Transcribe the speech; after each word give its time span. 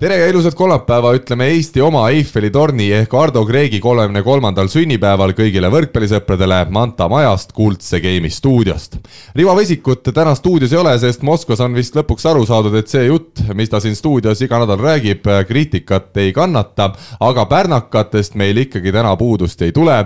tere 0.00 0.16
ja 0.16 0.28
ilusat 0.32 0.54
kolmapäeva 0.56 1.10
ütleme 1.12 1.50
Eesti 1.52 1.82
oma 1.84 2.06
Eiffeli 2.08 2.48
torni 2.50 2.86
ehk 2.96 3.12
Ardo 3.20 3.42
Kreegi 3.44 3.82
kolmekümne 3.84 4.22
kolmandal 4.24 4.70
sünnipäeval 4.72 5.34
kõigile 5.36 5.68
võrkpallisõpradele 5.68 6.62
Manta 6.72 7.04
majast 7.12 7.52
Kuldse 7.52 8.00
Game'i 8.00 8.30
stuudiost. 8.32 8.96
Rivo 9.36 9.52
Vesikut 9.58 10.08
täna 10.16 10.32
stuudios 10.38 10.72
ei 10.72 10.78
ole, 10.80 10.94
sest 11.02 11.20
Moskvas 11.20 11.60
on 11.60 11.76
vist 11.76 11.98
lõpuks 11.98 12.24
aru 12.30 12.46
saadud, 12.48 12.78
et 12.80 12.88
see 12.88 13.10
jutt, 13.10 13.42
mis 13.52 13.68
ta 13.68 13.82
siin 13.84 13.98
stuudios 13.98 14.40
iga 14.40 14.62
nädal 14.62 14.80
räägib, 14.80 15.28
kriitikat 15.48 16.16
ei 16.24 16.32
kannata, 16.32 16.94
aga 17.20 17.44
pärnakatest 17.52 18.40
meil 18.40 18.62
ikkagi 18.64 18.96
täna 18.96 19.12
puudust 19.20 19.60
ei 19.68 19.76
tule, 19.76 19.98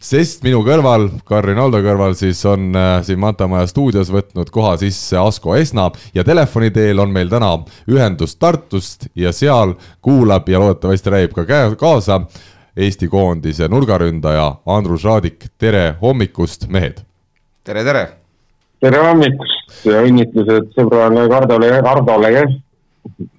sest 0.00 0.48
minu 0.48 0.64
kõrval, 0.64 1.10
Karin 1.28 1.60
Aldo 1.60 1.82
kõrval 1.84 2.16
siis 2.16 2.40
on 2.48 2.72
äh, 2.72 2.94
siin 3.04 3.20
Manta 3.20 3.50
maja 3.52 3.68
stuudios 3.68 4.08
võtnud 4.16 4.48
koha 4.48 4.78
sisse 4.80 5.20
Asko 5.20 5.60
Esna 5.60 5.90
ja 6.16 6.24
telefoni 6.24 6.72
teel 6.72 7.04
on 7.04 7.12
meil 7.12 7.28
täna 7.28 7.52
ühendus 7.92 8.38
Tartust 8.40 9.10
ja 9.12 9.36
seal 9.42 9.74
kuulab 10.04 10.48
ja 10.48 10.60
loodetavasti 10.62 11.10
räägib 11.10 11.36
ka 11.36 11.62
kaasa 11.78 12.22
Eesti 12.76 13.08
koondise 13.08 13.68
nurgaründaja 13.68 14.46
Andrus 14.66 15.04
Raadik, 15.04 15.44
tere 15.58 15.94
hommikust, 16.00 16.68
mehed! 16.72 17.02
tere, 17.64 17.84
tere! 17.84 18.04
tere 18.80 19.00
hommikust 19.02 19.88
ja 19.88 20.00
õnnitlused 20.06 20.70
sõbrale 20.76 21.26
Hardole, 21.32 21.72
Hardole, 21.84 22.30
jah! 22.32 22.54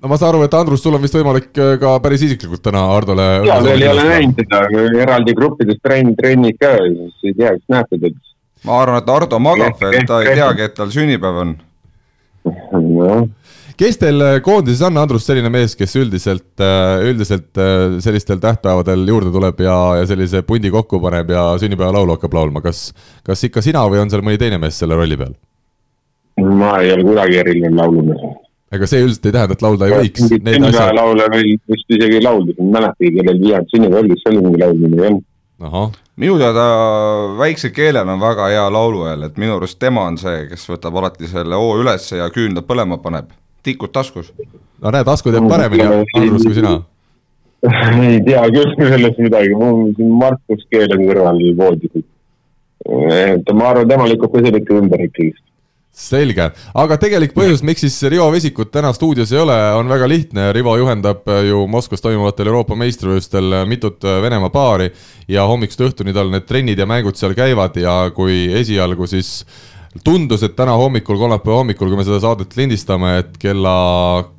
no 0.04 0.12
ma 0.12 0.20
saan 0.20 0.34
aru, 0.34 0.44
et 0.46 0.54
Andrus, 0.60 0.84
sul 0.84 0.94
on 0.94 1.02
vist 1.02 1.18
võimalik 1.18 1.50
äh, 1.58 1.74
ka 1.82 1.96
päris 2.04 2.28
isiklikult 2.28 2.62
täna 2.68 2.84
Hardole. 2.92 3.30
ja 3.48 3.58
veel 3.64 3.88
ei 3.88 3.92
ole 3.96 4.08
näinud 4.12 4.38
teda, 4.44 4.64
eraldi 5.06 5.36
gruppides 5.40 5.82
trenn, 5.82 6.14
trennid 6.20 6.60
ka, 6.62 6.76
siis 6.84 7.32
ei 7.32 7.38
tea, 7.40 7.56
kas 7.58 7.78
näete 7.78 8.02
teda. 8.04 8.34
ma 8.68 8.82
arvan, 8.84 9.02
et 9.02 9.14
Hardo 9.16 9.40
magab 9.42 9.82
veel, 9.82 10.04
ta 10.10 10.22
ei 10.22 10.36
teagi, 10.36 10.68
et 10.68 10.78
tal 10.78 10.94
sünnipäev 10.94 11.42
on. 11.48 11.56
noh 12.44 13.26
kes 13.80 14.00
teil 14.02 14.22
äh, 14.24 14.36
koondises 14.46 14.84
on, 14.88 14.98
Andrus, 15.02 15.26
selline 15.28 15.50
mees, 15.54 15.76
kes 15.80 15.96
üldiselt, 16.00 16.52
äh, 16.62 17.06
üldiselt 17.10 17.60
äh, 17.60 17.98
sellistel 18.04 18.42
tähtpäevadel 18.44 19.08
juurde 19.10 19.34
tuleb 19.34 19.64
ja, 19.66 19.78
ja 20.00 20.06
sellise 20.10 20.44
pundi 20.48 20.72
kokku 20.74 21.02
paneb 21.04 21.34
ja 21.34 21.46
sünnipäevalaulu 21.62 22.18
hakkab 22.18 22.38
laulma, 22.38 22.64
kas, 22.66 22.92
kas 23.26 23.44
ikka 23.50 23.64
sina 23.66 23.84
või 23.90 24.04
on 24.04 24.14
seal 24.14 24.26
mõni 24.26 24.42
teine 24.42 24.62
mees 24.62 24.80
selle 24.80 24.98
rolli 25.00 25.20
peal? 25.20 25.36
ma 26.42 26.80
ei 26.82 26.90
ole 26.96 27.06
kunagi 27.06 27.38
eriline 27.44 27.76
laulumees. 27.78 28.24
ega 28.74 28.90
see 28.90 29.04
üldiselt 29.06 29.28
ei 29.30 29.36
tähenda, 29.36 29.58
et 29.58 29.66
laulda 29.66 29.90
ei 29.90 30.00
võiks. 30.00 30.26
sünnipäevalaule 30.32 31.30
meil 31.34 31.54
vist 31.70 31.94
isegi 31.98 32.18
ei 32.18 32.26
laulda, 32.26 32.56
ma 32.58 32.66
ei 32.66 32.74
mäletagi, 32.80 33.14
kellel 33.20 33.44
viiend 33.44 33.70
sünnipäev 33.76 34.02
oli, 34.06 34.18
see 34.22 34.34
oli 34.34 34.48
mingi 34.48 34.66
laulmine 34.66 35.02
või 35.04 35.14
on 35.14 35.22
minu 36.20 36.34
teada 36.42 36.64
väikse 37.40 37.70
keelel 37.72 38.10
on 38.10 38.20
väga 38.20 38.50
hea 38.52 38.66
lauluhääl, 38.74 39.22
et 39.30 39.38
minu 39.40 39.56
arust 39.56 39.80
tema 39.80 40.04
on 40.10 40.18
see, 40.20 40.48
kes 40.50 40.66
võtab 40.70 40.98
alati 41.00 41.30
selle 41.30 41.56
hoo 41.56 41.78
ülesse 41.80 42.20
ja 42.20 42.28
küünlad 42.34 42.68
põlema 42.68 42.98
paneb 43.02 43.32
tikud 43.64 43.94
taskus. 43.96 44.34
no 44.82 44.92
näed, 44.92 45.08
Asko 45.08 45.32
teab 45.32 45.48
paremini, 45.50 45.86
Andrus, 46.20 46.44
kui 46.44 46.58
sina. 46.58 46.76
ei 48.10 48.20
tea 48.26 48.44
küll 48.52 48.76
sellest 48.80 49.22
midagi, 49.24 49.56
mul 49.56 49.86
on 49.86 49.96
siin 49.98 50.12
Markus 50.20 50.68
Keel 50.70 50.92
on 50.98 51.08
kõrval 51.08 51.42
voodis. 51.58 52.06
et 52.84 53.56
ma 53.56 53.72
arvan, 53.72 53.90
tema 53.90 54.10
lükkab 54.10 54.36
ka 54.36 54.44
selle 54.44 54.64
ikka 54.64 54.80
ümber 54.82 55.08
ikkagi 55.08 55.34
selge, 55.94 56.48
aga 56.74 56.96
tegelik 56.98 57.36
põhjus, 57.38 57.62
miks 57.62 57.84
siis 57.86 58.00
Rivo 58.10 58.26
Vesikut 58.34 58.72
täna 58.74 58.90
stuudios 58.98 59.30
ei 59.32 59.38
ole, 59.44 59.58
on 59.78 59.92
väga 59.92 60.08
lihtne, 60.10 60.48
Rivo 60.56 60.74
juhendab 60.80 61.28
ju 61.46 61.68
Moskvas 61.70 62.02
toimuvatel 62.02 62.50
Euroopa 62.50 62.78
meistrivõistlustel 62.82 63.60
mitut 63.70 64.02
Venemaa 64.02 64.50
paari 64.54 64.90
ja 65.30 65.46
hommikust 65.50 65.86
õhtuni 65.86 66.16
tal 66.16 66.34
need 66.34 66.48
trennid 66.50 66.82
ja 66.82 66.90
mängud 66.90 67.20
seal 67.20 67.38
käivad 67.38 67.78
ja 67.78 68.10
kui 68.16 68.48
esialgu 68.58 69.06
siis 69.10 69.44
tundus, 70.02 70.42
et 70.46 70.56
täna 70.58 70.74
hommikul, 70.80 71.20
kolmapäeva 71.22 71.60
hommikul, 71.60 71.92
kui 71.92 72.00
me 72.00 72.06
seda 72.08 72.20
saadet 72.24 72.56
lindistame, 72.58 73.18
et 73.22 73.36
kella 73.42 73.76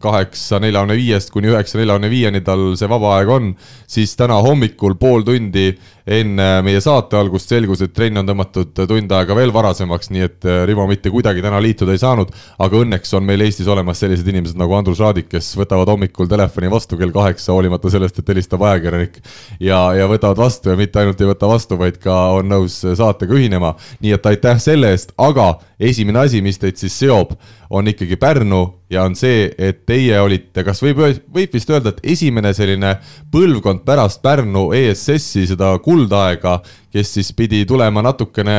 kaheksa 0.02 0.58
neljakümne 0.62 0.96
viiest 0.98 1.30
kuni 1.34 1.52
üheksa 1.52 1.78
neljakümne 1.78 2.10
viieni 2.10 2.42
tal 2.44 2.72
see 2.78 2.90
vaba 2.90 3.14
aeg 3.18 3.30
on, 3.30 3.52
siis 3.86 4.16
täna 4.18 4.40
hommikul 4.42 4.98
pool 4.98 5.22
tundi 5.26 5.72
enne 6.04 6.46
meie 6.64 6.80
saate 6.84 7.16
algust 7.16 7.48
selgus, 7.48 7.80
et 7.84 7.94
trenn 7.96 8.20
on 8.20 8.26
tõmmatud 8.28 8.74
tund 8.76 9.12
aega 9.16 9.36
veel 9.36 9.52
varasemaks, 9.54 10.10
nii 10.12 10.26
et 10.26 10.48
äh, 10.48 10.62
Rivo 10.68 10.84
mitte 10.88 11.12
kuidagi 11.12 11.42
täna 11.44 11.60
liituda 11.64 11.94
ei 11.94 12.00
saanud. 12.02 12.32
aga 12.58 12.80
õnneks 12.84 13.14
on 13.16 13.24
meil 13.24 13.40
Eestis 13.46 13.68
olemas 13.72 14.02
sellised 14.04 14.28
inimesed 14.28 14.58
nagu 14.60 14.76
Andrus 14.76 15.00
Raadik, 15.00 15.30
kes 15.32 15.54
võtavad 15.56 15.88
hommikul 15.88 16.28
telefoni 16.28 16.70
vastu 16.72 16.98
kell 17.00 17.12
kaheksa, 17.14 17.52
hoolimata 17.56 17.90
sellest, 17.90 18.18
et 18.20 18.28
helistab 18.34 18.62
ajakirjanik. 18.68 19.20
ja, 19.60 19.80
ja 19.96 20.08
võtavad 20.10 20.44
vastu 20.44 20.72
ja 20.72 20.76
mitte 20.76 21.00
ainult 21.00 21.20
ei 21.20 21.30
võta 21.32 21.48
vastu, 21.48 21.80
vaid 21.80 21.96
ka 22.02 22.18
on 22.36 22.52
nõus 22.52 22.82
saatega 22.84 23.34
ühinema. 23.34 23.74
nii 24.04 24.12
et 24.18 24.32
aitäh 24.34 24.60
selle 24.60 24.92
eest, 24.92 25.16
aga 25.16 25.54
esimene 25.80 26.26
asi, 26.26 26.42
mis 26.44 26.60
teid 26.60 26.76
siis 26.76 26.98
seob, 27.00 27.32
on 27.70 27.88
ikkagi 27.88 28.16
Pärnu 28.20 28.60
ja 28.90 29.04
on 29.04 29.16
see, 29.18 29.48
et 29.58 29.84
teie 29.86 30.18
olite, 30.20 30.64
kas 30.66 30.82
võib, 30.84 31.00
võib 31.34 31.54
vist 31.54 31.70
öelda, 31.70 31.94
et 31.94 32.02
esimene 32.14 32.52
selline 32.56 32.94
põlvkond 33.32 33.84
pärast 33.86 34.22
Pärnu 34.24 34.66
ESS-i 34.76 35.46
seda 35.50 35.72
kuldaega, 35.84 36.58
kes 36.92 37.14
siis 37.18 37.32
pidi 37.36 37.64
tulema 37.68 38.02
natukene 38.04 38.56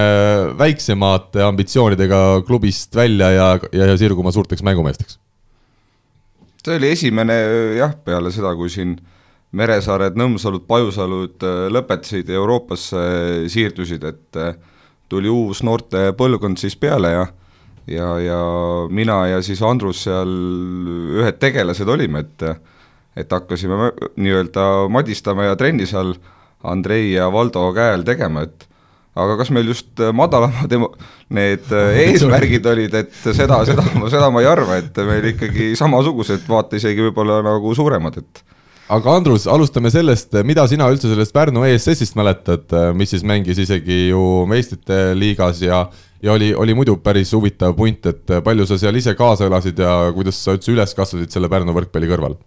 väiksemate 0.57 1.43
ambitsioonidega 1.45 2.21
klubist 2.47 2.95
välja 2.95 3.31
ja, 3.31 3.51
ja, 3.71 3.91
ja 3.93 3.99
sirguma 3.99 4.33
suurteks 4.35 4.65
mängumeesteks? 4.65 5.19
see 6.65 6.79
oli 6.79 6.89
esimene 6.89 7.35
jah, 7.77 7.91
peale 8.01 8.31
seda, 8.33 8.55
kui 8.57 8.71
siin 8.73 8.95
Meresaared, 9.55 10.17
Nõmsalud, 10.19 10.65
Pajusalud 10.67 11.43
äh, 11.45 11.67
lõpetasid 11.71 12.27
Euroopasse, 12.33 13.03
siirdusid, 13.53 14.03
et 14.03 14.39
äh, 14.41 14.55
tuli 15.11 15.29
uus 15.31 15.61
noorte 15.63 16.09
põlvkond 16.17 16.59
siis 16.59 16.75
peale 16.75 17.13
ja 17.13 17.25
ja, 17.87 18.07
ja 18.19 18.39
mina 18.89 19.19
ja 19.29 19.41
siis 19.45 19.61
Andrus 19.65 20.05
seal 20.07 20.31
ühed 21.21 21.41
tegelased 21.41 21.89
olime, 21.89 22.25
et 22.25 22.47
et 23.15 23.31
hakkasime 23.31 23.93
nii-öelda 24.19 24.63
madistama 24.91 25.45
ja 25.47 25.55
trenni 25.55 25.85
seal 25.87 26.15
Andrei 26.67 27.13
ja 27.13 27.29
Valdo 27.31 27.69
käe 27.75 27.93
all 27.95 28.03
tegema, 28.03 28.43
et 28.43 28.65
aga 29.15 29.37
kas 29.39 29.51
meil 29.55 29.69
just 29.71 30.01
madalamad 30.13 30.73
need 31.35 31.71
eesmärgid 32.05 32.67
olid, 32.67 32.97
et 32.99 33.15
seda, 33.23 33.61
seda, 33.67 33.85
seda 34.11 34.27
ma 34.33 34.43
ei 34.43 34.49
arva, 34.51 34.81
et 34.81 34.99
meil 35.07 35.31
ikkagi 35.31 35.71
samasugused, 35.79 36.43
vaata 36.49 36.81
isegi 36.81 37.07
võib-olla 37.07 37.39
nagu 37.45 37.71
suuremad, 37.77 38.19
et 38.19 38.43
aga 38.91 39.15
Andrus, 39.17 39.47
alustame 39.49 39.89
sellest, 39.93 40.35
mida 40.45 40.65
sina 40.69 40.89
üldse 40.91 41.09
sellest 41.09 41.33
Pärnu 41.33 41.63
ESS-ist 41.69 42.17
mäletad, 42.19 42.75
mis 42.97 43.15
siis 43.15 43.23
mängis 43.25 43.61
isegi 43.63 44.09
ju 44.11 44.43
meistrite 44.49 45.15
liigas 45.17 45.63
ja 45.63 45.85
ja 46.25 46.33
oli, 46.33 46.49
oli 46.57 46.73
muidu 46.73 46.97
päris 47.03 47.33
huvitav 47.33 47.75
punt, 47.77 48.07
et 48.09 48.33
palju 48.43 48.65
sa 48.65 48.77
seal 48.81 48.97
ise 48.97 49.13
kaasa 49.15 49.45
elasid 49.45 49.79
ja 49.79 49.93
kuidas 50.15 50.39
sa 50.41 50.55
üldse 50.57 50.73
üles 50.73 50.95
kasvasid 50.97 51.33
selle 51.33 51.49
Pärnu 51.51 51.75
võrkpalli 51.75 52.09
kõrval? 52.09 52.37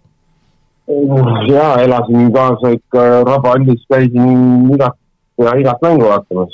jaa, 1.47 1.77
elasin 1.85 2.31
kaasa 2.33 2.73
ikka 2.75 3.05
Rabahallis, 3.27 3.85
käisin 3.93 4.67
igat 4.73 4.97
ja 5.39 5.55
igat 5.61 5.81
mängu 5.85 6.09
vaatamas. 6.09 6.53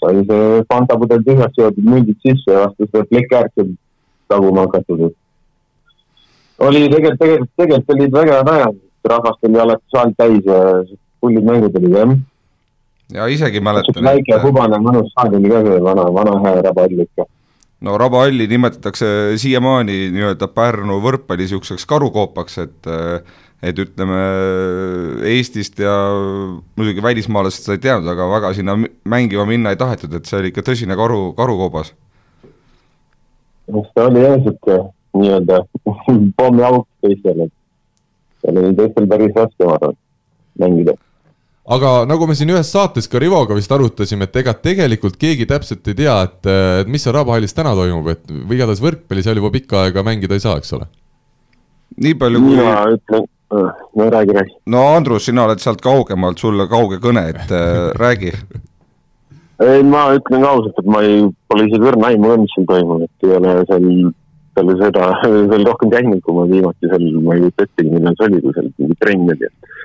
sai 0.00 0.22
see 0.26 0.62
fantapudel 0.72 1.22
tühjaks 1.24 1.58
joodud, 1.60 1.84
mündid 1.84 2.16
sisse 2.24 2.52
ja 2.52 2.66
vastu 2.66 2.86
seda 2.88 3.04
plekiäärt 3.10 3.66
taguma 4.28 4.64
hakatud. 4.66 5.10
oli 6.58 6.88
tegelikult, 6.88 7.18
tegelikult, 7.20 7.50
tegelikult 7.56 7.96
olid 7.96 8.16
väga 8.20 8.38
head 8.38 8.54
ajad 8.54 8.78
rahvast 9.04 9.44
oli 9.48 9.60
alati 9.60 9.84
saal 9.92 10.12
täis 10.16 10.44
ja 10.44 10.58
hullid 11.22 11.44
mängud 11.44 11.76
olid 11.76 11.96
jah. 11.96 12.16
Ja 13.14 13.26
isegi 13.26 13.60
mäletan. 13.60 14.04
väike 14.04 14.36
et... 14.36 14.42
hubane 14.44 14.78
mõnus 14.82 15.12
oli 15.24 15.50
ka 15.50 15.60
see 15.66 15.82
vana, 15.84 16.06
vana 16.14 16.38
hea 16.44 16.62
rabahall 16.66 17.04
ikka. 17.04 17.26
no 17.86 17.98
rabahalli 17.98 18.46
nimetatakse 18.50 19.36
siiamaani 19.40 20.00
nii-öelda 20.14 20.48
Pärnu 20.54 21.00
võrkpalli 21.04 21.46
niisuguseks 21.46 21.86
karukoopaks, 21.90 22.58
et 22.66 22.90
et 23.60 23.76
ütleme 23.76 24.20
Eestist 25.28 25.82
ja 25.82 25.92
muidugi 26.80 27.02
välismaalased 27.04 27.66
seda 27.66 27.76
ei 27.76 27.82
teadnud, 27.88 28.08
aga 28.14 28.28
väga 28.30 28.54
sinna 28.56 28.76
mängima 29.04 29.44
minna 29.48 29.74
ei 29.74 29.80
tahetud, 29.80 30.14
et 30.16 30.28
see 30.28 30.38
oli 30.38 30.52
ikka 30.52 30.64
tõsine 30.70 30.96
karu, 30.96 31.34
karukoobas. 31.36 31.92
noh, 33.68 33.84
see 33.92 34.06
oli 34.06 34.24
jah 34.24 34.40
sihuke 34.46 34.78
nii-öelda 35.20 35.60
pommiauk 36.40 36.88
teistele, 37.04 37.50
et 37.50 38.40
seal 38.40 38.64
oli 38.64 38.74
teistel 38.80 39.12
päris 39.12 39.36
raske, 39.36 39.68
ma 39.68 39.76
arvan, 39.76 40.00
mängida 40.60 40.96
aga 41.74 41.90
nagu 42.08 42.26
me 42.26 42.36
siin 42.38 42.50
ühes 42.54 42.70
saates 42.74 43.08
ka 43.10 43.20
Rivoga 43.22 43.56
vist 43.58 43.72
arutasime, 43.74 44.26
et 44.26 44.38
ega 44.42 44.54
tegelikult 44.58 45.18
keegi 45.20 45.46
täpselt 45.50 45.86
ei 45.90 45.98
tea, 46.02 46.16
et, 46.26 46.40
et 46.82 46.90
mis 46.90 47.02
seal 47.04 47.14
Rabahallis 47.16 47.54
täna 47.56 47.74
toimub, 47.78 48.08
et 48.10 48.24
või 48.30 48.58
igatahes 48.58 48.82
võrkpalli 48.84 49.26
seal 49.26 49.38
juba 49.40 49.52
pikka 49.54 49.84
aega 49.84 50.04
mängida 50.06 50.38
ei 50.38 50.42
saa, 50.42 50.58
eks 50.60 50.74
ole? 50.78 50.88
nii 52.00 52.16
palju 52.18 52.40
kui. 52.42 52.54
mina 52.54 52.74
ütlen, 52.94 53.28
no 53.98 54.10
räägi, 54.14 54.34
räägi. 54.38 54.56
no 54.74 54.86
Andrus, 54.94 55.26
sina 55.26 55.44
oled 55.46 55.62
sealt 55.62 55.82
kaugemalt, 55.84 56.38
sulle 56.42 56.66
kauge 56.70 57.00
kõne, 57.02 57.26
et 57.34 57.54
äh, 57.54 57.90
räägi. 57.98 58.34
ei, 59.70 59.82
ma 59.86 60.08
ütlen 60.18 60.46
ausalt, 60.46 60.78
et 60.78 60.90
ma 60.90 61.02
ei, 61.06 61.22
pole 61.50 61.68
isegi 61.68 61.90
õrna 61.92 62.10
aimu 62.10 62.32
ka, 62.32 62.40
mis 62.44 62.56
seal 62.56 62.70
toimub, 62.70 63.06
et 63.06 63.28
ei 63.28 63.36
ole 63.38 63.56
seal 63.70 63.90
talle 64.58 64.78
seda 64.82 65.10
veel 65.52 65.66
rohkem 65.70 65.92
käinud, 65.94 66.22
kui 66.26 66.38
ma 66.38 66.46
viimati 66.50 66.90
seal, 66.90 67.10
ma 67.22 67.36
ei 67.36 67.44
kujuta 67.46 67.66
ettegi, 67.68 67.94
millal 67.94 68.18
see 68.18 68.30
oli, 68.30 68.42
kui 68.46 68.56
seal 68.58 68.72
mingi 68.78 68.98
trenn 69.02 69.34
oli. 69.36 69.50
et 69.50 69.76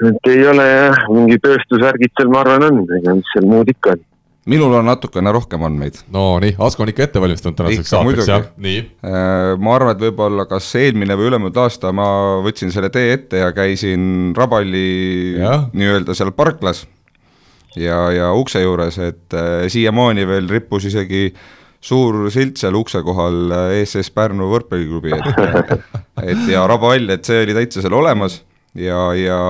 ei 0.00 0.44
ole 0.48 0.66
jah, 0.66 1.02
mingi 1.12 1.40
tööstusvärgid 1.42 2.14
seal, 2.16 2.30
ma 2.32 2.44
arvan, 2.44 2.68
on, 2.70 2.86
ega 2.98 3.16
mis 3.18 3.34
seal 3.34 3.48
muud 3.50 3.70
ikka 3.72 3.96
on. 3.96 4.06
Minul 4.50 4.72
on 4.72 4.86
natukene 4.88 5.30
rohkem 5.36 5.62
andmeid. 5.66 5.98
no 6.10 6.38
nii, 6.40 6.54
Asko 6.64 6.82
on 6.82 6.90
ikka 6.90 7.04
ette 7.04 7.20
valmistanud 7.22 7.58
tänaseks 7.58 7.92
saateks, 7.92 8.30
jah, 8.30 8.46
nii. 8.64 8.78
Äh, 9.04 9.50
ma 9.60 9.74
arvan, 9.76 9.92
et 9.94 10.04
võib-olla 10.06 10.46
kas 10.48 10.70
eelmine 10.80 11.16
või 11.18 11.28
ülemöödunud 11.28 11.60
aasta 11.60 11.92
ma 11.94 12.08
võtsin 12.44 12.72
selle 12.72 12.88
tee 12.94 13.12
ette 13.18 13.44
ja 13.44 13.52
käisin 13.56 14.32
Raballi 14.36 15.36
nii-öelda 15.76 16.16
seal 16.16 16.32
parklas 16.36 16.86
ja, 17.76 18.08
ja 18.16 18.32
ukse 18.34 18.64
juures, 18.64 18.98
et 19.04 19.36
äh, 19.36 19.68
siiamaani 19.70 20.26
veel 20.26 20.48
rippus 20.50 20.88
isegi 20.88 21.28
suur 21.80 22.26
silt 22.32 22.60
seal 22.60 22.76
ukse 22.80 23.04
kohal 23.04 23.52
ESS 23.76 24.08
äh, 24.08 24.14
Pärnu 24.16 24.48
võrkpalliklubi, 24.50 25.14
et 25.16 26.30
et 26.32 26.46
ja 26.48 26.64
Rabahall, 26.68 27.12
et 27.12 27.28
see 27.28 27.44
oli 27.44 27.56
täitsa 27.56 27.84
seal 27.84 27.96
olemas 27.96 28.40
ja, 28.74 29.00
ja 29.16 29.40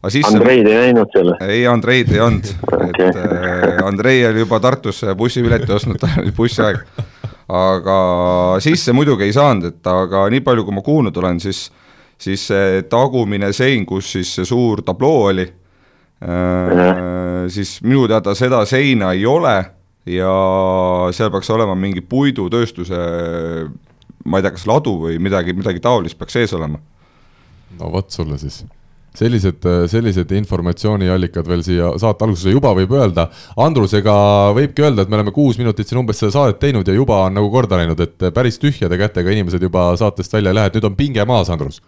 aga 0.00 0.12
siis 0.12 0.26
Andreid 0.30 0.66
ei 0.66 0.78
näinud 0.78 1.12
seal? 1.14 1.32
ei, 1.46 1.62
Andreid 1.70 2.10
ei 2.14 2.22
olnud 2.24 2.50
okay., 2.66 2.90
et 3.08 3.20
äh, 3.20 3.86
Andrei 3.86 4.24
oli 4.26 4.44
juba 4.44 4.60
Tartusse 4.60 5.14
bussipileti 5.14 5.72
ostnud, 5.72 6.00
tal 6.00 6.22
oli 6.22 6.34
bussiaeg. 6.36 6.82
aga 7.50 8.00
sisse 8.62 8.94
muidugi 8.96 9.28
ei 9.28 9.34
saanud, 9.34 9.72
et 9.72 9.90
aga 9.90 10.26
nii 10.30 10.42
palju, 10.46 10.66
kui 10.66 10.76
ma 10.76 10.84
kuulnud 10.86 11.22
olen, 11.22 11.40
siis 11.42 11.68
siis 12.20 12.42
see 12.50 12.82
tagumine 12.90 13.48
sein, 13.56 13.86
kus 13.88 14.10
siis 14.12 14.34
see 14.36 14.44
suur 14.44 14.82
tabloo 14.84 15.30
oli 15.30 15.46
äh,, 15.46 17.46
siis 17.48 17.78
minu 17.80 18.04
teada 18.10 18.34
seda 18.36 18.60
seina 18.68 19.14
ei 19.16 19.24
ole 19.26 19.54
ja 20.10 20.34
seal 21.16 21.30
peaks 21.32 21.48
olema 21.54 21.72
mingi 21.78 22.02
puidutööstuse 22.04 22.98
ma 24.24 24.38
ei 24.38 24.44
tea, 24.44 24.54
kas 24.54 24.66
ladu 24.68 24.96
või 25.04 25.18
midagi, 25.22 25.54
midagi 25.56 25.82
taolist 25.82 26.18
peaks 26.18 26.36
sees 26.36 26.54
olema. 26.56 26.80
No 27.78 27.90
vot 27.92 28.10
sulle 28.10 28.38
siis. 28.40 28.62
Sellised, 29.10 29.64
sellised 29.90 30.30
informatsiooniallikad 30.38 31.48
veel 31.50 31.64
siia 31.66 31.88
saate 31.98 32.22
algusesse 32.22 32.52
juba 32.54 32.70
võib 32.78 32.92
öelda. 32.94 33.24
Andrus, 33.58 33.96
ega 33.98 34.14
võibki 34.54 34.84
öelda, 34.86 35.02
et 35.02 35.10
me 35.10 35.18
oleme 35.18 35.34
kuus 35.34 35.58
minutit 35.58 35.90
siin 35.90 35.98
umbes 35.98 36.20
seda 36.22 36.30
saadet 36.36 36.60
teinud 36.62 36.86
ja 36.86 36.94
juba 36.94 37.24
on 37.26 37.34
nagu 37.34 37.50
korda 37.50 37.80
läinud, 37.80 37.98
et 38.06 38.28
päris 38.36 38.60
tühjade 38.62 38.98
kätega 39.00 39.34
inimesed 39.34 39.66
juba 39.66 39.88
saatest 39.98 40.38
välja 40.38 40.54
ei 40.54 40.60
lähe, 40.60 40.70
et 40.70 40.78
nüüd 40.78 40.86
on 40.92 40.98
pinge 40.98 41.26
maas, 41.26 41.50
Andrus. 41.50 41.82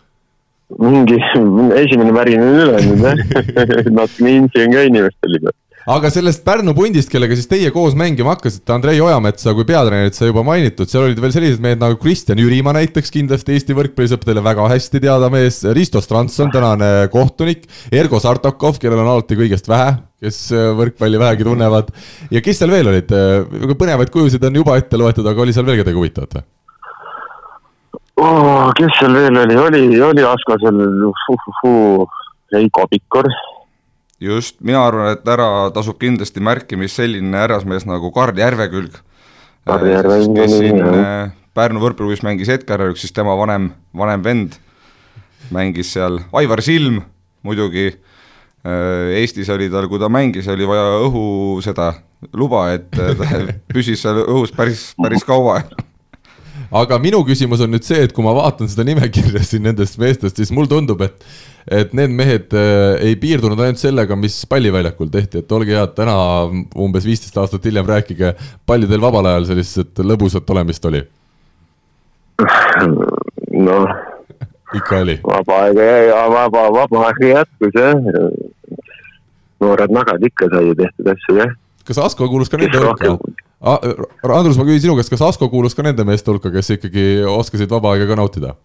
Mingi 0.82 1.20
esimene 1.84 2.14
värin 2.16 2.42
on 2.42 2.60
üle 2.66 2.82
nüüd 2.88 3.06
jah. 3.06 3.24
Natukene 4.00 4.38
insi 4.40 4.66
on 4.66 4.74
ka 4.74 4.86
inimestel 4.90 5.38
juba 5.38 5.54
aga 5.90 6.10
sellest 6.12 6.44
Pärnu 6.46 6.74
pundist, 6.76 7.10
kellega 7.10 7.34
siis 7.38 7.48
teie 7.50 7.70
koos 7.74 7.96
mängima 7.98 8.36
hakkasite, 8.36 8.70
Andrei 8.74 9.00
Ojametsa 9.02 9.54
kui 9.56 9.66
peatreenerit 9.66 10.16
sai 10.16 10.30
juba 10.30 10.44
mainitud, 10.46 10.90
seal 10.90 11.08
olid 11.08 11.18
veel 11.22 11.34
sellised 11.34 11.62
mehed 11.64 11.82
nagu 11.82 11.98
Kristjan 12.00 12.38
Jürimaa 12.38 12.76
näiteks, 12.76 13.10
kindlasti 13.14 13.56
Eesti 13.56 13.76
võrkpallisõpradele 13.78 14.44
väga 14.44 14.68
hästi 14.70 15.02
teada 15.02 15.30
mees, 15.32 15.62
Risto 15.74 16.02
Strandson, 16.04 16.52
tänane 16.54 16.90
kohtunik, 17.12 17.66
Ergo 17.90 18.20
Sartokov, 18.22 18.78
kellel 18.82 19.02
on 19.02 19.10
alati 19.16 19.38
kõigest 19.38 19.70
vähe, 19.70 19.96
kes 20.22 20.42
äh, 20.54 20.70
võrkpalli 20.78 21.20
vähegi 21.22 21.46
tunnevad. 21.48 21.90
ja 22.30 22.42
kes 22.44 22.62
seal 22.62 22.74
veel 22.74 22.92
olid, 22.92 23.10
äh, 23.10 23.74
põnevaid 23.78 24.12
kujusid 24.14 24.44
on 24.46 24.62
juba 24.62 24.78
ette 24.78 25.00
loetud, 25.00 25.26
aga 25.26 25.46
oli 25.46 25.54
seal 25.56 25.66
veel 25.66 25.82
kedagi 25.82 25.98
huvitavat 25.98 26.38
või? 26.38 26.50
Oh, 28.22 28.68
kes 28.78 29.00
seal 29.00 29.16
veel 29.16 29.34
oli, 29.40 29.56
oli, 29.58 29.86
oli 29.98 30.22
Asko 30.28 30.60
seal, 30.62 30.78
Heiko 32.52 32.84
Pikor 32.86 33.26
just, 34.22 34.58
mina 34.62 34.82
arvan, 34.86 35.12
et 35.16 35.28
ära 35.28 35.68
tasub 35.74 35.98
kindlasti 36.00 36.42
märkimist 36.44 37.00
selline 37.00 37.42
härrasmees 37.42 37.86
nagu 37.88 38.12
Karl 38.14 38.38
Järvekülg. 38.38 38.98
kes 39.66 40.58
siin 40.58 40.82
äh, 40.82 41.32
Pärnu 41.54 41.82
võrkpalliklubis 41.82 42.22
mängis 42.24 42.50
Edgar, 42.50 42.84
siis 42.96 43.12
tema 43.12 43.34
vanem, 43.36 43.72
vanem 43.94 44.22
vend 44.24 44.56
mängis 45.52 45.92
seal, 45.92 46.22
Aivar 46.32 46.62
Silm 46.64 47.02
muidugi, 47.42 47.92
äh, 48.64 49.20
Eestis 49.20 49.50
oli 49.50 49.68
tal, 49.70 49.88
kui 49.90 50.00
ta 50.00 50.10
mängis, 50.12 50.48
oli 50.50 50.66
vaja 50.68 50.98
õhu 51.02 51.60
seda 51.64 51.92
luba, 52.32 52.68
et 52.76 52.92
äh, 52.98 53.14
ta 53.18 53.28
püsis 53.72 54.02
seal 54.02 54.22
õhus 54.24 54.54
päris, 54.56 54.92
päris 55.00 55.26
kaua. 55.26 55.60
Aga 56.72 56.96
minu 57.02 57.20
küsimus 57.28 57.60
on 57.64 57.72
nüüd 57.74 57.84
see, 57.84 58.06
et 58.06 58.14
kui 58.16 58.24
ma 58.24 58.32
vaatan 58.36 58.70
seda 58.70 58.84
nimekirja 58.88 59.42
siin 59.44 59.66
nendest 59.66 59.98
meestest, 60.00 60.38
siis 60.38 60.52
mulle 60.54 60.70
tundub, 60.70 61.02
et 61.04 61.26
et 61.70 61.92
need 61.96 62.14
mehed 62.16 62.54
äh, 62.56 62.98
ei 63.06 63.16
piirdunud 63.20 63.60
ainult 63.60 63.80
sellega, 63.80 64.16
mis 64.18 64.40
palliväljakul 64.50 65.10
tehti, 65.12 65.42
et 65.42 65.52
olge 65.54 65.76
head, 65.76 65.94
täna 65.96 66.16
umbes 66.74 67.06
viisteist 67.06 67.38
aastat 67.38 67.66
hiljem 67.68 67.86
rääkige, 67.88 68.34
palju 68.66 68.90
teil 68.90 69.02
vabal 69.02 69.30
ajal 69.30 69.50
sellist 69.52 70.02
lõbusat 70.02 70.50
olemist 70.54 70.90
oli? 70.90 71.04
noh. 73.52 73.86
ikka 74.74 75.02
oli? 75.04 75.18
vaba 75.26 75.60
aega 75.66 75.86
ja 76.08 76.24
vaba, 76.32 76.66
vaba 76.74 77.06
aega 77.10 77.30
jätkus 77.36 77.78
jah. 77.78 77.94
noored 79.62 79.94
nagad 79.94 80.26
ikka 80.26 80.50
sai 80.50 80.74
tehtud 80.78 81.14
asju 81.14 81.38
jah. 81.38 81.54
kas 81.86 82.02
Asko 82.08 82.28
kuulus 82.28 82.50
ka 82.50 82.60
nende 82.60 82.82
hulka? 82.82 83.14
Andrus, 83.62 84.58
ma 84.58 84.66
küsin 84.66 84.88
sinu 84.88 84.98
käest, 84.98 85.12
kas 85.12 85.22
Asko 85.28 85.46
kuulus 85.52 85.76
ka 85.78 85.86
nende 85.86 86.06
meeste 86.08 86.32
hulka, 86.32 86.50
kes 86.50 86.74
ikkagi 86.78 87.06
oskasid 87.30 87.70
vaba 87.70 87.94
aega 87.94 88.10
ka 88.10 88.18
nautida? 88.18 88.56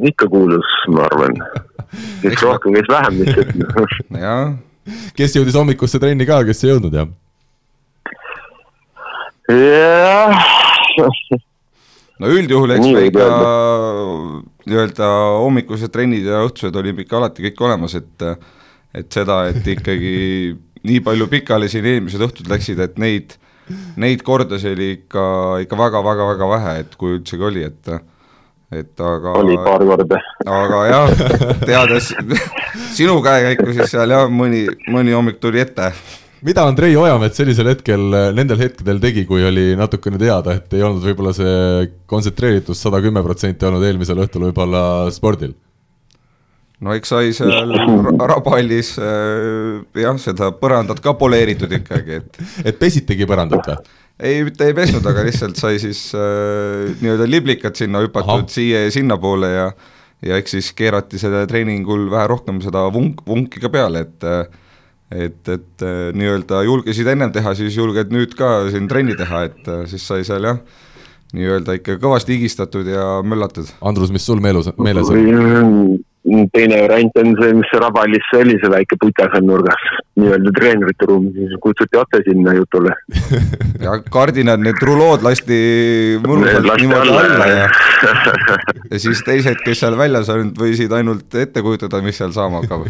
Ikka 0.00 0.28
kuulus, 0.32 0.68
ma 0.88 1.06
arvan. 1.08 1.36
kes 2.22 2.42
rohkem, 2.42 2.74
kes 2.78 2.88
vähem 2.88 3.20
lihtsalt. 3.20 3.52
jah. 4.24 4.54
kes 5.16 5.36
jõudis 5.36 5.58
hommikusse 5.58 6.00
trenni 6.02 6.26
ka, 6.28 6.42
kes 6.48 6.64
ei 6.64 6.72
jõudnud, 6.72 6.96
jah? 6.96 7.10
jah. 9.52 10.32
no 12.22 12.32
üldjuhul, 12.32 12.76
eks 12.78 12.88
me 12.88 13.04
ikka 13.10 13.28
nii-öelda 14.62 15.12
hommikused 15.42 15.92
trennid 15.92 16.26
ja 16.30 16.42
õhtused 16.46 16.76
olid 16.78 17.00
ikka 17.04 17.18
alati 17.18 17.48
kõik 17.48 17.64
olemas, 17.68 17.96
et 17.98 18.28
et 18.92 19.08
seda, 19.12 19.46
et 19.50 19.66
ikkagi 19.74 20.16
nii 20.88 21.00
palju 21.04 21.28
pikali 21.30 21.68
siin 21.70 21.86
eelmised 21.88 22.22
õhtud 22.24 22.48
läksid, 22.50 22.80
et 22.82 22.98
neid, 23.00 23.36
neid 24.00 24.24
kordasid 24.26 24.74
oli 24.74 24.90
ikka, 24.98 25.24
ikka 25.64 25.78
väga-väga-väga 25.78 26.48
vähe, 26.56 26.74
et 26.82 26.96
kui 27.00 27.16
üldsegi 27.18 27.46
oli, 27.46 27.62
et 27.68 27.92
et 28.72 29.04
aga. 29.04 29.34
oli 29.40 29.56
paar 29.60 29.84
korda. 29.86 30.18
aga 30.48 30.80
jah, 30.88 31.22
teades 31.62 32.10
sinu 32.98 33.18
käekäiku, 33.24 33.70
siis 33.76 33.92
seal 33.92 34.14
jah, 34.14 34.28
mõni, 34.32 34.64
mõni 34.92 35.14
hommik 35.16 35.40
tuli 35.42 35.60
ette. 35.62 35.90
mida 36.46 36.64
Andrei 36.66 36.96
Ojamets 36.96 37.38
sellisel 37.38 37.72
hetkel, 37.72 38.08
nendel 38.36 38.60
hetkedel 38.62 39.02
tegi, 39.02 39.26
kui 39.28 39.44
oli 39.46 39.72
natukene 39.78 40.20
teada, 40.20 40.56
et 40.58 40.72
ei 40.78 40.84
olnud 40.86 41.04
võib-olla 41.04 41.34
see 41.36 41.90
kontsentreeritus 42.10 42.80
sada 42.82 43.02
kümme 43.04 43.22
protsenti 43.24 43.68
olnud 43.68 43.84
eelmisel 43.88 44.24
õhtul 44.24 44.48
võib-olla 44.48 44.84
spordil? 45.14 45.54
no 46.82 46.96
eks 46.96 47.12
sai 47.14 47.32
seal 47.36 47.76
Rabahallis 48.18 48.96
äh, 48.98 49.82
jah, 50.02 50.16
seda 50.22 50.50
põrandat 50.58 51.02
ka 51.04 51.14
poleeritud 51.18 51.72
ikkagi, 51.80 52.22
et. 52.22 52.46
et 52.64 52.80
pesitegi 52.80 53.28
põrandat 53.28 53.68
või? 53.68 53.98
Ei, 54.20 54.42
mitte 54.46 54.68
ei 54.68 54.76
pesnud, 54.76 55.06
aga 55.08 55.24
lihtsalt 55.26 55.58
sai 55.60 55.80
siis 55.82 56.10
äh, 56.18 56.92
nii-öelda 57.00 57.28
liblikad 57.30 57.78
sinna 57.78 58.02
hüpatud 58.04 58.52
siia 58.52 58.84
ja 58.86 58.94
sinnapoole 58.94 59.52
ja 59.52 59.72
ja 60.22 60.38
eks 60.38 60.54
siis 60.54 60.68
keerati 60.78 61.18
selle 61.18 61.46
treeningul 61.50 62.06
vähe 62.10 62.28
rohkem 62.30 62.60
seda 62.62 62.84
vunk, 62.94 63.24
vunki 63.26 63.62
ka 63.62 63.72
peale, 63.72 64.04
et 64.06 64.28
et, 65.12 65.48
et 65.48 65.84
äh, 65.84 66.06
nii-öelda 66.16 66.62
julgesid 66.66 67.10
ennem 67.12 67.32
teha, 67.34 67.54
siis 67.58 67.76
julged 67.76 68.12
nüüd 68.14 68.36
ka 68.38 68.62
siin 68.72 68.88
trenni 68.88 69.16
teha, 69.18 69.44
et 69.50 69.68
äh, 69.68 69.84
siis 69.90 70.06
sai 70.08 70.24
seal 70.28 70.46
jah, 70.48 70.62
nii-öelda 71.36 71.76
ikka 71.80 71.98
kõvasti 72.00 72.38
higistatud 72.38 72.88
ja 72.88 73.18
möllatud. 73.26 73.68
Andrus, 73.84 74.12
mis 74.14 74.24
sul 74.26 74.40
meelus, 74.44 74.70
meeles 74.80 75.12
on? 75.12 76.00
Teine 76.54 76.78
variant 76.84 77.16
on 77.18 77.32
see, 77.40 77.54
mis 77.58 77.72
Rabalis 77.82 78.28
oli, 78.38 78.54
see 78.62 78.70
väike 78.70 78.98
puta 79.00 79.26
seal 79.32 79.46
nurgas, 79.46 79.86
nii-öelda 80.20 80.52
treenerite 80.58 81.08
ruum, 81.10 81.28
siis 81.34 81.54
kutsuti 81.62 81.98
otse 81.98 82.22
sinna 82.28 82.54
jutule. 82.56 82.94
ja 83.84 83.96
kardinad, 84.12 84.62
need 84.62 84.78
rulood 84.86 85.24
lasti 85.26 85.58
mõnusalt 86.22 86.70
niimoodi 86.82 87.16
alla 87.16 87.48
ja 87.50 87.66
ja 88.92 89.02
siis 89.02 89.22
teised, 89.26 89.64
kes 89.64 89.82
seal 89.82 89.98
väljas 89.98 90.30
olid, 90.32 90.54
võisid 90.58 90.94
ainult 90.94 91.34
ette 91.42 91.64
kujutada, 91.64 92.02
mis 92.04 92.20
seal 92.20 92.34
saama 92.34 92.62
hakkab. 92.62 92.86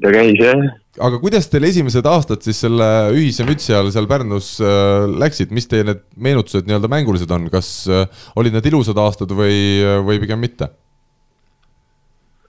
ta 0.00 0.14
käis 0.14 0.40
jah 0.40 0.64
aga 1.02 1.18
kuidas 1.18 1.48
teil 1.50 1.66
esimesed 1.66 2.06
aastad 2.06 2.44
siis 2.46 2.60
selle 2.62 2.86
ühise 3.16 3.44
mütsi 3.46 3.74
all 3.74 3.90
seal 3.94 4.06
Pärnus 4.10 4.54
äh, 4.62 5.08
läksid, 5.10 5.50
mis 5.54 5.66
teie 5.70 5.86
need 5.86 6.04
meenutused 6.14 6.68
nii-öelda 6.68 6.90
mängulised 6.92 7.30
on, 7.34 7.48
kas 7.52 7.70
äh, 7.90 8.06
olid 8.38 8.54
need 8.54 8.70
ilusad 8.70 8.98
aastad 9.02 9.34
või, 9.34 9.82
või 10.06 10.20
pigem 10.22 10.42
mitte? 10.44 10.70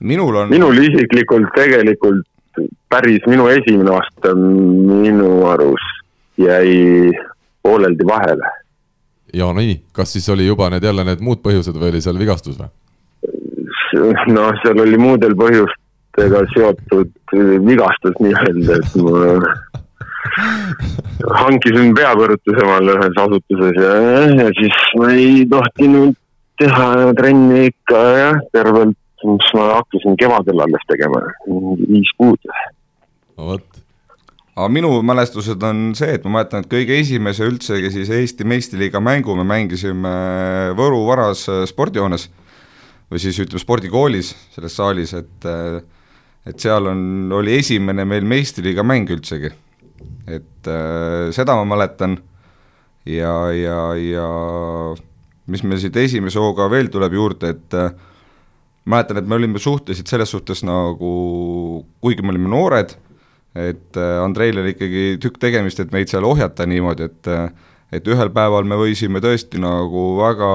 Minul 0.05 0.35
on. 0.41 0.49
minul 0.53 0.77
isiklikult 0.83 1.51
tegelikult 1.55 2.25
päris 2.89 3.25
minu 3.27 3.47
esimene 3.51 3.91
aasta 3.91 4.33
minu 4.37 5.31
arust 5.51 6.03
jäi 6.39 7.11
pooleldi 7.63 8.07
vahele. 8.07 8.51
ja 9.33 9.45
no 9.45 9.59
nii, 9.59 9.79
kas 9.91 10.13
siis 10.13 10.29
oli 10.29 10.47
juba 10.47 10.69
need 10.69 10.83
jälle 10.83 11.03
need 11.07 11.23
muud 11.25 11.41
põhjused 11.45 11.77
või 11.79 11.93
oli 11.93 12.03
seal 12.05 12.19
vigastus 12.19 12.59
või? 12.59 12.69
noh, 14.35 14.51
seal 14.61 14.81
oli 14.83 14.99
muudel 14.99 15.35
põhjustega 15.39 16.43
seotud 16.53 17.11
vigastus 17.65 18.19
nii-öelda, 18.23 18.79
et 18.79 18.95
ma 19.01 19.15
hankisin 21.41 21.93
peapõrutuse 21.95 22.63
omale 22.65 22.97
ühes 22.97 23.17
asutuses 23.23 23.81
ja, 23.81 23.95
ja 24.41 24.47
siis 24.59 24.85
ma 24.99 25.11
ei 25.15 25.45
tohtinud 25.49 26.15
teha 26.59 26.89
trenni 27.17 27.65
ikka 27.71 28.03
jah, 28.19 28.39
tervelt, 28.55 28.97
mis 29.29 29.49
ma 29.57 29.65
hakkasin 29.79 30.17
kevadel 30.19 30.61
alles 30.65 30.85
tegema, 30.89 31.23
viis 31.87 32.11
kuud. 32.19 32.51
no 33.37 33.49
vot. 33.51 33.81
aga 34.55 34.69
minu 34.71 34.91
mälestused 35.03 35.63
on 35.67 35.89
see, 35.97 36.13
et 36.15 36.23
ma 36.27 36.37
mäletan, 36.37 36.63
et 36.63 36.71
kõige 36.71 36.99
esimese 37.01 37.47
üldsegi 37.49 37.91
siis 37.93 38.13
Eesti 38.13 38.47
meistriliiga 38.47 39.01
mängu 39.03 39.35
me 39.35 39.47
mängisime 39.47 40.15
Võru 40.77 41.03
varas 41.09 41.45
spordihoones 41.71 42.29
või 43.11 43.21
siis 43.21 43.37
ütleme 43.43 43.61
spordikoolis, 43.61 44.31
selles 44.55 44.77
saalis, 44.79 45.13
et 45.17 45.51
et 46.45 46.61
seal 46.61 46.89
on, 46.91 47.01
oli 47.33 47.57
esimene 47.59 48.05
meil 48.05 48.25
meistriliiga 48.27 48.85
mäng 48.85 49.09
üldsegi. 49.09 49.51
et 50.27 50.67
äh, 50.69 51.31
seda 51.33 51.53
ma 51.57 51.65
mäletan 51.69 52.17
ja, 53.05 53.33
ja, 53.53 53.79
ja 53.97 54.27
mis 55.45 55.61
meil 55.63 55.79
siit 55.81 55.97
esimese 56.01 56.41
hooga 56.41 56.65
veel 56.69 56.89
tuleb 56.93 57.13
juurde, 57.13 57.51
et 57.53 57.77
äh, 57.77 57.91
mäletan, 58.85 59.19
et 59.19 59.27
me 59.27 59.37
olime 59.39 59.61
suhteliselt 59.61 60.11
selles 60.11 60.31
suhtes 60.31 60.63
nagu, 60.67 61.11
kuigi 62.03 62.25
me 62.25 62.33
olime 62.35 62.51
noored, 62.51 62.95
et 63.55 63.97
äh, 63.99 64.17
Andreil 64.23 64.59
oli 64.61 64.75
ikkagi 64.75 65.05
tükk 65.23 65.39
tegemist, 65.41 65.79
et 65.79 65.93
meid 65.95 66.11
seal 66.11 66.27
ohjata 66.27 66.67
niimoodi, 66.69 67.09
et 67.09 67.31
äh, 67.31 67.47
et 67.93 68.07
ühel 68.09 68.31
päeval 68.33 68.65
me 68.67 68.77
võisime 68.79 69.21
tõesti 69.23 69.59
nagu 69.61 70.05
väga 70.17 70.49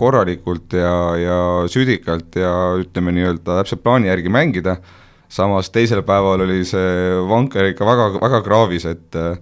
korralikult 0.00 0.74
ja, 0.76 0.94
ja 1.16 1.38
südikalt 1.70 2.36
ja 2.36 2.52
ütleme 2.80 3.14
nii-öelda 3.14 3.60
täpselt 3.60 3.84
plaani 3.84 4.10
järgi 4.10 4.32
mängida, 4.32 4.76
samas 5.32 5.70
teisel 5.72 6.02
päeval 6.06 6.44
oli 6.44 6.62
see 6.68 7.20
vanker 7.30 7.70
ikka 7.70 7.86
väga, 7.88 8.08
väga 8.20 8.42
kraavis, 8.44 8.88
et 8.90 9.18
äh, 9.18 9.38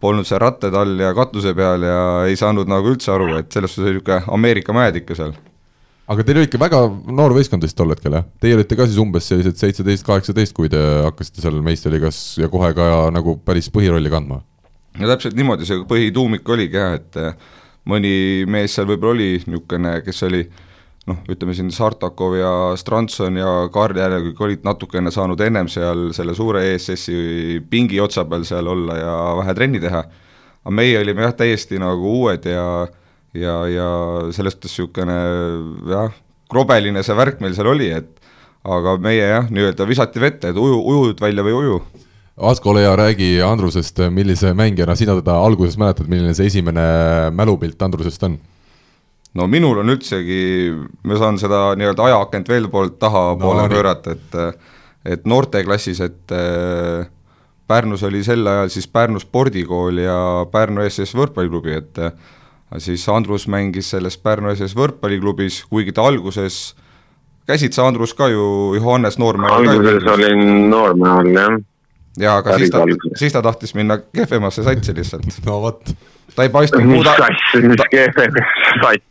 polnud 0.00 0.28
seal 0.28 0.42
rattad 0.42 0.74
all 0.76 0.98
ja 1.00 1.12
katuse 1.16 1.54
peal 1.56 1.84
ja 1.86 2.00
ei 2.28 2.36
saanud 2.36 2.68
nagu 2.70 2.92
üldse 2.92 3.14
aru, 3.14 3.34
et 3.38 3.52
selles 3.52 3.74
suhtes 3.74 3.86
oli 3.86 4.00
niisugune 4.00 4.36
Ameerika 4.36 4.76
mäed 4.76 5.00
ikka 5.00 5.16
seal. 5.18 5.34
Aga 6.10 6.26
teil 6.26 6.40
oli 6.40 6.48
ikka 6.48 6.60
väga 6.60 6.80
noor 7.14 7.34
võistkond 7.36 7.64
vist 7.64 7.78
tol 7.78 7.92
hetkel, 7.94 8.16
jah? 8.18 8.26
Teie 8.42 8.56
olite 8.58 8.78
ka 8.78 8.86
siis 8.88 8.98
umbes 9.02 9.28
sellised 9.30 9.60
seitseteist, 9.60 10.06
kaheksateist, 10.06 10.54
kui 10.56 10.70
te 10.72 10.80
hakkasite 11.06 11.44
seal 11.44 11.60
meistriliigas 11.64 12.20
ja 12.40 12.50
kohe 12.52 12.72
ka 12.76 12.86
nagu 13.14 13.36
päris 13.46 13.70
põhirolli 13.72 14.12
kandma? 14.12 14.42
no 14.98 15.06
täpselt 15.06 15.36
niimoodi 15.38 15.68
see 15.68 15.84
põhituumik 15.88 16.48
oligi 16.50 16.80
jah, 16.80 16.96
et 16.98 17.18
eh, 17.20 17.52
mõni 17.88 18.10
mees 18.50 18.74
seal 18.74 18.88
võib-olla 18.90 19.14
oli 19.14 19.28
niisugune, 19.38 19.92
kes 20.02 20.24
oli 20.26 20.42
noh, 21.08 21.20
ütleme 21.30 21.54
siin 21.56 21.70
Sartakov 21.74 22.34
ja 22.38 22.52
Stranson 22.80 23.38
ja 23.38 23.52
Karl 23.72 24.00
järelikult 24.02 24.42
olid 24.48 24.66
natukene 24.66 25.12
saanud 25.14 25.40
ennem 25.46 25.70
seal 25.70 26.10
selle 26.16 26.34
suure 26.36 26.64
ESS-i 26.72 27.60
pingi 27.70 28.00
otsa 28.02 28.26
peal 28.28 28.44
seal 28.48 28.68
olla 28.70 28.98
ja 28.98 29.14
vähe 29.40 29.54
trenni 29.56 29.82
teha, 29.82 30.02
aga 30.64 30.74
meie 30.74 30.98
olime 31.00 31.24
jah, 31.28 31.36
täiesti 31.38 31.78
nagu 31.80 32.18
uued 32.18 32.50
ja 32.50 32.64
ja, 33.34 33.56
ja 33.70 33.88
selles 34.34 34.56
suhtes 34.56 34.72
niisugune 34.72 35.18
jah, 35.90 36.14
krobeline 36.50 37.02
see 37.06 37.16
värk 37.16 37.42
meil 37.44 37.54
seal 37.56 37.70
oli, 37.70 37.90
et 37.94 38.10
aga 38.66 38.96
meie 39.00 39.24
jah, 39.24 39.50
nii-öelda 39.50 39.86
visati 39.88 40.22
vette, 40.22 40.52
et 40.52 40.60
uju, 40.60 40.80
ujud 40.92 41.20
välja 41.22 41.46
või 41.46 41.58
uju 41.62 41.82
Asko, 42.40 42.70
ole 42.72 42.86
hea, 42.86 42.92
räägi 42.96 43.26
Andrusest, 43.44 43.98
millise 44.08 44.54
mängijana 44.56 44.94
sina 44.96 45.12
teda 45.18 45.34
alguses 45.44 45.76
mäletad, 45.76 46.08
milline 46.08 46.32
see 46.36 46.48
esimene 46.48 46.82
mälupilt 47.36 47.82
Andrusest 47.84 48.24
on? 48.24 48.38
no 49.36 49.46
minul 49.46 49.82
on 49.82 49.92
üldsegi, 49.92 50.42
ma 51.06 51.18
saan 51.20 51.38
seda 51.38 51.70
nii-öelda 51.78 52.08
ajaakent 52.08 52.48
veel 52.50 52.68
poolt 52.72 52.98
tahapoole 52.98 53.66
no, 53.66 53.72
pöörata, 53.72 54.16
et 54.16 54.38
et 55.04 55.24
noorteklassis, 55.24 56.00
et 56.04 56.32
äh, 56.36 57.06
Pärnus 57.70 58.02
oli 58.02 58.24
sel 58.26 58.44
ajal 58.46 58.68
siis 58.72 58.88
Pärnu 58.90 59.20
spordikool 59.22 60.02
ja 60.02 60.16
Pärnu 60.50 60.82
ESS 60.84 61.14
võrkpalliklubi, 61.16 61.76
et 61.78 62.00
siis 62.78 63.08
Andrus 63.08 63.48
mängis 63.50 63.90
selles 63.90 64.18
Pärnu 64.18 64.52
ESS 64.52 64.76
võrkpalliklubis, 64.78 65.64
kuigi 65.70 65.94
ta 65.96 66.06
alguses, 66.06 66.76
käisid 67.48 67.74
sa 67.74 67.88
Andrus 67.90 68.14
ka 68.14 68.28
ju 68.30 68.76
Johannes 68.78 69.18
Noormäe 69.18 69.50
alguses 69.50 70.06
olin 70.12 70.70
Noormäe 70.70 71.10
all, 71.10 71.34
jah. 71.34 71.58
jaa, 72.20 72.38
aga 72.42 72.58
siis 72.58 72.70
ta, 72.70 72.84
siis 73.18 73.34
ta 73.34 73.42
tahtis 73.42 73.74
minna 73.74 73.98
kehvemasse 73.98 74.62
satsi 74.66 74.94
lihtsalt. 74.94 75.26
no 75.46 75.60
vot 75.66 75.94
ta 76.36 76.46
ei 76.46 76.52
paistnud 76.52 76.86
mis 76.86 77.06
asja, 77.06 77.62
mis 77.66 77.82
sats? 78.82 79.06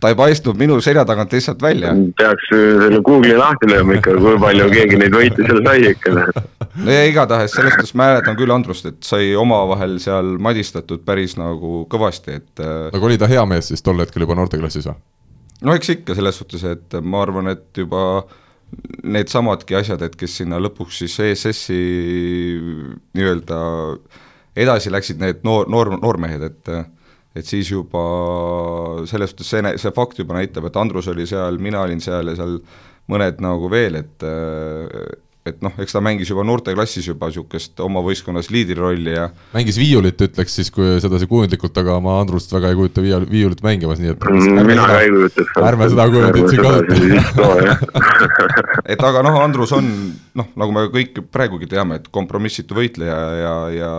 ta 0.00 0.10
ei 0.10 0.14
paistnud 0.18 0.58
minu 0.58 0.80
selja 0.84 1.04
tagant 1.08 1.32
lihtsalt 1.32 1.62
välja. 1.62 1.94
peaks 2.18 2.50
selle 2.50 3.00
Google'i 3.04 3.38
lahti 3.38 3.70
lööma 3.70 3.98
ikka, 3.98 4.16
kui 4.18 4.38
palju 4.42 4.70
keegi 4.74 5.00
neid 5.00 5.14
võite 5.14 5.46
seal 5.46 5.62
sai 5.64 5.92
ikka. 5.92 6.32
No 6.78 6.94
ja 6.94 7.04
igatahes 7.08 7.54
selles 7.56 7.76
suhtes 7.76 7.94
mäletan 7.98 8.36
küll 8.38 8.52
Andrust, 8.54 8.88
et 8.88 8.98
sai 9.06 9.30
omavahel 9.38 9.98
seal 10.02 10.36
madistatud 10.42 11.04
päris 11.06 11.36
nagu 11.40 11.84
kõvasti, 11.90 12.40
et. 12.40 12.52
Äh, 12.62 12.90
aga 12.94 13.08
oli 13.10 13.20
ta 13.20 13.30
hea 13.30 13.44
mees 13.48 13.72
siis 13.72 13.84
tol 13.84 14.00
hetkel 14.02 14.26
juba 14.26 14.38
noorteklassis 14.38 14.88
või? 14.90 14.98
no 15.66 15.74
eks 15.74 15.96
ikka 15.96 16.16
selles 16.18 16.38
suhtes, 16.38 16.64
et 16.68 16.98
ma 17.02 17.24
arvan, 17.24 17.50
et 17.54 17.82
juba 17.82 18.02
needsamadki 19.08 19.78
asjad, 19.78 20.02
et 20.04 20.16
kes 20.18 20.40
sinna 20.42 20.60
lõpuks 20.60 21.00
siis 21.02 21.16
ESS-i 21.24 21.80
nii-öelda 23.16 23.58
edasi 24.58 24.92
läksid 24.92 25.22
need 25.22 25.44
noor, 25.46 25.68
noor, 25.70 25.94
noormehed, 25.96 26.44
et 26.50 26.72
et 27.38 27.46
siis 27.46 27.68
juba 27.70 28.02
selles 29.06 29.30
suhtes 29.30 29.50
see, 29.52 29.72
see 29.78 29.94
fakt 29.94 30.18
juba 30.18 30.34
näitab, 30.38 30.66
et 30.66 30.76
Andrus 30.80 31.06
oli 31.12 31.26
seal, 31.28 31.58
mina 31.62 31.84
olin 31.84 32.00
seal 32.02 32.32
ja 32.32 32.34
seal 32.38 32.56
mõned 33.08 33.40
nagu 33.44 33.70
veel, 33.72 34.00
et 34.00 34.24
et 35.52 35.60
noh, 35.64 35.74
eks 35.80 35.94
ta 35.96 36.02
mängis 36.04 36.30
juba 36.30 36.44
noorteklassis 36.46 37.08
juba 37.10 37.30
niisugust 37.30 37.80
oma 37.84 38.02
võistkonnas 38.04 38.50
liidri 38.54 38.78
rolli 38.78 39.14
ja 39.14 39.28
mängis 39.54 39.78
viiulit, 39.80 40.20
ütleks 40.28 40.58
siis, 40.60 40.70
kui 40.74 40.96
sedasi 41.02 41.28
kujundlikult, 41.30 41.76
aga 41.82 41.98
ma 42.04 42.18
Andrust 42.22 42.52
väga 42.54 42.72
ei 42.72 42.78
kujuta 42.78 43.04
viia, 43.04 43.20
viiulit 43.22 43.62
mängimas, 43.66 44.00
nii 44.02 44.14
et 44.14 44.28
mm, 44.30 44.62
mina 44.68 44.86
ka 44.88 45.00
ei 45.02 45.12
kujutaks. 45.14 45.60
ärme 45.70 45.90
seda 45.92 46.08
kujundit 46.12 46.54
siin 46.54 46.62
kasuta. 46.64 46.94
et 48.94 49.04
aga 49.10 49.26
noh, 49.26 49.38
Andrus 49.42 49.74
on 49.76 49.92
noh, 50.38 50.50
nagu 50.58 50.74
me 50.74 50.88
kõik 50.94 51.22
praegugi 51.32 51.70
teame, 51.70 52.00
et 52.00 52.10
kompromissitu 52.14 52.78
võitleja 52.78 53.18
ja, 53.18 53.36
ja, 53.42 53.54
ja 53.78 53.92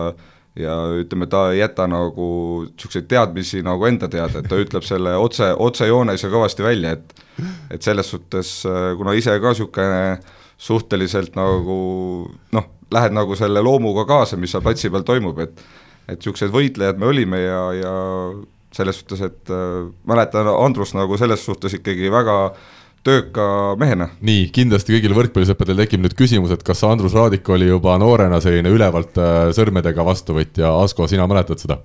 ja 0.58 0.74
ütleme, 0.98 1.28
ta 1.30 1.44
ei 1.52 1.60
jäta 1.60 1.86
nagu 1.86 2.26
niisuguseid 2.66 3.06
teadmisi 3.08 3.62
nagu 3.62 3.86
enda 3.86 4.08
teada, 4.10 4.40
et 4.40 4.48
ta 4.50 4.58
ütleb 4.58 4.84
selle 4.86 5.14
otse, 5.16 5.52
otsejoones 5.54 6.24
ja 6.24 6.30
kõvasti 6.32 6.66
välja, 6.66 6.96
et 6.98 7.16
et 7.70 7.82
selles 7.82 8.10
suhtes, 8.10 8.50
kuna 8.98 9.14
ise 9.16 9.36
ka 9.40 9.54
niisugune 9.54 10.18
suhteliselt 10.60 11.36
nagu 11.38 11.76
noh, 12.52 12.66
lähed 12.92 13.14
nagu 13.16 13.36
selle 13.38 13.62
loomuga 13.64 14.04
kaasa, 14.08 14.36
mis 14.40 14.52
seal 14.52 14.64
platsi 14.64 14.90
peal 14.92 15.06
toimub, 15.08 15.38
et 15.44 15.62
et 16.10 16.18
niisugused 16.18 16.50
võitlejad 16.50 16.98
me 16.98 17.06
olime 17.06 17.38
ja, 17.38 17.60
ja 17.76 17.94
selles 18.74 19.00
suhtes, 19.00 19.22
et 19.26 19.52
äh, 19.54 19.86
mäletan 20.10 20.48
Andrus 20.50 20.94
nagu 20.96 21.18
selles 21.20 21.44
suhtes 21.46 21.76
ikkagi 21.78 22.10
väga 22.12 22.36
tööka 23.06 23.44
mehena. 23.80 24.10
nii, 24.20 24.48
kindlasti 24.54 24.96
kõigil 24.96 25.14
võrkpallisõppedel 25.16 25.84
tekib 25.84 26.04
nüüd 26.04 26.16
küsimus, 26.18 26.52
et 26.54 26.64
kas 26.66 26.82
Andrus 26.88 27.16
Raadik 27.16 27.48
oli 27.48 27.70
juba 27.70 27.96
noorena 28.02 28.42
selline 28.42 28.72
ülevalt 28.74 29.16
äh, 29.22 29.48
sõrmedega 29.56 30.04
vastuvõtja, 30.06 30.74
Asko, 30.84 31.08
sina 31.10 31.28
mäletad 31.30 31.62
seda? 31.62 31.80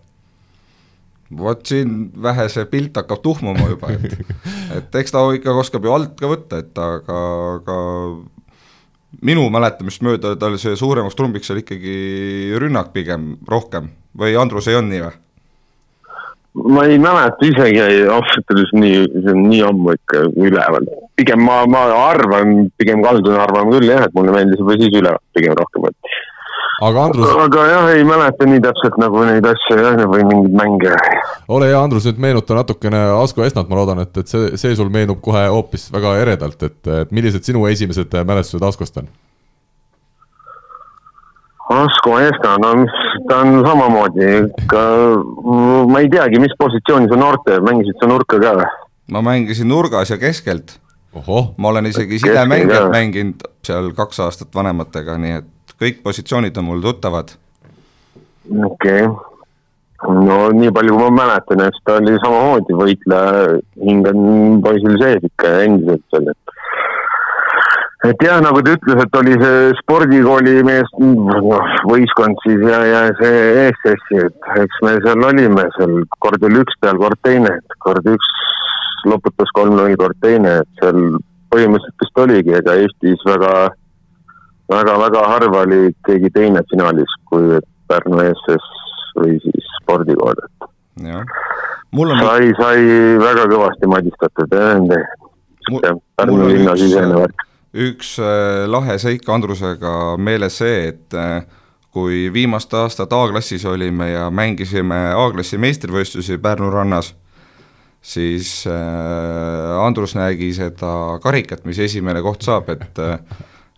vot 1.36 1.63
siin 1.65 2.12
vähe 2.22 2.46
see 2.53 2.67
pilt 2.70 2.98
hakkab 3.00 3.24
tuhmuma 3.24 3.65
juba, 3.72 3.96
et, 3.96 4.36
et 4.77 4.98
eks 5.01 5.13
ta 5.15 5.24
ikka 5.34 5.55
oskab 5.58 5.88
ju 5.88 5.94
alt 5.96 6.13
ka 6.20 6.29
võtta, 6.29 6.60
et 6.62 6.77
aga, 6.79 7.22
aga 7.55 7.77
minu 9.22 9.45
mäletamist 9.53 10.03
mööda 10.05 10.36
tal 10.39 10.57
see 10.62 10.75
suuremaks 10.79 11.15
trumbiks 11.15 11.51
oli 11.53 11.63
ikkagi 11.63 12.00
rünnak 12.62 12.91
pigem 12.95 13.36
rohkem 13.48 13.91
või 14.17 14.36
Andrus 14.39 14.67
ei 14.67 14.79
olnud 14.79 14.93
nii 14.93 15.05
või? 15.05 15.15
ma 16.55 16.86
ei 16.88 17.00
mäleta 17.00 17.45
isegi 17.45 17.81
ausalt 18.07 18.51
öeldes 18.53 18.72
nii, 18.79 19.00
see 19.13 19.34
on 19.34 19.41
nii 19.50 19.62
ammu 19.67 19.95
ikka 19.98 20.22
üleval. 20.39 20.88
pigem 21.19 21.43
ma, 21.43 21.63
ma 21.67 21.84
arvan, 22.05 22.69
pigem 22.79 23.03
kaldun 23.03 23.36
arvama 23.39 23.75
küll 23.75 23.91
jah, 23.91 24.05
et 24.07 24.15
mulle 24.15 24.36
meeldis 24.36 24.62
juba 24.63 24.77
siis 24.79 24.95
üleval 24.95 25.19
pigem 25.36 25.57
rohkem, 25.60 25.89
et. 25.91 26.15
Aga 26.82 27.03
Andrus. 27.05 27.36
aga 27.46 27.65
jah, 27.70 27.89
ei 27.96 28.03
mäleta 28.08 28.48
nii 28.50 28.62
täpselt 28.63 28.98
nagu 29.01 29.24
neid 29.27 29.46
asju 29.50 29.77
jah, 29.79 30.00
või 30.12 30.25
mingeid 30.27 30.58
mänge. 30.60 30.96
ole 31.48 31.70
hea, 31.72 31.82
Andrus, 31.82 32.08
nüüd 32.10 32.22
meenuta 32.22 32.58
natukene 32.58 33.01
Asko 33.22 33.46
Esnat, 33.46 33.70
ma 33.70 33.79
loodan, 33.79 34.01
et, 34.03 34.17
et 34.17 34.32
see, 34.32 34.55
see 34.60 34.75
sul 34.75 34.91
meenub 34.94 35.22
kohe 35.24 35.46
hoopis 35.48 35.88
väga 35.94 36.17
eredalt, 36.24 36.63
et, 36.63 36.82
et 37.01 37.15
millised 37.15 37.48
sinu 37.48 37.65
esimesed 37.72 38.20
mälestused 38.25 38.65
Askost 38.67 39.01
on? 39.01 39.10
Asko 41.75 42.20
Esta, 42.22 42.58
no 42.62 42.75
mis, 42.84 42.98
ta 43.29 43.41
on 43.41 43.62
samamoodi 43.65 44.25
ikka, 44.44 44.82
ma 45.89 46.01
ei 46.03 46.10
teagi, 46.13 46.41
mis 46.44 46.53
positsiooni 46.60 47.10
sa 47.10 47.17
noorte, 47.17 47.58
mängisid 47.65 47.98
sa 48.01 48.10
nurka 48.12 48.41
ka 48.41 48.58
või? 48.60 48.74
ma 49.12 49.22
mängisin 49.22 49.70
nurgas 49.70 50.10
ja 50.10 50.17
keskelt. 50.17 50.79
ma 51.58 51.70
olen 51.70 51.86
isegi 51.86 52.20
sidemängijat 52.20 52.91
mänginud 52.91 53.44
seal 53.65 53.91
kaks 53.98 54.20
aastat 54.20 54.55
vanematega, 54.55 55.17
nii 55.17 55.38
et 55.39 55.51
kõik 55.82 56.03
positsioonid 56.03 56.58
on 56.58 56.70
mul 56.70 56.84
tuttavad. 56.84 57.36
okei 58.72 59.05
okay., 59.05 59.36
no 60.25 60.39
nii 60.53 60.72
palju, 60.75 60.98
ma 61.00 61.10
mäletan, 61.13 61.63
eks 61.65 61.84
ta 61.88 62.00
oli 62.00 62.15
samamoodi 62.22 62.75
võitleja, 62.77 63.60
hing 63.82 64.08
on 64.12 64.60
poisil 64.65 64.98
sees 65.01 65.24
ikka 65.29 65.53
endiselt 65.65 66.03
seal, 66.12 66.29
et 66.34 66.46
et 68.10 68.22
jah, 68.22 68.38
nagu 68.44 68.62
ta 68.62 68.75
ütles, 68.75 69.00
et 69.01 69.15
oli 69.17 69.38
see 69.41 69.62
spordikooli 69.79 70.60
mees, 70.67 70.91
noh, 71.01 71.72
võistkond 71.89 72.38
siis 72.44 72.62
ja, 72.70 72.82
ja 72.86 73.00
see 73.17 73.39
ESS-i, 73.63 74.20
et 74.27 74.50
eks 74.62 74.84
me 74.86 74.94
seal 75.05 75.25
olime 75.29 75.65
seal, 75.77 75.96
kord 76.22 76.44
oli 76.46 76.62
üks 76.62 76.77
peal, 76.84 77.00
kord 77.01 77.22
teine, 77.25 77.55
et 77.58 77.79
kord 77.82 78.05
üks 78.12 78.29
loputas 79.10 79.50
kolm-null, 79.58 79.96
kord 80.01 80.20
teine, 80.22 80.60
et 80.62 80.84
seal 80.84 81.17
põhimõtteliselt 81.53 82.05
vist 82.05 82.22
oligi, 82.22 82.53
ega 82.60 82.77
Eestis 82.84 83.25
väga, 83.25 83.51
väga, 83.72 83.85
väga 84.69 85.25
harva 85.29 85.63
oli 85.65 85.91
keegi 86.07 86.31
teine 86.34 86.63
finaalis 86.72 87.17
kui 87.29 87.60
Pärnu 87.88 88.22
ESS 88.24 88.69
või 89.19 89.36
siis 89.43 89.67
spordikool, 89.81 90.39
et 90.45 90.69
on, 91.95 92.15
sai, 92.19 92.50
sai 92.57 92.79
väga 93.22 93.45
kõvasti 93.51 93.89
madistatud 93.89 94.55
jah, 94.55 94.74
nende 94.79 95.03
Pärnu 96.17 96.50
linna 96.50 96.74
üks, 96.74 96.81
sisene 96.81 97.19
värk. 97.19 97.45
üks 97.86 98.15
äh, 98.22 98.63
lahe 98.69 98.98
seik 99.01 99.29
Andrusega 99.29 100.15
meeles 100.17 100.60
see, 100.62 100.89
et 100.93 101.17
äh, 101.17 101.45
kui 101.95 102.25
viimast 102.34 102.74
aastat 102.75 103.13
A-klassis 103.13 103.65
olime 103.69 104.12
ja 104.12 104.29
mängisime 104.29 105.13
A-klassi 105.15 105.62
meistrivõistlusi 105.62 106.38
Pärnu 106.41 106.69
rannas, 106.74 107.13
siis 108.01 108.63
äh, 108.69 109.81
Andrus 109.81 110.17
nägi 110.17 110.51
seda 110.57 111.19
karikat, 111.24 111.65
mis 111.65 111.79
esimene 111.86 112.22
koht 112.25 112.45
saab, 112.45 112.69
et 112.75 113.05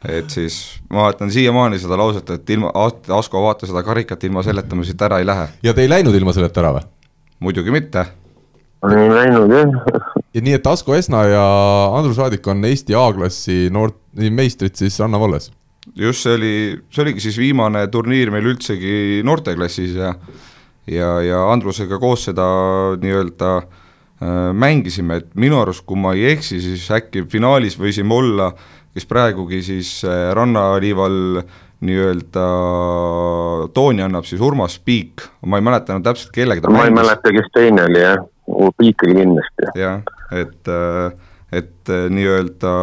et 0.06 0.30
siis 0.30 0.60
ma 0.90 1.08
mäletan 1.08 1.32
siiamaani 1.34 1.80
seda 1.82 1.98
lauset, 1.98 2.30
et 2.30 2.50
ilma, 2.54 2.72
Asko 3.18 3.42
vaata 3.42 3.70
seda 3.70 3.84
karikat, 3.84 4.24
ilma 4.28 4.44
selleta 4.46 4.78
me 4.78 4.86
siit 4.86 5.02
ära 5.02 5.20
ei 5.22 5.26
lähe. 5.26 5.48
ja 5.64 5.74
te 5.74 5.82
ei 5.86 5.90
läinud 5.90 6.16
ilma 6.16 6.34
selleta 6.36 6.62
ära 6.62 6.76
või? 6.78 6.88
muidugi 7.40 7.74
mitte. 7.74 8.06
ei 8.86 9.10
läinud 9.14 9.54
jah, 9.54 9.78
ja 10.34 10.42
nii, 10.42 10.58
et 10.60 10.68
Asko 10.68 10.96
Esna 10.96 11.24
ja 11.26 11.46
Andrus 11.98 12.20
Raadik 12.22 12.48
on 12.48 12.66
Eesti 12.66 12.96
A-klassi 12.96 13.68
noort, 13.74 13.98
meistrid 14.14 14.78
siis 14.78 15.00
rannavalles. 15.02 15.52
just 15.96 16.26
see 16.26 16.36
oli, 16.38 16.56
see 16.94 17.06
oligi 17.08 17.26
siis 17.30 17.42
viimane 17.42 17.88
turniir 17.94 18.32
meil 18.32 18.54
üldsegi 18.54 19.24
noorteklassis 19.26 19.98
ja 19.98 20.14
ja, 20.92 21.10
ja 21.22 21.42
Andrusega 21.52 22.00
koos 22.00 22.26
seda 22.30 22.46
nii-öelda 23.02 23.52
äh, 23.58 24.54
mängisime, 24.54 25.22
et 25.22 25.30
minu 25.40 25.60
arust, 25.62 25.86
kui 25.88 26.00
ma 26.00 26.14
ei 26.16 26.32
eksi, 26.34 26.60
siis 26.64 26.88
äkki 26.94 27.26
finaalis 27.32 27.78
võisime 27.80 28.16
olla, 28.16 28.52
kes 28.98 29.08
praegugi 29.10 29.62
siis 29.66 29.94
äh, 30.08 30.32
rannaliival 30.38 31.44
nii-öelda 31.88 32.48
tooni 33.74 34.02
annab 34.02 34.26
siis 34.26 34.42
Urmas 34.42 34.80
Piik, 34.82 35.22
ma 35.46 35.60
ei 35.60 35.66
mäleta 35.66 35.94
enam 35.94 36.08
täpselt, 36.08 36.34
kellega 36.34 36.64
ta 36.64 36.74
ma 36.74 36.88
ei 36.88 36.90
mängis. 36.90 37.04
mäleta, 37.04 37.34
kes 37.38 37.54
teine 37.54 37.86
oli 37.86 38.02
jah, 38.02 38.26
Piik 38.82 39.06
oli 39.06 39.20
kindlasti. 39.22 39.70
jah, 39.78 40.02
et, 40.34 40.74
et 41.54 41.94
äh, 41.94 42.10
nii-öelda 42.10 42.74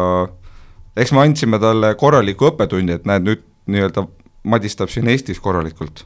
eks 0.95 1.13
me 1.15 1.23
andsime 1.25 1.59
talle 1.61 1.93
korraliku 1.99 2.49
õppetunni, 2.51 2.95
et 2.97 3.07
näed, 3.09 3.25
nüüd 3.27 3.45
nii-öelda 3.71 4.05
madistab 4.47 4.91
siin 4.93 5.09
Eestis 5.11 5.41
korralikult. 5.43 6.05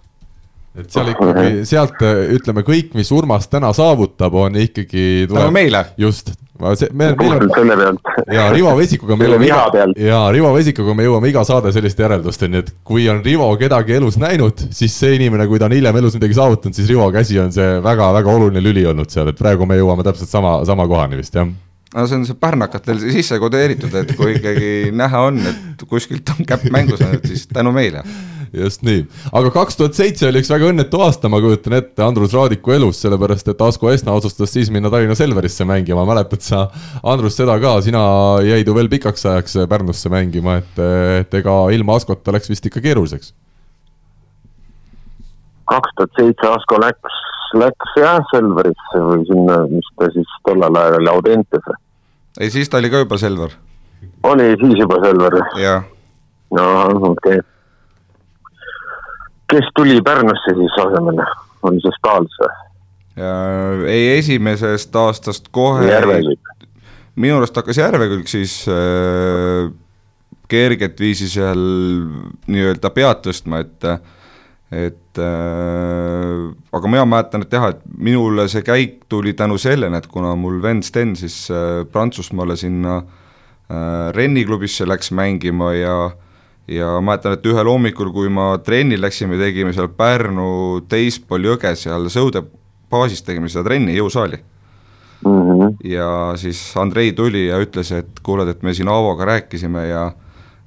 et 0.79 0.89
seal 0.93 1.11
ikkagi, 1.11 1.65
sealt 1.67 2.01
ütleme, 2.35 2.63
kõik, 2.65 2.93
mis 2.97 3.11
Urmas 3.13 3.49
täna 3.51 3.71
saavutab, 3.75 4.33
on 4.33 4.57
ikkagi 4.61 5.27
tänu 5.29 5.51
meile. 5.53 5.85
just, 5.97 6.33
see, 6.79 6.89
me, 6.93 7.11
meil 7.19 7.35
on 7.37 7.53
selle 7.55 7.77
pealt. 7.79 8.11
ja 8.33 8.47
Rivo 8.53 8.73
Vesikuga 8.77 9.17
me 9.19 9.29
jõuame 9.29 9.47
iga, 9.47 9.85
ja 10.03 10.19
Rivo 10.35 10.51
Vesikuga 10.55 10.95
me 10.97 11.07
jõuame 11.07 11.31
iga 11.31 11.45
saade 11.47 11.71
selliste 11.75 12.03
järeldusteni, 12.05 12.63
et 12.63 12.73
kui 12.87 13.07
on 13.11 13.23
Rivo 13.25 13.49
kedagi 13.61 13.97
elus 13.99 14.19
näinud, 14.21 14.67
siis 14.75 14.97
see 14.99 15.15
inimene, 15.19 15.47
kui 15.49 15.61
ta 15.61 15.69
on 15.69 15.77
hiljem 15.77 16.01
elus 16.01 16.19
midagi 16.19 16.37
saavutanud, 16.39 16.75
siis 16.75 16.91
Rivo 16.91 17.07
käsi 17.15 17.39
on 17.41 17.55
see 17.55 17.79
väga-väga 17.85 18.35
oluline 18.35 18.63
lüli 18.63 18.85
olnud 18.89 19.11
seal, 19.13 19.31
et 19.31 19.39
praegu 19.39 19.69
me 19.69 19.79
jõuame 19.79 20.05
täpselt 20.07 20.31
sama, 20.31 20.59
sama 20.67 20.87
kohani 20.89 21.19
vist 21.21 21.39
jah. 21.39 21.49
No 21.95 22.05
see 22.07 22.19
on 22.19 22.25
see 22.27 22.37
pärnakatel 22.37 22.99
sisse 23.01 23.39
kodeeritud, 23.41 23.93
et 23.97 24.11
kui 24.17 24.35
ikkagi 24.37 24.91
näha 24.95 25.23
on, 25.29 25.39
et 25.49 25.87
kuskilt 25.89 26.29
on 26.35 26.45
käpp 26.47 26.67
mängus 26.73 27.01
olnud, 27.01 27.25
siis 27.25 27.47
tänu 27.49 27.73
meile. 27.75 28.03
just 28.53 28.81
nii, 28.85 29.03
aga 29.37 29.51
kaks 29.53 29.77
tuhat 29.77 29.97
seitse 29.97 30.25
oli 30.29 30.41
üks 30.41 30.49
väga 30.49 30.69
õnnetu 30.71 31.01
aasta, 31.05 31.29
ma 31.29 31.37
kujutan 31.41 31.75
ette, 31.77 32.01
Andrus 32.05 32.33
Raadiku 32.33 32.73
elus, 32.73 33.01
sellepärast 33.03 33.51
et 33.51 33.61
Asko 33.61 33.91
Esna 33.93 34.15
otsustas 34.17 34.53
siis 34.53 34.71
minna 34.73 34.89
Tallinna 34.89 35.17
Selverisse 35.17 35.67
mängima, 35.69 36.05
mäletad 36.09 36.45
sa, 36.45 36.63
Andrus, 37.03 37.37
seda 37.37 37.57
ka, 37.61 37.75
sina 37.85 38.01
jäid 38.45 38.69
ju 38.69 38.77
veel 38.77 38.89
pikaks 38.89 39.25
ajaks 39.33 39.59
Pärnusse 39.69 40.09
mängima, 40.13 40.59
et, 40.63 40.81
et 41.21 41.37
ega 41.41 41.59
ilma 41.73 41.97
Askota 41.97 42.33
läks 42.33 42.49
vist 42.49 42.65
ikka 42.69 42.81
keeruliseks. 42.85 43.33
kaks 45.69 45.97
tuhat 45.97 46.17
seitse 46.17 46.49
Asko 46.49 46.81
läks, 46.81 47.18
läks 47.57 47.95
jah 47.99 48.19
Selverisse 48.31 49.03
või 49.05 49.23
sinna, 49.29 49.61
mis 49.71 49.87
ta 49.97 50.09
siis 50.13 50.33
tollel 50.47 50.75
ajal 50.81 50.99
oli, 50.99 51.11
Audentese. 51.13 51.77
ei, 52.39 52.49
siis 52.53 52.69
ta 52.69 52.81
oli 52.81 52.91
ka 52.91 53.03
juba 53.03 53.17
Selver, 53.21 53.55
oli 54.23 54.49
siis 54.61 54.81
juba 54.83 54.99
Selver? 55.05 55.39
no 56.57 56.67
okei 57.11 57.39
okay. 57.39 57.45
kes 59.53 59.69
tuli 59.75 60.01
Pärnusse 60.05 60.55
siis 60.57 60.79
asemele, 60.85 61.27
oli 61.67 61.83
see 61.83 61.97
Stahls 61.99 62.41
või? 62.43 62.55
ei, 63.89 64.17
esimesest 64.17 64.95
aastast 64.95 65.49
kohe 65.51 65.89
Järvekülg. 65.89 66.55
minu 67.15 67.39
arust 67.39 67.57
hakkas 67.57 67.81
Järvekülg 67.81 68.27
siis 68.31 68.61
äh, 68.71 69.69
kerget 70.49 70.99
viisi 70.99 71.27
seal 71.29 71.59
nii-öelda 72.49 72.89
pead 72.95 73.21
tõstma, 73.27 73.61
et 73.65 73.85
et 74.71 75.17
äh, 75.17 76.49
aga 76.71 76.91
mina 76.91 77.05
mäletan, 77.09 77.41
et 77.45 77.53
jah, 77.53 77.69
et 77.73 77.81
minule 77.97 78.47
see 78.51 78.61
käik 78.65 79.05
tuli 79.09 79.33
tänu 79.33 79.57
sellele, 79.57 79.97
et 79.97 80.07
kuna 80.07 80.35
mul 80.37 80.61
vend 80.61 80.85
Sten 80.85 81.15
siis 81.17 81.47
äh, 81.51 81.85
Prantsusmaale 81.89 82.57
sinna 82.59 82.99
äh, 82.99 84.11
Renni 84.15 84.45
klubisse 84.45 84.87
läks 84.87 85.11
mängima 85.11 85.73
ja 85.73 85.95
ja 86.69 86.99
mäletan, 87.01 87.33
et 87.33 87.45
ühel 87.49 87.65
hommikul, 87.65 88.11
kui 88.13 88.29
ma 88.29 88.51
trenni 88.61 88.99
läksime, 89.01 89.39
tegime 89.41 89.73
seal 89.73 89.89
Pärnu 89.89 90.85
teispool 90.89 91.49
jõge 91.49 91.73
seal 91.75 92.05
Sõude 92.13 92.43
baasis 92.89 93.25
tegime 93.25 93.49
seda 93.49 93.65
trenni, 93.71 93.97
jõusaali 93.97 94.43
Mm 95.25 95.31
-hmm. 95.31 95.75
ja 95.83 96.33
siis 96.35 96.77
Andrei 96.77 97.11
tuli 97.11 97.47
ja 97.47 97.57
ütles, 97.59 97.91
et 97.91 98.07
kuule, 98.23 98.49
et 98.49 98.63
me 98.63 98.73
siin 98.73 98.87
Aavoga 98.87 99.25
rääkisime 99.25 99.87
ja 99.87 100.11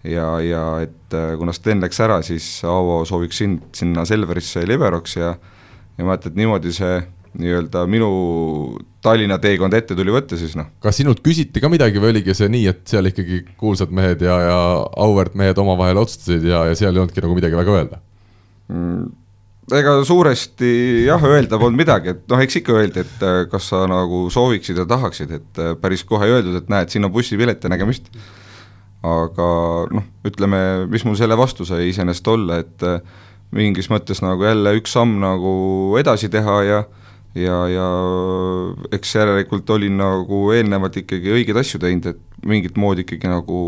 ja, 0.04 0.28
ja 0.42 0.62
et 0.84 1.16
äh, 1.16 1.34
kuna 1.38 1.54
Sten 1.56 1.82
läks 1.82 2.00
ära, 2.02 2.20
siis 2.26 2.46
Aavo 2.68 3.02
sooviks 3.08 3.42
sind 3.42 3.72
sinna 3.76 4.06
Selverisse 4.08 4.66
liberoks 4.68 5.16
ja 5.16 5.34
ja 5.98 6.06
ütlen, 6.06 6.32
et 6.32 6.38
niimoodi 6.38 6.72
see 6.74 7.02
nii-öelda 7.42 7.86
minu 7.88 8.08
Tallinna 9.02 9.38
teekond 9.40 9.74
ette 9.74 9.96
tuli 9.96 10.12
võtta 10.12 10.36
siis 10.38 10.52
noh, 10.58 10.68
kas 10.82 11.00
sinult 11.00 11.22
küsiti 11.24 11.62
ka 11.62 11.70
midagi 11.72 12.00
või 12.02 12.12
oligi 12.12 12.36
see 12.36 12.50
nii, 12.52 12.66
et 12.70 12.84
seal 12.88 13.08
ikkagi 13.08 13.42
kuulsad 13.60 13.92
mehed 13.94 14.24
ja, 14.24 14.36
ja 14.46 14.58
auväärt 15.04 15.36
mehed 15.38 15.58
omavahel 15.58 16.02
otsustasid 16.02 16.44
ja, 16.48 16.66
ja 16.68 16.78
seal 16.78 16.92
ei 16.92 17.02
olnudki 17.02 17.24
nagu 17.24 17.36
midagi 17.38 17.58
väga 17.58 17.78
öelda? 17.78 18.02
ega 19.72 19.94
suuresti 20.04 20.70
jah, 21.06 21.24
öelda 21.24 21.58
polnud 21.60 21.78
midagi, 21.78 22.12
et 22.12 22.22
noh, 22.30 22.40
eks 22.42 22.60
ikka 22.60 22.76
öeldi, 22.76 23.04
et 23.04 23.24
äh, 23.26 23.42
kas 23.50 23.70
sa 23.72 23.84
nagu 23.90 24.24
sooviksid 24.32 24.80
ja 24.82 24.86
tahaksid, 24.88 25.34
et 25.38 25.60
äh, 25.62 25.74
päris 25.80 26.04
kohe 26.08 26.28
ei 26.28 26.36
öeldud, 26.36 26.58
et 26.58 26.70
näed, 26.72 26.92
siin 26.92 27.06
on 27.06 27.12
bussipilet 27.14 27.62
ja 27.62 27.70
nägemist. 27.72 28.10
Aga 29.02 29.50
noh, 29.90 30.08
ütleme, 30.26 30.62
mis 30.90 31.04
mul 31.06 31.18
selle 31.18 31.36
vastu 31.38 31.66
sai 31.66 31.88
iseenesest 31.90 32.28
olla, 32.30 32.60
et 32.62 32.86
äh, 32.86 33.00
mingis 33.52 33.90
mõttes 33.92 34.22
nagu 34.24 34.46
jälle 34.46 34.76
üks 34.78 34.94
samm 34.94 35.18
nagu 35.22 35.52
edasi 36.00 36.30
teha 36.32 36.58
ja 36.68 36.82
ja, 37.34 37.58
ja 37.68 37.86
eks 38.92 39.14
järelikult 39.16 39.70
olin 39.72 39.96
nagu 40.00 40.42
eelnevalt 40.52 40.98
ikkagi 41.02 41.32
õigeid 41.32 41.62
asju 41.62 41.80
teinud, 41.82 42.10
et 42.12 42.48
mingit 42.48 42.76
moodi 42.76 43.06
ikkagi 43.06 43.30
nagu 43.30 43.60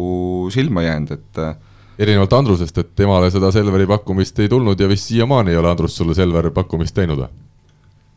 silma 0.52 0.84
jäänud, 0.84 1.14
et 1.16 1.40
äh, 1.40 1.54
erinevalt 1.98 2.36
Andrusest, 2.36 2.78
et 2.78 2.92
temale 2.96 3.30
seda 3.32 3.52
Selveri 3.54 3.88
pakkumist 3.88 4.38
ei 4.44 4.50
tulnud 4.52 4.80
ja 4.80 4.90
vist 4.90 5.08
siiamaani 5.10 5.54
ei 5.54 5.60
ole 5.60 5.72
Andrus 5.72 5.96
sulle 5.96 6.16
Selveri 6.16 6.52
pakkumist 6.54 6.96
teinud 6.96 7.24
või? 7.24 7.32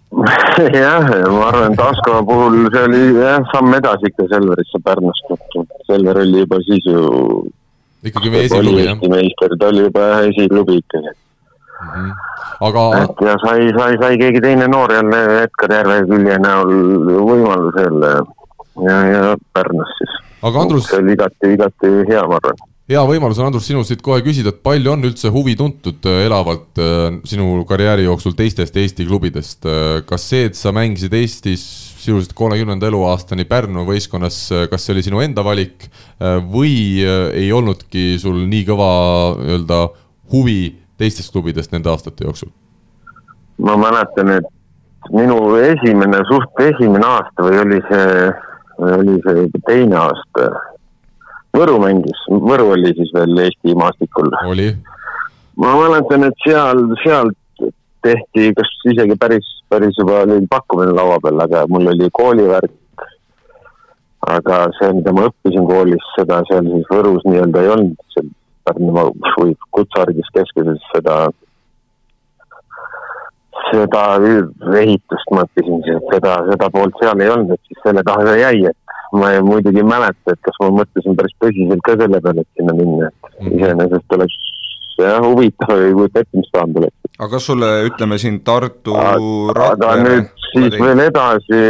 jah, 0.72 1.04
ma 1.04 1.50
arvan, 1.50 1.74
et 1.74 1.82
Asko 1.84 2.22
puhul 2.28 2.62
see 2.72 2.86
oli 2.88 3.02
jah, 3.20 3.44
samm 3.52 3.76
edasi 3.76 4.12
ikka 4.12 4.30
Selverisse 4.32 4.80
Pärnust, 4.84 5.34
et 5.36 5.77
Selver 5.88 6.20
oli 6.24 6.44
juba 6.44 6.60
siis 6.68 6.86
ju 6.86 7.02
ikkagi 8.06 8.32
meie 8.34 8.48
esiklubi 8.48 8.86
jah 8.86 9.02
meister, 9.12 9.58
ta 9.60 9.72
oli 9.72 9.84
juba 9.88 10.06
jah, 10.12 10.30
esiklubi 10.30 10.78
ikkagi. 10.82 11.12
mm? 11.14 11.90
-hmm. 11.90 12.14
aga 12.68 12.86
et 13.02 13.26
ja 13.28 13.36
sai, 13.44 13.68
sai, 13.80 13.98
sai 14.02 14.22
keegi 14.22 14.42
teine 14.42 14.68
noor 14.68 14.94
jälle 14.94 15.20
Edgar 15.44 15.76
Järvekülje 15.80 16.40
näol 16.46 16.72
võimaluse 17.32 17.86
jälle 17.88 18.14
ja, 18.88 18.98
ja 19.14 19.36
Pärnus 19.54 19.94
siis. 20.00 20.16
aga 20.42 20.66
Andrus, 20.66 20.90
see 20.90 21.02
oli 21.02 21.14
igati, 21.18 21.54
igati 21.58 21.94
hea, 22.10 22.24
ma 22.30 22.40
arvan. 22.42 22.64
hea 22.90 23.04
võimalus 23.12 23.42
on 23.42 23.50
Andrus 23.50 23.68
sinul 23.70 23.86
siit 23.88 24.02
kohe 24.06 24.22
küsida, 24.26 24.54
et 24.54 24.64
palju 24.64 24.94
on 24.94 25.10
üldse 25.10 25.34
huvi 25.34 25.58
tuntud 25.58 26.06
äh, 26.06 26.26
elavalt 26.30 26.82
äh, 26.82 27.20
sinu 27.26 27.66
karjääri 27.70 28.08
jooksul 28.10 28.38
teistest 28.38 28.78
Eesti 28.78 29.06
klubidest, 29.10 29.66
kas 30.06 30.30
see, 30.30 30.50
et 30.52 30.58
sa 30.58 30.74
mängisid 30.76 31.14
Eestis 31.14 31.68
sisuliselt 32.08 32.36
kolmekümnenda 32.40 32.88
eluaastani 32.88 33.46
Pärnu 33.48 33.84
võistkonnas, 33.88 34.40
kas 34.72 34.88
see 34.88 34.96
oli 34.96 35.04
sinu 35.06 35.20
enda 35.24 35.44
valik 35.44 35.90
või 36.52 37.04
ei 37.04 37.52
olnudki 37.52 38.16
sul 38.22 38.40
nii 38.48 38.64
kõva 38.68 38.92
nii-öelda 39.42 39.82
huvi 40.32 40.62
teistest 40.98 41.36
klubidest 41.36 41.76
nende 41.76 41.92
aastate 41.92 42.26
jooksul? 42.26 42.50
ma 43.58 43.74
mäletan, 43.80 44.30
et 44.38 44.50
minu 45.14 45.56
esimene, 45.58 46.22
suht 46.30 46.62
esimene 46.62 47.08
aasta 47.08 47.46
või 47.46 47.62
oli 47.64 47.80
see, 47.90 48.28
oli 49.00 49.16
see 49.24 49.44
juba 49.46 49.62
teine 49.70 49.98
aasta. 50.02 50.50
Võru 51.58 51.80
mängis, 51.82 52.20
Võru 52.30 52.72
oli 52.76 52.92
siis 52.98 53.10
veel 53.16 53.40
Eesti 53.48 53.74
maastikul. 53.78 54.30
oli? 54.46 54.70
ma 55.58 55.74
mäletan, 55.80 56.28
et 56.28 56.46
seal, 56.46 56.84
seal 57.04 57.32
tehti 58.08 58.52
kas 58.58 58.74
isegi 58.92 59.16
päris, 59.20 59.48
päris 59.70 60.00
juba 60.00 60.24
oli 60.26 60.42
pakkumine 60.50 60.96
laua 60.96 61.20
peal, 61.24 61.40
aga 61.46 61.66
mul 61.72 61.92
oli 61.94 62.10
koolivärk. 62.20 62.74
aga 64.28 64.56
see, 64.76 64.90
mida 64.98 65.14
ma 65.16 65.28
õppisin 65.30 65.68
koolis, 65.70 66.08
seda 66.18 66.42
seal 66.50 66.66
siis 66.68 66.88
Võrus 66.92 67.24
nii-öelda 67.28 67.62
ei 67.64 67.70
olnud, 67.76 68.08
seal 68.16 68.32
Pärnumaa 68.68 69.12
või 69.38 69.54
Kutseharidus 69.72 70.32
Keskuses 70.36 70.82
seda 70.92 71.30
seda 73.68 74.02
ehitust 74.82 75.32
ma 75.36 75.46
õppisin, 75.46 75.80
seda, 76.12 76.34
seda 76.50 76.70
poolt 76.74 77.00
seal 77.02 77.24
ei 77.24 77.32
olnud, 77.32 77.56
et 77.56 77.70
siis 77.70 77.80
selle 77.86 78.04
taha 78.08 78.26
see 78.28 78.42
jäi, 78.42 78.60
et 78.72 78.98
ma 79.18 79.32
ei, 79.36 79.44
muidugi 79.46 79.82
ei 79.82 79.88
mäleta, 79.88 80.34
et 80.34 80.44
kas 80.46 80.60
ma 80.64 80.70
mõtlesin 80.82 81.18
päris 81.20 81.36
tõsiselt 81.44 81.84
ka 81.88 81.96
selle 82.02 82.22
peale, 82.24 82.44
et 82.44 82.60
sinna 82.60 82.76
minna, 82.78 83.10
et 83.10 83.32
-hmm. 83.32 83.58
iseenesest 83.58 84.18
oleks 84.18 84.38
jah, 85.02 85.20
huvitav 85.24 85.84
ette, 86.08 86.26
mis 86.38 86.50
saanud 86.54 86.82
oleks. 86.82 86.96
aga 87.18 87.30
kas 87.36 87.50
sulle, 87.50 87.72
ütleme 87.90 88.18
siin 88.22 88.40
Tartu 88.48 88.96
aga 88.98 89.94
nüüd 90.04 90.32
siis 90.52 90.72
tegin? 90.72 90.86
veel 90.86 91.04
edasi, 91.08 91.62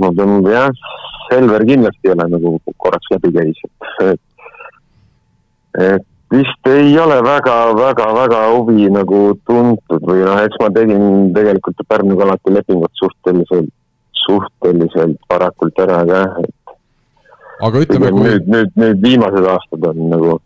ma 0.00 0.12
pean 0.18 0.50
jah, 0.50 0.84
Selver 1.26 1.64
kindlasti 1.66 2.06
ei 2.06 2.14
ole 2.14 2.28
nagu 2.30 2.58
korraks 2.78 3.08
läbi 3.14 3.32
käis, 3.34 3.64
et 4.04 4.20
et 5.76 6.04
vist 6.32 6.68
ei 6.70 6.98
ole 6.98 7.16
väga-väga-väga 7.22 8.40
huvi 8.54 8.88
nagu 8.90 9.20
tuntud 9.46 10.06
või 10.08 10.24
noh, 10.24 10.40
eks 10.42 10.58
ma 10.62 10.70
tegin 10.74 11.32
tegelikult 11.36 11.82
Pärnuga 11.88 12.26
alati 12.26 12.54
lepingut 12.54 12.94
suhteliselt, 12.98 13.70
suhteliselt 14.24 15.18
varakult 15.30 15.78
ära 15.84 16.02
ka, 16.08 16.22
et. 16.42 16.74
aga 17.68 17.84
ütleme, 17.84 18.10
kui. 18.10 18.26
nüüd, 18.26 18.50
nüüd, 18.50 18.74
nüüd 18.80 19.02
viimased 19.04 19.46
aastad 19.54 19.86
on 19.92 20.02
nagu 20.10 20.38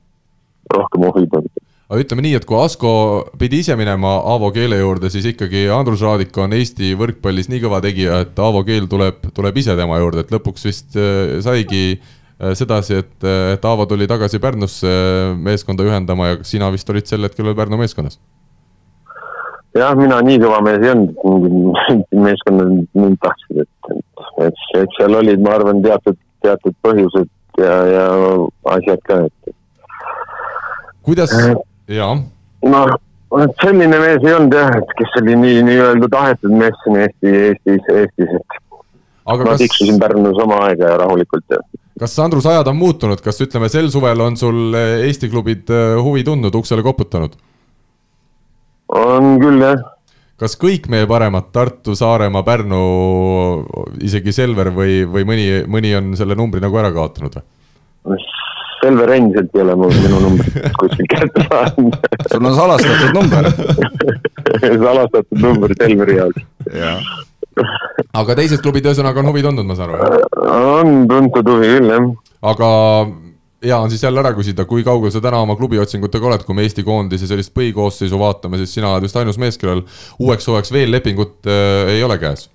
rohkem 0.75 1.09
huvi 1.09 1.29
tuntud 1.31 1.67
aga 1.91 2.05
ütleme 2.05 2.23
nii, 2.23 2.37
et 2.39 2.47
kui 2.47 2.59
Asko 2.61 2.91
pidi 3.39 3.65
ise 3.65 3.75
minema 3.79 4.13
Aavo 4.33 4.53
Keele 4.55 4.79
juurde, 4.79 5.11
siis 5.11 5.27
ikkagi 5.33 5.65
Andrus 5.75 6.05
Raadik 6.07 6.37
on 6.39 6.55
Eesti 6.55 6.93
võrkpallis 6.99 7.51
nii 7.51 7.65
kõva 7.65 7.81
tegija, 7.83 8.21
et 8.23 8.39
Aavo 8.39 8.63
Keel 8.67 8.87
tuleb, 8.91 9.25
tuleb 9.35 9.59
ise 9.59 9.75
tema 9.79 9.99
juurde, 9.99 10.23
et 10.23 10.31
lõpuks 10.31 10.69
vist 10.69 10.95
äh, 10.95 11.41
saigi 11.43 11.99
äh, 11.99 12.53
sedasi, 12.59 13.01
et, 13.03 13.17
äh, 13.27 13.57
et 13.57 13.67
Aavo 13.67 13.89
tuli 13.91 14.07
tagasi 14.11 14.39
Pärnusse 14.39 14.93
meeskonda 15.35 15.87
ühendama 15.89 16.31
ja 16.31 16.39
sina 16.47 16.71
vist 16.71 16.95
olid 16.95 17.11
sel 17.11 17.27
hetkel 17.27 17.51
veel 17.51 17.59
Pärnu 17.59 17.81
meeskonnas? 17.83 18.21
jah, 19.75 19.95
mina 19.99 20.23
nii 20.23 20.39
kõva 20.43 20.63
mees 20.67 20.87
ei 20.87 20.95
olnud, 20.95 21.75
meeskonnad 22.27 22.75
mind 23.03 23.19
tahtsid, 23.27 23.65
et, 23.65 23.93
et, 24.47 24.67
et 24.79 24.99
seal 24.99 25.19
olid, 25.19 25.43
ma 25.43 25.59
arvan, 25.59 25.83
teatud, 25.83 26.19
teatud 26.47 26.79
põhjused 26.87 27.27
ja, 27.59 27.75
ja 27.97 28.07
asjad 28.77 29.03
ka, 29.11 29.25
et. 29.27 29.57
Kuidas, 31.11 31.35
jaa? 31.91 32.15
noh, 32.71 32.97
selline 33.63 34.01
mees 34.01 34.25
ei 34.25 34.35
olnud 34.37 34.57
jah, 34.57 34.73
et 34.81 34.97
kes 34.99 35.21
oli 35.23 35.37
nii, 35.43 35.61
nii-öelda 35.69 36.11
tahetud 36.15 36.57
mees 36.63 36.81
siin 36.85 36.99
Eesti, 37.05 37.37
Eestis, 37.51 37.93
Eestis, 37.95 38.35
et 38.41 38.59
Aga 39.31 39.45
ma 39.45 39.53
kas... 39.53 39.61
tiksusin 39.63 40.01
Pärnus 40.01 40.39
oma 40.43 40.65
aega 40.67 40.95
ja 40.95 40.99
rahulikult 41.05 41.55
ja 41.55 41.61
kas 42.01 42.19
Andrus, 42.19 42.47
ajad 42.49 42.71
on 42.71 42.79
muutunud, 42.81 43.21
kas 43.21 43.43
ütleme, 43.45 43.69
sel 43.69 43.91
suvel 43.93 44.23
on 44.25 44.37
sul 44.41 44.75
eh, 44.77 45.07
Eesti 45.09 45.29
klubid 45.33 45.71
eh, 45.75 45.97
huvi 46.01 46.25
tundnud, 46.27 46.55
uksele 46.57 46.85
koputanud? 46.87 47.37
on 48.97 49.37
küll, 49.39 49.61
jah. 49.63 49.83
kas 50.41 50.57
kõik 50.59 50.89
meie 50.91 51.07
paremad, 51.11 51.53
Tartu, 51.55 51.95
Saaremaa, 51.99 52.43
Pärnu, 52.47 52.81
isegi 54.03 54.33
Selver 54.35 54.73
või, 54.75 55.05
või 55.07 55.29
mõni, 55.29 55.47
mõni 55.71 55.93
on 55.99 56.15
selle 56.19 56.39
numbri 56.39 56.63
nagu 56.65 56.81
ära 56.81 56.91
kaotanud 56.95 57.37
või? 57.39 58.25
Selver 58.81 59.13
endiselt 59.17 59.57
ei 59.57 59.63
ole 59.65 59.77
mul 59.77 59.95
minu 60.03 60.21
numbrit 60.25 60.61
kuskil 60.81 61.09
kätte 61.11 61.47
saanud 61.47 61.97
sul 62.33 62.47
on 62.51 62.55
salastatud 62.57 63.17
number 63.17 63.51
salastatud 64.87 65.43
number 65.47 65.75
Selveri 65.79 66.17
jaoks. 66.17 66.45
aga 68.23 68.39
teised 68.39 68.63
klubid 68.65 68.87
ühesõnaga 68.89 69.23
on 69.23 69.33
huvi 69.33 69.45
tundnud, 69.47 69.69
ma 69.69 69.77
saan 69.79 69.97
aru? 69.97 70.23
on 70.51 71.03
tuntud 71.11 71.51
huvi 71.55 71.75
küll, 71.75 71.91
jah. 71.93 72.07
aga 72.53 72.71
hea 73.65 73.77
on 73.77 73.91
siis 73.93 74.03
jälle 74.03 74.23
ära 74.23 74.33
küsida, 74.37 74.65
kui 74.69 74.85
kaugel 74.87 75.13
sa 75.13 75.21
täna 75.21 75.43
oma 75.45 75.57
klubi 75.57 75.79
otsingutega 75.83 76.31
oled, 76.31 76.47
kui 76.47 76.57
me 76.57 76.65
Eesti 76.65 76.85
koondise 76.87 77.29
sellist 77.29 77.53
põhikoosseisu 77.57 78.19
vaatame, 78.21 78.61
siis 78.63 78.73
sina 78.79 78.95
oled 78.95 79.05
vist 79.05 79.19
ainus 79.21 79.39
mees, 79.41 79.61
kellel 79.61 79.85
uueks 80.19 80.49
hooajaks 80.49 80.73
veel 80.73 80.93
lepingut 80.95 81.49
äh, 81.49 81.93
ei 81.97 82.03
ole 82.07 82.17
käes? 82.23 82.49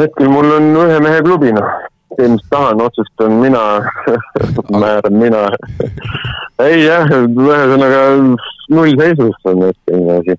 hetkel 0.00 0.30
mul 0.32 0.48
on 0.56 0.70
ühe 0.80 1.00
mehe 1.04 1.20
klubi, 1.26 1.52
noh, 1.52 1.89
teen 2.16 2.36
mis 2.36 2.46
tahan, 2.50 2.82
otsustan 2.82 3.38
mina 3.42 3.62
määran 4.82 5.16
mina 5.16 5.46
ei 6.64 6.84
jah, 6.84 7.06
ühesõnaga 7.10 8.02
nullseisus 8.70 9.50
on 9.50 9.64
selline 9.70 10.18
asi. 10.18 10.36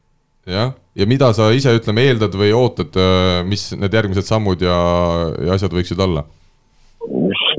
jah 0.48 0.74
ja 0.96 1.08
mida 1.08 1.32
sa 1.34 1.50
ise, 1.56 1.74
ütleme, 1.80 2.04
eeldad 2.10 2.36
või 2.36 2.52
ootad, 2.56 2.96
äh, 3.00 3.42
mis 3.48 3.70
need 3.78 3.94
järgmised 3.96 4.28
sammud 4.28 4.62
ja, 4.64 4.78
ja 5.40 5.56
asjad 5.56 5.74
võiksid 5.76 6.00
olla? 6.04 6.26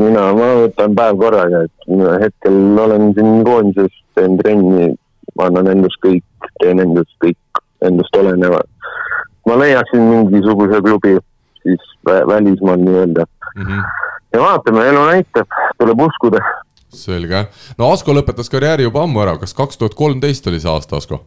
mina, 0.03 0.29
ma 0.35 0.49
võtan 0.63 0.95
päev 0.97 1.19
korraga, 1.21 1.65
et 1.67 2.23
hetkel 2.23 2.79
olen 2.79 3.11
siin 3.17 3.43
koondises, 3.47 3.95
teen 4.17 4.37
trenni, 4.41 4.93
annan 5.43 5.69
endast 5.73 5.99
kõik, 6.05 6.25
teen 6.63 6.81
endast 6.83 7.13
kõik, 7.23 7.63
endast 7.85 8.17
oleneva. 8.19 8.63
ma 9.47 9.59
leiaksin 9.59 10.03
mingisuguse 10.07 10.81
klubi 10.85 11.17
siis 11.63 11.89
välismaal 12.07 12.81
nii-öelda 12.83 13.27
mm. 13.57 13.67
-hmm. 13.67 13.85
ja 14.33 14.41
vaatame, 14.41 14.87
elu 14.89 15.05
näitab, 15.07 15.61
tuleb 15.79 16.01
uskuda. 16.07 16.43
selge, 16.93 17.47
no 17.79 17.93
Asko 17.93 18.15
lõpetas 18.15 18.51
karjääri 18.53 18.89
juba 18.89 19.03
ammu 19.03 19.23
ära, 19.25 19.39
kas 19.39 19.55
kaks 19.55 19.79
tuhat 19.79 19.95
kolmteist 19.95 20.47
oli 20.47 20.61
see 20.61 20.71
aasta, 20.71 20.97
Asko? 20.97 21.25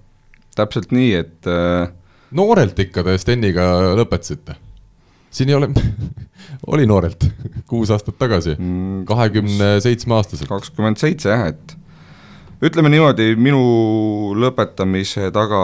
täpselt 0.55 0.91
nii, 0.91 1.13
et 1.13 1.47
äh... 1.47 1.89
noorelt 2.31 2.79
ikka 2.79 3.03
te 3.03 3.17
Steniga 3.17 3.95
lõpetasite? 3.97 4.55
siin 5.31 5.49
ei 5.49 5.55
ole 5.55 5.69
oli 6.73 6.85
noorelt, 6.85 7.25
kuus 7.67 7.91
aastat 7.91 8.17
tagasi, 8.17 8.55
mm, 8.59 9.05
kahekümne 9.05 9.79
seitsme 9.83 10.15
aastaselt. 10.15 10.49
kakskümmend 10.49 11.01
seitse 11.01 11.29
jah, 11.29 11.47
et 11.49 11.75
ütleme 12.65 12.89
niimoodi, 12.89 13.33
minu 13.35 13.61
lõpetamise 14.39 15.31
taga 15.35 15.59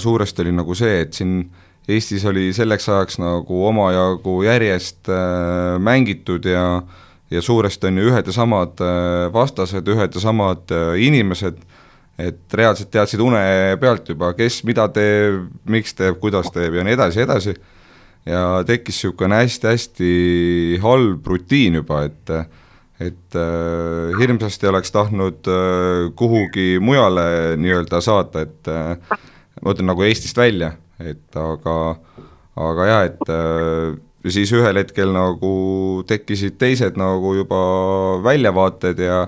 suuresti 0.00 0.44
oli 0.44 0.54
nagu 0.54 0.76
see, 0.78 1.00
et 1.04 1.16
siin 1.16 1.42
Eestis 1.90 2.24
oli 2.28 2.50
selleks 2.54 2.88
ajaks 2.88 3.18
nagu 3.20 3.64
omajagu 3.66 4.40
järjest 4.46 5.10
äh, 5.10 5.78
mängitud 5.82 6.46
ja 6.46 6.82
ja 7.30 7.42
suuresti 7.42 7.86
on 7.86 7.98
ju 7.98 8.08
ühed 8.10 8.26
ja 8.26 8.32
samad 8.34 8.80
äh, 8.82 9.28
vastased, 9.32 9.86
ühed 9.88 10.14
ja 10.14 10.22
samad 10.22 10.72
äh, 10.74 10.96
inimesed. 11.06 11.60
Et 12.20 12.54
reaalselt 12.54 12.90
teadsid 12.92 13.20
une 13.24 13.40
pealt 13.80 14.10
juba, 14.10 14.34
kes 14.36 14.58
mida 14.68 14.88
teeb, 14.92 15.46
miks 15.64 15.94
teeb, 15.96 16.18
kuidas 16.20 16.50
teeb 16.52 16.74
ja 16.76 16.82
nii 16.84 16.92
edasi 16.92 17.22
ja 17.22 17.24
edasi, 17.24 17.54
ja 18.28 18.42
tekkis 18.68 18.98
niisugune 18.98 19.38
hästi-hästi 19.40 20.10
halb 20.82 21.30
rutiin 21.32 21.78
juba, 21.80 22.02
et 22.10 22.34
et 23.00 23.38
hirmsasti 24.20 24.68
oleks 24.68 24.92
tahtnud 24.92 25.48
kuhugi 26.20 26.74
mujale 26.84 27.56
nii-öelda 27.56 28.02
saata, 28.04 28.44
et 28.44 28.68
ma 28.68 29.72
ütlen 29.72 29.88
nagu 29.88 30.04
Eestist 30.04 30.36
välja, 30.36 30.74
et 31.00 31.36
aga 31.36 31.76
aga 32.60 32.88
jah, 32.88 33.04
et 33.08 33.32
äh, 33.32 33.98
siis 34.28 34.52
ühel 34.52 34.80
hetkel 34.80 35.14
nagu 35.14 35.52
tekkisid 36.08 36.58
teised 36.60 36.98
nagu 37.00 37.34
juba 37.38 37.60
väljavaated 38.24 39.00
ja 39.04 39.20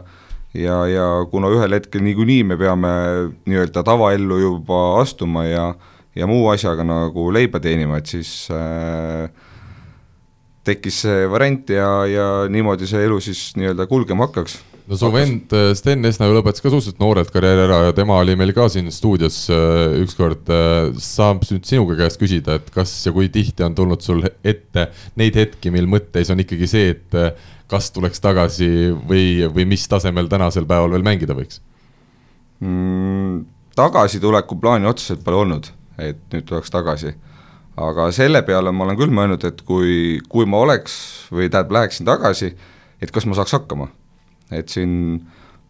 ja, 0.55 0.83
ja 0.87 1.07
kuna 1.31 1.49
ühel 1.53 1.79
hetkel 1.79 2.05
niikuinii 2.05 2.43
me 2.45 2.59
peame 2.61 2.91
nii-öelda 3.49 3.85
tavaellu 3.87 4.41
juba 4.43 4.83
astuma 5.01 5.47
ja, 5.49 5.71
ja 6.15 6.29
muu 6.29 6.51
asjaga 6.53 6.85
nagu 6.85 7.31
leiba 7.33 7.61
teenima, 7.61 8.03
et 8.03 8.13
siis 8.13 8.51
äh, 8.53 9.31
tekkis 10.65 11.01
see 11.07 11.25
variant 11.31 11.73
ja, 11.73 11.89
ja 12.07 12.27
niimoodi 12.53 12.87
see 12.91 13.07
elu 13.07 13.21
siis 13.25 13.53
nii-öelda 13.57 13.89
kulgema 13.91 14.29
hakkaks 14.29 14.61
no 14.93 14.99
su 15.01 15.09
vend 15.09 15.53
äh, 15.57 15.71
Sten 15.79 16.05
Esna 16.05 16.29
ju 16.29 16.35
lõpetas 16.37 16.61
ka 16.61 16.69
suhteliselt 16.69 17.01
noorelt 17.01 17.31
karjääri 17.33 17.65
ära 17.65 17.79
ja 17.87 17.95
tema 17.97 18.19
oli 18.21 18.35
meil 18.37 18.53
ka 18.53 18.67
siin 18.73 18.91
stuudios 18.93 19.47
äh, 19.49 19.97
ükskord. 20.03 20.45
Äh, 20.53 20.93
saab 21.01 21.47
nüüd 21.49 21.65
sinuga 21.69 21.97
käest 22.03 22.21
küsida, 22.21 22.59
et 22.61 22.69
kas 22.75 22.93
ja 23.07 23.15
kui 23.17 23.31
tihti 23.33 23.65
on 23.65 23.77
tulnud 23.79 24.05
sul 24.05 24.21
ette 24.29 24.91
neid 25.21 25.39
hetki, 25.41 25.73
mil 25.73 25.89
mõtteis 25.89 26.33
on 26.33 26.45
ikkagi 26.45 26.69
see, 26.69 26.93
et 26.93 27.19
kas 27.73 27.89
tuleks 27.95 28.21
tagasi 28.21 28.69
või, 29.09 29.47
või 29.49 29.65
mis 29.73 29.87
tasemel 29.89 30.29
tänasel 30.29 30.69
päeval 30.69 30.93
veel 30.93 31.07
mängida 31.07 31.37
võiks 31.39 31.63
mm,? 32.61 33.41
tagasituleku 33.77 34.59
plaani 34.61 34.91
otseselt 34.91 35.25
pole 35.25 35.41
olnud, 35.47 35.71
et 35.97 36.21
nüüd 36.35 36.45
tuleks 36.45 36.69
tagasi. 36.73 37.15
aga 37.81 38.11
selle 38.13 38.43
peale 38.45 38.73
ma 38.77 38.85
olen 38.85 39.01
küll 39.01 39.17
mõelnud, 39.17 39.49
et 39.49 39.65
kui, 39.65 40.21
kui 40.29 40.45
ma 40.45 40.61
oleks 40.67 40.95
või 41.33 41.49
tähendab, 41.49 41.73
läheksin 41.79 42.05
tagasi, 42.05 42.53
et 43.01 43.11
kas 43.11 43.25
ma 43.25 43.41
saaks 43.41 43.57
hakkama. 43.57 43.89
Et 44.57 44.73
siin 44.73 44.95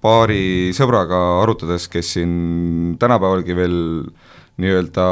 paari 0.03 0.73
sõbraga 0.75 1.19
arutades, 1.43 1.87
kes 1.91 2.15
siin 2.17 2.97
tänapäevalgi 3.01 3.57
veel 3.57 3.77
nii-öelda 4.63 5.07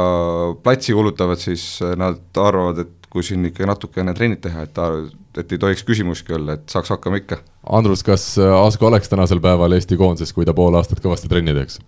platsi 0.63 0.93
kulutavad, 0.95 1.39
siis 1.41 1.79
nad 1.97 2.19
arvavad, 2.37 2.83
et 2.83 3.09
kui 3.11 3.23
siin 3.25 3.47
ikka 3.49 3.67
natukene 3.67 4.13
trennid 4.15 4.41
teha, 4.43 4.67
et 4.67 4.73
ta 4.75 4.91
et 5.39 5.51
ei 5.51 5.59
tohiks 5.59 5.83
küsimuski 5.87 6.35
olla, 6.35 6.57
et 6.57 6.71
saaks 6.71 6.91
hakkama 6.91 7.21
ikka. 7.21 7.39
Andrus, 7.71 8.03
kas 8.03 8.25
Asko 8.41 8.87
oleks 8.89 9.09
tänasel 9.11 9.39
päeval 9.43 9.77
Eesti 9.77 9.97
koondises, 9.99 10.33
kui 10.35 10.47
ta 10.47 10.55
pool 10.57 10.75
aastat 10.75 10.99
kõvasti 11.03 11.31
trenni 11.31 11.55
teeks? 11.55 11.79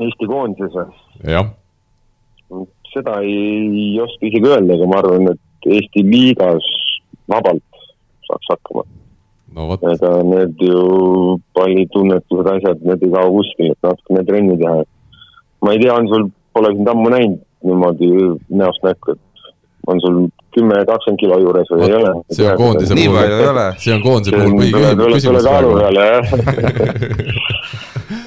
Eesti 0.00 0.28
koondises 0.28 0.76
või? 0.76 0.86
jah. 1.34 1.50
seda 2.94 3.18
ei 3.24 3.98
oska 4.00 4.30
isegi 4.30 4.48
öelda, 4.48 4.78
aga 4.78 4.88
ma 4.88 5.02
arvan, 5.02 5.34
et 5.34 5.70
Eesti 5.76 6.04
liigas 6.06 6.70
vabalt 7.28 7.82
saaks 8.28 8.54
hakkama 8.54 8.86
no 9.56 9.66
vot. 9.70 9.86
ega 9.92 10.10
need 10.26 10.54
ju 10.64 10.80
pallitunnetused, 11.56 12.50
asjad, 12.54 12.82
need 12.86 13.06
ei 13.06 13.14
kao 13.14 13.32
kuskile, 13.36 13.74
et 13.76 13.88
natukene 13.88 14.26
trenni 14.28 14.58
teha. 14.60 14.84
ma 15.64 15.72
ei 15.74 15.82
tea, 15.82 15.94
on 15.94 16.08
sul, 16.12 16.28
pole 16.56 16.74
sind 16.74 16.88
ammu 16.88 17.08
näinud 17.12 17.40
niimoodi 17.66 18.08
näost 18.56 18.82
näkku, 18.86 19.12
et 19.12 19.20
on 19.90 20.00
sul 20.00 20.16
kümme, 20.54 20.74
kakskümmend 20.86 21.20
kilo 21.20 21.38
juures 21.40 21.68
või 21.72 21.86
ei 21.86 21.94
ole? 21.98 22.12
see 22.34 22.48
on 22.48 22.56
koondise 22.60 22.92
puhul, 22.96 23.16
see 23.84 23.94
on 23.94 24.02
koondise 24.04 24.30
puhul 24.36 24.52
põhiküsimus 24.58 25.44
praegu. 25.46 25.70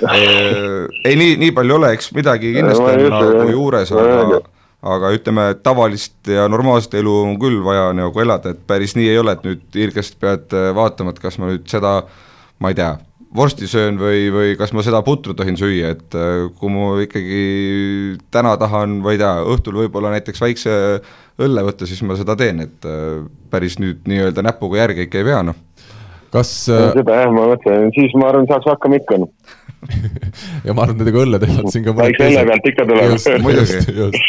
ei, 1.07 1.15
nii, 1.19 1.35
nii 1.41 1.51
palju 1.55 1.73
ei 1.73 1.77
ole, 1.79 1.93
eks 1.97 2.11
midagi 2.15 2.53
kindlasti 2.55 2.83
on 2.83 3.17
nagu 3.17 3.49
juures, 3.51 3.89
aga 3.95 4.41
aga 4.83 5.13
ütleme, 5.15 5.47
tavalist 5.63 6.27
ja 6.27 6.49
normaalset 6.51 6.99
elu 6.99 7.15
on 7.23 7.39
küll 7.39 7.61
vaja 7.63 7.89
nagu 7.95 8.19
elada, 8.19 8.51
et 8.51 8.65
päris 8.67 8.97
nii 8.99 9.07
ei 9.13 9.21
ole, 9.21 9.37
et 9.37 9.47
nüüd 9.47 9.63
hiirgest 9.79 10.19
pead 10.19 10.51
vaatama, 10.75 11.13
et 11.13 11.23
kas 11.23 11.39
ma 11.39 11.51
nüüd 11.53 11.65
seda, 11.71 12.01
ma 12.59 12.73
ei 12.73 12.77
tea, 12.77 12.91
vorsti 13.35 13.67
söön 13.67 13.97
või, 13.97 14.27
või 14.33 14.53
kas 14.57 14.73
ma 14.75 14.83
seda 14.85 15.01
putru 15.05 15.33
tohin 15.37 15.57
süüa, 15.57 15.93
et 15.95 16.17
äh, 16.17 16.45
kui 16.59 16.71
ma 16.73 16.93
ikkagi 17.03 18.17
täna 18.33 18.53
tahan, 18.61 18.99
ma 19.03 19.13
ei 19.13 19.21
tea, 19.21 19.33
õhtul 19.53 19.79
võib-olla 19.81 20.13
näiteks 20.13 20.41
väikse 20.43 20.75
õlle 21.41 21.65
võtta, 21.65 21.89
siis 21.89 22.03
ma 22.05 22.17
seda 22.19 22.37
teen, 22.39 22.61
et 22.67 22.87
äh, 22.89 23.23
päris 23.53 23.79
nüüd 23.81 24.05
nii-öelda 24.09 24.45
näpuga 24.45 24.83
järge 24.83 25.07
ikka 25.07 25.21
ei 25.21 25.29
pea, 25.31 25.41
noh. 25.49 25.57
Kas 26.33 26.53
seda 26.67 27.19
jah, 27.21 27.33
ma 27.33 27.51
mõtlen, 27.53 27.91
siis 27.95 28.15
ma 28.19 28.31
arvan, 28.31 28.49
saaks 28.49 28.71
hakkama 28.73 29.01
ikka, 29.01 29.21
noh 29.23 29.59
ja 30.67 30.73
ma 30.75 30.85
arvan, 30.85 31.01
et 31.01 31.09
ega 31.11 31.21
õlle 31.23 31.39
teevad 31.41 31.69
siin 31.73 31.83
ka 31.85 31.93
väikse 31.97 32.27
õlle 32.29 32.43
pealt 32.49 32.67
ikka 32.71 32.85
tuleb. 32.89 33.13
muidugi. 33.45 34.21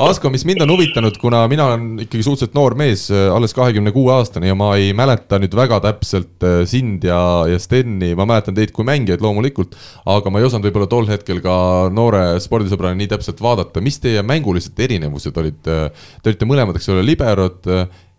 Asko, 0.00 0.30
mis 0.32 0.44
mind 0.48 0.64
on 0.64 0.72
huvitanud, 0.74 1.16
kuna 1.20 1.42
mina 1.50 1.66
olen 1.70 2.04
ikkagi 2.06 2.24
suhteliselt 2.26 2.56
noor 2.56 2.76
mees, 2.78 3.06
alles 3.10 3.54
kahekümne 3.56 3.92
kuue 3.94 4.12
aastane 4.14 4.50
ja 4.50 4.56
ma 4.58 4.72
ei 4.80 4.92
mäleta 4.96 5.40
nüüd 5.42 5.54
väga 5.58 5.80
täpselt 5.84 6.46
äh, 6.46 6.60
sind 6.70 7.04
ja, 7.06 7.20
ja 7.50 7.60
Steni, 7.62 8.12
ma 8.18 8.26
mäletan 8.30 8.56
teid 8.56 8.74
kui 8.76 8.86
mängijaid 8.88 9.24
loomulikult, 9.24 9.76
aga 10.10 10.32
ma 10.32 10.40
ei 10.40 10.48
osanud 10.48 10.68
võib-olla 10.68 10.90
tol 10.90 11.10
hetkel 11.10 11.42
ka 11.44 11.56
noore 11.94 12.24
spordisõbrana 12.42 12.98
nii 13.00 13.10
täpselt 13.14 13.42
vaadata, 13.44 13.82
mis 13.84 14.00
teie 14.02 14.22
mängulised 14.26 14.78
erinevused 14.80 15.42
olid? 15.42 15.60
Te 15.60 16.30
olite 16.30 16.48
mõlemad, 16.48 16.78
eks 16.78 16.92
ole, 16.94 17.04
liberod 17.06 17.66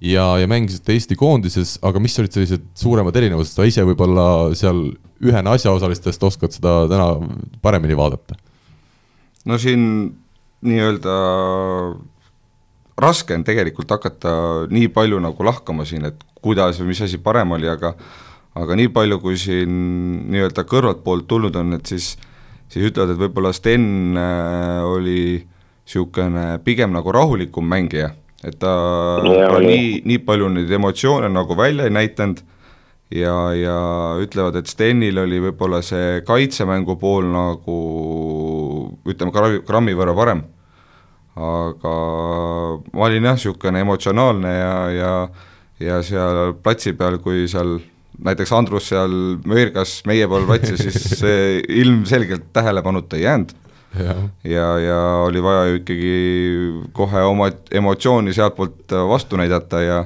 ja, 0.01 0.25
ja 0.41 0.47
mängisite 0.49 0.95
Eesti 0.95 1.17
koondises, 1.19 1.77
aga 1.85 2.01
mis 2.03 2.17
olid 2.19 2.33
sellised 2.35 2.65
suuremad 2.77 3.15
erinevused, 3.15 3.53
sa 3.55 3.67
ise 3.67 3.85
võib-olla 3.87 4.53
seal 4.57 4.89
ühena 5.21 5.53
asjaosalistest 5.57 6.23
oskad 6.25 6.55
seda 6.55 6.81
täna 6.91 7.11
paremini 7.61 7.97
vaadata? 7.97 8.37
no 9.45 9.57
siin 9.61 9.83
nii-öelda 10.61 11.13
raske 13.01 13.33
on 13.37 13.45
tegelikult 13.45 13.89
hakata 13.89 14.33
nii 14.69 14.91
palju 14.93 15.21
nagu 15.21 15.45
lahkama 15.45 15.85
siin, 15.89 16.05
et 16.09 16.21
kuidas 16.41 16.81
või 16.81 16.91
mis 16.91 17.01
asi 17.05 17.21
parem 17.21 17.55
oli, 17.57 17.69
aga 17.69 17.95
aga 18.59 18.75
nii 18.75 18.91
palju, 18.91 19.21
kui 19.23 19.37
siin 19.39 19.71
nii-öelda 20.33 20.65
kõrvaltpoolt 20.67 21.27
tulnud 21.29 21.55
on, 21.55 21.77
et 21.77 21.87
siis 21.87 22.13
siis 22.71 22.87
ütlevad, 22.87 23.13
et 23.13 23.19
võib-olla 23.19 23.51
Sten 23.55 24.17
äh, 24.19 24.81
oli 24.87 25.21
niisugune 25.41 26.61
pigem 26.63 26.93
nagu 26.93 27.11
rahulikum 27.11 27.65
mängija, 27.67 28.13
et 28.43 28.57
ta, 28.59 28.71
ta 29.21 29.59
nii, 29.61 30.01
nii 30.05 30.23
palju 30.25 30.49
neid 30.55 30.71
emotsioone 30.77 31.29
nagu 31.29 31.57
välja 31.57 31.85
ei 31.85 31.93
näidanud 31.93 32.41
ja, 33.13 33.35
ja 33.57 33.77
ütlevad, 34.23 34.57
et 34.57 34.71
Stenil 34.71 35.19
oli 35.21 35.41
võib-olla 35.43 35.83
see 35.85 36.23
kaitsemängu 36.25 36.97
pool 37.01 37.29
nagu 37.29 37.77
ütleme, 39.05 39.61
grammi 39.67 39.95
võrra 39.97 40.15
parem. 40.17 40.43
aga 41.35 41.95
ma 42.91 43.07
olin 43.07 43.29
jah, 43.29 43.37
niisugune 43.37 43.85
emotsionaalne 43.85 44.57
ja, 44.57 44.75
ja 44.95 45.13
ja 45.81 46.01
seal 46.05 46.53
platsi 46.63 46.93
peal, 46.97 47.17
kui 47.23 47.47
seal 47.49 47.79
näiteks 48.21 48.53
Andrus 48.53 48.89
seal 48.91 49.13
möirgas 49.49 50.01
meie 50.09 50.27
pool 50.29 50.45
platsi, 50.49 50.77
siis 50.79 50.99
see 51.21 51.59
ilmselgelt 51.81 52.51
tähelepanuta 52.53 53.17
ei 53.17 53.25
jäänud. 53.25 53.55
Ja, 53.99 54.15
ja, 54.43 54.67
ja 54.79 54.99
oli 55.25 55.43
vaja 55.43 55.65
ju 55.69 55.79
ikkagi 55.81 56.11
kohe 56.93 57.23
oma 57.27 57.49
emotsiooni 57.71 58.33
sealtpoolt 58.33 58.93
vastu 59.09 59.39
näidata 59.39 59.81
ja 59.81 60.03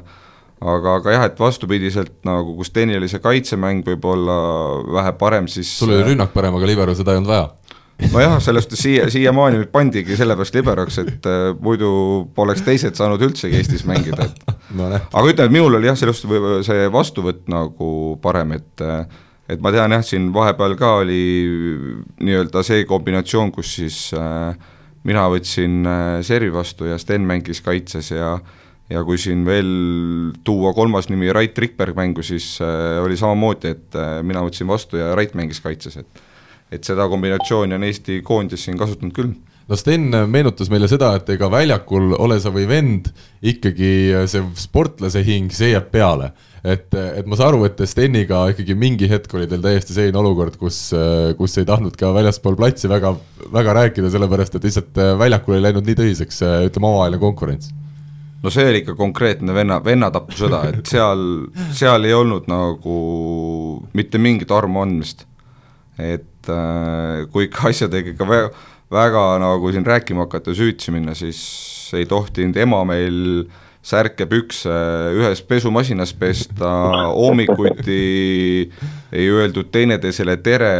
aga, 0.61 0.95
aga 0.99 1.13
jah, 1.15 1.27
et 1.29 1.39
vastupidiselt 1.39 2.15
nagu, 2.27 2.55
kus 2.57 2.71
see 2.73 3.21
kaitsemäng 3.21 3.85
võib-olla 3.85 4.39
vähe 4.97 5.13
parem, 5.19 5.47
siis 5.47 5.69
sul 5.79 5.93
oli 5.93 6.13
rünnak 6.13 6.33
parem, 6.33 6.55
aga 6.55 6.69
libero 6.69 6.95
seda 6.95 7.13
ei 7.13 7.21
olnud 7.21 7.31
vaja. 7.31 7.49
nojah, 8.11 8.39
sellest 8.43 8.75
siia, 8.75 9.09
siiamaani 9.09 9.67
pandigi 9.71 10.17
sellepärast 10.17 10.55
liberoks, 10.55 10.97
et 10.99 11.29
äh, 11.29 11.51
muidu 11.59 11.91
poleks 12.35 12.65
teised 12.65 12.95
saanud 12.95 13.21
üldsegi 13.21 13.59
Eestis 13.59 13.85
mängida, 13.87 14.25
et 14.25 14.55
no, 14.77 14.89
aga 14.89 15.27
ütleme, 15.27 15.47
et 15.47 15.55
minul 15.55 15.79
oli 15.79 15.91
jah, 15.91 15.99
sellest 15.99 16.27
see 16.67 16.89
vastuvõtt 16.91 17.45
nagu 17.51 18.17
parem, 18.23 18.57
et 18.57 18.83
äh, 18.83 19.05
et 19.49 19.61
ma 19.61 19.71
tean 19.73 19.93
jah, 19.93 20.05
siin 20.05 20.31
vahepeal 20.33 20.77
ka 20.79 20.95
oli 21.03 21.21
nii-öelda 22.23 22.63
see 22.65 22.85
kombinatsioon, 22.89 23.51
kus 23.53 23.75
siis 23.77 23.99
äh, 24.17 24.55
mina 25.05 25.25
võtsin 25.31 25.85
äh, 25.85 26.19
servi 26.25 26.51
vastu 26.53 26.89
ja 26.89 26.99
Sten 27.01 27.25
mängis 27.27 27.63
kaitses 27.65 28.13
ja 28.13 28.37
ja 28.85 29.01
kui 29.01 29.17
siin 29.17 29.41
veel 29.47 29.69
tuua 30.45 30.69
kolmas 30.77 31.07
nimi 31.09 31.31
Rait 31.33 31.57
Rikberg 31.57 31.95
mängu, 31.97 32.21
siis 32.21 32.59
äh, 32.61 32.99
oli 33.01 33.17
samamoodi, 33.17 33.71
et 33.73 33.97
äh, 33.97 34.19
mina 34.21 34.43
võtsin 34.45 34.69
vastu 34.69 34.99
ja 34.99 35.15
Rait 35.17 35.33
mängis 35.37 35.61
kaitses, 35.63 35.97
et 36.01 36.23
et 36.73 36.83
seda 36.83 37.05
kombinatsiooni 37.09 37.75
on 37.77 37.83
Eesti 37.85 38.19
koondis 38.25 38.63
siin 38.65 38.77
kasutanud 38.77 39.13
küll 39.13 39.33
no 39.69 39.77
Sten 39.77 40.09
meenutas 40.29 40.69
meile 40.73 40.89
seda, 40.89 41.11
et 41.17 41.29
ega 41.33 41.49
väljakul, 41.49 42.13
ole 42.17 42.39
sa 42.41 42.51
või 42.53 42.65
vend, 42.69 43.09
ikkagi 43.45 43.91
see 44.29 44.43
sportlase 44.57 45.21
hing, 45.25 45.53
see 45.53 45.71
jääb 45.73 45.91
peale. 45.93 46.31
Et, 46.65 46.89
et 46.97 47.29
ma 47.29 47.37
saan 47.37 47.53
aru, 47.53 47.63
et 47.69 47.85
Steniga 47.87 48.41
ikkagi 48.51 48.75
mingi 48.79 49.09
hetk 49.11 49.33
oli 49.37 49.47
teil 49.51 49.63
täiesti 49.63 49.93
selline 49.95 50.19
olukord, 50.21 50.57
kus, 50.59 50.81
kus 51.37 51.57
ei 51.61 51.69
tahtnud 51.69 51.95
ka 51.99 52.09
väljaspool 52.15 52.57
platsi 52.59 52.89
väga, 52.91 53.13
väga 53.53 53.79
rääkida, 53.81 54.11
sellepärast 54.13 54.57
et 54.57 54.69
lihtsalt 54.69 55.01
väljakul 55.21 55.59
ei 55.59 55.65
läinud 55.67 55.87
nii 55.87 55.99
tõsiseks, 56.01 56.41
ütleme, 56.67 56.89
omavaheline 56.89 57.21
konkurents 57.21 57.73
no 58.45 58.53
see 58.53 58.67
oli 58.69 58.81
ikka 58.83 58.95
konkreetne 58.97 59.55
venna, 59.55 59.79
vennatapusõda, 59.83 60.61
et 60.71 60.89
seal, 60.89 61.23
seal 61.75 62.05
ei 62.05 62.13
olnud 62.15 62.49
nagu 62.51 62.97
mitte 63.97 64.21
mingit 64.21 64.53
armu 64.53 64.83
andmist. 64.85 65.25
et 65.95 66.49
äh, 66.51 67.23
kui 67.31 67.47
ikka 67.47 67.69
asjadega 67.69 68.11
ikka 68.11 68.25
väga, 68.27 68.49
väga 68.91 69.21
nagu 69.39 69.69
siin 69.71 69.85
rääkima 69.87 70.25
hakata 70.25 70.51
ja 70.51 70.59
süütsi 70.59 70.91
minna, 70.91 71.15
siis 71.15 71.39
ei 71.95 72.05
tohtinud 72.09 72.57
ema 72.59 72.81
meil 72.89 73.45
särke, 73.85 74.25
pükse 74.29 74.73
ühes 75.13 75.43
pesumasinas 75.45 76.13
pesta, 76.17 76.71
hommikuti 77.13 77.99
ei 79.13 79.27
öeldud 79.29 79.69
teineteisele 79.73 80.37
tere, 80.45 80.73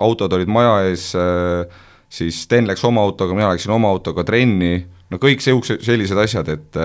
autod 0.00 0.32
olid 0.38 0.50
maja 0.52 0.78
ees, 0.88 1.10
äh, 1.18 1.66
siis 2.08 2.42
Sten 2.46 2.68
läks 2.70 2.84
oma 2.88 3.04
autoga, 3.04 3.36
mina 3.36 3.50
läksin 3.52 3.74
oma 3.74 3.90
autoga 3.92 4.24
trenni. 4.24 4.86
No 5.08 5.20
kõik 5.20 5.40
siuksed, 5.44 5.84
sellised 5.84 6.18
asjad, 6.20 6.48
et 6.52 6.82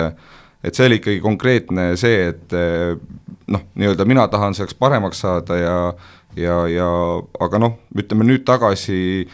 et 0.64 0.72
see 0.72 0.86
oli 0.88 0.96
ikkagi 0.96 1.18
konkreetne 1.20 1.90
see, 2.00 2.30
et 2.30 2.54
noh, 3.52 3.64
nii-öelda 3.76 4.06
mina 4.08 4.24
tahan 4.32 4.56
selleks 4.56 4.76
paremaks 4.80 5.20
saada 5.20 5.58
ja 5.60 5.74
ja, 6.36 6.56
ja 6.68 6.88
aga 7.40 7.60
noh, 7.60 7.78
ütleme 7.96 8.26
nüüd 8.26 8.44
tagasi 8.48 9.26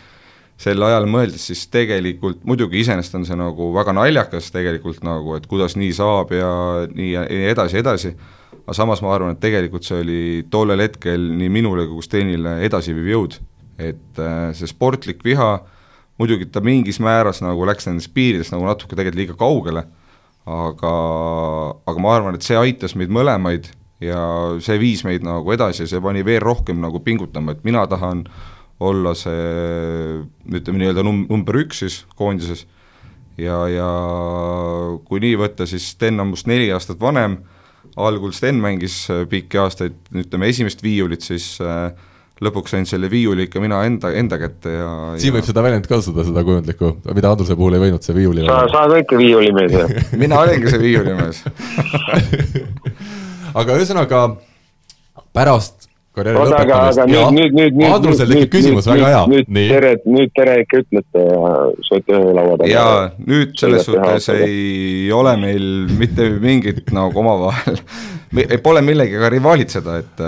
sel 0.60 0.82
ajal 0.84 1.06
mõeldes, 1.08 1.46
siis 1.48 1.64
tegelikult 1.72 2.44
muidugi 2.44 2.82
iseenesest 2.82 3.16
on 3.16 3.24
see 3.28 3.38
nagu 3.40 3.70
väga 3.72 3.94
naljakas 3.96 4.50
tegelikult 4.52 5.00
nagu, 5.06 5.38
et 5.38 5.48
kuidas 5.48 5.76
nii 5.80 5.94
saab 5.96 6.34
ja 6.36 6.52
nii 6.92 7.10
ja 7.14 7.24
nii 7.30 7.50
edasi, 7.54 7.80
edasi, 7.80 8.14
aga 8.60 8.76
samas 8.76 9.00
ma 9.00 9.14
arvan, 9.14 9.36
et 9.36 9.40
tegelikult 9.40 9.88
see 9.88 10.02
oli 10.04 10.22
tollel 10.52 10.84
hetkel 10.84 11.30
nii 11.40 11.48
minule 11.52 11.88
kui 11.88 12.04
Stenile 12.04 12.58
edasiviiv 12.68 13.12
jõud. 13.14 13.40
et 13.80 14.18
see 14.52 14.68
sportlik 14.68 15.22
viha 15.24 15.54
äh, 15.54 15.68
muidugi 16.20 16.50
ta 16.52 16.60
mingis 16.60 17.00
määras 17.00 17.40
nagu 17.44 17.64
läks 17.68 17.88
nendest 17.88 18.12
piiridest 18.14 18.52
nagu 18.52 18.68
natuke 18.68 18.96
tegelikult 18.96 19.20
liiga 19.22 19.36
kaugele, 19.40 19.84
aga, 20.44 20.94
aga 21.88 22.02
ma 22.02 22.14
arvan, 22.16 22.36
et 22.36 22.44
see 22.44 22.58
aitas 22.60 22.96
meid 22.98 23.12
mõlemaid 23.14 23.70
ja 24.04 24.20
see 24.64 24.80
viis 24.80 25.04
meid 25.06 25.24
nagu 25.24 25.52
edasi 25.54 25.84
ja 25.84 25.90
see 25.94 26.02
pani 26.04 26.24
veel 26.26 26.42
rohkem 26.44 26.80
nagu 26.82 27.00
pingutama, 27.04 27.56
et 27.56 27.64
mina 27.64 27.86
tahan 27.88 28.26
olla 28.80 29.14
see 29.18 30.20
ütleme 30.50 30.80
nii-öelda 30.82 31.04
num-, 31.06 31.26
number 31.30 31.60
üks 31.62 31.84
siis 31.84 32.02
koondises. 32.16 32.66
Ja, 33.40 33.62
ja 33.72 33.88
kui 35.08 35.22
nii 35.22 35.36
võtta, 35.40 35.64
siis 35.68 35.92
Sten 35.94 36.20
on 36.20 36.32
must 36.32 36.48
neli 36.50 36.68
aastat 36.74 37.00
vanem, 37.00 37.38
algul 37.96 38.34
Sten 38.36 38.60
mängis 38.60 39.06
pikki 39.30 39.60
aastaid, 39.62 39.96
ütleme 40.12 40.50
esimest 40.52 40.82
viiulit 40.84 41.24
siis 41.24 41.54
äh, 41.64 41.88
lõpuks 42.44 42.72
sain 42.72 42.86
selle 42.88 43.10
viiuli 43.12 43.46
ikka 43.46 43.60
mina 43.60 43.82
enda, 43.84 44.10
enda 44.16 44.38
kätte 44.40 44.72
ja 44.72 44.90
siin 45.20 45.30
ja... 45.30 45.36
võib 45.36 45.48
seda 45.48 45.64
väljendit 45.64 45.90
kasutada, 45.90 46.24
seda 46.28 46.44
kujundlikku, 46.46 46.92
mida 47.16 47.32
Andruse 47.34 47.56
puhul 47.58 47.76
ei 47.76 47.82
võinud, 47.84 48.04
see 48.04 48.16
viiuli 48.16 48.46
sa, 48.46 48.62
sa 48.72 48.84
oled 48.88 49.04
ikka 49.04 49.18
viiulimees, 49.20 49.76
jah? 49.76 49.92
mina 50.22 50.40
olengi 50.40 50.72
see 50.72 50.80
viiulimees. 50.80 51.42
Aga 53.60 53.76
ühesõnaga 53.76 54.22
pärast 55.36 55.89
karjääri 56.20 56.52
lõpetamist, 56.52 57.02
nüüd, 57.10 57.32
nüüd, 57.36 57.56
nüüd, 57.56 57.78
nüüd. 57.80 57.94
Andrusel 57.96 58.30
tekib 58.34 58.52
küsimus, 58.54 58.88
väga 58.90 59.10
hea, 59.10 59.22
nüüd 59.32 59.50
tere, 59.56 59.92
nüüd 60.06 60.32
tere 60.36 60.56
ikka 60.64 60.82
ütlete 60.84 61.24
ja 61.26 61.56
sööte 61.88 62.16
ühe 62.18 62.36
laua 62.36 62.60
taga. 62.60 62.70
ja 62.70 62.86
nüüd 63.24 63.56
selles 63.60 63.88
suhtes 63.88 64.30
ei 64.36 65.10
ole 65.16 65.34
meil 65.40 65.66
mitte 66.00 66.28
mingit 66.42 66.92
nagu 66.96 67.24
omavahel, 67.24 67.80
pole 68.64 68.84
millegagi 68.86 69.34
rivaalitseda, 69.36 69.98
et, 70.04 70.24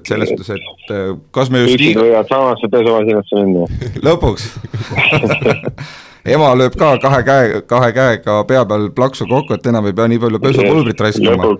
et 0.00 0.12
selles 0.12 0.34
suhtes, 0.34 0.52
et 0.56 0.92
äh, 0.96 1.14
kas 1.34 1.52
me 1.54 1.64
just 1.64 1.76
üksid 1.76 1.94
iga, 1.94 2.04
võivad 2.08 2.34
samasse 2.34 2.72
pesumasinasse 2.74 3.44
minna. 3.44 3.68
lõpuks 4.08 4.50
ema 6.24 6.52
lööb 6.58 6.78
ka 6.78 6.94
kahe 7.02 7.20
käe, 7.26 7.60
kahe 7.68 7.90
käega 7.96 8.38
pea 8.48 8.64
peal 8.68 8.88
plaksu 8.94 9.26
kokku, 9.28 9.54
et 9.54 9.66
enam 9.70 9.86
ei 9.86 9.96
pea 9.96 10.08
nii 10.10 10.22
palju 10.22 10.40
pesupulbrit 10.42 11.04
raiskama. 11.04 11.52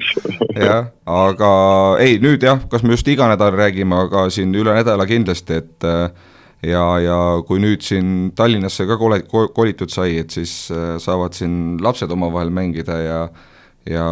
jah, 0.57 0.89
aga 1.07 1.53
ei, 2.05 2.19
nüüd 2.23 2.43
jah, 2.43 2.63
kas 2.71 2.83
me 2.83 2.97
just 2.97 3.09
iga 3.09 3.29
nädal 3.31 3.55
räägime, 3.57 4.07
aga 4.09 4.29
siin 4.35 4.55
üle 4.55 4.75
nädala 4.77 5.07
kindlasti, 5.09 5.61
et 5.63 5.89
äh, 5.89 6.09
ja, 6.67 6.87
ja 7.03 7.19
kui 7.47 7.63
nüüd 7.63 7.85
siin 7.87 8.33
Tallinnasse 8.37 8.89
ka 8.89 8.99
kole-, 9.01 9.25
kolitud 9.29 9.93
sai, 9.95 10.19
et 10.25 10.35
siis 10.35 10.73
äh, 10.75 10.97
saavad 11.03 11.37
siin 11.39 11.79
lapsed 11.83 12.11
omavahel 12.11 12.51
mängida 12.55 12.99
ja 13.05 13.21
ja 13.89 14.05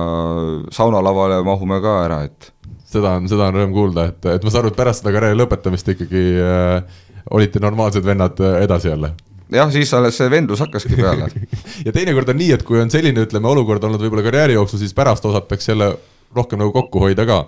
saunalavale 0.72 1.42
mahume 1.44 1.80
ka 1.84 1.98
ära, 2.06 2.22
et 2.24 2.52
seda 2.88 3.16
on, 3.18 3.26
seda 3.28 3.50
on 3.50 3.58
rõõm 3.58 3.74
kuulda, 3.74 4.06
et, 4.12 4.28
et 4.36 4.44
ma 4.44 4.52
saan 4.52 4.64
aru, 4.64 4.72
et 4.72 4.78
pärast 4.78 5.02
seda 5.02 5.12
karjääri 5.14 5.38
lõpetamist 5.38 5.90
ikkagi 5.92 6.24
äh, 6.40 7.00
olite 7.36 7.62
normaalsed 7.62 8.06
vennad 8.06 8.40
äh, 8.40 8.60
edasi 8.64 8.88
jälle. 8.92 9.12
jah, 9.52 9.70
siis 9.72 9.92
alles 9.94 10.18
see 10.18 10.30
vendlus 10.32 10.62
hakkaski 10.64 10.98
peale. 10.98 11.28
ja 11.86 11.94
teinekord 11.94 12.32
on 12.32 12.40
nii, 12.40 12.52
et 12.56 12.64
kui 12.66 12.80
on 12.80 12.90
selline, 12.92 13.26
ütleme, 13.26 13.50
olukord 13.50 13.84
olnud 13.86 14.02
võib-olla 14.02 14.24
karjääri 14.26 14.56
jooksul, 14.58 14.82
siis 14.82 14.96
pärast 14.96 15.26
osatakse 15.28 15.72
jälle 15.72 15.92
rohkem 16.36 16.60
nagu 16.62 16.74
kokku 16.74 17.04
hoida 17.04 17.26
ka. 17.28 17.44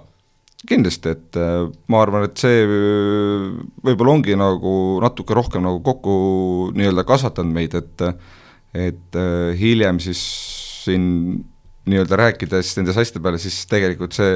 kindlasti, 0.69 1.13
et 1.15 1.37
äh, 1.39 1.69
ma 1.87 2.01
arvan, 2.03 2.25
et 2.27 2.41
see 2.41 2.65
äh, 2.65 3.45
võib-olla 3.87 4.17
ongi 4.17 4.35
nagu 4.39 4.73
natuke 5.03 5.37
rohkem 5.39 5.63
nagu 5.63 5.79
kokku 5.87 6.15
nii-öelda 6.75 7.05
kasvatanud 7.07 7.55
meid, 7.55 7.77
et 7.79 8.09
et 8.75 9.17
äh, 9.17 9.53
hiljem 9.59 10.01
siis 10.03 10.19
siin 10.85 11.05
nii-öelda 11.89 12.19
rääkides 12.21 12.75
nendest 12.77 13.01
asjade 13.01 13.23
peale, 13.23 13.39
siis 13.41 13.63
tegelikult 13.71 14.19
see 14.19 14.35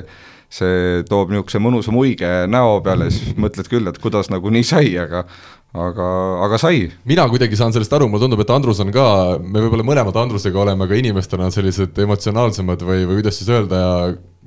see 0.52 1.02
toob 1.08 1.30
niisuguse 1.32 1.60
mõnusa 1.64 1.92
muige 1.94 2.28
näo 2.50 2.76
peale, 2.84 3.08
siis 3.12 3.36
mõtled 3.40 3.70
küll, 3.72 3.88
et 3.88 3.98
kuidas 4.02 4.28
nagu 4.32 4.50
nii 4.52 4.66
sai, 4.68 4.90
aga 5.00 5.24
aga, 5.72 6.08
aga 6.46 6.58
sai. 6.60 6.90
mina 7.08 7.24
kuidagi 7.30 7.56
saan 7.56 7.72
sellest 7.72 7.92
aru, 7.96 8.08
mulle 8.10 8.26
tundub, 8.26 8.42
et 8.44 8.52
Andrus 8.52 8.82
on 8.84 8.92
ka, 8.94 9.06
me 9.40 9.62
võib-olla 9.64 9.86
mõlemad 9.86 10.18
Andrusega 10.24 10.60
oleme 10.64 10.88
ka 10.88 10.98
inimestena 10.98 11.50
sellised 11.54 11.98
emotsionaalsemad 12.04 12.84
või, 12.84 13.06
või 13.08 13.20
kuidas 13.20 13.40
siis 13.40 13.50
öelda 13.52 13.80
ja 13.80 13.96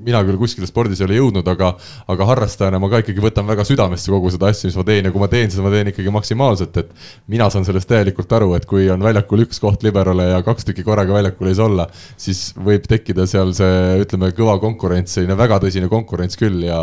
mina 0.04 0.20
küll 0.28 0.38
kuskile 0.40 0.68
spordis 0.68 1.00
ei 1.00 1.08
ole 1.08 1.18
jõudnud, 1.20 1.48
aga 1.48 1.72
aga 2.12 2.28
harrastajana 2.32 2.80
ma 2.84 2.90
ka 2.92 3.00
ikkagi 3.04 3.24
võtan 3.24 3.48
väga 3.48 3.64
südamesse 3.68 4.12
kogu 4.12 4.32
seda 4.34 4.50
asja, 4.52 4.68
mis 4.68 4.76
ma 4.80 4.84
teen 4.88 5.08
ja 5.08 5.14
kui 5.14 5.24
ma 5.24 5.30
teen, 5.32 5.52
siis 5.52 5.64
ma 5.64 5.72
teen 5.72 5.92
ikkagi 5.92 6.12
maksimaalselt, 6.14 6.80
et 6.82 6.92
mina 7.32 7.48
saan 7.54 7.68
sellest 7.68 7.90
täielikult 7.92 8.36
aru, 8.36 8.52
et 8.58 8.68
kui 8.70 8.90
on 8.92 9.04
väljakul 9.06 9.46
üks 9.46 9.62
koht 9.64 9.86
liberale 9.88 10.28
ja 10.34 10.42
kaks 10.46 10.68
tükki 10.68 10.84
korraga 10.88 11.16
väljakul 11.16 11.52
ei 11.52 11.58
saa 11.58 11.70
olla, 11.70 11.88
siis 12.20 12.50
võib 12.60 12.90
tekkida 12.92 13.28
seal 13.30 13.56
see, 13.56 13.82
ütleme, 14.04 14.34
kõva 14.36 14.58
konkurents, 14.64 15.16
selline 15.16 15.40
väga 15.40 15.62
tõsine 15.64 15.90
konkurents 15.92 16.40
küll 16.40 16.68
ja, 16.68 16.82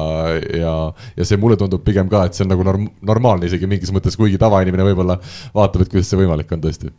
ja 0.57 0.75
ja 1.17 1.29
see 1.29 1.41
mulle 1.41 1.59
tundub 1.61 1.85
pigem 1.85 2.09
ka, 2.13 2.27
et 2.27 2.37
see 2.37 2.47
on 2.47 2.53
nagu 2.55 2.65
norm-, 2.67 2.91
normaalne 3.05 3.49
isegi 3.49 3.69
mingis 3.69 3.93
mõttes, 3.95 4.17
kuigi 4.19 4.41
tavainimene 4.41 4.89
võib-olla 4.89 5.19
vaatab, 5.55 5.85
et 5.85 5.93
kuidas 5.93 6.09
see 6.09 6.21
võimalik 6.25 6.53
on 6.57 6.65
tõesti. 6.65 6.93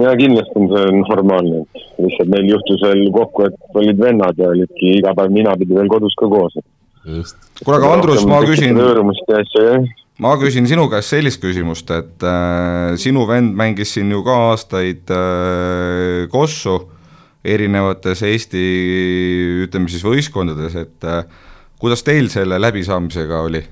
Ja 0.00 0.12
kindlasti 0.16 0.56
on 0.56 0.68
see 0.72 0.92
normaalne, 1.02 1.64
et 1.64 2.04
lihtsalt 2.04 2.30
meil 2.32 2.48
juhtus 2.48 2.84
veel 2.86 3.02
kokku, 3.14 3.48
et 3.48 3.80
olid 3.80 3.98
vennad 4.00 4.38
ja 4.40 4.52
olidki 4.52 4.94
iga 5.00 5.12
päev 5.18 5.34
ninapidi 5.34 5.76
veel 5.76 5.90
kodus 5.92 6.16
ka 6.18 6.28
koos. 6.32 6.56
just, 7.04 7.36
kuule, 7.64 7.80
aga 7.80 7.92
Andrus, 7.96 8.24
ma 8.28 8.40
küsin, 8.46 8.78
ma 10.22 10.32
küsin 10.40 10.68
sinu 10.70 10.88
käest 10.92 11.12
sellist 11.12 11.42
küsimust, 11.42 11.90
et 11.92 12.24
äh, 12.24 12.94
sinu 13.00 13.26
vend 13.28 13.56
mängis 13.58 13.92
siin 13.96 14.10
ju 14.14 14.22
ka 14.24 14.38
aastaid 14.52 15.12
äh, 15.12 16.24
kossu 16.32 16.78
erinevates 17.42 18.22
Eesti 18.22 18.64
ütleme 19.66 19.90
siis 19.90 20.04
võistkondades, 20.06 20.76
et 20.78 21.08
äh, 21.08 21.24
kuidas 21.82 22.06
teil 22.06 22.30
selle 22.32 22.60
läbisaamisega 22.62 23.44
oli? 23.48 23.64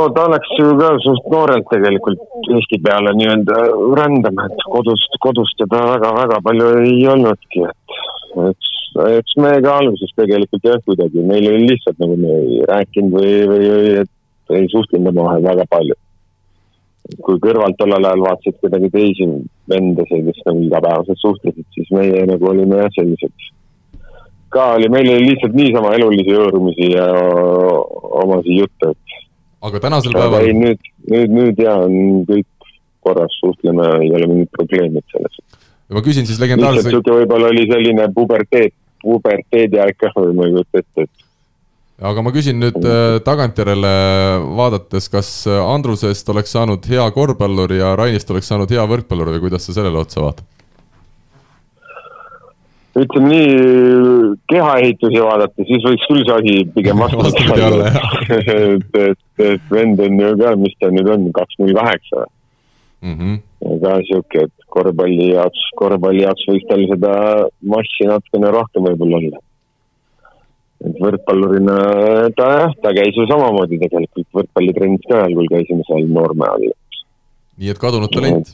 ohoh, 0.00 0.12
ta 0.16 0.26
läks 0.32 0.50
ju 0.58 0.72
ka 0.78 0.90
suht 1.04 1.28
noorelt 1.32 1.66
tegelikult 1.72 2.48
Eesti 2.56 2.78
peale 2.84 3.12
nii-öelda 3.18 3.58
rändama, 3.98 4.46
et 4.48 4.64
kodust, 4.74 5.16
kodust 5.24 5.56
teda 5.60 5.82
väga-väga 5.92 6.40
palju 6.46 6.70
ei 6.80 6.96
olnudki, 7.12 7.64
et 7.68 7.96
eks, 8.50 8.70
eks 9.18 9.36
me 9.42 9.52
ka 9.64 9.76
alguses 9.82 10.14
tegelikult 10.18 10.68
jah, 10.70 10.80
kuidagi, 10.86 11.24
meil 11.32 11.48
oli 11.52 11.68
lihtsalt 11.72 12.00
nagu 12.02 12.16
me 12.20 12.38
ei 12.38 12.60
rääkinud 12.70 13.16
või, 13.18 13.34
või, 13.52 13.70
või 13.74 13.92
et 14.04 14.56
ei 14.60 14.70
suhtlenud 14.72 15.12
omavahel 15.12 15.46
väga 15.50 15.68
palju. 15.74 15.98
kui 17.26 17.40
kõrvalt 17.42 17.74
tollel 17.78 18.04
ajal 18.06 18.20
vaatasid 18.22 18.58
kuidagi 18.62 18.90
teisi 18.94 19.24
vendasid, 19.70 20.28
kes 20.28 20.44
nagu 20.46 20.60
igapäevaselt 20.62 21.18
suhtlesid, 21.18 21.66
siis 21.74 21.88
meie 21.96 22.26
nagu 22.28 22.52
olime 22.52 22.84
jah, 22.84 22.92
sellised 22.94 23.48
ka 24.50 24.74
oli, 24.76 24.88
meil 24.90 25.08
oli 25.10 25.30
lihtsalt 25.30 25.54
niisama 25.54 25.94
elulisi 25.94 26.34
hõõrumisi 26.34 26.90
ja 26.92 27.06
omasid 28.22 28.62
jutte, 28.62 28.92
et 28.94 29.19
aga 29.68 29.82
tänasel 29.86 30.16
aga 30.16 30.24
ei 30.24 30.30
päeval, 30.30 30.60
nüüd, 30.64 30.90
nüüd, 31.14 31.34
nüüd 31.38 31.64
ja 31.64 31.76
on 31.84 31.96
kõik 32.28 32.70
korras, 33.04 33.32
suhtleme, 33.40 33.86
ei 34.04 34.12
ole 34.16 34.28
mingit 34.28 34.52
probleemi 34.56 35.02
selles. 35.12 35.40
ma 35.90 36.04
küsin 36.04 36.28
siis 36.28 36.36
lihtsalt 36.38 36.46
legendaarse, 36.46 36.86
sihuke 36.88 37.16
võib-olla 37.22 37.50
oli 37.52 37.66
selline 37.70 38.06
puberteet, 38.14 38.76
puberteedi 39.02 39.80
aeg 39.80 39.98
ka 40.00 40.12
või 40.16 40.36
ma 40.36 40.48
ei 40.48 40.56
kujuta 40.58 40.84
ette, 40.84 41.06
et 41.08 41.26
aga 42.10 42.22
ma 42.24 42.32
küsin 42.32 42.60
nüüd 42.60 42.78
äh, 42.80 43.18
tagantjärele 43.24 43.92
vaadates, 44.56 45.10
kas 45.12 45.32
äh, 45.48 45.60
Andrusest 45.60 46.28
oleks 46.32 46.54
saanud 46.56 46.86
hea 46.88 47.04
korvpallur 47.14 47.74
ja 47.76 47.92
Rainist 47.98 48.30
oleks 48.32 48.48
saanud 48.52 48.72
hea 48.72 48.86
võrkpallur 48.88 49.34
või 49.34 49.44
kuidas 49.48 49.68
sa 49.68 49.76
sellele 49.76 50.00
otsa 50.00 50.24
vaatad? 50.24 50.46
Ütleme 52.98 53.28
nii, 53.30 53.50
kehaehitusi 54.50 55.22
vaadata, 55.22 55.66
siis 55.68 55.84
võiks 55.86 56.06
küll 56.10 56.24
see 56.26 56.36
asi 56.36 56.54
pigem 56.74 57.02
vastupidi 57.02 57.66
olla, 57.66 57.92
et, 58.36 58.98
et, 59.04 59.44
et 59.46 59.68
vend 59.70 60.02
on 60.06 60.18
ju 60.24 60.32
ka, 60.40 60.54
mis 60.58 60.74
ta 60.80 60.90
nüüd 60.94 61.10
on, 61.12 61.28
kaks 61.36 61.60
null 61.62 61.76
kaheksa. 61.78 62.26
Mhm. 63.00 63.38
ka 63.80 63.92
sihuke, 64.04 64.42
et 64.44 64.66
korvpalli 64.68 65.30
jaoks, 65.30 65.60
korvpalli 65.78 66.20
jaoks 66.26 66.42
võiks 66.50 66.66
tal 66.68 66.82
seda 66.90 67.12
massi 67.64 68.08
natukene 68.08 68.50
rohkem 68.52 68.88
võib-olla 68.88 69.20
olla. 69.20 69.40
et 70.84 70.98
võrkpallurina 71.00 71.78
ta 72.36 72.50
jah, 72.58 72.74
ta 72.82 72.92
käis 72.96 73.16
ju 73.16 73.24
samamoodi 73.28 73.78
tegelikult 73.80 74.28
võrkpallitrennis 74.36 75.08
ka 75.08 75.16
ajal, 75.22 75.38
kui 75.38 75.48
käisime 75.54 75.86
seal 75.88 76.12
Noorme 76.12 76.48
all. 76.48 76.68
nii 77.56 77.72
et 77.72 77.80
kadunud 77.80 78.12
talent. 78.12 78.52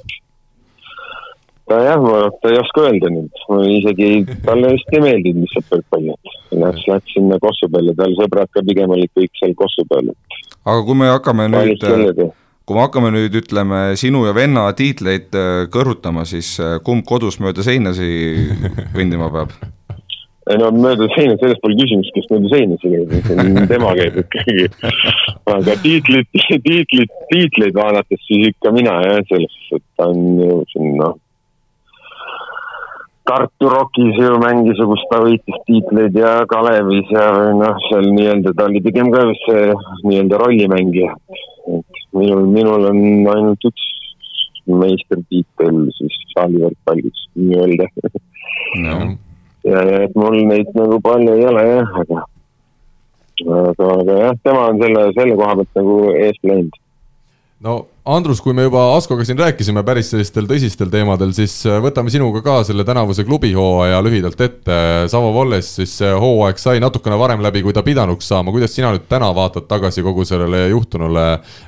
Ta 1.67 1.79
jah, 1.83 2.01
ma, 2.03 2.23
ta 2.43 2.53
ei 2.53 2.59
oska 2.61 2.87
öelda 2.89 3.11
nüüd, 3.13 3.45
isegi 3.75 4.11
talle 4.47 4.73
vist 4.77 4.93
ei 4.95 5.03
meeldinud 5.05 5.45
lihtsalt 5.45 5.71
võrkpall, 5.75 6.11
et 6.15 6.59
läks, 6.63 6.89
läks 6.91 7.15
sinna 7.17 7.39
Kossu 7.43 7.71
peale, 7.73 7.95
tal 7.99 8.17
sõbrad 8.19 8.51
ka 8.55 8.65
pigem 8.67 8.95
olid 8.97 9.13
kõik 9.19 9.41
seal 9.41 9.55
Kossu 9.59 9.87
peal, 9.91 10.13
aga 10.65 10.83
kui 10.87 10.99
me 10.99 11.13
hakkame 11.13 11.49
nüüd, 11.53 11.87
kui 12.67 12.79
me 12.79 12.85
hakkame 12.85 13.15
nüüd 13.15 13.41
ütleme 13.43 13.81
sinu 13.99 14.27
ja 14.29 14.35
venna 14.37 14.69
tiitleid 14.79 15.35
äh, 15.39 15.65
kõrvutama, 15.73 16.27
siis 16.29 16.57
äh, 16.63 16.79
kumb 16.87 17.07
kodus 17.09 17.41
mööda 17.43 17.67
seinasi 17.67 18.13
kõndima 18.95 19.33
peab? 19.35 19.57
ei 20.51 20.59
no 20.61 20.71
mööda 20.75 21.09
seina, 21.17 21.35
selles 21.41 21.59
pole 21.63 21.77
küsimust, 21.81 22.13
kes 22.15 22.29
mööda 22.31 22.51
seinasid 22.53 23.13
käib, 23.27 23.61
tema 23.71 23.93
käib 23.99 24.21
ikkagi. 24.23 24.67
aga 25.51 25.77
tiitlit, 25.83 26.29
tiitlit, 26.63 27.15
tiitleid 27.33 27.75
vaadates 27.75 28.23
siis 28.29 28.53
ikka 28.53 28.71
mina 28.77 28.95
jah, 29.03 29.23
selles 29.31 29.57
suhtes, 29.67 29.83
et 29.83 29.99
ta 29.99 30.11
on 30.13 30.43
ju 30.43 30.61
siin 30.71 30.93
noh. 31.01 31.17
Tartu 33.27 33.69
Rockis 33.69 34.19
ju 34.23 34.39
mängis 34.39 34.79
ju, 34.79 34.87
kus 34.93 35.03
ta 35.11 35.19
võitis 35.25 35.59
tiitleid 35.67 36.15
ja 36.15 36.33
Kalevis 36.51 37.09
ja 37.11 37.27
noh, 37.59 37.81
seal 37.89 38.07
nii-öelda 38.15 38.53
ta 38.55 38.69
oli 38.69 38.83
pigem 38.85 39.11
ka 39.15 39.25
vist 39.31 39.43
see 39.49 39.73
nii-öelda 40.07 40.39
rollimängija. 40.43 41.17
et 41.75 41.99
minul, 42.15 42.45
minul 42.55 42.87
on 42.93 43.01
ainult 43.35 43.67
üks 43.67 43.87
meistritiitel 44.67 45.83
siis 45.99 46.21
saalivõrkpallis 46.35 47.27
nii-öelda 47.35 47.89
ja, 48.77 48.95
ja 49.67 50.01
et 50.07 50.15
mul 50.19 50.39
neid 50.47 50.71
nagu 50.79 51.01
palju 51.03 51.35
ei 51.35 51.47
ole 51.51 51.67
jah, 51.67 51.93
aga, 52.03 52.23
aga, 53.59 53.91
aga 53.99 54.19
jah, 54.23 54.41
tema 54.47 54.71
on 54.71 54.81
selle, 54.83 55.05
selle 55.19 55.37
koha 55.43 55.59
pealt 55.61 55.79
nagu 55.83 55.99
eest 56.15 56.47
läinud. 56.47 56.81
no 57.67 57.77
Andrus, 58.07 58.39
kui 58.39 58.55
me 58.55 58.63
juba 58.63 58.85
Askoga 58.95 59.25
siin 59.27 59.39
rääkisime 59.41 59.83
päris 59.83 60.13
sellistel 60.13 60.47
tõsistel 60.47 60.93
teemadel, 60.93 61.33
siis 61.35 61.57
äh, 61.67 61.81
võtame 61.83 62.13
sinuga 62.15 62.39
ka 62.45 62.61
selle 62.69 62.85
tänavuse 62.87 63.25
klubihooaja 63.27 63.99
lühidalt 64.07 64.45
ette. 64.47 64.77
Savo 65.11 65.33
Volles 65.35 65.73
siis 65.81 65.97
see 65.99 66.13
hooaeg 66.15 66.61
sai 66.63 66.79
natukene 66.83 67.19
varem 67.19 67.43
läbi, 67.43 67.65
kui 67.67 67.75
ta 67.75 67.83
pidanuks 67.83 68.29
saama, 68.31 68.55
kuidas 68.55 68.77
sina 68.79 68.93
nüüd 68.95 69.09
täna 69.11 69.33
vaatad 69.35 69.67
tagasi 69.67 70.07
kogu 70.07 70.23
sellele 70.29 70.69
juhtunule? 70.71 71.25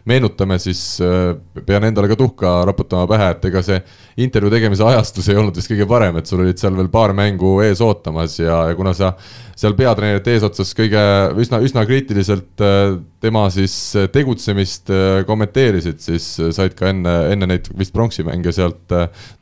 meenutame 0.06 0.60
siis, 0.62 0.84
äh, 1.02 1.32
pean 1.66 1.88
endale 1.90 2.06
ka 2.12 2.20
tuhka 2.22 2.54
raputama 2.70 3.10
pähe, 3.10 3.32
et 3.34 3.50
ega 3.50 3.64
see 3.66 3.82
intervjuu 4.22 4.54
tegemise 4.54 4.86
ajastus 4.86 5.26
ei 5.32 5.42
olnud 5.42 5.58
vist 5.58 5.74
kõige 5.74 5.90
parem, 5.90 6.22
et 6.22 6.30
sul 6.30 6.46
olid 6.46 6.62
seal 6.62 6.78
veel 6.78 6.90
paar 6.92 7.16
mängu 7.18 7.56
ees 7.66 7.82
ootamas 7.82 8.38
ja, 8.38 8.62
ja 8.70 8.78
kuna 8.78 8.94
sa 8.94 9.16
seal 9.58 9.74
peatreenerite 9.78 10.36
eesotsas 10.36 10.70
kõige 10.76 11.00
üsna, 11.42 11.58
üsna 11.64 11.82
kriitiliselt 11.88 12.62
äh, 12.62 12.94
tema 13.22 13.46
siis 13.50 13.74
äh, 13.98 14.06
tegutsemist 14.14 14.92
äh, 14.94 15.22
kommenteerisid, 15.26 15.98
siis 16.02 16.27
said 16.36 16.76
ka 16.78 16.90
enne, 16.92 17.14
enne 17.32 17.48
neid 17.50 17.70
vist 17.78 17.94
pronksi 17.96 18.26
mänge 18.26 18.52
sealt 18.54 18.94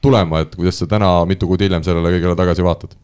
tulema, 0.05 0.45
et 0.45 0.55
kuidas 0.59 0.79
sa 0.83 0.89
täna 0.91 1.19
mitu 1.29 1.49
kuud 1.51 1.65
hiljem 1.65 1.85
sellele 1.87 2.15
kõigele 2.17 2.39
tagasi 2.39 2.67
vaatad? 2.67 2.97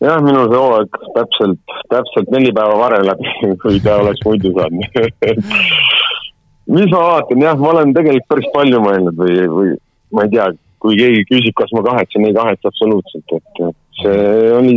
jah, 0.00 0.20
minul 0.24 0.48
see 0.48 0.60
hooaeg 0.60 1.00
täpselt, 1.16 1.74
täpselt 1.92 2.30
neli 2.32 2.52
päeva 2.56 2.78
varem 2.80 3.04
läbi, 3.08 3.34
kui 3.62 3.82
ta 3.84 3.98
oleks 4.00 4.24
muidu 4.24 4.54
saanud 4.56 5.00
mis 6.74 6.90
ma 6.92 7.02
vaatan, 7.02 7.42
jah, 7.42 7.58
ma 7.58 7.72
olen 7.74 7.94
tegelikult 7.96 8.30
päris 8.30 8.50
palju 8.54 8.80
mõelnud 8.84 9.18
või, 9.18 9.36
või 9.50 9.70
ma 10.14 10.26
ei 10.26 10.34
tea, 10.34 10.48
kui 10.82 10.96
keegi 10.98 11.26
küsib, 11.28 11.54
kas 11.58 11.72
ma 11.76 11.84
kahetsen, 11.86 12.26
ei 12.26 12.36
kahetse 12.36 12.70
absoluutselt, 12.70 13.36
et, 13.36 13.62
et 13.68 14.02
see 14.02 14.52
oli 14.56 14.76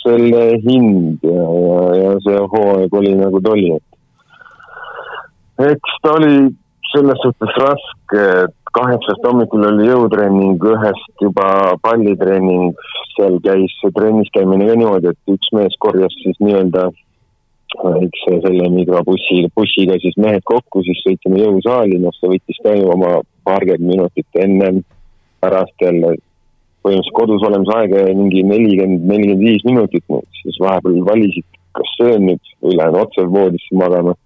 selle 0.00 0.42
hind 0.64 1.24
ja, 1.26 1.46
ja, 1.66 1.80
ja 1.98 2.10
see 2.24 2.42
hooaeg 2.54 2.94
oli 3.00 3.14
nagu 3.18 3.40
ta 3.44 3.54
oli, 3.56 3.72
et 3.76 5.70
eks 5.72 5.96
ta 6.04 6.16
oli 6.18 6.34
selles 6.92 7.20
suhtes 7.22 7.58
raske, 7.62 8.24
et 8.44 8.72
kaheksast 8.76 9.26
hommikul 9.26 9.66
oli 9.68 9.88
jõutreening, 9.88 10.64
ühest 10.72 11.24
juba 11.24 11.76
pallitreening, 11.84 12.74
seal 13.16 13.38
käis 13.44 13.74
see 13.80 13.92
trennis 13.96 14.30
käimine 14.34 14.68
ka 14.68 14.78
niimoodi, 14.78 15.12
et 15.12 15.34
üks 15.34 15.52
mees 15.56 15.76
korjas 15.82 16.14
siis 16.22 16.38
nii-öelda 16.42 16.90
eks 18.04 18.24
selle 18.26 18.66
mikrobussi, 18.74 19.44
bussiga 19.54 19.98
siis 20.02 20.16
mehed 20.18 20.42
kokku, 20.44 20.82
siis 20.86 21.02
sõitsime 21.04 21.38
jõusaali, 21.38 22.00
noh, 22.02 22.14
see 22.18 22.32
võttis 22.32 22.58
ka 22.64 22.74
ju 22.74 22.90
oma 22.90 23.20
paarkümmend 23.46 23.94
minutit 23.94 24.42
ennem, 24.42 24.82
pärast 25.40 25.78
jälle 25.80 26.16
põhimõtteliselt 26.84 27.16
kodus 27.16 27.44
olemise 27.44 27.76
aega 27.76 28.04
mingi 28.16 28.42
nelikümmend, 28.46 29.04
nelikümmend 29.08 29.44
viis 29.44 29.64
minutit, 29.68 30.04
siis 30.40 30.58
vahepeal 30.62 31.02
valisid, 31.06 31.46
kas 31.76 31.94
söön 31.98 32.26
nüüd 32.28 32.52
või 32.64 32.76
lähen 32.78 32.98
otse 33.02 33.26
voodisse 33.34 33.76
magama. 33.76 34.16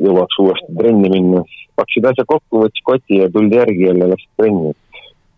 Jõuaks 0.00 0.40
uuesti 0.42 0.78
trenni 0.78 1.10
minna, 1.12 1.44
pakkisid 1.78 2.08
asjad 2.10 2.28
kokku, 2.30 2.64
võttis 2.64 2.86
koti 2.86 3.20
ja 3.20 3.28
tuldi 3.34 3.60
järgi 3.60 3.86
jälle, 3.88 4.10
läksid 4.14 4.40
trenni. 4.40 4.74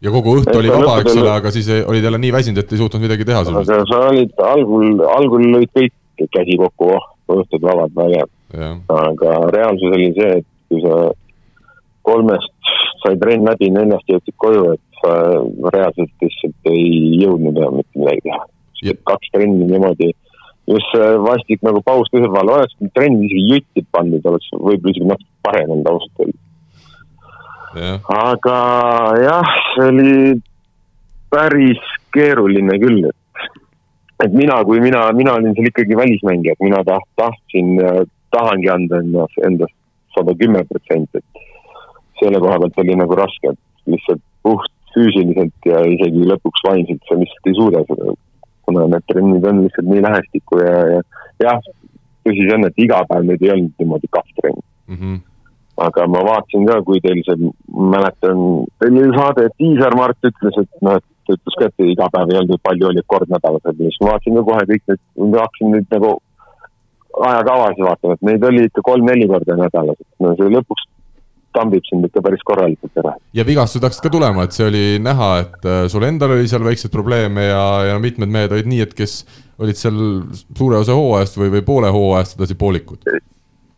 ja 0.04 0.14
kogu 0.14 0.38
õhtu 0.40 0.56
oli 0.60 0.72
vaba, 0.72 0.96
eks 1.02 1.16
ole, 1.16 1.30
aga 1.32 1.52
siis 1.54 1.68
olid 1.82 2.08
jälle 2.08 2.20
nii 2.22 2.32
väsinud, 2.32 2.62
et 2.62 2.72
ei 2.72 2.80
suutnud 2.80 3.04
midagi 3.04 3.28
teha. 3.28 3.44
aga 3.44 3.82
sa 3.90 4.00
olid 4.10 4.42
algul, 4.52 5.04
algul 5.10 5.46
lõid 5.56 5.72
kõik 5.76 5.94
käsi 6.32 6.58
kokku, 6.60 6.90
oh, 6.96 7.08
õhtud 7.36 7.62
vabad, 7.62 7.94
vägev. 7.96 8.32
aga 8.88 9.38
reaalsus 9.52 9.96
oli 9.98 10.10
see, 10.16 10.40
et 10.40 10.46
kui 10.70 10.82
sa 10.84 11.00
kolmest 12.06 12.52
sai 13.02 13.16
trenn 13.20 13.46
läbi, 13.46 13.70
neljast 13.74 14.10
jõudsid 14.10 14.36
koju, 14.42 14.68
et 14.74 15.00
sa 15.00 15.16
reaalselt 15.74 16.22
lihtsalt 16.22 16.70
ei 16.70 17.18
jõudnud 17.22 17.58
enam 17.58 17.80
mitte 17.80 18.00
midagi 18.00 18.24
teha. 18.28 18.94
kaks 19.10 19.32
trenni 19.34 19.66
niimoodi, 19.66 20.12
just 20.66 20.90
see 20.92 21.12
vastik 21.22 21.62
nagu 21.66 21.82
paus 21.86 22.10
kõrval, 22.12 22.50
oleks 22.56 22.74
trenni 22.96 23.28
isegi 23.28 23.54
jutti 23.54 23.84
pandud, 23.94 24.24
oleks 24.26 24.50
võib-olla 24.54 24.94
isegi 24.94 25.10
natuke 25.12 25.46
parem 25.46 25.72
olnud 25.74 25.90
ausalt 25.92 26.24
öeldes. 26.24 26.42
aga 28.16 28.58
jah, 29.22 29.54
see 29.74 29.88
oli 29.92 30.16
päris 31.30 31.82
keeruline 32.14 32.78
küll, 32.82 33.08
et, 33.10 33.50
et 34.26 34.34
mina, 34.34 34.58
kui 34.64 34.80
mina, 34.82 35.06
mina 35.16 35.36
olin 35.38 35.54
seal 35.54 35.70
ikkagi 35.70 35.98
välismängija, 35.98 36.56
et 36.56 36.64
mina 36.64 36.82
taht-, 36.88 37.10
tahtsin, 37.20 37.76
tahangi 38.34 38.72
anda 38.72 39.02
endast, 39.04 39.42
endast 39.46 39.76
sada 40.16 40.34
kümme 40.40 40.64
protsenti, 40.70 41.20
et 41.20 41.44
selle 42.22 42.40
koha 42.42 42.58
pealt 42.62 42.80
oli 42.82 42.96
nagu 42.98 43.18
raske, 43.18 43.52
et 43.52 43.92
lihtsalt 43.92 44.24
puht 44.46 44.72
füüsiliselt 44.96 45.68
ja 45.68 45.82
isegi 45.84 46.24
lõpuks 46.24 46.64
vaimselt 46.64 47.02
sa 47.04 47.18
lihtsalt 47.20 47.50
ei 47.50 47.58
suuda 47.58 47.82
seda, 47.90 48.14
kuna 48.66 48.86
need 48.92 49.06
trennid 49.10 49.46
on 49.50 49.62
lihtsalt 49.64 49.88
nii 49.92 50.04
lähestikku 50.06 50.60
ja, 50.62 50.76
ja 50.92 51.00
jah, 51.44 51.72
tõsi 52.26 52.44
see 52.44 52.58
on, 52.58 52.68
et 52.68 52.84
iga 52.86 53.02
päev 53.10 53.26
nüüd 53.28 53.44
ei 53.46 53.54
olnud 53.54 53.82
niimoodi 53.82 54.12
kahvtrenn 54.18 54.60
mm. 54.60 54.96
-hmm. 54.96 55.18
aga 55.88 56.06
ma 56.12 56.22
vaatasin 56.30 56.66
ka, 56.70 56.80
kui 56.88 57.02
teil 57.04 57.22
see, 57.28 57.52
mäletan, 57.94 58.46
teil 58.82 59.02
oli 59.02 59.18
saade, 59.18 59.46
et 59.46 59.58
Tiisar 59.62 59.96
Mart 59.98 60.30
ütles, 60.30 60.60
et 60.62 60.82
noh, 60.88 60.98
et 61.00 61.06
ta 61.26 61.38
ütles 61.38 61.58
ka, 61.58 61.70
et 61.70 61.90
iga 61.94 62.10
päev 62.14 62.32
ei 62.32 62.40
olnud, 62.42 62.62
palju 62.68 62.90
oli 62.90 63.04
kord 63.14 63.30
nädalas, 63.32 63.76
siis 63.82 64.00
ma 64.02 64.14
vaatasin 64.14 64.40
ka 64.40 64.46
kohe 64.50 64.66
kõik 64.72 64.84
need, 64.92 65.02
hakkasin 65.40 65.74
nüüd 65.76 65.94
nagu 65.96 66.16
ajakavasid 67.26 67.84
vaatama, 67.88 68.18
et 68.18 68.28
neid 68.28 68.44
oli 68.44 68.66
ikka 68.68 68.84
kolm-neli 68.90 69.28
korda 69.30 69.56
nädalas, 69.56 70.00
et 70.00 70.24
no 70.24 70.34
see 70.36 70.52
lõpuks 70.52 70.88
tambib 71.56 71.86
sind 71.88 72.06
ikka 72.08 72.22
päris 72.24 72.44
korralikult 72.46 73.02
ära. 73.02 73.14
ja 73.36 73.46
vigastused 73.48 73.84
hakkasid 73.86 74.06
ka 74.06 74.12
tulema, 74.12 74.46
et 74.46 74.56
see 74.56 74.68
oli 74.68 74.84
näha, 75.02 75.30
et 75.44 75.68
äh, 75.68 75.82
sul 75.92 76.06
endal 76.08 76.36
oli 76.36 76.48
seal 76.50 76.64
väikseid 76.66 76.92
probleeme 76.94 77.48
ja, 77.48 77.66
ja 77.92 77.98
mitmed 78.02 78.32
mehed 78.32 78.54
olid 78.56 78.70
nii, 78.70 78.84
et 78.86 78.94
kes 78.96 79.20
olid 79.62 79.78
seal 79.80 79.96
suure 80.56 80.82
osa 80.82 80.96
hooajast 80.96 81.38
või, 81.40 81.52
või 81.56 81.64
poole 81.66 81.92
hooajast 81.92 82.38
edasi 82.38 82.58
poolikud. 82.60 83.08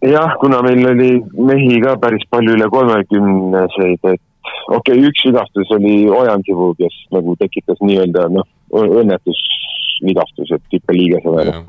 jah, 0.05 0.35
kuna 0.43 0.63
meil 0.67 0.87
oli 0.93 1.11
mehi 1.51 1.81
ka 1.85 1.97
päris 2.03 2.27
palju 2.31 2.57
üle 2.59 2.69
kolmekümneseid, 2.75 4.01
et 4.15 4.23
okei 4.69 4.99
okay,, 4.99 5.05
üks 5.11 5.27
vigastus 5.27 5.75
oli 5.77 5.97
Ojansivu, 6.11 6.73
kes 6.79 6.97
nagu 7.15 7.37
tekitas 7.41 7.81
nii-öelda 7.85 8.29
noh, 8.35 8.49
õnnetusvigastus, 8.75 10.55
et 10.57 10.75
hüppeliigese 10.75 11.35
peale 11.35 11.61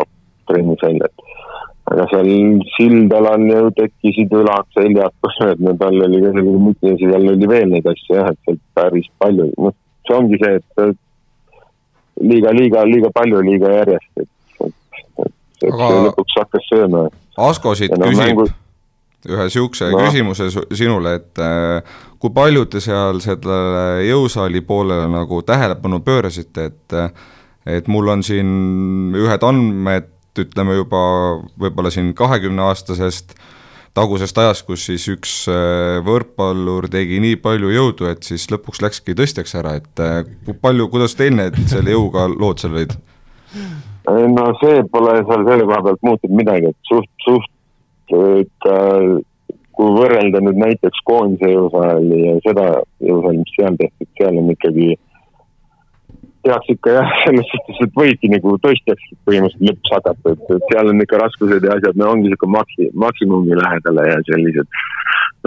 trennis 0.49 0.81
välja, 0.83 1.09
et 1.09 1.27
aga 1.89 2.05
seal 2.11 2.29
Sildalal 2.75 3.45
ju 3.49 3.69
tekkisid 3.77 4.33
õlad, 4.39 4.67
seljad, 4.77 5.61
no 5.63 5.73
tal 5.79 6.01
oli 6.05 6.21
ka 6.21 6.33
selline 6.35 6.61
muti 6.61 6.91
ja 6.91 6.97
seal 7.01 7.29
oli 7.33 7.49
veel 7.49 7.71
neid 7.73 7.87
asju 7.89 8.17
jah, 8.19 8.29
et 8.33 8.41
sealt 8.45 8.61
päris 8.77 9.09
palju, 9.21 9.49
noh, 9.57 9.75
see 10.05 10.17
ongi 10.17 10.41
see, 10.43 10.59
et 10.59 10.99
liiga, 12.29 12.53
liiga, 12.53 12.85
liiga 12.85 13.11
palju, 13.15 13.41
liiga 13.47 13.73
järjest, 13.79 14.11
et, 14.21 14.29
et, 14.67 14.75
et, 15.25 15.33
et 15.63 15.71
aga... 15.71 15.89
lõpuks 16.09 16.37
hakkas 16.43 16.69
sööma. 16.69 17.07
Asko 17.49 17.73
siit 17.79 17.95
no, 17.95 18.11
küsib 18.11 18.25
mängu... 18.25 18.45
ühe 19.29 19.49
niisuguse 19.49 19.89
no. 19.89 20.03
küsimuse 20.05 20.51
sinule, 20.53 21.17
et 21.21 21.41
äh, 21.43 21.97
kui 22.21 22.35
palju 22.35 22.67
te 22.69 22.83
seal 22.83 23.23
sellele 23.23 24.05
jõusaali 24.07 24.61
poolele 24.67 25.09
nagu 25.11 25.41
tähelepanu 25.47 26.03
pöörasite, 26.05 26.69
et 26.69 26.97
et 27.69 27.89
mul 27.91 28.07
on 28.09 28.23
siin 28.25 28.49
ühed 29.19 29.43
andmed 29.45 30.07
ütleme 30.39 30.77
juba 30.77 31.01
võib-olla 31.59 31.91
siin 31.93 32.13
kahekümneaastasest 32.17 33.33
tagusest 33.97 34.37
ajast, 34.37 34.65
kus 34.67 34.85
siis 34.89 35.05
üks 35.11 35.33
äh, 35.51 35.99
võrkpallur 36.05 36.87
tegi 36.91 37.19
nii 37.23 37.39
palju 37.41 37.71
jõudu, 37.73 38.09
et 38.11 38.25
siis 38.27 38.45
lõpuks 38.51 38.83
läkski 38.85 39.15
tõstjaks 39.17 39.55
ära, 39.59 39.77
et 39.81 40.03
äh, 40.03 40.21
palju, 40.61 40.89
kuidas 40.93 41.17
teil 41.19 41.35
need 41.39 41.57
selle 41.71 41.95
jõuga 41.95 42.27
lood 42.31 42.61
seal 42.61 42.77
olid? 42.77 42.95
no 44.09 44.45
see 44.61 44.83
pole 44.93 45.19
seal 45.27 45.43
selle 45.45 45.65
koha 45.67 45.81
pealt 45.85 46.05
muutunud 46.05 46.37
midagi, 46.39 46.71
et 46.71 46.89
suht, 46.89 47.09
suht, 47.25 47.51
et 48.13 48.69
äh, 48.69 49.19
kui 49.79 49.93
võrrelda 49.95 50.41
nüüd 50.43 50.57
näiteks 50.59 51.03
koondise 51.07 51.51
jõusaali 51.51 52.23
ja 52.25 52.37
seda 52.45 52.65
jõusaali, 53.05 53.43
mis 53.43 53.53
seal 53.57 53.77
tehtud, 53.79 54.09
seal 54.19 54.41
on 54.41 54.49
ikkagi 54.53 54.89
tehakse 56.45 56.75
ikka 56.75 56.93
jah, 56.95 57.11
selles 57.25 57.49
suhtes, 57.51 57.81
et 57.83 57.97
võidki 57.97 58.31
nagu 58.31 58.55
tõstjaks 58.63 59.11
põhimõtteliselt 59.27 59.69
lõpuks 59.69 59.93
hakata, 59.95 60.33
et, 60.33 60.45
et 60.55 60.71
seal 60.71 60.91
on 60.91 61.03
ikka 61.03 61.19
raskused 61.21 61.67
ja 61.67 61.75
asjad, 61.75 61.99
no 61.99 62.13
ongi 62.13 62.31
sihuke 62.31 62.49
maksi-, 62.55 62.89
maksimumi 63.05 63.57
lähedale 63.59 64.07
ja 64.07 64.17
sellised 64.29 64.79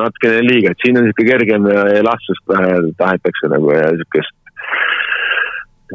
natukene 0.00 0.44
liiga, 0.46 0.72
et 0.72 0.84
siin 0.84 1.00
on 1.00 1.08
sihuke 1.08 1.26
kergem 1.28 1.68
ja 1.72 1.86
elastsust 2.00 2.54
tahetakse 3.00 3.52
nagu 3.52 3.72
ja 3.76 3.88
sihukest. 3.96 4.38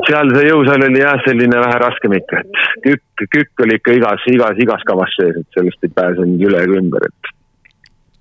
seal 0.07 0.33
see 0.35 0.49
jõusaal 0.49 0.89
oli 0.89 1.01
jah, 1.01 1.21
selline 1.25 1.63
vähe 1.63 1.79
raskem 1.85 2.17
ikka, 2.19 2.43
et 2.43 2.61
kükk, 2.85 3.29
kükk 3.37 3.65
oli 3.65 3.79
ikka 3.79 3.97
igas, 3.97 4.27
igas, 4.33 4.61
igas 4.65 4.85
kavas 4.89 5.13
sees, 5.19 5.41
et 5.41 5.57
sellest 5.57 5.87
ei 5.87 5.93
pääsenud 6.01 6.49
üle 6.49 6.65
ega 6.65 6.81
ümber, 6.81 7.07
et 7.09 7.33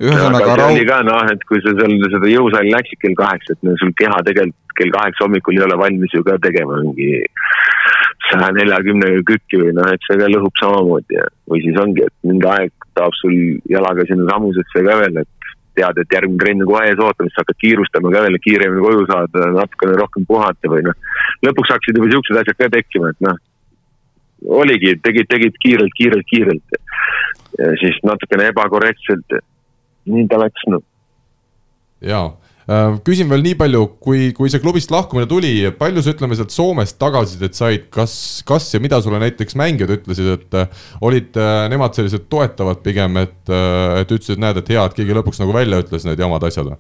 ühesõnaga 0.04 0.52
raud-. 0.52 0.70
oli 0.70 0.86
ka 0.88 1.00
noh, 1.08 1.24
et 1.32 1.44
kui 1.48 1.60
sa 1.64 1.72
seal 1.80 1.98
seda 2.04 2.32
jõusaali 2.32 2.72
läksid 2.76 3.00
kell 3.00 3.16
kaheksa, 3.16 3.56
et 3.56 3.76
sul 3.80 3.92
keha 4.00 4.20
tegelikult 4.28 4.65
kell 4.78 4.92
kaheksa 4.94 5.24
hommikul 5.24 5.56
ei 5.56 5.64
ole 5.66 5.78
valmis 5.80 6.14
ju 6.14 6.22
ka 6.26 6.36
tegema 6.42 6.80
mingi 6.82 7.24
saja 8.26 8.50
neljakümnega 8.56 9.22
kükki 9.30 9.60
või 9.62 9.72
noh, 9.76 9.88
et 9.92 10.06
see 10.06 10.18
ka 10.20 10.28
lõhub 10.30 10.60
samamoodi 10.60 11.18
ja, 11.18 11.26
või 11.50 11.62
siis 11.64 11.78
ongi, 11.80 12.04
et 12.06 12.14
mingi 12.26 12.48
aeg 12.50 12.86
tahab 12.98 13.16
sul 13.20 13.34
jalaga 13.70 14.06
sinna 14.08 14.28
sammusesse 14.30 14.84
ka 14.86 14.96
veel, 15.02 15.20
et 15.22 15.50
tead, 15.76 16.00
et 16.00 16.16
järgmine 16.16 16.40
trenn 16.40 16.64
on 16.64 16.70
kohe 16.70 16.86
ees 16.88 17.02
ootamas, 17.02 17.34
sa 17.34 17.44
hakkad 17.44 17.60
kiirustama 17.62 18.12
ka 18.14 18.24
veel, 18.24 18.38
et 18.38 18.44
kiiremini 18.46 18.84
koju 18.86 19.04
saada, 19.10 19.50
natukene 19.58 19.98
rohkem 20.00 20.24
puhata 20.28 20.72
või 20.72 20.86
noh. 20.86 20.96
lõpuks 21.44 21.74
hakkasid 21.74 22.00
juba 22.00 22.10
siuksed 22.14 22.40
asjad 22.40 22.58
ka 22.62 22.70
tekkima, 22.72 23.12
et 23.12 23.28
noh, 23.28 23.36
oligi, 24.62 24.96
tegid, 25.04 25.28
tegid 25.32 25.60
kiirelt, 25.62 25.94
kiirelt, 25.98 26.26
kiirelt 26.32 26.80
ja 27.56 27.70
siis 27.80 28.00
natukene 28.04 28.50
ebakorrektselt 28.52 29.38
nii 30.12 30.26
ta 30.30 30.40
läks, 30.40 30.66
noh. 30.72 30.84
jaa 32.04 32.28
küsin 33.06 33.28
veel 33.30 33.44
nii 33.44 33.54
palju, 33.58 33.82
kui, 34.02 34.32
kui 34.34 34.50
see 34.50 34.58
klubist 34.62 34.90
lahkumine 34.90 35.28
tuli, 35.30 35.52
palju 35.78 36.02
sa 36.02 36.14
ütleme 36.16 36.34
sealt 36.38 36.50
Soomest 36.54 36.98
tagasisidet 36.98 37.54
said, 37.54 37.84
kas, 37.94 38.16
kas 38.46 38.66
ja 38.74 38.80
mida 38.82 38.98
sulle 39.02 39.20
näiteks 39.22 39.54
mängijad 39.58 39.92
ütlesid, 39.94 40.32
et 40.34 40.56
äh, 40.58 40.88
olid 41.06 41.38
äh, 41.38 41.68
nemad 41.70 41.94
sellised 41.94 42.26
toetavad 42.32 42.82
pigem, 42.82 43.20
et, 43.22 43.38
et 43.46 44.10
ütlesid, 44.10 44.42
näed, 44.42 44.58
et 44.58 44.72
hea, 44.74 44.82
et 44.82 44.96
keegi 44.98 45.14
lõpuks 45.14 45.38
nagu 45.42 45.54
välja 45.54 45.78
ütles 45.84 46.06
need 46.08 46.22
jamad 46.22 46.46
asjad 46.48 46.72
või? 46.72 46.78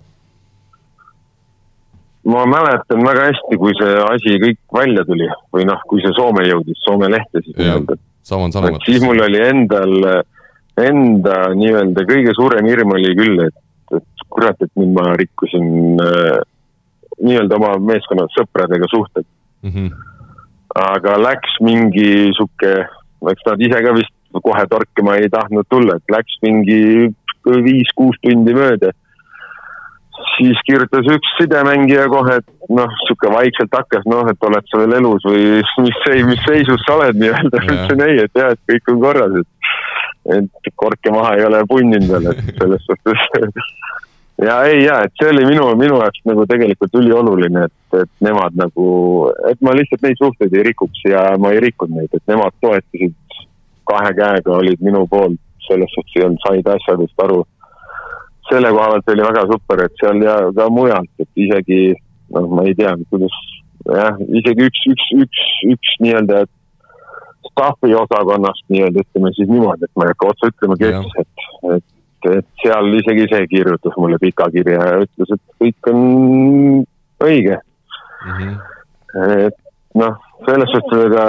ma 2.26 2.40
mäletan 2.50 3.04
väga 3.06 3.28
hästi, 3.28 3.58
kui 3.62 3.74
see 3.78 3.92
asi 4.02 4.32
kõik 4.42 4.58
välja 4.74 5.04
tuli 5.06 5.28
või 5.54 5.68
noh, 5.68 5.78
kui 5.86 6.02
see 6.02 6.10
Soome 6.16 6.42
jõudis, 6.48 6.80
Soome 6.82 7.12
lehte 7.12 7.44
siis 7.44 7.54
nii-öelda. 7.60 7.94
siis 8.88 9.04
mul 9.06 9.22
oli 9.22 9.44
endal, 9.44 9.94
enda 10.82 11.36
nii-öelda 11.54 12.02
kõige 12.10 12.34
suurem 12.34 12.66
hirm 12.66 12.96
oli 12.98 13.14
küll, 13.14 13.44
et 13.46 13.54
kurat, 14.32 14.58
et 14.60 14.72
nüüd 14.78 14.92
ma 14.96 15.14
rikkusin 15.18 16.02
äh, 16.02 16.40
nii-öelda 17.22 17.58
oma 17.58 17.76
meeskonna 17.92 18.26
sõpradega 18.34 18.88
suhted 18.92 19.24
mm. 19.62 19.70
-hmm. 19.70 19.90
aga 20.82 21.16
läks 21.22 21.56
mingi 21.64 22.10
sihuke, 22.36 22.74
eks 23.32 23.48
nad 23.48 23.64
ise 23.68 23.82
ka 23.86 23.94
vist 23.96 24.12
kohe 24.44 24.66
torkima 24.68 25.16
ei 25.16 25.30
tahtnud 25.32 25.64
tulla, 25.70 25.96
et 25.96 26.12
läks 26.12 26.38
mingi 26.42 27.08
viis-kuus 27.46 28.18
tundi 28.22 28.54
mööda. 28.54 28.92
siis 30.36 30.60
kirjutas 30.66 31.06
üks 31.12 31.32
sidemängija 31.38 32.06
kohe, 32.08 32.38
et 32.40 32.70
noh, 32.72 32.92
sihuke 33.04 33.28
vaikselt 33.32 33.72
hakkas, 33.72 34.04
noh, 34.08 34.24
et 34.28 34.46
oled 34.48 34.68
sa 34.68 34.80
veel 34.80 34.94
elus 34.98 35.24
või 35.28 35.42
mis, 35.84 35.98
mis 36.30 36.42
seisus 36.48 36.82
sa 36.86 36.96
oled 36.96 37.20
nii-öelda. 37.20 37.62
ütlesin 37.62 38.04
ei, 38.08 38.22
et 38.24 38.40
jah, 38.40 38.52
et 38.52 38.72
kõik 38.72 38.92
on 38.92 39.02
korras, 39.04 39.36
et 39.40 39.52
et 40.34 40.72
korke 40.74 41.12
maha 41.14 41.36
ei 41.38 41.44
ole 41.46 41.60
punninud 41.70 42.08
veel, 42.10 42.32
et 42.32 42.56
selles 42.58 42.88
suhtes 42.88 43.20
ja 44.44 44.56
ei 44.68 44.84
ja, 44.84 45.00
et 45.04 45.12
see 45.20 45.30
oli 45.32 45.44
minu, 45.48 45.68
minu 45.80 46.00
jaoks 46.02 46.22
nagu 46.28 46.44
tegelikult 46.50 46.96
ülioluline, 47.00 47.66
et, 47.68 47.98
et 48.02 48.12
nemad 48.24 48.56
nagu, 48.58 48.86
et 49.50 49.60
ma 49.64 49.74
lihtsalt 49.76 50.04
neid 50.04 50.20
suhteid 50.20 50.54
ei 50.56 50.66
rikuks 50.68 51.04
ja 51.08 51.28
ma 51.40 51.54
ei 51.54 51.62
rikkunud 51.64 52.00
neid, 52.00 52.12
et 52.12 52.32
nemad 52.32 52.56
toetasid 52.64 53.16
kahe 53.86 54.12
käega, 54.18 54.58
olid 54.58 54.82
minu 54.84 55.06
poolt, 55.10 55.40
selles 55.66 55.92
suhtes 55.94 56.18
ei 56.18 56.26
olnud, 56.26 56.42
said 56.44 56.72
asjadest 56.74 57.26
aru. 57.26 57.44
selle 58.50 58.70
koha 58.70 58.90
pealt 58.92 59.08
oli 59.10 59.24
väga 59.26 59.46
super, 59.50 59.80
et 59.82 59.94
seal 60.00 60.20
ja 60.22 60.36
ka 60.54 60.68
mujalt, 60.70 61.10
et 61.18 61.42
isegi 61.46 61.80
noh, 62.34 62.46
ma 62.52 62.66
ei 62.66 62.76
tea, 62.78 62.92
kuidas 63.10 63.40
jah, 63.86 64.20
isegi 64.40 64.68
üks, 64.68 64.84
üks, 64.92 65.08
üks, 65.24 65.42
üks 65.72 65.96
nii-öelda 66.04 66.44
staffi 67.50 67.94
osakonnast 67.94 68.64
nii-öelda 68.70 69.02
ütleme 69.02 69.32
siis 69.34 69.50
niimoodi, 69.50 69.86
et 69.86 69.98
ma 69.98 70.06
ei 70.06 70.14
hakka 70.14 70.30
otse 70.32 70.50
ütlema, 70.52 70.78
kes, 70.80 71.20
et, 71.22 71.46
et 71.76 71.86
et 72.30 72.46
seal 72.62 72.88
isegi 72.98 73.26
see 73.30 73.48
kirjutas 73.50 73.96
mulle 74.00 74.18
pika 74.22 74.48
kirja 74.54 74.80
ja 74.80 75.02
ütles, 75.04 75.34
et 75.34 75.42
kõik 75.62 75.90
on 75.92 76.00
õige 77.24 77.58
mm. 77.58 78.32
-hmm. 78.32 78.56
et 79.46 79.58
noh, 79.94 80.16
selles 80.46 80.72
suhtes, 80.74 81.04
ega 81.08 81.26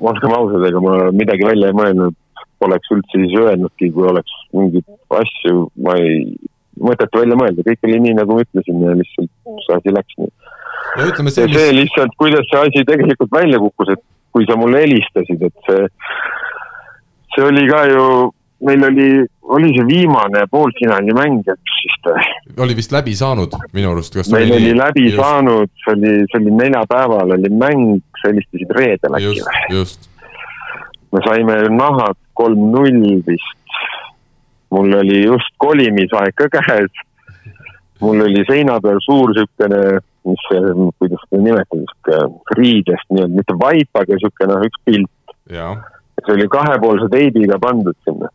olgem 0.00 0.34
ausad, 0.36 0.64
ega 0.68 0.82
ma 0.84 0.96
midagi 1.12 1.46
välja 1.46 1.70
ei 1.70 1.76
mõelnud, 1.76 2.16
poleks 2.60 2.92
üldse 2.94 3.22
siis 3.22 3.36
öelnudki, 3.40 3.90
kui 3.94 4.08
oleks 4.08 4.32
mingeid 4.56 4.86
asju, 5.20 5.66
ma 5.84 5.96
ei, 6.00 6.24
mõtet 6.80 7.16
välja 7.16 7.38
mõelda, 7.40 7.64
kõik 7.66 7.88
oli 7.88 8.00
nii, 8.06 8.16
nagu 8.18 8.36
ma 8.36 8.44
ütlesin 8.44 8.82
ja 8.84 8.96
lihtsalt 8.98 9.30
see 9.66 9.78
asi 9.78 9.94
läks 9.96 10.18
nii. 10.20 10.32
ja 10.96 11.08
ütleme 11.12 11.34
see, 11.34 11.48
see 11.54 11.76
lihtsalt, 11.76 12.16
kuidas 12.20 12.48
see 12.50 12.64
asi 12.66 12.84
tegelikult 12.88 13.32
välja 13.32 13.60
kukkus, 13.62 13.94
et 13.94 14.04
kui 14.34 14.46
sa 14.48 14.58
mulle 14.60 14.84
helistasid, 14.84 15.42
et 15.48 15.64
see, 15.68 15.88
see 17.34 17.48
oli 17.48 17.64
ka 17.70 17.86
ju 17.90 18.04
meil 18.60 18.84
oli, 18.84 19.26
oli 19.42 19.72
see 19.76 19.86
viimane 19.86 20.44
poolfinaali 20.50 21.14
mäng, 21.16 21.40
et 21.48 21.72
siis 21.80 21.96
ta. 22.04 22.14
oli 22.62 22.76
vist 22.76 22.92
läbi 22.92 23.14
saanud 23.16 23.54
minu 23.76 23.92
arust, 23.94 24.14
kas 24.14 24.30
meil 24.32 24.52
oli, 24.52 24.70
oli 24.70 24.78
läbi 24.78 25.04
just... 25.08 25.20
saanud, 25.20 25.72
see 25.84 25.94
oli, 25.96 26.14
see 26.30 26.40
oli 26.42 26.56
neljapäeval 26.58 27.36
oli 27.36 27.52
mäng, 27.62 28.00
sa 28.20 28.32
helistasid 28.32 28.74
reedel 28.76 29.16
äkki 29.18 29.30
või? 29.38 29.62
just. 29.76 30.10
me 31.12 31.22
saime 31.26 31.60
nahad 31.76 32.18
kolm-null 32.40 33.22
vist. 33.26 33.78
mul 34.70 34.98
oli 35.00 35.22
just 35.24 35.56
kolimisaeg 35.58 36.36
ka 36.36 36.50
käes. 36.60 37.04
mul 38.00 38.26
oli 38.26 38.44
seina 38.48 38.76
peal 38.80 39.00
suur 39.04 39.32
siukene, 39.36 39.80
mis 40.28 40.44
see, 40.50 40.74
kuidas 41.00 41.24
seda 41.28 41.40
nimetada, 41.46 41.86
sihuke 41.88 42.60
riidest 42.60 43.08
nii-öelda, 43.08 43.40
mitte 43.40 43.56
vaip, 43.64 44.02
aga 44.02 44.20
sihuke 44.20 44.50
noh, 44.52 44.68
üks 44.68 44.84
pilt. 44.84 45.10
see 45.48 46.36
oli 46.36 46.46
kahepoolse 46.52 47.08
teibiga 47.08 47.56
pandud 47.60 47.96
sinna 48.04 48.28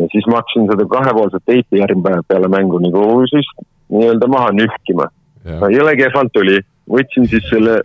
ja 0.00 0.08
siis 0.12 0.26
ma 0.30 0.40
hakkasin 0.40 0.68
seda 0.70 0.86
kahepoolset 0.94 1.44
teipi 1.46 1.80
järgmine 1.80 2.02
päev 2.16 2.26
peale 2.28 2.50
mängu 2.52 2.80
nagu 2.82 3.04
siis 3.30 3.48
nii-öelda 3.92 4.28
maha 4.30 4.52
nühkima. 4.56 5.08
jõle 5.76 5.96
kehvalt 5.98 6.32
tuli, 6.32 6.60
võtsin 6.90 7.28
siis 7.28 7.46
selle 7.50 7.80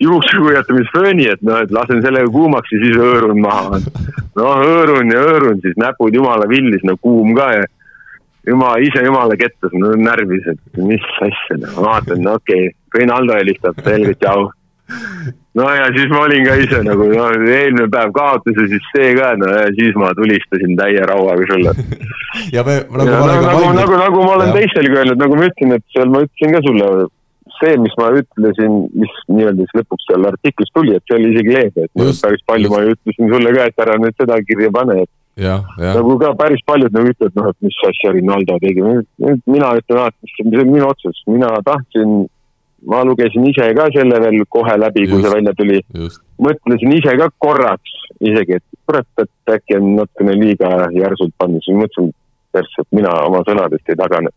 juuksekuivatamisfööni, 0.00 1.26
et 1.32 1.40
noh, 1.42 1.62
et 1.64 1.72
lasen 1.74 2.02
sellega 2.04 2.30
kuumaks 2.34 2.72
ja 2.72 2.82
siis 2.84 2.96
hõõrun 3.00 3.40
maha. 3.42 3.80
noh, 4.38 4.52
hõõrun 4.62 5.14
ja 5.14 5.24
hõõrun, 5.26 5.62
siis 5.64 5.78
näpud 5.80 6.14
jumala 6.14 6.48
villis, 6.50 6.84
no 6.86 6.96
kuum 7.02 7.34
ka 7.38 7.50
ja 7.56 7.64
jumal, 8.46 8.78
ise 8.82 9.02
jumala 9.04 9.36
kettas, 9.36 9.74
no 9.74 9.94
närvis, 9.98 10.46
et 10.54 10.78
mis 10.80 11.08
asja, 11.26 11.58
no 11.64 11.74
vaatan, 11.82 12.22
no 12.24 12.38
okei 12.40 12.68
okay., 12.68 12.76
Reinaldo 12.94 13.34
helistab, 13.36 13.82
selge, 13.84 14.14
tšau 14.22 14.46
no 15.58 15.66
ja 15.74 15.88
siis 15.96 16.08
ma 16.12 16.22
olin 16.24 16.46
ka 16.46 16.54
ise 16.62 16.80
nagu 16.86 17.08
noh, 17.10 17.34
eelmine 17.44 17.88
päev 17.92 18.14
kaotas 18.16 18.56
ja 18.56 18.66
siis 18.72 18.88
see 18.94 19.12
ka, 19.18 19.34
no 19.40 19.50
ja 19.52 19.68
siis 19.76 19.98
ma 20.00 20.14
tulistasin 20.16 20.78
täie 20.80 21.04
rauaga 21.10 21.52
sulle. 21.52 21.76
Ja 22.54 22.62
me 22.64 22.74
nagu 22.84 23.08
ja, 23.08 23.20
nagu, 23.24 23.44
nagu, 23.44 23.68
nagu, 23.74 23.94
nagu 23.98 24.24
ma 24.24 24.32
olen 24.38 24.50
teistelgi 24.56 24.96
öelnud, 24.96 25.20
nagu 25.20 25.36
ma 25.36 25.46
ütlesin, 25.48 25.72
et 25.78 25.84
seal 25.94 26.10
ma 26.12 26.20
ütlesin 26.24 26.52
ka 26.54 26.60
sulle, 26.66 26.88
see, 27.58 27.76
mis 27.82 27.94
ma 27.98 28.10
ütlesin, 28.20 28.76
mis 29.00 29.14
nii-öelda 29.32 29.64
siis 29.64 29.78
lõpuks 29.80 30.08
seal 30.10 30.28
artiklis 30.28 30.74
tuli, 30.76 30.96
et 30.96 31.08
see 31.08 31.16
oli 31.16 31.32
isegi 31.32 31.56
leebe, 31.56 31.86
et 31.88 32.04
just, 32.04 32.22
päris 32.24 32.44
palju 32.48 32.68
just. 32.68 32.76
ma 32.76 32.92
ütlesin 32.92 33.32
sulle 33.32 33.54
ka, 33.56 33.68
et 33.70 33.84
ära 33.86 33.96
nüüd 34.02 34.20
seda 34.20 34.40
kirja 34.48 34.74
pane, 34.76 35.00
et 35.04 35.14
Ja, 35.38 35.60
ja. 35.78 35.92
nagu 35.94 36.16
ka 36.18 36.32
päris 36.34 36.58
paljud 36.66 36.90
nagu 36.90 37.12
ütlevad, 37.12 37.36
noh, 37.38 37.52
et 37.52 37.58
mis 37.62 37.76
asja 37.86 38.10
Rinaldo 38.10 38.56
tegi, 38.58 38.82
mina 39.46 39.68
ütlen 39.78 40.00
alati, 40.02 40.30
see 40.32 40.46
on 40.48 40.72
minu 40.72 40.88
otsus, 40.88 41.20
mina 41.30 41.52
tahtsin 41.62 42.24
ma 42.86 43.02
lugesin 43.04 43.46
ise 43.50 43.66
ka 43.74 43.88
selle 43.94 44.20
veel 44.22 44.44
kohe 44.48 44.76
läbi, 44.78 45.06
kui 45.10 45.22
see 45.22 45.34
välja 45.34 45.54
tuli. 45.58 45.80
mõtlesin 46.38 46.94
ise 46.94 47.16
ka 47.18 47.30
korraks 47.38 47.96
isegi, 48.20 48.58
et 48.58 48.64
kurat, 48.86 49.08
et 49.22 49.54
äkki 49.54 49.78
on 49.78 49.94
natukene 49.98 50.34
liiga 50.38 50.88
järsult 50.94 51.34
pandud, 51.38 51.62
siis 51.64 51.78
mõtlesin, 51.78 52.12
persse, 52.54 52.80
et 52.80 52.96
mina 52.96 53.10
oma 53.26 53.42
sõnadest 53.46 53.90
ei 53.92 53.98
tagane. 53.98 54.30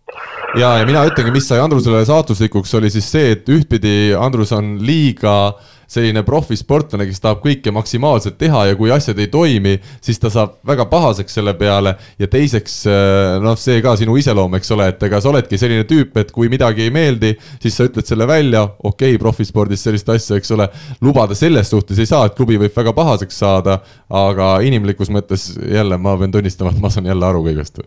ja, 0.59 0.77
ja 0.81 0.87
mina 0.87 1.05
ütlengi, 1.07 1.33
mis 1.35 1.47
sai 1.47 1.61
Andrusele 1.63 2.03
saatuslikuks, 2.05 2.73
oli 2.79 2.89
siis 2.93 3.11
see, 3.11 3.35
et 3.37 3.49
ühtpidi 3.49 4.15
Andrus 4.17 4.51
on 4.57 4.75
liiga 4.83 5.35
äh, 5.47 5.71
selline 5.91 6.23
profisportlane, 6.27 7.05
kes 7.09 7.21
tahab 7.23 7.41
kõike 7.43 7.73
maksimaalselt 7.75 8.37
teha 8.39 8.65
ja 8.69 8.77
kui 8.79 8.91
asjad 8.93 9.19
ei 9.19 9.27
toimi, 9.31 9.75
siis 10.03 10.19
ta 10.21 10.31
saab 10.31 10.57
väga 10.67 10.85
pahaseks 10.91 11.35
selle 11.39 11.53
peale. 11.59 11.95
ja 12.19 12.27
teiseks 12.31 12.77
äh, 12.87 13.37
noh, 13.43 13.57
see 13.59 13.81
ka 13.83 13.95
sinu 13.99 14.15
iseloom, 14.19 14.55
eks 14.59 14.71
ole, 14.75 14.87
et 14.93 15.03
ega 15.03 15.21
sa 15.21 15.31
oledki 15.33 15.59
selline 15.59 15.85
tüüp, 15.89 16.15
et 16.21 16.31
kui 16.31 16.49
midagi 16.49 16.87
ei 16.87 16.93
meeldi, 16.93 17.33
siis 17.59 17.77
sa 17.77 17.87
ütled 17.89 18.07
selle 18.07 18.27
välja, 18.27 18.63
okei 18.83 19.15
okay,, 19.15 19.21
profispordis 19.21 19.83
sellist 19.83 20.09
asja, 20.09 20.39
eks 20.39 20.55
ole. 20.55 20.69
lubada 21.01 21.35
selles 21.35 21.69
suhtes 21.69 21.99
ei 21.99 22.09
saa, 22.09 22.25
et 22.27 22.37
klubi 22.37 22.59
võib 22.61 22.75
väga 22.75 22.93
pahaseks 22.95 23.41
saada, 23.43 23.81
aga 24.09 24.59
inimlikus 24.63 25.11
mõttes 25.11 25.51
jälle 25.59 25.97
ma 25.97 26.15
pean 26.17 26.31
tunnistama, 26.31 26.71
et 26.71 26.79
ma 26.79 26.89
saan 26.89 27.09
jälle 27.11 27.25
aru 27.25 27.43
kõigest 27.47 27.83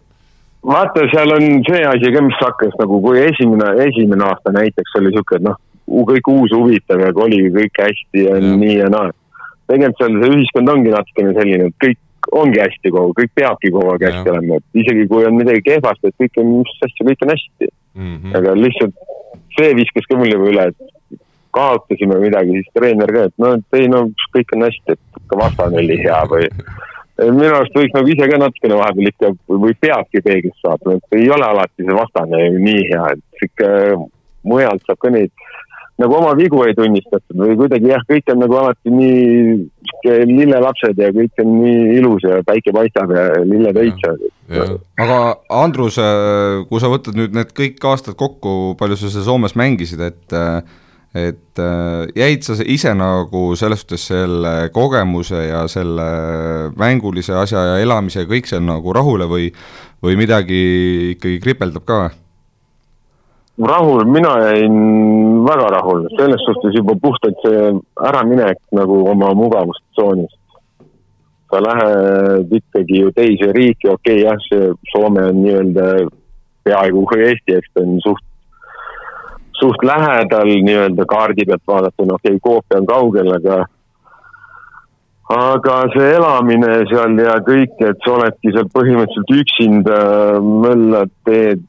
vaata, 0.64 1.05
seal 1.12 1.32
on 1.34 1.61
see 1.66 1.82
asi 1.84 2.12
ka, 2.12 2.22
mis 2.24 2.40
hakkas 2.40 2.74
nagu, 2.80 3.00
kui 3.05 3.20
esimene, 3.20 3.74
esimene 3.84 4.24
aasta 4.28 4.52
näiteks 4.55 4.96
oli 5.00 5.12
sihuke, 5.12 5.36
et 5.36 5.44
noh, 5.44 5.59
kõik 5.87 6.30
uus 6.32 6.55
huvitav 6.55 7.03
ja 7.03 7.12
oligi 7.14 7.51
kõik 7.55 7.82
hästi 7.82 8.24
ja, 8.24 8.39
ja. 8.39 8.57
nii 8.62 8.78
ja 8.78 8.89
naa. 8.93 9.11
tegelikult 9.68 10.01
seal 10.01 10.18
see 10.22 10.32
ühiskond 10.39 10.72
ongi 10.72 10.93
natukene 10.93 11.35
selline, 11.37 11.68
et 11.70 11.78
kõik 11.85 12.01
ongi 12.32 12.61
hästi 12.61 12.93
kogu 12.93 13.12
kõik 13.18 13.32
peabki 13.37 13.72
kogu 13.72 13.93
aeg 13.93 14.07
hästi 14.09 14.32
olema, 14.32 14.61
et 14.61 14.82
isegi 14.85 15.07
kui 15.11 15.26
on 15.28 15.37
midagi 15.37 15.64
kehvasti, 15.68 16.11
et 16.11 16.24
kõik 16.24 16.41
on, 16.43 16.51
mis 16.61 16.74
asja, 16.87 17.07
kõik 17.11 17.26
on 17.26 17.35
hästi 17.35 17.68
mm. 17.68 18.16
-hmm. 18.16 18.37
aga 18.39 18.55
lihtsalt 18.61 18.95
see 19.59 19.74
viskas 19.80 20.09
ka 20.11 20.18
mulle 20.18 20.41
üle, 20.51 20.66
et 20.72 21.20
kaotasime 21.55 22.18
midagi, 22.18 22.59
siis 22.59 22.72
treener 22.74 23.12
ka, 23.14 23.28
et 23.28 23.37
no, 23.39 23.53
et 23.59 23.78
ei 23.78 23.89
no 23.89 24.09
kõik 24.35 24.57
on 24.57 24.66
hästi, 24.66 24.97
et 24.97 25.22
ka 25.30 25.39
vastane 25.39 25.80
oli 25.85 26.01
hea 26.03 26.20
või 26.30 26.49
minu 27.39 27.53
arust 27.55 27.76
võiks 27.78 27.95
nagu 27.95 28.11
ise 28.11 28.28
ka 28.30 28.41
natukene 28.43 28.80
vahepeal 28.80 29.12
ikka 29.12 29.32
või 29.49 29.76
peabki 29.80 30.22
peeglist 30.24 30.66
vaatama, 30.66 30.99
et 30.99 31.20
ei 31.20 31.30
ole 31.30 31.47
alati 31.47 31.87
see 31.87 31.99
vastane 32.01 32.43
nii 32.59 32.87
hea, 32.91 33.05
et 33.14 33.22
sihuke 33.39 33.70
mujalt 34.45 34.82
saab 34.87 35.01
ka 35.01 35.12
neid 35.14 35.30
nagu 36.03 36.16
oma 36.18 36.34
vigu 36.38 36.62
ei 36.66 36.74
tunnistatud 36.74 37.38
või 37.38 37.57
kuidagi 37.59 37.90
jah, 37.92 38.03
kõik 38.09 38.30
on 38.32 38.40
nagu 38.42 38.57
alati 38.59 38.92
nii 38.95 39.59
lillelapsed 40.28 40.99
ja 41.01 41.11
kõik 41.14 41.42
on 41.45 41.53
nii 41.62 41.99
ilus 42.01 42.24
ja 42.26 42.40
päike 42.47 42.74
paistab 42.74 43.12
ja 43.14 43.26
lilled 43.47 43.78
õitsevad. 43.84 44.78
aga 45.01 45.18
Andrus, 45.62 45.99
äh, 46.03 46.64
kui 46.68 46.82
sa 46.82 46.90
võtad 46.92 47.18
nüüd 47.18 47.36
need 47.36 47.55
kõik 47.57 47.78
aastad 47.90 48.18
kokku, 48.18 48.74
palju 48.80 48.99
sa 48.99 49.12
seal 49.12 49.28
Soomes 49.28 49.55
mängisid, 49.59 50.03
et 50.05 50.34
äh, 50.34 50.61
et 51.14 51.62
äh, 51.62 52.09
jäid 52.18 52.42
sa 52.42 52.57
ise 52.59 52.90
nagu 52.99 53.53
selles 53.55 53.84
suhtes 53.84 54.09
selle 54.11 54.55
kogemuse 54.74 55.45
ja 55.47 55.62
selle 55.70 56.07
mängulise 56.74 57.36
asja 57.38 57.62
ja 57.68 57.76
elamise 57.78 58.24
ja 58.24 58.30
kõik 58.30 58.51
see 58.51 58.59
nagu 58.59 58.92
rahule 58.97 59.28
või, 59.30 59.53
või 60.03 60.18
midagi 60.18 60.61
ikkagi 61.14 61.38
kripeldab 61.45 61.86
ka? 61.86 62.01
Rahul, 63.59 64.05
mina 64.05 64.38
jäin 64.42 65.44
väga 65.46 65.68
rahul, 65.76 66.09
selles 66.16 66.42
suhtes 66.46 66.74
juba 66.74 66.96
puhtalt 67.02 67.38
see 67.42 67.74
äraminek 68.09 68.59
nagu 68.72 69.05
oma 69.11 69.34
mugavustsoonist. 69.34 70.38
sa 71.50 71.61
lähed 71.62 72.50
ikkagi 72.50 73.00
ju 73.00 73.11
teise 73.12 73.52
riiki, 73.52 73.88
okei 73.88 74.22
okay, 74.22 74.24
jah, 74.24 74.38
see 74.48 74.72
Soome 74.90 75.22
on 75.30 75.42
nii-öelda 75.44 76.09
peaaegu 76.64 77.05
kui 77.07 77.20
Eesti, 77.28 77.55
eks 77.55 77.70
ta 77.74 77.84
on 77.84 78.00
suht 78.02 78.24
suht 79.61 79.84
lähedal 79.86 80.50
nii-öelda 80.66 81.07
kaardi 81.07 81.46
pealt 81.46 81.62
vaadatuna, 81.66 82.18
okei 82.18 82.34
okay,, 82.34 82.42
Coop 82.42 82.74
on 82.74 82.86
kaugel, 82.86 83.30
aga 83.36 83.61
aga 85.32 85.76
see 85.94 86.08
elamine 86.18 86.72
seal 86.90 87.14
ja 87.22 87.36
kõik, 87.46 87.76
et 87.80 88.00
sa 88.04 88.16
oledki 88.18 88.52
seal 88.52 88.68
põhimõtteliselt 88.74 89.32
üksinda, 89.38 90.00
möllad, 90.64 91.12
teed, 91.28 91.62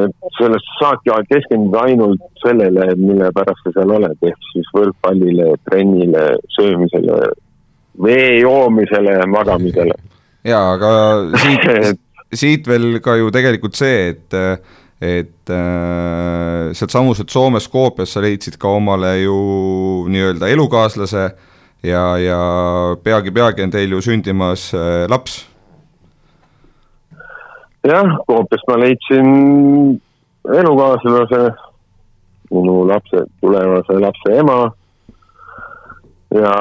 et 0.00 0.38
sellest 0.38 0.70
saadki 0.80 1.12
keskenduda 1.30 1.84
ainult 1.88 2.22
sellele, 2.42 2.88
mille 2.98 3.28
pärast 3.36 3.66
sa 3.66 3.74
seal 3.76 3.92
oled, 3.98 4.16
ehk 4.24 4.48
siis 4.52 4.70
võrkpallile, 4.76 5.52
trennile, 5.68 6.24
söömisele, 6.56 7.20
vee 8.02 8.40
joomisele, 8.40 9.20
magamisele. 9.30 9.98
jaa, 10.44 10.64
aga 10.74 10.90
siit 11.44 12.00
siit 12.34 12.66
veel 12.68 12.98
ka 13.04 13.18
ju 13.20 13.30
tegelikult 13.34 13.78
see, 13.78 14.14
et 14.14 14.40
et 15.04 15.50
äh, 15.52 16.70
sealtsamuselt 16.72 17.28
Soome 17.28 17.60
Skopjas 17.60 18.14
sa 18.14 18.22
leidsid 18.24 18.56
ka 18.62 18.70
omale 18.78 19.18
ju 19.20 19.34
nii-öelda 20.08 20.48
elukaaslase 20.54 21.26
ja, 21.84 22.04
ja 22.18 22.38
peagi-peagi 23.04 23.64
on 23.64 23.72
teil 23.72 23.92
ju 23.92 24.00
sündimas 24.02 24.72
äh, 24.74 25.04
laps. 25.10 25.44
jah, 27.84 28.16
Skopjast 28.22 28.68
ma 28.68 28.78
leidsin 28.80 29.28
elukaaslase, 30.58 31.42
minu 32.50 32.84
lapse, 32.88 33.26
tulevase 33.40 33.98
lapse 34.00 34.38
ema. 34.40 34.58
Ja 36.34 36.54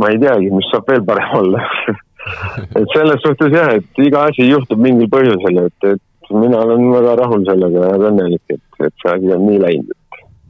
ma 0.00 0.08
ei 0.10 0.18
teagi, 0.20 0.50
mis 0.54 0.68
saab 0.72 0.88
veel 0.88 1.04
parem 1.04 1.36
olla. 1.42 1.64
Et 2.78 2.96
selles 2.96 3.22
suhtes 3.24 3.52
jah, 3.52 3.70
et 3.78 4.00
iga 4.04 4.26
asi 4.28 4.44
juhtub 4.44 4.80
mingil 4.84 5.08
põhjusel, 5.08 5.62
et, 5.64 5.86
et 5.94 6.34
mina 6.36 6.58
olen 6.60 6.90
väga 6.92 7.14
rahul 7.22 7.46
sellega 7.48 7.86
ja 7.86 7.94
õnnelik, 7.96 8.42
et, 8.52 8.60
et 8.84 8.92
see 9.00 9.14
asi 9.14 9.32
on 9.32 9.46
nii 9.48 9.62
läinud 9.62 9.99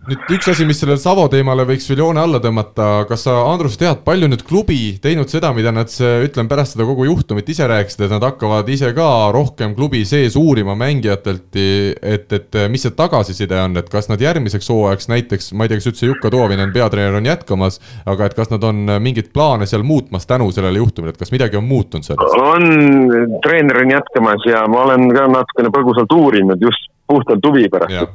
nüüd 0.09 0.33
üks 0.33 0.49
asi, 0.49 0.65
mis 0.65 0.79
sellele 0.81 1.01
Savo 1.01 1.27
teemale 1.31 1.67
võiks 1.69 1.85
veel 1.91 2.01
joone 2.01 2.23
alla 2.23 2.39
tõmmata, 2.41 3.05
kas 3.09 3.27
sa, 3.27 3.35
Andrus, 3.51 3.77
tead, 3.81 4.01
palju 4.07 4.31
nüüd 4.31 4.43
klubi 4.49 4.79
teinud 5.03 5.29
seda, 5.29 5.51
mida 5.57 5.73
nad, 5.75 5.93
ütleme 5.93 6.49
pärast 6.49 6.75
seda 6.75 6.87
kogu 6.89 7.05
juhtumit 7.05 7.49
ise 7.53 7.67
rääkisid, 7.69 8.07
et 8.07 8.15
nad 8.15 8.25
hakkavad 8.25 8.69
ise 8.73 8.95
ka 8.97 9.09
rohkem 9.37 9.75
klubi 9.77 10.01
sees 10.09 10.39
uurima 10.41 10.75
mängijatelt, 10.81 11.51
et, 11.53 12.33
et 12.33 12.59
mis 12.73 12.87
see 12.87 12.95
tagasiside 12.97 13.59
on, 13.61 13.77
et 13.81 13.91
kas 13.93 14.09
nad 14.09 14.23
järgmiseks 14.25 14.71
hooajaks 14.73 15.11
näiteks, 15.13 15.51
ma 15.53 15.67
ei 15.67 15.73
tea, 15.73 15.83
kas 15.83 15.91
üldse 15.93 16.09
Jukka 16.09 16.33
Toovinen, 16.33 16.73
peatreener, 16.73 17.21
on 17.21 17.29
jätkamas, 17.29 17.77
aga 18.09 18.31
et 18.31 18.39
kas 18.39 18.49
nad 18.55 18.65
on 18.65 18.97
mingeid 19.05 19.29
plaane 19.37 19.69
seal 19.69 19.85
muutmas 19.87 20.25
tänu 20.31 20.49
sellele 20.55 20.81
juhtumile, 20.81 21.13
et 21.13 21.21
kas 21.21 21.35
midagi 21.35 21.61
on 21.61 21.69
muutunud 21.69 22.09
selles? 22.09 22.39
on, 22.41 23.37
treener 23.45 23.83
on 23.85 23.93
jätkamas 23.93 24.49
ja 24.49 24.65
ma 24.71 24.87
olen 24.89 25.11
ka 25.13 25.29
natukene 25.29 25.71
põgusalt 25.75 26.17
uurinud 26.17 26.63
just 26.65 26.89
puhtalt 27.11 27.45
huvi 27.47 27.69
pärast 27.69 28.01
ja, 28.01 28.07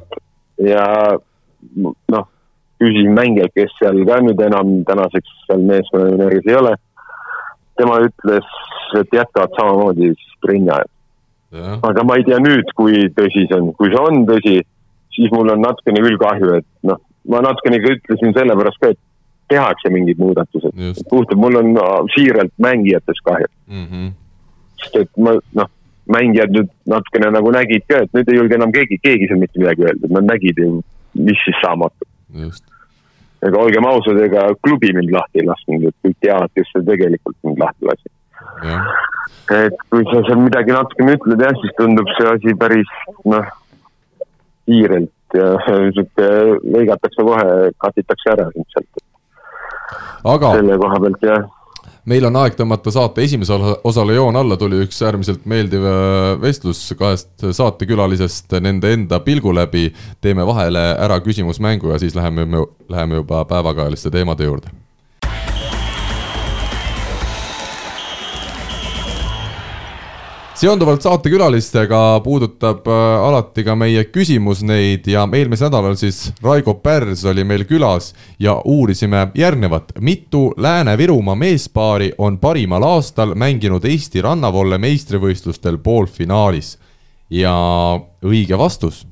ja 0.66 0.84
noh, 2.12 2.28
küsisin 2.80 3.14
mängijalt, 3.16 3.54
kes 3.56 3.72
seal 3.80 4.02
ka 4.08 4.18
nüüd 4.24 4.40
enam 4.46 4.72
tänaseks 4.88 5.32
seal 5.46 5.64
meeskonnanimekirjas 5.70 6.50
ei 6.50 6.60
ole. 6.60 6.74
tema 7.76 7.98
ütles, 8.00 8.46
et 8.96 9.10
jätkavad 9.12 9.52
samamoodi 9.58 10.14
siis 10.14 10.36
trenni 10.40 10.70
ajal. 10.72 10.92
aga 11.84 12.04
ma 12.08 12.16
ei 12.16 12.24
tea 12.24 12.38
nüüd, 12.40 12.70
kui 12.76 13.02
tõsi 13.18 13.44
see 13.48 13.58
on, 13.58 13.72
kui 13.76 13.90
see 13.92 14.00
on 14.00 14.24
tõsi, 14.28 14.54
siis 15.12 15.32
mul 15.32 15.52
on 15.52 15.60
natukene 15.60 16.00
küll 16.04 16.16
kahju, 16.20 16.54
et 16.60 16.68
noh, 16.88 17.00
ma 17.28 17.42
natukene 17.44 17.80
ka 17.84 17.92
ütlesin 17.98 18.32
sellepärast 18.36 18.80
ka, 18.80 18.94
et 18.94 19.02
tehakse 19.52 19.92
mingid 19.92 20.18
muudatused. 20.18 20.72
puhtalt 21.10 21.38
mul 21.40 21.60
on 21.60 21.76
siiralt 22.14 22.52
mängijatest 22.58 23.22
kahju 23.24 23.46
mm. 23.66 23.84
-hmm. 23.84 24.10
sest 24.82 24.96
et 24.96 25.10
ma 25.16 25.36
noh, 25.60 25.70
mängijad 26.16 26.50
nüüd 26.56 26.68
natukene 26.86 27.30
nagu 27.30 27.50
nägid 27.50 27.86
ka, 27.88 28.02
et 28.02 28.12
nüüd 28.14 28.28
ei 28.32 28.38
julge 28.40 28.54
enam 28.54 28.72
keegi, 28.72 28.98
keegi 29.02 29.28
seal 29.28 29.38
mitte 29.38 29.60
midagi 29.60 29.84
öelda, 29.84 30.08
nad 30.10 30.32
nägid 30.32 30.58
ju 30.58 30.82
mis 31.18 31.42
siis 31.44 31.58
saama 31.62 31.90
hakkab. 31.90 32.08
ega 33.46 33.60
olgem 33.60 33.86
ausad, 33.88 34.20
ega 34.24 34.46
klubi 34.64 34.92
mind 34.96 35.12
lahti 35.14 35.42
ei 35.42 35.48
lasknud, 35.48 35.88
et 35.88 35.96
kõik 36.06 36.16
teavad, 36.24 36.52
kes 36.56 36.72
see 36.72 36.86
tegelikult 36.88 37.36
mind 37.46 37.62
lahti 37.62 37.90
lasi. 37.90 38.12
et 39.56 39.84
kui 39.90 40.06
sa 40.10 40.22
seal 40.26 40.40
midagi 40.42 40.74
natukene 40.74 41.16
ütled 41.18 41.44
jah, 41.46 41.58
siis 41.62 41.76
tundub 41.80 42.12
see 42.16 42.30
asi 42.32 42.56
päris 42.62 42.94
noh, 43.24 43.50
kiirelt 44.66 45.36
ja 45.36 45.50
sihuke 45.96 46.30
lõigatakse 46.76 47.26
kohe, 47.28 47.50
katitakse 47.84 48.32
ära 48.34 48.48
sind 48.54 48.72
sealt. 48.74 49.04
aga 50.36 50.56
selle 50.58 50.80
koha 50.82 51.02
pealt 51.04 51.28
jah 51.30 51.44
meil 52.06 52.26
on 52.28 52.38
aeg 52.42 52.56
tõmmata 52.58 52.92
saate 52.94 53.24
esimesele 53.26 53.76
osale 53.84 54.16
joon 54.16 54.38
alla, 54.38 54.56
tuli 54.60 54.80
üks 54.86 55.02
äärmiselt 55.02 55.44
meeldiv 55.48 55.84
äh, 55.90 56.32
vestlus 56.42 56.82
kahest 56.98 57.46
saatekülalisest 57.58 58.58
nende 58.64 58.94
enda 58.94 59.20
pilgu 59.20 59.54
läbi. 59.54 59.92
teeme 60.20 60.46
vahele 60.46 60.88
ära 60.94 61.20
küsimusmängu 61.20 61.92
ja 61.92 61.98
siis 61.98 62.14
läheme, 62.14 62.66
läheme 62.88 63.22
juba 63.22 63.44
päevakajaliste 63.44 64.10
teemade 64.10 64.44
juurde 64.44 64.85
seonduvalt 70.56 71.02
saatekülalistega 71.04 72.20
puudutab 72.24 72.86
äh, 72.88 73.24
alati 73.28 73.64
ka 73.64 73.74
meie 73.76 74.06
küsimus 74.08 74.62
neid 74.64 75.08
ja 75.10 75.26
eelmisel 75.28 75.68
nädalal 75.68 75.96
siis 76.00 76.30
Raigo 76.42 76.74
Pärs 76.80 77.24
oli 77.28 77.44
meil 77.44 77.66
külas 77.68 78.14
ja 78.38 78.56
uurisime 78.64 79.28
järgnevat. 79.34 79.92
mitu 80.00 80.54
Lääne-Virumaa 80.56 81.34
meespaari 81.34 82.12
on 82.18 82.38
parimal 82.38 82.82
aastal 82.82 83.34
mänginud 83.34 83.84
Eesti 83.84 84.22
rannavolle 84.22 84.78
meistrivõistlustel 84.78 85.78
poolfinaalis? 85.78 86.78
ja 87.30 87.52
õige 88.22 88.58
vastus 88.58 89.06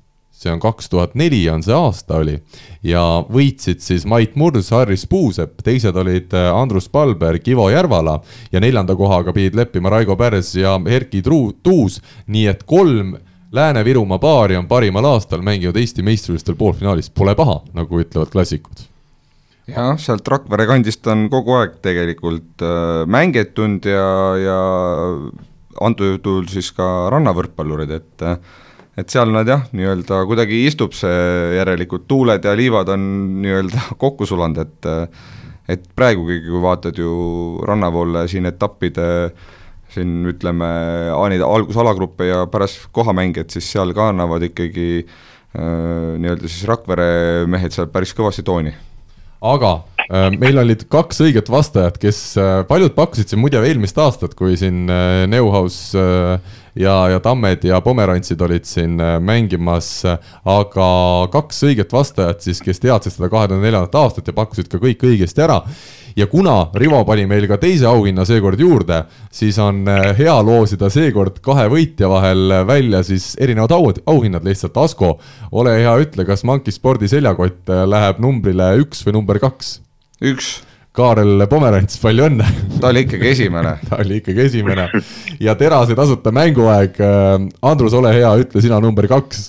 see 0.45 0.53
on 0.53 0.63
kaks 0.63 0.91
tuhat 0.93 1.17
neli 1.19 1.43
on 1.51 1.65
see 1.65 1.75
aasta 1.75 2.21
oli. 2.21 2.39
ja 2.85 3.03
võitsid 3.33 3.83
siis 3.85 4.05
Mait 4.07 4.37
Murs, 4.37 4.71
Harris 4.75 5.07
Puusepp, 5.11 5.63
teised 5.65 5.97
olid 5.97 6.35
äh, 6.37 6.51
Andrus 6.53 6.89
Palberg, 6.93 7.47
Ivo 7.49 7.71
Järvala 7.73 8.21
ja 8.53 8.61
neljanda 8.61 8.97
kohaga 8.97 9.33
pidid 9.33 9.57
leppima 9.59 9.93
Raigo 9.93 10.17
Pärs 10.21 10.55
ja 10.59 10.77
Erki 10.87 11.23
Truu-, 11.25 11.55
Tuus, 11.63 12.01
nii 12.27 12.49
et 12.53 12.67
kolm 12.69 13.17
Lääne-Virumaa 13.55 14.19
paari 14.19 14.57
on 14.59 14.67
parimal 14.67 15.07
aastal 15.13 15.45
mänginud 15.47 15.77
Eesti 15.79 16.03
meistrivõistlustel 16.03 16.57
poolfinaalis, 16.59 17.13
pole 17.15 17.37
paha, 17.39 17.61
nagu 17.77 18.01
ütlevad 18.03 18.33
klassikud. 18.33 18.89
Jah, 19.71 19.95
sealt 20.03 20.27
Rakvere 20.29 20.67
kandist 20.69 21.07
on 21.09 21.29
kogu 21.33 21.55
aeg 21.61 21.79
tegelikult 21.85 22.65
äh, 22.67 23.05
mängitud 23.07 23.87
ja, 23.89 24.09
ja 24.43 24.59
antud 25.87 26.19
juhul 26.19 26.51
siis 26.51 26.73
ka 26.75 26.89
rannavõrkpallurid, 27.15 27.95
et 27.95 28.27
äh, 28.27 28.59
et 28.99 29.11
seal 29.11 29.33
nad 29.35 29.49
jah, 29.49 29.65
nii-öelda 29.75 30.21
kuidagi 30.29 30.65
istub 30.69 30.95
see 30.97 31.57
järelikult, 31.59 32.07
tuuled 32.11 32.45
ja 32.45 32.55
liivad 32.57 32.93
on 32.95 33.09
nii-öelda 33.43 33.89
kokku 34.03 34.29
sulanud, 34.29 34.63
et 34.65 34.93
et 35.65 35.85
praegugi, 35.97 36.43
kui 36.45 36.61
vaatad 36.61 36.99
ju 37.01 37.13
rannapoole 37.65 38.27
siin 38.29 38.45
etappide 38.51 39.07
siin 39.95 40.27
ütleme, 40.29 40.67
algus 41.15 41.79
alagruppe 41.81 42.27
ja 42.29 42.43
pärast 42.51 42.91
kohamängijad, 42.93 43.53
siis 43.55 43.71
seal 43.73 43.95
ka 43.97 44.11
annavad 44.13 44.45
ikkagi 44.51 44.89
äh, 45.01 46.19
nii-öelda 46.21 46.51
siis 46.51 46.67
Rakvere 46.69 47.09
mehed 47.51 47.73
seal 47.75 47.89
päris 47.95 48.13
kõvasti 48.17 48.45
tooni. 48.47 48.75
aga 49.41 49.77
meil 50.11 50.59
olid 50.61 50.85
kaks 50.93 51.23
õiget 51.25 51.49
vastajat, 51.53 51.97
kes 52.03 52.19
äh,, 52.41 52.61
paljud 52.69 52.95
pakkusid 52.97 53.31
siin 53.31 53.41
muide 53.43 53.63
eelmist 53.65 53.99
aastat, 53.99 54.37
kui 54.39 54.59
siin 54.61 54.85
äh, 54.93 55.25
Neuhaus 55.31 55.79
äh, 55.97 56.39
ja, 56.75 56.95
ja 57.15 57.21
Tammed 57.25 57.65
ja 57.65 57.81
Pomerantsid 57.85 58.41
olid 58.45 58.69
siin 58.69 58.99
äh, 59.01 59.17
mängimas, 59.23 59.91
aga 60.45 60.89
kaks 61.33 61.65
õiget 61.71 61.93
vastajat 61.95 62.45
siis, 62.45 62.63
kes 62.65 62.83
teadsid 62.83 63.17
seda 63.17 63.31
kahe 63.33 63.49
tuhande 63.49 63.65
neljandat 63.65 64.01
aastat 64.03 64.29
ja 64.29 64.37
pakkusid 64.37 64.71
ka 64.73 64.83
kõik 64.83 65.07
õigesti 65.09 65.45
ära 65.45 65.63
ja 66.17 66.27
kuna 66.27 66.71
Rivo 66.75 67.05
pani 67.05 67.27
meil 67.27 67.47
ka 67.51 67.59
teise 67.61 67.87
auhinna 67.91 68.25
seekord 68.27 68.61
juurde, 68.61 69.03
siis 69.35 69.59
on 69.63 69.83
äh, 69.91 70.11
hea 70.19 70.35
loosida 70.47 70.91
seekord 70.93 71.41
kahe 71.45 71.67
võitja 71.73 72.11
vahel 72.11 72.61
välja 72.69 73.03
siis 73.07 73.33
erinevad 73.41 73.75
au, 73.75 73.91
auhinnad 74.15 74.47
lihtsalt. 74.47 74.77
Asko, 74.85 75.17
ole 75.53 75.79
hea, 75.81 75.95
ütle, 76.03 76.27
kas 76.29 76.45
Monkey 76.47 76.75
Spordi 76.75 77.11
seljakott 77.11 77.71
äh, 77.71 77.85
läheb 77.89 78.23
numbrile 78.23 78.75
üks 78.83 79.05
või 79.07 79.19
number 79.19 79.43
kaks? 79.43 79.79
Üks 80.23 80.61
Kaarel 80.95 81.43
Pomerants, 81.51 81.97
palju 81.99 82.29
õnne! 82.29 82.47
ta 82.79 82.93
oli 82.93 83.03
ikkagi 83.03 83.33
esimene 83.33 83.73
ta 83.89 83.99
oli 83.99 84.21
ikkagi 84.21 84.45
esimene 84.47 84.87
ja 85.43 85.57
Terase 85.59 85.97
tasuta 85.99 86.31
mänguaeg. 86.35 87.01
Andrus, 87.67 87.97
ole 87.99 88.13
hea, 88.15 88.31
ütle 88.45 88.63
sina 88.63 88.79
number 88.83 89.09
kaks. 89.11 89.49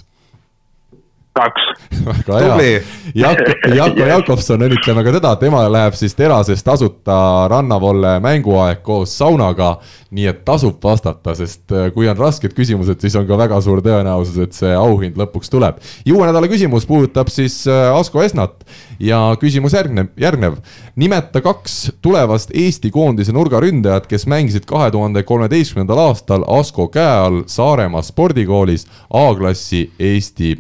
kaks. 1.36 1.66
väga 2.06 2.40
hea 2.40 2.50
Tubli.. 2.50 2.84
Jako, 3.16 3.76
Jako 3.76 4.08
Jakobson, 4.08 4.64
õnnitleme 4.68 5.04
ka 5.04 5.14
teda, 5.18 5.34
tema 5.40 5.66
läheb 5.72 5.96
siis 6.00 6.16
Terases 6.16 6.64
tasuta 6.64 7.18
rannavolle 7.52 8.18
mänguaeg 8.24 8.82
koos 8.86 9.18
saunaga. 9.18 9.76
nii 10.16 10.30
et 10.32 10.46
tasub 10.48 10.78
vastata, 10.80 11.34
sest 11.36 11.74
äh, 11.76 11.90
kui 11.92 12.08
on 12.08 12.16
rasked 12.16 12.54
küsimused, 12.56 13.02
siis 13.04 13.18
on 13.20 13.26
ka 13.28 13.36
väga 13.36 13.58
suur 13.60 13.82
tõenäosus, 13.84 14.38
et 14.40 14.56
see 14.56 14.72
auhind 14.72 15.18
lõpuks 15.20 15.52
tuleb. 15.52 15.82
uue 16.08 16.28
nädala 16.30 16.48
küsimus 16.48 16.88
puudutab 16.88 17.28
siis 17.34 17.66
äh, 17.68 17.90
Asko 17.92 18.24
Esnat 18.24 18.64
ja 19.00 19.20
küsimus 19.40 19.76
järgnev, 19.76 20.14
järgnev. 20.16 20.56
nimeta 20.96 21.42
kaks 21.44 21.92
tulevast 22.02 22.54
Eesti 22.56 22.92
koondise 22.96 23.36
nurgaründajat, 23.36 24.08
kes 24.08 24.24
mängisid 24.32 24.64
kahe 24.70 24.88
tuhande 24.92 25.24
kolmeteistkümnendal 25.28 26.00
aastal 26.08 26.48
Asko 26.60 26.88
käe 26.88 27.20
all 27.26 27.44
Saaremaa 27.52 28.02
spordikoolis 28.06 28.88
A-klassi 29.12 29.90
Eesti 30.00 30.56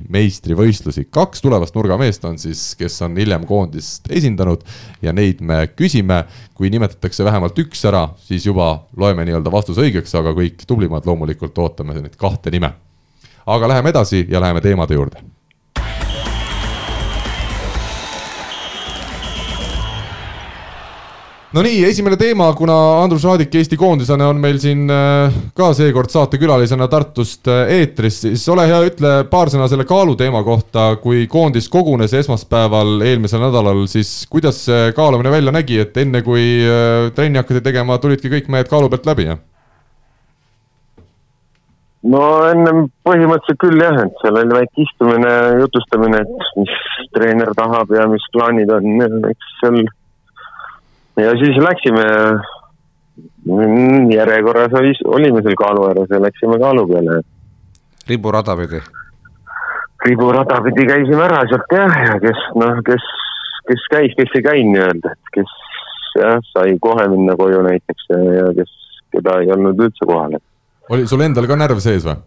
meistrivõistlusi. 0.66 1.08
kaks 1.12 1.42
tulevast 1.42 1.76
nurgameest 1.76 2.26
on 2.26 2.38
siis, 2.40 2.76
kes 2.76 3.02
on 3.06 3.18
hiljem 3.18 3.46
koondist 3.46 4.10
esindanud 4.10 4.64
ja 5.02 5.14
neid 5.14 5.42
me 5.42 5.68
küsime. 5.76 6.26
kui 6.56 6.70
nimetatakse 6.70 7.24
vähemalt 7.24 7.58
üks 7.60 7.84
ära, 7.86 8.10
siis 8.18 8.46
juba 8.46 8.88
loeme 8.98 9.26
nii-öelda 9.26 9.52
vastuse 9.52 9.82
õigeks, 9.82 10.16
aga 10.18 10.32
kõik 10.32 10.66
tublimad 10.68 11.06
loomulikult 11.06 11.58
ootame 11.58 11.94
neid 11.94 12.16
kahte 12.16 12.52
nime. 12.52 12.74
aga 13.46 13.68
läheme 13.68 13.90
edasi 13.90 14.26
ja 14.30 14.42
läheme 14.42 14.62
teemade 14.62 14.94
juurde 14.94 15.35
no 21.56 21.62
nii, 21.64 21.86
esimene 21.88 22.18
teema, 22.20 22.50
kuna 22.58 22.76
Andrus 23.00 23.24
Raadik 23.24 23.54
Eesti 23.56 23.78
koondisena 23.80 24.28
on 24.28 24.42
meil 24.44 24.58
siin 24.60 24.90
äh, 24.92 25.36
ka 25.56 25.70
seekord 25.78 26.12
saatekülalisena 26.12 26.90
Tartust 26.92 27.48
äh, 27.48 27.72
eetris, 27.78 28.18
siis 28.26 28.44
ole 28.52 28.66
hea, 28.68 28.82
ütle 28.90 29.14
paar 29.32 29.52
sõna 29.54 29.70
selle 29.72 29.86
kaaluteema 29.88 30.44
kohta, 30.44 30.90
kui 31.00 31.24
koondis 31.32 31.70
kogunes 31.72 32.12
esmaspäeval 32.20 33.00
eelmisel 33.08 33.40
nädalal, 33.46 33.86
siis 33.88 34.26
kuidas 34.32 34.66
see 34.68 34.92
kaalumine 34.98 35.32
välja 35.32 35.56
nägi, 35.56 35.80
et 35.86 35.96
enne 36.04 36.26
kui 36.28 36.44
äh, 36.68 37.08
trenni 37.16 37.40
hakati 37.40 37.64
tegema, 37.64 38.02
tulidki 38.04 38.34
kõik 38.36 38.52
mehed 38.52 38.72
kaalu 38.72 38.92
pealt 38.92 39.08
läbi, 39.14 39.32
jah? 39.32 39.44
no 42.12 42.22
ennem 42.52 42.90
põhimõtteliselt 43.08 43.64
küll 43.64 43.80
jah, 43.80 44.04
et 44.04 44.24
seal 44.26 44.44
oli 44.44 44.60
väike 44.60 44.84
istumine, 44.84 45.38
jutustamine, 45.64 46.20
et 46.20 46.58
mis 46.60 46.80
treener 47.16 47.56
tahab 47.56 47.96
ja 47.96 48.10
mis 48.12 48.34
plaanid 48.36 48.76
on, 48.76 49.06
eks 49.32 49.62
seal. 49.64 49.86
Ja 51.24 51.32
siis 51.40 51.58
läksime 51.64 52.06
mm, 53.46 54.12
järjekorras 54.12 54.74
oli, 54.80 54.94
olime 55.06 55.42
seal 55.44 55.58
kaalu 55.60 55.88
ääres 55.90 56.10
ja 56.10 56.22
läksime 56.22 56.60
kaalu 56.60 56.88
peale. 56.88 57.22
riburada 58.10 58.58
pidi. 58.58 58.82
riburada 60.06 60.62
pidi 60.68 60.88
käisime 60.88 61.24
ära 61.28 61.44
sealt 61.50 61.78
jah, 61.78 61.96
ja 62.10 62.20
kes 62.20 62.42
noh, 62.62 62.82
kes, 62.86 63.08
kes 63.70 63.88
käis, 63.94 64.18
kes 64.20 64.36
ei 64.36 64.48
käinud 64.50 64.76
nii-öelda, 64.76 65.16
et 65.16 65.34
kes 65.40 65.56
jah, 66.20 66.40
sai 66.54 66.78
kohe 66.82 67.08
minna 67.12 67.38
koju 67.40 67.64
näiteks 67.70 68.12
ja, 68.14 68.22
ja 68.40 68.48
kes, 68.60 68.76
keda 69.16 69.40
ei 69.42 69.52
olnud 69.56 69.80
üldse 69.88 70.08
kohal, 70.10 70.40
oli 70.90 71.08
sul 71.08 71.24
endal 71.26 71.48
ka 71.50 71.60
närv 71.60 71.80
sees 71.84 72.06
või? 72.08 72.20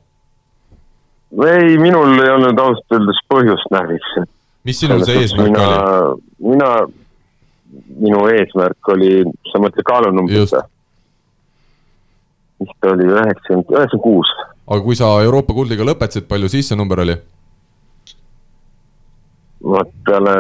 ei, 1.53 1.76
minul 1.78 2.16
ei 2.22 2.32
olnud 2.32 2.59
ausalt 2.62 2.97
öeldes 2.97 3.20
põhjust 3.28 3.74
närviks. 3.74 4.14
mis 4.64 4.80
sinul 4.80 5.05
see 5.05 5.20
eesmärk 5.24 5.53
mina, 5.53 5.68
oli?, 5.68 6.22
mina, 6.55 6.72
minu 8.01 8.27
eesmärk 8.33 8.93
oli, 8.95 9.23
sa 9.53 9.61
mõtled 9.62 9.87
kaalunumbrit 9.87 10.53
või? 10.55 10.66
mis 12.59 12.71
ta 12.83 12.93
oli, 12.93 13.07
üheksakümmend, 13.07 13.69
üheksakümmend 13.71 14.05
kuus. 14.05 14.31
aga 14.66 14.81
kui 14.85 14.97
sa 14.99 15.11
Euroopa 15.25 15.55
kuldiga 15.55 15.87
lõpetasid, 15.87 16.27
palju 16.31 16.51
siis 16.53 16.71
see 16.71 16.79
number 16.79 17.05
oli? 17.05 17.16
vot 19.69 19.91
peale, 20.07 20.35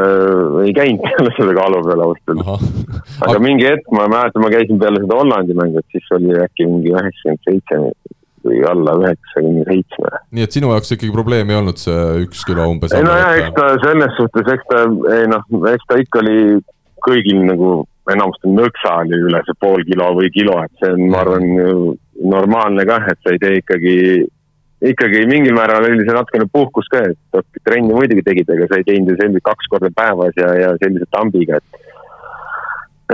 ei 0.64 0.74
käinud 0.74 1.02
peale 1.02 1.32
selle 1.36 1.54
kaalu 1.56 1.82
peale 1.86 2.06
ausalt 2.06 2.34
öeldes. 2.34 3.08
aga 3.26 3.40
mingi 3.42 3.66
hetk 3.66 3.90
ma 3.94 4.06
mäletan, 4.10 4.44
ma 4.44 4.52
käisin 4.54 4.78
peale 4.80 5.02
seda 5.02 5.18
Hollandi 5.18 5.58
mängu, 5.58 5.82
et 5.82 5.96
siis 5.96 6.14
oli 6.16 6.36
äkki 6.44 6.68
mingi 6.70 6.94
üheksakümmend 6.94 7.50
seitse 7.50 7.80
või 8.48 8.62
alla 8.70 8.94
üheksakümne 9.02 9.66
seitsme. 9.66 10.12
nii 10.38 10.46
et 10.46 10.54
sinu 10.54 10.72
jaoks 10.72 10.94
ikkagi 10.94 11.14
probleemi 11.14 11.54
ei 11.54 11.60
olnud 11.60 11.82
see 11.82 12.04
üks 12.24 12.44
kilo 12.48 12.68
umbes? 12.70 12.94
ei 12.94 13.06
nojah, 13.06 13.34
eks 13.42 13.54
ta 13.58 13.68
selles 13.84 14.14
suhtes, 14.20 14.52
eks 14.54 14.68
ta, 14.70 14.84
ei 15.16 15.30
noh, 15.30 15.46
eks 15.74 15.88
ta 15.90 15.98
ikka 16.02 16.22
oli 16.22 16.38
kõigil 17.04 17.44
nagu 17.48 17.70
enamustel 18.12 18.54
nõksa 18.56 18.94
oli 19.02 19.20
üle 19.28 19.40
see 19.44 19.58
pool 19.60 19.84
kilo 19.84 20.08
või 20.16 20.30
kilo, 20.32 20.56
et 20.64 20.82
see 20.82 20.92
on, 20.94 21.04
ma 21.12 21.22
arvan, 21.24 21.48
normaalne 22.18 22.86
kah, 22.88 23.04
et 23.10 23.20
sa 23.22 23.34
ei 23.34 23.42
tee 23.42 23.58
ikkagi, 23.60 23.96
ikkagi 24.92 25.26
mingil 25.30 25.56
määral 25.58 25.86
oli 25.88 26.06
see 26.06 26.16
natukene 26.16 26.48
puhkus 26.52 26.88
ka, 26.92 27.04
et 27.10 27.60
trenni 27.68 27.92
muidugi 27.92 28.24
tegid, 28.26 28.48
aga 28.54 28.70
sa 28.70 28.80
ei 28.80 28.88
teinud 28.88 29.12
ju 29.12 29.18
selliselt 29.20 29.46
kaks 29.50 29.70
korda 29.74 29.92
päevas 29.94 30.40
ja, 30.40 30.54
ja 30.56 30.72
sellise 30.80 31.08
tambiga, 31.14 31.60
et 31.60 31.86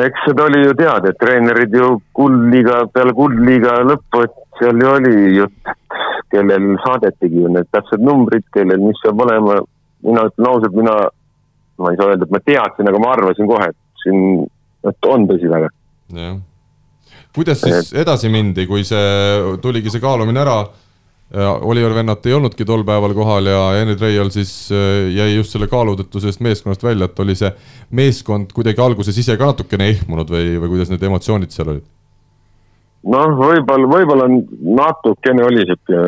eks 0.07 0.24
seda 0.26 0.49
oli 0.49 0.64
ju 0.64 0.74
teada, 0.78 1.11
et 1.11 1.20
treenerid 1.22 1.74
ju 1.74 1.91
kuldliiga, 2.18 2.85
peale 2.95 3.14
kuldliiga 3.14 3.76
lõppu, 3.87 4.24
et 4.26 4.41
seal 4.59 4.80
ju 4.82 4.91
oli 4.91 5.14
jutt, 5.39 5.74
kellel 6.35 6.72
saadetigi 6.82 7.45
ju 7.45 7.53
need 7.55 7.68
täpsed 7.74 8.03
numbrid, 8.03 8.47
kellel 8.55 8.82
mis 8.82 9.03
peab 9.05 9.22
olema. 9.26 9.61
mina 10.05 10.26
ütlen 10.28 10.47
ausalt, 10.51 10.74
mina, 10.76 10.95
ma 11.79 11.91
ei 11.91 11.99
saa 11.99 12.12
öelda, 12.12 12.27
et 12.27 12.35
ma 12.35 12.41
teadsin, 12.45 12.89
aga 12.91 13.03
ma 13.03 13.12
arvasin 13.16 13.51
kohe, 13.51 13.70
et 13.72 14.03
siin, 14.05 14.47
et 14.87 15.11
on 15.11 15.27
tõsi 15.31 15.51
väga. 15.51 15.70
jah. 16.14 16.39
kuidas 17.35 17.61
siis 17.64 17.93
edasi 17.99 18.31
mindi, 18.33 18.66
kui 18.70 18.85
see, 18.87 19.05
tuligi 19.62 19.93
see 19.93 20.03
kaalumine 20.03 20.43
ära, 20.45 20.59
Oliver 21.35 21.95
Vennat 21.97 22.27
ei 22.29 22.35
olnudki 22.37 22.66
tol 22.68 22.85
päeval 22.87 23.14
kohal 23.16 23.49
ja 23.49 23.61
Henri 23.75 23.97
Treial 23.99 24.29
siis 24.31 24.53
äh, 24.70 25.09
jäi 25.11 25.33
just 25.33 25.55
selle 25.55 25.66
kaalu 25.66 25.97
tõttu 25.99 26.20
sellest 26.22 26.43
meeskonnast 26.45 26.85
välja, 26.85 27.09
et 27.09 27.22
oli 27.25 27.35
see 27.39 27.51
meeskond 27.97 28.53
kuidagi 28.55 28.83
alguses 28.85 29.18
ise 29.18 29.35
ka 29.41 29.49
natukene 29.51 29.89
ehmunud 29.97 30.31
või, 30.31 30.53
või 30.62 30.75
kuidas 30.77 30.93
need 30.93 31.03
emotsioonid 31.09 31.55
seal 31.55 31.72
olid? 31.75 31.89
noh, 33.11 33.35
võib-olla, 33.41 33.89
võib-olla 33.97 34.29
natukene 34.79 35.49
oli 35.49 35.64
sihuke 35.66 36.05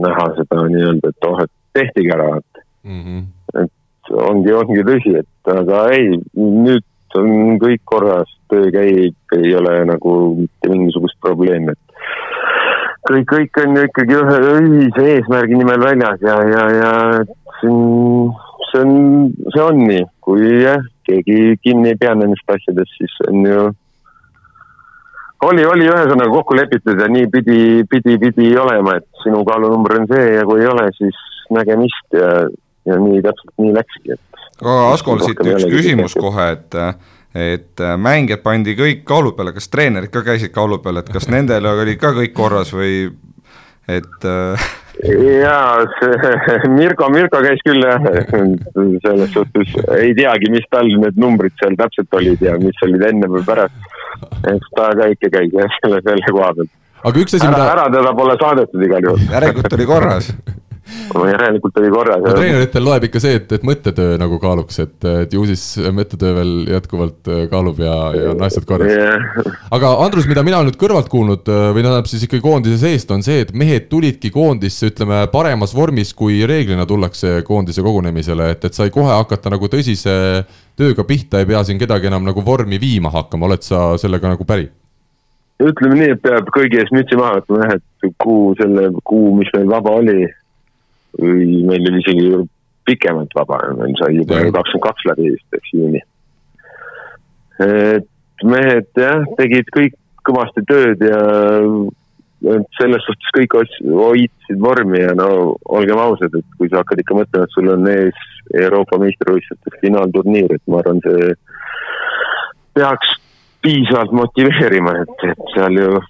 näha 0.00 0.26
seda 0.38 0.62
nii-öelda, 0.72 1.12
et 1.12 1.28
oh, 1.28 1.44
et 1.44 1.52
tehtigi 1.76 2.14
ära, 2.14 2.32
et 2.38 2.50
Mm 2.84 3.00
-hmm. 3.04 3.24
ongi, 4.10 4.52
ongi 4.54 4.84
tõsi, 4.86 5.14
et 5.22 5.52
aga 5.52 5.86
ei, 5.94 6.18
nüüd 6.36 6.86
on 7.18 7.58
kõik 7.62 7.82
korras, 7.88 8.30
töö 8.50 8.70
käib, 8.74 9.16
ei 9.36 9.54
ole 9.58 9.74
nagu 9.88 10.14
mitte 10.38 10.70
mingisugust 10.70 11.18
probleemi, 11.22 11.74
et 11.74 12.00
kõik, 13.10 13.26
kõik 13.32 13.60
on 13.64 13.76
ju 13.78 13.88
ikkagi 13.88 14.18
ühe 14.18 14.38
ühise 14.54 15.06
eesmärgi 15.16 15.58
nimel 15.58 15.82
väljas 15.82 16.22
ja, 16.24 16.38
ja, 16.54 16.64
ja 16.76 16.92
see 17.60 17.70
on, 17.70 18.32
see 18.70 18.82
on, 18.84 18.96
see 19.54 19.64
on 19.64 19.84
nii, 19.88 20.06
kui 20.24 20.50
jah, 20.62 20.82
keegi 21.08 21.56
kinni 21.64 21.94
ei 21.94 22.00
pea 22.00 22.14
nendest 22.18 22.54
asjadest, 22.54 22.98
siis 22.98 23.16
on 23.28 23.46
ju 23.48 23.68
oli, 25.48 25.64
oli 25.64 25.88
ühesõnaga 25.88 26.32
kokku 26.34 26.56
lepitud 26.58 27.00
ja 27.00 27.08
nii 27.10 27.28
pidi, 27.32 27.60
pidi, 27.90 28.18
pidi 28.20 28.50
olema, 28.60 28.98
et 29.00 29.22
sinu 29.24 29.40
kaalunumber 29.48 30.02
on 30.02 30.10
see 30.10 30.34
ja 30.36 30.44
kui 30.48 30.60
ei 30.60 30.68
ole, 30.68 30.90
siis 30.98 31.16
nägemist 31.54 32.16
ja, 32.16 32.44
ja 32.88 32.98
nii 33.00 33.22
täpselt 33.24 33.54
nii 33.60 33.72
läkski, 33.76 34.16
et. 34.16 34.44
aga 34.60 34.76
Askol 34.94 35.24
siit 35.24 35.40
üks 35.44 35.66
küsimus 35.70 36.16
kohe, 36.18 36.52
et 36.56 36.78
et 37.30 37.82
mängijad 38.02 38.40
pandi 38.42 38.74
kõik 38.74 39.04
kaalu 39.06 39.36
peale, 39.38 39.52
kas 39.54 39.70
treenerid 39.70 40.10
ka 40.10 40.24
käisid 40.26 40.50
kaalu 40.54 40.80
peal, 40.82 40.98
et 40.98 41.10
kas 41.14 41.28
nendel 41.30 41.68
oli 41.70 41.94
ka 42.00 42.10
kõik 42.16 42.34
korras 42.34 42.72
või 42.74 43.04
et 43.86 44.26
äh, 44.26 44.70
jaa, 45.42 45.86
see 45.98 46.70
Mirko, 46.78 47.08
Mirko 47.12 47.40
käis 47.44 47.62
küll 47.66 47.84
jah, 47.84 48.02
selles 49.04 49.32
suhtes 49.32 49.72
ei 49.96 50.12
teagi, 50.18 50.50
mis 50.52 50.66
tal 50.72 50.90
need 51.04 51.20
numbrid 51.20 51.54
seal 51.60 51.76
täpselt 51.78 52.18
olid 52.20 52.42
ja 52.44 52.56
mis 52.60 52.84
olid 52.86 53.06
enne 53.08 53.30
või 53.30 53.44
pärast. 53.46 53.88
eks 54.50 54.74
ta 54.76 54.90
ka 54.98 55.08
ikka 55.14 55.32
käis 55.38 55.54
jah, 55.56 55.78
selle, 55.80 56.02
selle 56.04 56.34
koha 56.34 56.52
pealt. 56.58 56.72
aga 57.04 57.22
üks 57.24 57.36
asi, 57.36 57.46
ära, 57.46 57.54
mida 57.54 57.70
ära 57.76 57.86
teda 57.94 58.16
pole 58.18 58.36
saadetud 58.42 58.88
igal 58.88 59.08
juhul. 59.08 59.28
järelikult 59.30 59.78
oli 59.78 59.88
korras. 59.94 60.32
järelikult 61.30 61.78
oli 61.80 61.90
korras 61.92 62.22
no,. 62.22 62.32
treeneritel 62.34 62.84
loeb 62.84 63.06
ikka 63.08 63.22
see, 63.22 63.38
et, 63.40 63.52
et 63.56 63.66
mõttetöö 63.66 64.16
nagu 64.20 64.38
kaaluks, 64.42 64.80
et, 64.84 64.96
et 65.24 65.34
ju 65.34 65.44
siis 65.48 65.64
mõttetöö 65.94 66.34
veel 66.38 66.52
jätkuvalt 66.76 67.30
äh, 67.30 67.42
kaalub 67.52 67.80
ja, 67.82 67.96
ja 68.16 68.32
on 68.34 68.44
asjad 68.46 68.66
korras. 68.68 68.92
jah, 68.92 69.52
aga 69.76 69.92
Andrus, 70.06 70.28
mida 70.30 70.44
mina 70.46 70.60
olen 70.60 70.70
nüüd 70.70 70.80
kõrvalt 70.80 71.10
kuulnud 71.12 71.50
äh, 71.50 71.68
või 71.74 71.84
tähendab 71.84 72.10
siis 72.10 72.26
ikkagi 72.26 72.44
koondise 72.44 72.80
seest, 72.82 73.12
on 73.14 73.24
see, 73.26 73.44
et 73.44 73.54
mehed 73.56 73.88
tulidki 73.92 74.32
koondisse, 74.34 74.90
ütleme 74.92 75.22
paremas 75.32 75.74
vormis, 75.76 76.14
kui 76.16 76.42
reeglina 76.48 76.86
tullakse 76.88 77.40
koondise 77.46 77.84
kogunemisele, 77.86 78.52
et, 78.54 78.66
et 78.68 78.76
sai 78.76 78.92
kohe 78.94 79.12
hakata 79.14 79.54
nagu 79.54 79.70
tõsise 79.70 80.16
tööga 80.80 81.04
pihta, 81.06 81.40
ei 81.40 81.48
pea 81.48 81.62
siin 81.66 81.80
kedagi 81.80 82.08
enam 82.10 82.24
nagu 82.26 82.44
vormi 82.44 82.80
viima 82.80 83.12
hakkama, 83.12 83.50
oled 83.50 83.66
sa 83.66 83.90
sellega 84.00 84.34
nagu 84.34 84.46
päri? 84.48 84.70
ütleme 85.60 85.98
nii, 85.98 86.12
et 86.14 86.22
peab 86.24 86.48
kõigi 86.54 86.78
ees 86.80 86.88
mütsi 86.94 87.18
maha 87.20 87.40
võtma 87.40 87.64
jah, 87.66 87.74
et 87.76 88.14
kuu, 88.22 88.54
selle 88.56 88.86
kuu, 89.04 89.34
mis 89.36 89.50
meil 89.56 89.68
vaba 89.68 89.92
oli, 90.00 90.24
või 91.18 91.62
meil 91.68 91.88
oli 91.90 92.02
isegi 92.02 92.30
pikemalt 92.88 93.34
vaba, 93.36 93.60
meil 93.78 93.94
sai 93.98 94.16
juba 94.16 94.40
kakskümmend 94.54 94.86
kaks 94.86 95.06
läbi 95.10 95.32
vist, 95.34 95.58
eks 95.58 95.74
juuni. 95.76 96.02
et 97.60 98.46
mehed 98.46 98.88
jah, 98.96 99.24
tegid 99.38 99.68
kõik 99.74 99.96
kõvasti 100.24 100.64
tööd 100.68 101.02
ja 101.04 101.20
selles 102.78 103.04
suhtes 103.04 103.32
kõik 103.36 103.56
hoidsid 103.56 104.60
vormi 104.60 105.02
ja 105.02 105.12
no 105.16 105.56
olgem 105.68 106.00
ausad, 106.00 106.34
et 106.34 106.56
kui 106.56 106.70
sa 106.70 106.80
hakkad 106.80 107.02
ikka 107.02 107.18
mõtlema, 107.18 107.44
et 107.44 107.56
sul 107.56 107.68
on 107.72 107.88
ees 107.90 108.22
Euroopa 108.62 108.98
meistrivõistlustes 109.02 109.76
finaalturniir, 109.82 110.54
et 110.54 110.62
ma 110.66 110.80
arvan, 110.80 111.02
see 111.04 111.34
peaks 112.78 113.12
piisavalt 113.60 114.14
motiveerima, 114.16 114.96
et, 115.04 115.28
et 115.34 115.44
seal 115.54 115.76
ju 115.76 116.00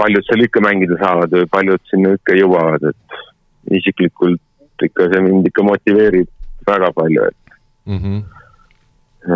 paljud 0.00 0.26
seal 0.28 0.44
ikka 0.44 0.62
mängida 0.64 0.96
saavad 1.00 1.32
või 1.36 1.48
paljud 1.52 1.82
sinna 1.90 2.14
ikka 2.16 2.36
jõuavad, 2.38 2.92
et 2.92 3.20
isiklikult 3.70 4.40
ikka 4.84 5.10
see 5.12 5.22
mind 5.24 5.48
ikka 5.50 5.64
motiveerib 5.66 6.28
väga 6.66 6.92
palju, 6.96 7.24
et 7.28 7.56
mm. 7.86 7.98
-hmm. 7.98 8.22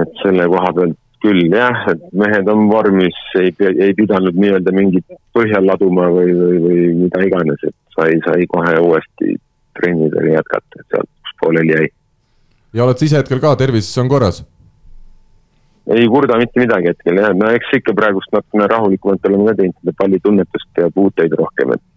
et 0.02 0.22
selle 0.22 0.46
koha 0.48 0.72
pealt 0.72 0.98
küll 1.24 1.48
jah, 1.52 1.86
et 1.92 2.02
mehed 2.12 2.48
on 2.52 2.66
vormis, 2.68 3.18
ei, 3.40 3.52
ei 3.80 3.94
pidanud 3.96 4.36
nii-öelda 4.36 4.72
mingit 4.76 5.06
põhjal 5.36 5.64
laduma 5.64 6.10
või, 6.12 6.34
või, 6.36 6.58
või 6.64 6.80
mida 7.04 7.22
iganes, 7.24 7.64
et 7.64 7.76
sai, 7.96 8.18
sai 8.26 8.48
kohe 8.52 8.74
uuesti 8.80 9.36
trennidega 9.78 10.34
jätkata, 10.38 10.80
et 10.80 10.88
sealt, 10.92 11.10
kus 11.24 11.38
pooleli 11.40 11.72
jäi. 11.76 11.86
ja 12.74 12.84
oled 12.84 13.00
sa 13.00 13.08
ise 13.08 13.22
hetkel 13.22 13.40
ka, 13.40 13.56
tervis 13.56 13.88
on 14.02 14.12
korras? 14.12 14.44
ei 15.96 16.06
kurda 16.08 16.36
mitte 16.40 16.60
midagi 16.60 16.92
hetkel 16.92 17.20
jah, 17.20 17.32
no 17.36 17.48
eks 17.56 17.72
ikka 17.80 17.96
praegust 17.96 18.32
natukene 18.32 18.68
rahulikumalt 18.72 19.26
oleme 19.28 19.50
ka 19.50 19.58
teinud 19.60 19.80
seda 19.80 19.96
pallitunnetust 19.98 20.80
ja 20.80 20.92
puuteid 20.94 21.36
rohkem, 21.40 21.74
et 21.76 21.93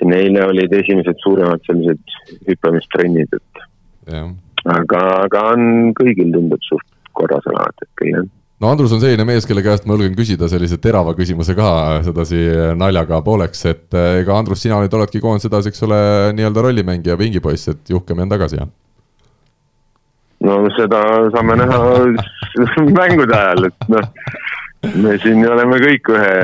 siin 0.00 0.16
eile 0.16 0.44
olid 0.48 0.72
esimesed 0.80 1.22
suuremad 1.22 1.62
sellised 1.68 2.18
hüppamistrennid, 2.48 3.38
et 3.38 3.64
ja. 4.16 4.26
aga, 4.74 5.06
aga 5.28 5.46
on 5.54 5.94
kõigil 5.98 6.32
tundub 6.34 6.62
suht 6.66 6.86
korras 7.16 7.46
olevat 7.52 7.84
hetkel 7.84 8.14
jah 8.16 8.28
no 8.60 8.68
Andrus 8.68 8.92
on 8.92 9.00
selline 9.00 9.24
mees, 9.28 9.46
kelle 9.48 9.62
käest 9.64 9.86
ma 9.88 9.96
julgen 9.96 10.16
küsida 10.18 10.48
sellise 10.52 10.76
terava 10.82 11.14
küsimuse 11.16 11.56
ka 11.56 11.70
sedasi 12.04 12.42
naljaga 12.78 13.22
pooleks, 13.24 13.64
et 13.70 13.96
eh, 13.96 14.20
ega 14.20 14.36
Andrus, 14.36 14.60
sina 14.64 14.80
nüüd 14.82 14.96
oledki 14.98 15.22
koondise 15.22 15.48
edasi, 15.48 15.72
eks 15.72 15.86
ole, 15.88 16.00
nii-öelda 16.36 16.66
rollimängija, 16.68 17.16
pingipoiss, 17.20 17.72
et 17.72 17.94
Juhkem 17.94 18.20
on 18.24 18.32
tagasi, 18.32 18.60
jah? 18.60 18.68
no 20.44 20.56
seda 20.76 21.00
saame 21.34 21.56
näha 21.60 21.80
mängude 22.98 23.36
ajal, 23.36 23.70
et 23.70 23.90
noh, 23.92 24.12
me 24.82 25.16
siin 25.22 25.44
oleme 25.48 25.80
kõik 25.82 26.12
ühe, 26.14 26.34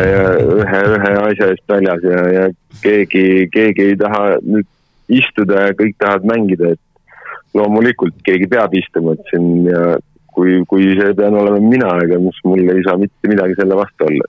ühe, 0.61 0.81
ühe 0.97 1.13
asja 1.23 1.51
eest 1.53 1.65
väljas 1.73 2.05
ja, 2.05 2.25
ja 2.35 2.45
keegi, 2.83 3.47
keegi 3.53 3.91
ei 3.93 3.97
taha 4.01 4.37
nüüd 4.45 4.69
istuda 5.09 5.69
ja 5.69 5.77
kõik 5.79 5.97
tahavad 6.03 6.27
mängida, 6.29 6.75
et 6.75 7.57
loomulikult 7.57 8.19
keegi 8.27 8.49
peab 8.51 8.75
istuma, 8.77 9.15
et 9.17 9.33
siin 9.33 9.69
ja 9.71 9.97
kui, 10.37 10.59
kui 10.69 10.91
see 10.99 11.15
pean 11.17 11.37
olema 11.39 11.61
mina, 11.63 11.93
ega 12.05 12.19
mis 12.21 12.41
mul 12.45 12.65
ei 12.75 12.85
saa 12.85 12.99
mitte 13.01 13.31
midagi 13.31 13.57
selle 13.61 13.79
vastu 13.79 14.11
olla 14.11 14.29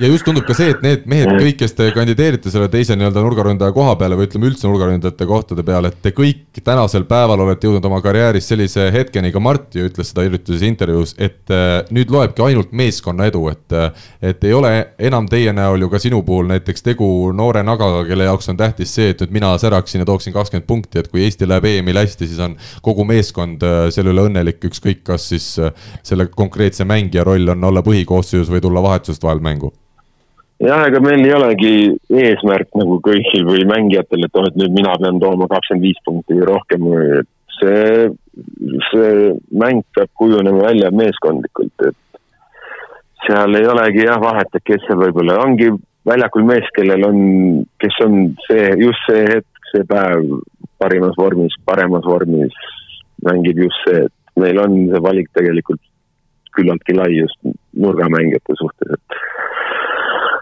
ja 0.00 0.08
just 0.08 0.24
tundub 0.26 0.42
ka 0.46 0.54
see, 0.56 0.72
et 0.74 0.80
need 0.82 1.04
mehed 1.10 1.28
kõik, 1.30 1.56
kes 1.60 1.74
te 1.78 1.86
kandideerite 1.94 2.50
selle 2.50 2.66
teise 2.72 2.96
nii-öelda 2.98 3.22
nurgaründaja 3.22 3.74
koha 3.74 3.94
peale 3.98 4.16
või 4.18 4.26
ütleme 4.26 4.48
üldse 4.48 4.66
nurgaründajate 4.66 5.26
kohtade 5.30 5.64
peale, 5.66 5.92
et 5.92 6.00
te 6.02 6.10
kõik 6.14 6.58
tänasel 6.66 7.06
päeval 7.06 7.44
olete 7.44 7.68
jõudnud 7.68 7.86
oma 7.86 8.00
karjääris 8.02 8.48
sellise 8.50 8.88
hetkeni, 8.94 9.30
ka 9.34 9.42
Mart 9.42 9.76
ju 9.78 9.86
ütles 9.86 10.10
seda 10.10 10.24
hiljuti 10.26 10.58
intervjuus, 10.66 11.14
et 11.18 11.52
äh, 11.54 11.76
nüüd 11.94 12.10
loebki 12.10 12.42
ainult 12.42 12.72
meeskonna 12.74 13.28
edu, 13.30 13.44
et 13.52 13.76
äh, 13.76 14.08
et 14.24 14.44
ei 14.48 14.54
ole 14.56 14.72
enam 14.98 15.28
teie 15.30 15.52
näol 15.54 15.86
ju 15.86 15.90
ka 15.92 16.00
sinu 16.02 16.22
puhul 16.26 16.48
näiteks 16.50 16.82
tegu 16.82 17.08
noore 17.36 17.62
nagaga, 17.66 18.02
kelle 18.08 18.26
jaoks 18.26 18.50
on 18.50 18.58
tähtis 18.58 18.94
see, 18.98 19.12
et 19.14 19.22
nüüd 19.22 19.36
mina 19.38 19.52
säraksin 19.60 20.02
ja 20.02 20.08
tooksin 20.08 20.34
kakskümmend 20.34 20.66
punkti, 20.66 21.04
et 21.04 21.10
kui 21.12 21.22
Eesti 21.22 21.46
läheb 21.48 21.68
EM-il 21.70 22.02
hästi, 22.02 22.30
siis 22.30 22.42
on 22.42 22.58
kogu 22.82 23.06
meeskond 23.06 23.62
äh, 23.62 23.78
selle 23.94 24.14
üle 24.14 24.26
õnnelik, 24.26 24.58
ükskõik, 24.70 25.04
kas 25.06 25.30
siis 25.30 25.52
selle 26.02 26.26
konkreetse 26.34 26.86
mängija 26.88 27.24
roll 27.26 27.54
on 27.54 27.70
olla 27.70 27.84
põhikoosseisus 27.84 28.50
või 28.50 28.64
tulla 28.64 28.82
vahetusest 28.82 29.22
vahel 29.22 29.42
mängu 29.44 29.73
jah, 30.62 30.84
ega 30.88 31.00
meil 31.02 31.24
ei 31.24 31.34
olegi 31.34 31.74
eesmärk 32.22 32.74
nagu 32.78 32.98
kõigil 33.04 33.46
või 33.48 33.64
mängijatel, 33.68 34.26
et 34.26 34.38
oh, 34.38 34.48
et 34.48 34.58
nüüd 34.60 34.76
mina 34.76 34.94
pean 35.00 35.20
tooma 35.22 35.48
kakskümmend 35.50 35.86
viis 35.88 36.00
punkti 36.06 36.38
või 36.38 36.48
rohkem, 36.50 36.86
et 37.20 37.30
see, 37.58 38.10
see 38.90 39.10
mäng 39.64 39.84
peab 39.96 40.10
kujunema 40.20 40.68
välja 40.68 40.92
meeskondlikult, 40.94 41.88
et 41.88 42.20
seal 43.26 43.58
ei 43.58 43.66
olegi 43.70 44.06
jah 44.06 44.20
vahet, 44.22 44.50
et 44.54 44.66
kes 44.66 44.84
seal 44.86 45.00
võib-olla 45.00 45.40
ongi 45.44 45.70
väljakul 46.06 46.44
mees, 46.46 46.68
kellel 46.76 47.06
on, 47.08 47.18
kes 47.80 47.98
on 48.04 48.18
see, 48.46 48.68
just 48.82 49.08
see 49.08 49.24
hetk, 49.30 49.70
see 49.72 49.86
päev 49.88 50.36
parimas 50.82 51.16
vormis, 51.18 51.54
paremas 51.66 52.04
vormis, 52.06 52.54
mängib 53.24 53.64
just 53.64 53.80
see, 53.86 54.04
et 54.04 54.40
meil 54.40 54.60
on 54.60 54.76
see 54.90 55.02
valik 55.02 55.30
tegelikult 55.36 55.82
küllaltki 56.54 56.94
lai 56.94 57.10
just 57.16 57.38
nurgamängijate 57.80 58.54
suhtes, 58.60 58.94
et 58.94 59.22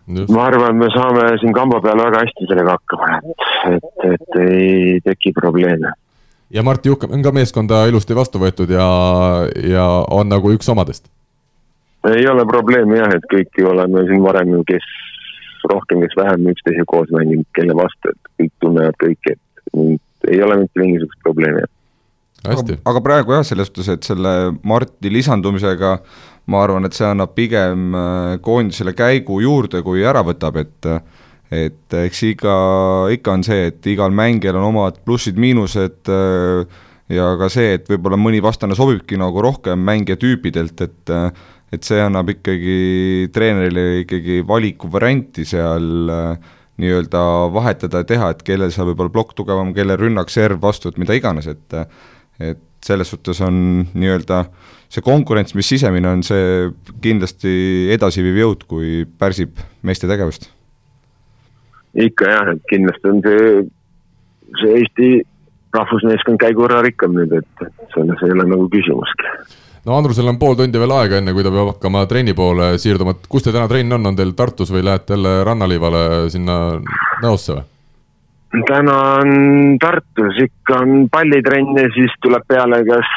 ma 0.07 0.47
arvan, 0.47 0.77
me 0.77 0.89
saame 0.95 1.27
siin 1.41 1.55
kamba 1.55 1.81
peal 1.85 2.01
väga 2.01 2.23
hästi 2.25 2.49
sellega 2.51 2.77
hakkama, 2.77 3.19
et, 3.19 3.45
et, 3.75 4.07
et 4.13 4.39
ei 4.43 5.01
teki 5.05 5.33
probleeme. 5.37 5.93
ja 6.51 6.63
Mart 6.63 6.87
Juhkam 6.87 7.15
on 7.15 7.23
ka 7.23 7.33
meeskonda 7.33 7.85
ilusti 7.91 8.17
vastu 8.17 8.43
võetud 8.43 8.71
ja, 8.71 8.87
ja 9.69 9.87
on 10.11 10.29
nagu 10.33 10.53
üks 10.53 10.69
omadest? 10.73 11.07
ei 12.11 12.27
ole 12.27 12.47
probleemi 12.49 12.99
jah, 12.99 13.15
et 13.15 13.29
kõik 13.31 13.63
ju 13.63 13.71
oleme 13.71 14.03
siin 14.09 14.25
varem 14.25 14.57
ju, 14.57 14.65
kes 14.73 14.89
rohkem, 15.71 16.03
kes 16.03 16.19
vähem 16.19 16.51
üksteise 16.51 16.83
koos 16.91 17.13
mänginud, 17.15 17.47
kelle 17.55 17.77
vastu, 17.79 18.11
et 18.11 18.33
kõik 18.41 18.53
tunnevad 18.65 18.99
kõiki, 18.99 19.37
et 19.37 20.33
ei 20.33 20.43
ole 20.43 20.59
mitte 20.65 20.83
mingisugust 20.83 21.23
probleemi. 21.23 21.63
aga, 22.43 22.79
aga 22.91 23.05
praegu 23.07 23.39
jah, 23.39 23.47
selles 23.47 23.71
suhtes, 23.71 23.93
et 23.95 24.11
selle 24.11 24.35
Marti 24.67 25.13
lisandumisega 25.15 25.93
äh, 25.95 26.32
ma 26.51 26.63
arvan, 26.65 26.87
et 26.87 26.97
see 26.97 27.07
annab 27.07 27.35
pigem 27.37 27.93
äh, 27.95 28.39
koondisele 28.43 28.95
käigu 28.99 29.41
juurde, 29.45 29.83
kui 29.87 30.07
ära 30.07 30.25
võtab, 30.27 30.59
et 30.63 30.93
et 31.53 31.93
eks 31.93 32.23
iga, 32.31 32.55
ikka 33.13 33.35
on 33.37 33.43
see, 33.45 33.67
et 33.69 33.87
igal 33.93 34.15
mängijal 34.17 34.57
on 34.57 34.71
omad 34.71 35.03
plussid-miinused 35.05 36.09
äh, 36.09 36.79
ja 37.13 37.27
ka 37.37 37.51
see, 37.53 37.75
et 37.77 37.91
võib-olla 37.91 38.17
mõni 38.17 38.41
vastane 38.43 38.77
sobibki 38.79 39.19
nagu 39.21 39.43
rohkem 39.45 39.83
mängijatüüpidelt, 39.89 40.81
et 40.81 41.17
et 41.73 41.87
see 41.89 42.01
annab 42.05 42.29
ikkagi 42.29 43.31
treenerile 43.33 44.03
ikkagi 44.03 44.43
valikuvarianti 44.49 45.45
seal 45.49 46.11
äh, 46.13 46.51
nii-öelda 46.83 47.23
vahetada 47.53 48.03
ja 48.03 48.09
teha, 48.09 48.33
et 48.33 48.43
kellel 48.47 48.73
seal 48.73 48.89
võib-olla 48.91 49.13
plokk 49.13 49.37
tugevam, 49.39 49.73
kellel 49.77 50.01
rünnak, 50.01 50.33
serv, 50.33 50.61
vastu, 50.63 50.91
et 50.91 51.01
mida 51.01 51.17
iganes, 51.17 51.49
et 51.53 51.81
et 52.43 52.61
selles 52.87 53.11
suhtes 53.13 53.41
on 53.45 53.57
nii-öelda 53.95 54.45
see 54.93 55.05
konkurents, 55.05 55.55
mis 55.57 55.69
sisemine 55.73 56.11
on, 56.11 56.25
see 56.27 56.69
kindlasti 57.05 57.53
edasiviiv 57.95 58.41
jõud, 58.43 58.67
kui 58.69 59.05
pärsib 59.19 59.63
meeste 59.87 60.11
tegevust. 60.11 60.51
ikka 61.97 62.29
jah, 62.29 62.53
et 62.55 62.63
kindlasti 62.71 63.09
on 63.09 63.23
see, 63.25 63.49
see 64.61 64.77
Eesti 64.81 65.11
rahvusmeeskond 65.73 66.41
käigurarikkam 66.41 67.17
nüüd, 67.17 67.33
et 67.41 67.67
selles 67.95 68.25
ei 68.27 68.37
ole 68.37 68.47
nagu 68.49 68.69
küsimustki. 68.73 69.33
no 69.87 69.97
Andrusel 69.97 70.29
on 70.29 70.41
pool 70.41 70.59
tundi 70.59 70.81
veel 70.81 70.97
aega, 70.99 71.23
enne 71.23 71.33
kui 71.33 71.45
ta 71.47 71.53
peab 71.55 71.75
hakkama 71.75 72.05
trenni 72.11 72.37
poole 72.37 72.75
siirduma, 72.83 73.17
et 73.17 73.29
kus 73.29 73.47
teil 73.47 73.57
täna 73.57 73.69
trenn 73.73 73.97
on, 73.97 74.13
on 74.13 74.19
teil 74.19 74.37
Tartus 74.37 74.73
või 74.75 74.85
lähete 74.85 75.17
jälle 75.17 75.39
rannaliivale 75.49 76.07
sinna 76.33 76.59
Nõosse 77.23 77.57
või? 77.57 77.72
Täna 78.69 78.99
on 79.23 79.31
Tartus, 79.81 80.39
ikka 80.45 80.83
on 80.85 81.09
pallitrenn 81.13 81.79
ja 81.79 81.89
siis 81.97 82.13
tuleb 82.25 82.45
peale 82.49 82.83
kas 82.89 83.17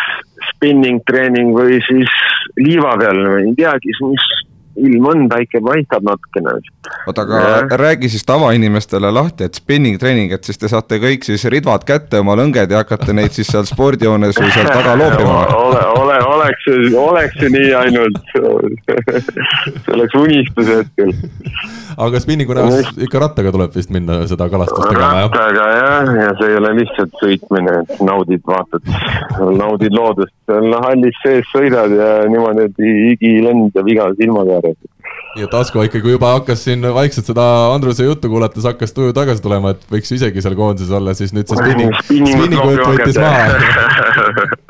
spinning 0.54 1.04
treening 1.08 1.54
või 1.56 1.82
siis 1.88 2.12
liiva 2.60 2.96
peal, 3.00 3.22
ei 3.42 3.54
teagi, 3.58 3.96
mis 4.08 4.28
ilm 4.76 5.06
on, 5.08 5.22
päike 5.32 5.62
paistab 5.64 6.04
natukene. 6.04 6.56
oota, 7.08 7.24
aga 7.24 7.40
ja. 7.40 7.78
räägi 7.80 8.10
siis 8.12 8.26
tavainimestele 8.28 9.12
lahti, 9.12 9.48
et 9.48 9.56
spinning 9.56 10.00
treening, 10.00 10.34
et 10.36 10.44
siis 10.44 10.60
te 10.60 10.68
saate 10.72 11.00
kõik 11.04 11.24
siis 11.28 11.46
ridvad 11.52 11.86
kätte, 11.88 12.20
oma 12.20 12.36
lõnged 12.40 12.72
ja 12.72 12.84
hakkate 12.84 13.16
neid 13.16 13.36
siis 13.36 13.48
seal 13.52 13.68
spordihoones 13.68 14.36
või 14.40 14.52
seal 14.56 14.72
taga 14.72 14.98
loopima 15.02 15.40
ole, 15.56 15.86
ole, 16.02 16.14
oleks 16.46 16.70
oleks 17.26 17.38
see 17.41 17.52
nii 17.54 17.74
ainult. 17.80 18.22
See 19.86 19.93
oleks 19.93 20.16
unistus 20.20 20.70
hetkel. 20.70 21.12
Aga 22.06 22.20
spinningu 22.22 22.56
näos 22.58 22.91
ikka 23.02 23.22
rattaga 23.24 23.54
tuleb 23.56 23.76
vist 23.76 23.91
minna 23.93 24.22
seda 24.30 24.48
kalastust 24.52 24.89
tegema, 24.89 25.22
jah? 25.22 25.30
rattaga 25.30 25.68
jah, 25.80 26.12
ja 26.20 26.32
see 26.39 26.50
ei 26.52 26.58
ole 26.60 26.74
lihtsalt 26.80 27.16
sõitmine, 27.22 27.78
et 27.84 28.02
naudid, 28.06 28.43
vaatad, 28.48 28.91
naudid 29.56 29.96
loodust, 29.96 30.34
seal 30.50 30.76
hallis 30.86 31.22
sees 31.24 31.48
sõidad 31.54 31.93
ja 31.96 32.10
niimoodi, 32.32 32.68
et 32.68 32.84
higi 32.84 33.38
lendab 33.46 33.88
iga 33.91 34.10
silmaga 34.20 34.60
ääres 34.60 34.82
ja 35.36 35.48
Tasko 35.52 35.84
ikkagi 35.84 36.16
juba 36.16 36.32
hakkas 36.38 36.64
siin 36.64 36.86
vaikselt 36.96 37.28
seda 37.28 37.46
Andruse 37.74 38.06
juttu 38.08 38.30
kuulates 38.32 38.64
hakkas 38.64 38.93
tuju 38.96 39.14
tagasi 39.16 39.43
tulema, 39.43 39.74
et 39.76 39.84
võiks 39.91 40.12
isegi 40.16 40.43
seal 40.43 40.56
koondises 40.58 40.93
olla, 40.96 41.16
siis 41.18 41.36
nüüd 41.36 41.50
see 41.52 41.60
spinning, 41.60 41.98
spinningu 42.08 42.70
jutt 42.76 42.88
võttis 42.93 43.20
maha 43.20 44.54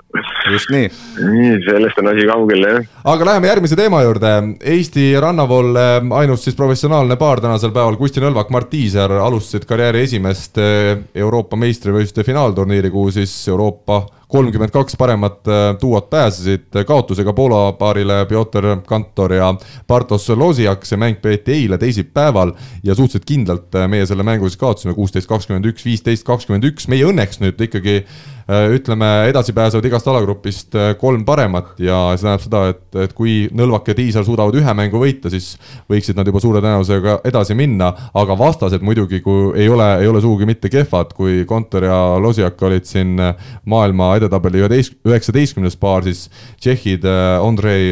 just 0.54 0.72
nii. 0.74 0.90
nii, 1.20 1.54
sellest 1.66 2.02
on 2.02 2.10
asi 2.12 2.26
kaugel, 2.30 2.66
jah. 2.68 2.90
aga 3.14 3.30
läheme 3.30 3.50
järgmise 3.50 3.78
teema 3.80 4.02
juurde. 4.06 4.34
Eesti 4.76 5.08
rannavool 5.22 5.72
ainus 6.20 6.46
siis 6.46 6.58
professionaalne 6.58 7.18
paar 7.22 7.42
tänasel 7.44 7.74
päeval, 7.76 7.98
Kusti 8.00 8.24
Nõlvak, 8.24 8.52
Mart 8.54 8.70
Tiisar 8.74 9.12
alustasid 9.26 9.66
karjääri 9.70 10.04
esimest 10.06 10.60
eh, 10.62 10.92
Euroopa 11.16 11.58
meistrivõistluste 11.60 12.28
finaalturniiri, 12.28 12.92
kuhu 12.94 13.16
siis 13.16 13.34
Euroopa 13.52 14.04
kolmkümmend 14.36 14.74
kaks 14.74 14.98
paremat 14.98 15.48
duot 15.80 16.08
pääsesid 16.10 16.74
kaotusega 16.88 17.34
Poola 17.38 17.76
paarile 17.78 18.24
Piotr 18.26 18.66
Kantor 18.88 19.36
ja 19.38 19.52
Bartos 19.88 20.26
Loziak, 20.30 20.84
see 20.84 20.98
mäng 21.00 21.22
peeti 21.22 21.54
eile 21.54 21.78
teisipäeval 21.80 22.56
ja 22.84 22.96
suhteliselt 22.98 23.30
kindlalt 23.30 23.78
meie 23.88 24.06
selle 24.10 24.26
mängu 24.26 24.50
siis 24.50 24.60
kaotasime 24.60 24.96
kuusteist, 24.98 25.30
kakskümmend 25.30 25.70
üks, 25.70 25.86
viisteist, 25.86 26.26
kakskümmend 26.28 26.66
üks, 26.72 26.90
meie 26.92 27.06
õnneks 27.06 27.40
nüüd 27.44 27.62
ikkagi 27.70 28.02
Äh, 28.02 28.35
ütleme, 28.46 29.08
edasi 29.30 29.54
pääsevad 29.58 29.86
igast 29.90 30.08
alagrupist 30.08 30.76
äh, 30.78 30.92
kolm 31.02 31.24
paremat 31.26 31.80
ja 31.82 31.98
see 32.14 32.28
tähendab 32.28 32.44
seda, 32.44 32.60
et, 32.70 32.84
et 33.08 33.14
kui 33.18 33.34
Nõlvak 33.56 33.90
ja 33.90 33.96
Tiisal 33.98 34.26
suudavad 34.28 34.54
ühe 34.60 34.76
mängu 34.78 35.02
võita, 35.02 35.32
siis 35.34 35.56
võiksid 35.90 36.18
nad 36.20 36.30
juba 36.30 36.42
suure 36.44 36.62
tõenäosusega 36.62 37.18
edasi 37.26 37.58
minna, 37.58 37.90
aga 38.14 38.38
vastased 38.38 38.86
muidugi, 38.86 39.24
kui 39.26 39.50
ei 39.58 39.70
ole, 39.72 39.88
ei 40.04 40.12
ole 40.12 40.22
sugugi 40.22 40.46
mitte 40.46 40.70
kehvad, 40.70 41.16
kui 41.18 41.42
Kontor 41.50 41.88
ja 41.90 41.98
Losiak 42.22 42.62
olid 42.70 42.86
siin 42.86 43.18
äh, 43.18 43.50
maailma 43.66 44.12
edetabeli 44.20 44.62
üheteist, 44.62 45.00
üheksateistkümnes 45.10 45.80
paar, 45.82 46.06
siis 46.06 46.28
tšehhid 46.62 47.06
Andrei 47.42 47.90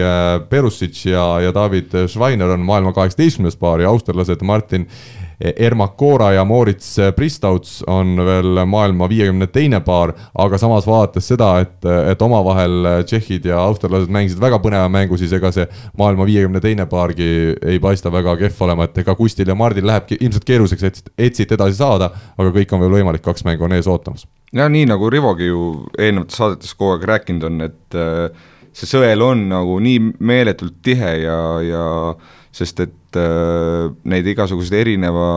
Perusic 0.49 1.01
ja, 1.07 1.25
ja 1.41 1.53
David 1.55 1.97
Schweiner 2.11 2.53
on 2.53 2.61
maailma 2.67 2.93
kaheksateistkümnes 2.93 3.57
paar 3.57 3.81
ja 3.81 3.89
austerlased 3.89 4.45
Martin 4.45 4.85
Ermak 5.39 5.95
Koora 5.97 6.31
ja 6.36 6.43
Moritz 6.45 6.95
Pristauts 7.15 7.81
on 7.88 8.15
veel 8.25 8.59
maailma 8.69 9.07
viiekümne 9.09 9.47
teine 9.53 9.79
paar, 9.86 10.13
aga 10.39 10.59
samas 10.61 10.88
vaadates 10.88 11.27
seda, 11.34 11.49
et, 11.63 11.79
et 12.11 12.21
omavahel 12.21 13.03
tšehhid 13.07 13.49
ja 13.49 13.59
austerlased 13.63 14.11
mängisid 14.13 14.41
väga 14.41 14.59
põneva 14.63 14.89
mängu, 14.91 15.17
siis 15.19 15.34
ega 15.36 15.51
see 15.55 15.65
maailma 15.99 16.27
viiekümne 16.29 16.61
teine 16.63 16.88
paargi 16.89 17.29
ei 17.61 17.81
paista 17.84 18.11
väga 18.13 18.38
kehv 18.39 18.63
olema, 18.67 18.88
et 18.88 19.03
ega 19.03 19.15
Kustil 19.17 19.49
ja 19.49 19.57
Mardil 19.57 19.88
läheb 19.88 20.15
ilmselt 20.19 20.47
keeruliseks, 20.47 20.88
et, 20.89 21.13
et 21.17 21.36
siit 21.36 21.51
edasi 21.55 21.79
saada, 21.79 22.11
aga 22.38 22.53
kõik 22.55 22.73
on 22.73 22.86
veel 22.86 22.97
võimalik, 22.99 23.25
kaks 23.25 23.45
mängu 23.47 23.67
on 23.67 23.75
ees 23.77 23.89
ootamas. 23.89 24.27
ja 24.53 24.69
nii, 24.69 24.88
nagu 24.89 25.09
Rivogi 25.09 25.49
ju 25.49 25.84
eelnevates 25.97 26.38
saadetes 26.38 26.73
kogu 26.77 26.97
aeg 26.97 27.07
rääkinud 27.09 27.49
on, 27.49 27.61
et 27.67 27.97
äh, 27.97 28.49
see 28.73 28.89
sõel 28.89 29.21
on 29.21 29.47
nagu 29.51 29.77
nii 29.84 30.13
meeletult 30.19 30.79
tihe 30.86 31.17
ja, 31.23 31.39
ja 31.65 31.86
sest 32.53 32.83
et 32.85 33.17
äh, 33.17 33.89
neid 34.09 34.27
igasuguseid 34.29 34.83
erineva 34.83 35.27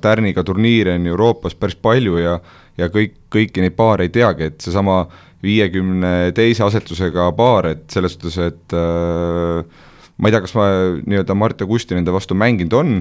tärniga 0.00 0.44
turniire 0.46 0.96
on 0.96 1.06
Euroopas 1.12 1.56
päris 1.58 1.76
palju 1.76 2.16
ja 2.22 2.38
ja 2.80 2.88
kõik, 2.92 3.18
kõiki 3.32 3.64
neid 3.64 3.76
paare 3.76 4.06
ei 4.06 4.12
teagi, 4.12 4.48
et 4.48 4.64
seesama 4.64 5.02
viiekümne 5.42 6.32
teise 6.36 6.64
asetusega 6.64 7.28
paar, 7.36 7.68
et 7.74 7.84
selles 7.92 8.14
suhtes, 8.16 8.38
et 8.40 8.76
äh, 8.78 9.82
ma 10.16 10.28
ei 10.30 10.34
tea, 10.34 10.44
kas 10.44 10.54
ma 10.56 10.68
nii-öelda 11.02 11.36
Mart 11.38 11.60
ja 11.60 11.68
Kusti 11.68 11.98
nende 11.98 12.14
vastu 12.14 12.36
mänginud 12.38 12.76
on, 12.78 12.94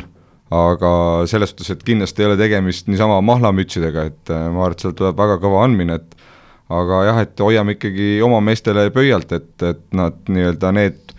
aga 0.52 0.92
selles 1.32 1.54
suhtes, 1.54 1.72
et 1.72 1.86
kindlasti 1.88 2.26
ei 2.26 2.32
ole 2.32 2.40
tegemist 2.40 2.90
niisama 2.92 3.22
mahlamütsidega, 3.24 4.08
et 4.12 4.34
äh, 4.34 4.50
ma 4.52 4.66
arvan, 4.66 4.76
et 4.76 4.86
sealt 4.86 5.00
tuleb 5.00 5.22
väga 5.22 5.40
kõva 5.44 5.64
andmine, 5.68 6.02
et 6.02 6.28
aga 6.72 7.04
jah, 7.08 7.24
et 7.24 7.44
hoiame 7.44 7.78
ikkagi 7.78 8.12
oma 8.26 8.42
meestele 8.44 8.90
pöialt, 8.96 9.32
et, 9.38 9.54
et 9.68 9.84
nad 9.96 10.18
nii-öelda 10.32 10.76
need 10.76 11.16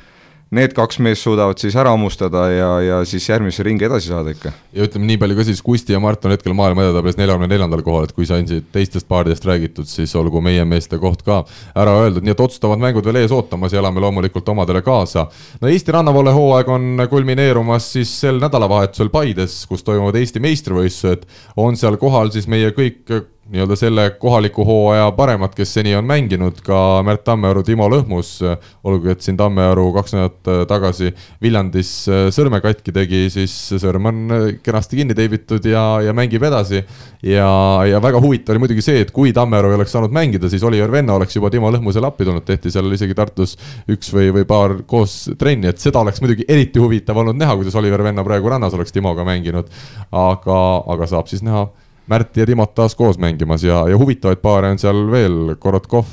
need 0.53 0.75
kaks 0.77 0.99
meest 1.03 1.25
suudavad 1.25 1.61
siis 1.61 1.77
ära 1.79 1.95
hammustada 1.95 2.45
ja, 2.53 2.71
ja 2.85 2.99
siis 3.09 3.25
järgmisse 3.29 3.65
ringi 3.65 3.87
edasi 3.89 4.11
saada 4.13 4.35
ikka. 4.35 4.53
ja 4.77 4.87
ütleme 4.87 5.09
nii 5.09 5.21
palju 5.23 5.39
ka 5.39 5.47
siis, 5.49 5.63
Kusti 5.65 5.95
ja 5.95 6.01
Mart 6.03 6.25
on 6.29 6.35
hetkel 6.35 6.55
maailma 6.57 6.85
edetabelis 6.85 7.17
neljakümne 7.21 7.49
neljandal 7.49 7.85
kohal, 7.87 8.05
et 8.09 8.13
kui 8.17 8.29
sai 8.29 8.45
siin 8.49 8.67
teistest 8.75 9.09
paaridest 9.09 9.47
räägitud, 9.49 9.89
siis 9.89 10.13
olgu 10.19 10.43
meie 10.45 10.65
meeste 10.69 11.01
koht 11.01 11.25
ka 11.27 11.43
ära 11.79 11.97
öeldud, 12.05 12.27
nii 12.27 12.35
et 12.35 12.45
otsustavad 12.45 12.83
mängud 12.83 13.09
veel 13.09 13.23
ees 13.23 13.33
ootamas 13.33 13.73
ja 13.73 13.81
elame 13.81 14.05
loomulikult 14.05 14.49
omadele 14.53 14.85
kaasa. 14.85 15.27
no 15.61 15.73
Eesti 15.73 15.97
rannavoole 15.97 16.37
hooaeg 16.37 16.69
on 16.69 17.07
kulmineerumas 17.11 17.93
siis 17.97 18.13
sel 18.21 18.41
nädalavahetusel 18.43 19.13
Paides, 19.13 19.63
kus 19.71 19.85
toimuvad 19.87 20.21
Eesti 20.21 20.43
meistrivõistlused, 20.45 21.25
on 21.57 21.81
seal 21.81 21.97
kohal 22.01 22.33
siis 22.35 22.49
meie 22.51 22.75
kõik 22.77 23.09
nii-öelda 23.53 23.77
selle 23.77 24.05
kohaliku 24.21 24.65
hooaja 24.65 25.11
paremad, 25.13 25.53
kes 25.57 25.75
seni 25.77 25.93
on 25.97 26.07
mänginud, 26.09 26.63
ka 26.65 27.03
Märt 27.05 27.25
Tammearu, 27.27 27.61
Timo 27.67 27.85
Lõhmus, 27.93 28.39
olgugi 28.85 29.13
et 29.13 29.25
siin 29.25 29.37
Tammearu 29.37 29.91
kaks 29.93 30.15
nädalat 30.17 30.49
äh, 30.49 30.63
tagasi 30.71 31.13
Viljandis 31.43 31.91
äh, 32.09 32.23
sõrme 32.33 32.63
katki 32.65 32.95
tegi, 32.97 33.27
siis 33.35 33.55
sõrm 33.83 34.09
on 34.09 34.23
äh, 34.33 34.47
kenasti 34.65 35.03
kinni 35.03 35.17
teibitud 35.19 35.69
ja, 35.69 35.85
ja 36.07 36.15
mängib 36.17 36.47
edasi. 36.49 36.81
ja, 37.23 37.51
ja 37.91 38.01
väga 38.03 38.23
huvitav 38.25 38.57
oli 38.57 38.65
muidugi 38.65 38.85
see, 38.85 39.05
et 39.05 39.13
kui 39.13 39.35
Tammearu 39.37 39.75
ei 39.75 39.77
oleks 39.77 39.93
saanud 39.93 40.17
mängida, 40.17 40.49
siis 40.49 40.65
Oliver 40.65 40.93
Venno 40.93 41.21
oleks 41.21 41.37
juba 41.37 41.53
Timo 41.53 41.71
Lõhmusele 41.71 42.09
appi 42.09 42.25
tulnud, 42.25 42.49
tehti 42.49 42.73
seal 42.73 42.89
isegi 42.97 43.15
Tartus 43.19 43.59
üks 43.93 44.15
või, 44.17 44.33
või 44.33 44.49
paar 44.49 44.79
koos 44.89 45.27
trenni, 45.39 45.69
et 45.69 45.83
seda 45.83 46.01
oleks 46.01 46.25
muidugi 46.25 46.49
eriti 46.49 46.81
huvitav 46.81 47.21
olnud 47.21 47.37
näha, 47.37 47.61
kuidas 47.61 47.77
Oliver 47.77 48.09
Venno 48.09 48.25
praegu 48.25 48.49
rannas 48.49 48.81
oleks 48.81 48.97
Timoga 48.97 49.29
mänginud. 49.29 49.69
aga, 50.11 50.59
aga 50.97 51.07
saab 51.13 51.29
siis 51.29 51.45
näha 51.45 51.69
Märt 52.11 52.37
ja 52.37 52.47
Timot 52.47 52.75
taas 52.75 52.97
koos 52.99 53.19
mängimas 53.19 53.63
ja, 53.63 53.85
ja 53.87 53.99
huvitavaid 53.99 54.41
paare 54.43 54.73
on 54.75 54.79
seal 54.81 55.05
veel, 55.11 55.55
Korotkov, 55.63 56.09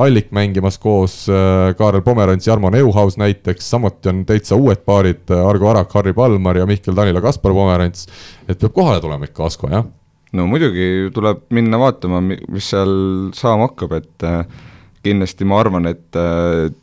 Allik 0.00 0.30
mängimas 0.32 0.78
koos, 0.80 1.26
äh, 1.28 1.74
Kaarel 1.76 2.02
Pomerants, 2.02 2.46
Jarmo 2.48 2.70
Neuhaus 2.72 3.18
näiteks, 3.20 3.68
samuti 3.70 4.08
on 4.08 4.24
täitsa 4.26 4.56
uued 4.56 4.80
paarid, 4.88 5.26
äh, 5.30 5.44
Argo 5.46 5.68
Arak, 5.68 5.92
Harri 5.94 6.14
Palmar 6.16 6.56
ja 6.56 6.66
Mihkel 6.66 6.96
Tanila, 6.96 7.20
Kaspar 7.20 7.52
Pomerants. 7.52 8.08
et 8.48 8.58
peab 8.58 8.72
kohale 8.72 9.00
tulema 9.04 9.28
ikka 9.28 9.44
Asko, 9.44 9.68
jah? 9.68 9.84
no 10.32 10.46
muidugi 10.50 11.10
tuleb 11.14 11.44
minna 11.54 11.78
vaatama, 11.78 12.22
mis 12.24 12.70
seal 12.72 12.96
saama 13.36 13.68
hakkab, 13.68 13.92
et 14.00 14.24
äh, 14.24 14.42
kindlasti 15.04 15.44
ma 15.44 15.60
arvan, 15.60 15.86
et 15.86 16.16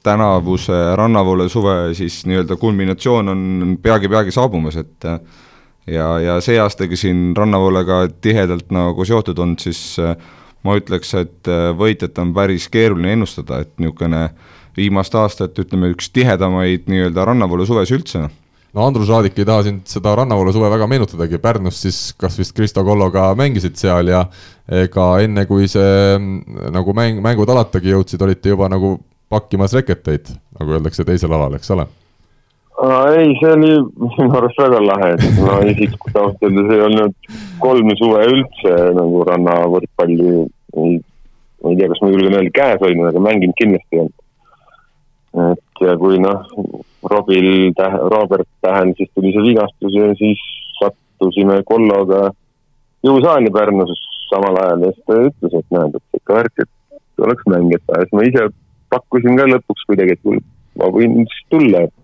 tänavuse 0.05 0.77
rannavoole 0.95 1.49
suve 1.49 1.95
siis 1.97 2.19
nii-öelda 2.29 2.55
kulminatsioon 2.61 3.31
on 3.33 3.77
peagi-peagi 3.81 4.31
saabumas, 4.31 4.77
et 4.77 5.07
ja, 5.87 6.07
ja 6.19 6.37
see 6.43 6.59
aastagi 6.61 6.99
siin 6.99 7.31
rannavoolega 7.37 8.05
tihedalt 8.21 8.71
nagu 8.73 9.05
seotud 9.07 9.39
olnud, 9.39 9.61
siis 9.63 9.95
äh, 10.01 10.15
ma 10.67 10.77
ütleks, 10.79 11.13
et 11.19 11.49
äh, 11.49 11.69
võitjat 11.77 12.19
on 12.21 12.33
päris 12.35 12.67
keeruline 12.71 13.15
ennustada, 13.17 13.61
et 13.63 13.73
niisugune 13.81 14.29
viimast 14.77 15.15
aastat 15.19 15.57
ütleme, 15.59 15.91
üks 15.95 16.11
tihedamaid 16.15 16.87
nii-öelda 16.91 17.25
rannavoolu 17.27 17.65
suves 17.67 17.91
üldse. 17.91 18.27
No 18.71 18.85
Andrus 18.87 19.09
Raadik 19.11 19.35
ei 19.35 19.47
taha 19.47 19.65
sind 19.65 19.81
seda 19.91 20.13
rannavoolu 20.15 20.53
suve 20.55 20.69
väga 20.71 20.87
meenutadagi, 20.87 21.41
Pärnus 21.43 21.81
siis 21.83 21.99
kas 22.15 22.37
vist 22.39 22.55
Kristo 22.55 22.85
Kolloga 22.87 23.33
mängisid 23.35 23.75
seal 23.75 24.13
ja 24.13 24.23
ega 24.71 25.07
enne, 25.25 25.43
kui 25.49 25.67
see 25.71 26.15
mm, 26.15 26.69
nagu 26.71 26.95
mäng, 26.95 27.19
mängud 27.23 27.51
alatagi 27.51 27.91
jõudsid, 27.91 28.23
olite 28.23 28.53
juba 28.53 28.71
nagu 28.71 28.95
pakkimas 29.31 29.75
reketeid, 29.75 30.31
nagu 30.59 30.77
öeldakse 30.77 31.03
teisel 31.07 31.35
alal, 31.35 31.59
eks 31.59 31.75
ole 31.75 31.89
ei, 32.79 33.35
see 33.39 33.51
oli 33.51 33.71
minu 33.99 34.37
arust 34.37 34.59
väga 34.61 34.79
lahe, 34.81 35.13
et 35.15 35.39
ma 35.43 35.59
isiklikult 35.69 36.15
ausalt 36.15 36.45
öeldes 36.47 36.71
ei 36.73 36.83
olnud 36.87 37.31
kolm 37.61 37.91
suve 37.99 38.23
üldse 38.31 38.75
nagu 38.97 39.23
rannavõrkpalli, 39.27 40.31
ma 40.75 40.85
ei 40.87 41.77
tea, 41.77 41.89
kas 41.91 42.01
ma 42.01 42.11
julgen 42.13 42.37
öelda 42.39 42.53
käes 42.55 42.81
hoidnud, 42.81 43.09
aga 43.11 43.23
mänginud 43.27 43.57
kindlasti 43.59 43.97
ei 43.97 44.03
olnud. 44.05 44.17
et 45.51 45.83
ja 45.85 45.97
kui 45.97 46.19
noh, 46.21 46.47
Robil 47.11 47.73
Tähe, 47.77 47.99
Robert 48.13 48.49
Tähen, 48.61 48.95
siis 48.97 49.11
tuli 49.15 49.33
see 49.35 49.45
vigastus 49.49 49.95
ja 49.95 50.09
siis 50.19 50.41
sattusime 50.79 51.61
Kolloga 51.67 52.31
jõusaali 53.05 53.53
Pärnus 53.53 53.93
samal 54.29 54.57
ajal 54.63 54.87
ja 54.87 54.91
siis 54.95 55.07
ta 55.07 55.21
ütles, 55.27 55.55
et 55.59 55.77
näed, 55.77 55.95
et 55.97 56.21
ikka 56.21 56.39
värk, 56.39 56.65
et 56.65 57.25
oleks 57.25 57.47
mängida 57.51 57.97
ja 57.97 58.05
siis 58.05 58.17
ma 58.17 58.27
ise 58.27 58.49
pakkusin 58.91 59.39
ka 59.39 59.47
lõpuks 59.49 59.87
kuidagi, 59.89 60.17
et 60.17 60.45
ma 60.79 60.89
võin 60.93 61.21
siis 61.23 61.43
tulla, 61.53 61.85
et 61.87 61.95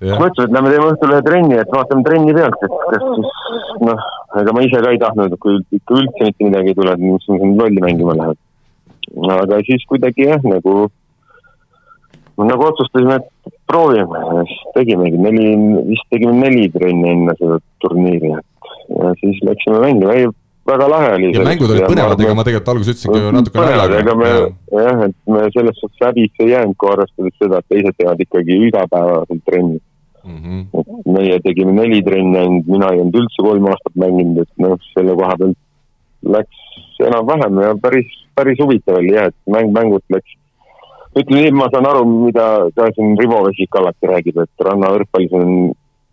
mõtlesin, 0.00 0.46
et 0.46 0.54
lähme 0.54 0.70
teeme 0.72 0.90
õhtul 0.92 1.14
ühe 1.14 1.22
trenni, 1.26 1.56
et 1.58 1.72
vaatame 1.74 2.06
trenni 2.06 2.34
pealt, 2.36 2.62
et 2.62 2.76
kas 2.92 3.06
siis 3.08 3.32
noh, 3.88 4.04
ega 4.42 4.54
ma 4.54 4.64
ise 4.66 4.82
ka 4.84 4.92
ei 4.94 5.00
tahtnud, 5.02 5.36
kui 5.42 5.58
ikka 5.74 5.98
üldse 5.98 6.28
mitte 6.28 6.46
midagi 6.46 6.72
ei 6.72 6.78
tule, 6.78 6.94
et 6.94 7.02
mis 7.02 7.28
ma 7.28 7.40
siin 7.40 7.56
lolli 7.58 7.84
mängima 7.84 8.16
lähen. 8.20 8.38
aga 9.34 9.60
siis 9.66 9.86
kuidagi 9.90 10.28
jah, 10.28 10.44
nagu, 10.44 10.74
nagu 12.38 12.68
otsustasime, 12.68 13.18
et 13.18 13.54
proovime. 13.66 14.20
Ja 14.34 14.44
siis 14.50 14.74
tegimegi 14.76 15.18
neli, 15.18 15.48
vist 15.88 16.06
tegime 16.14 16.36
neli 16.38 16.68
trenni 16.74 17.14
enne 17.14 17.34
seda 17.40 17.58
turniiri, 17.82 18.36
et 18.38 18.70
ja 18.98 19.14
siis 19.22 19.40
läksime 19.46 19.82
mängima, 19.82 20.14
ei 20.14 20.30
väga 20.68 20.88
lahe 20.92 21.10
oli. 21.16 21.32
ja 21.34 21.44
mängud 21.46 21.74
olid 21.74 21.86
põnevad, 21.88 22.22
ega 22.24 22.38
ma 22.38 22.46
tegelikult 22.46 22.72
alguses 22.74 22.94
ütlesin 22.94 23.14
ka 23.14 23.34
natuke 23.36 23.62
naljaga. 23.62 24.00
ega 24.02 24.16
me 24.22 24.32
jah, 24.32 25.04
et 25.08 25.16
me 25.34 25.44
selles 25.56 25.80
suhtes 25.82 26.06
häbisse 26.06 26.44
ei 26.44 26.52
jäänud, 26.54 26.76
kui 26.78 26.92
arvestades 26.92 27.38
seda, 27.42 27.62
et 27.62 27.74
teised 27.74 27.98
teevad 27.98 28.24
ikkagi 28.26 28.58
igapäevaselt 28.68 29.44
trenni 29.48 29.78
mm. 30.24 30.38
-hmm. 30.42 30.80
et 30.80 31.12
meie 31.18 31.40
tegime 31.46 31.72
neli 31.72 32.02
trenni 32.02 32.38
ainult, 32.38 32.66
mina 32.66 32.92
ei 32.92 33.02
olnud 33.04 33.20
üldse 33.22 33.46
kolm 33.48 33.70
aastat 33.72 33.96
mänginud, 34.04 34.42
et 34.44 34.64
noh, 34.64 34.76
selle 34.94 35.16
koha 35.22 35.36
pealt 35.42 35.58
läks 36.36 36.64
enam-vähem 37.08 37.62
ja 37.62 37.74
päris, 37.82 38.10
päris 38.34 38.60
huvitav 38.62 39.00
oli 39.00 39.14
jah, 39.14 39.30
et 39.30 39.38
mäng 39.46 39.72
mängult 39.72 40.04
läks. 40.14 40.36
ütleme 41.18 41.42
nii, 41.42 41.52
ma 41.56 41.68
saan 41.72 41.86
aru, 41.88 42.04
mida 42.26 42.46
ka 42.76 42.90
siin 42.94 43.16
Rivo 43.18 43.42
Vesik 43.46 43.76
alati 43.78 44.10
räägib, 44.10 44.42
et 44.42 44.66
rannavõrkpallis 44.66 45.32
on 45.38 45.54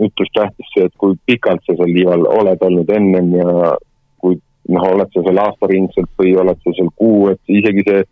ütlus 0.06 0.32
tähtis 0.36 0.72
see, 0.74 0.86
et 0.88 0.96
kui 1.00 1.16
pikalt 1.28 1.64
sa 1.66 1.76
seal 1.76 1.92
liival 1.92 2.26
oled 2.28 2.64
olnud 2.68 2.90
ennem 2.92 3.34
ja 3.38 3.76
noh, 4.74 4.86
oled 4.92 5.12
sa 5.14 5.24
seal 5.26 5.42
aastaringselt 5.46 6.12
või 6.20 6.36
oled 6.42 6.62
sa 6.64 6.76
seal 6.78 6.92
kuu, 7.00 7.30
et 7.34 7.58
isegi 7.60 7.86
see 7.88 8.04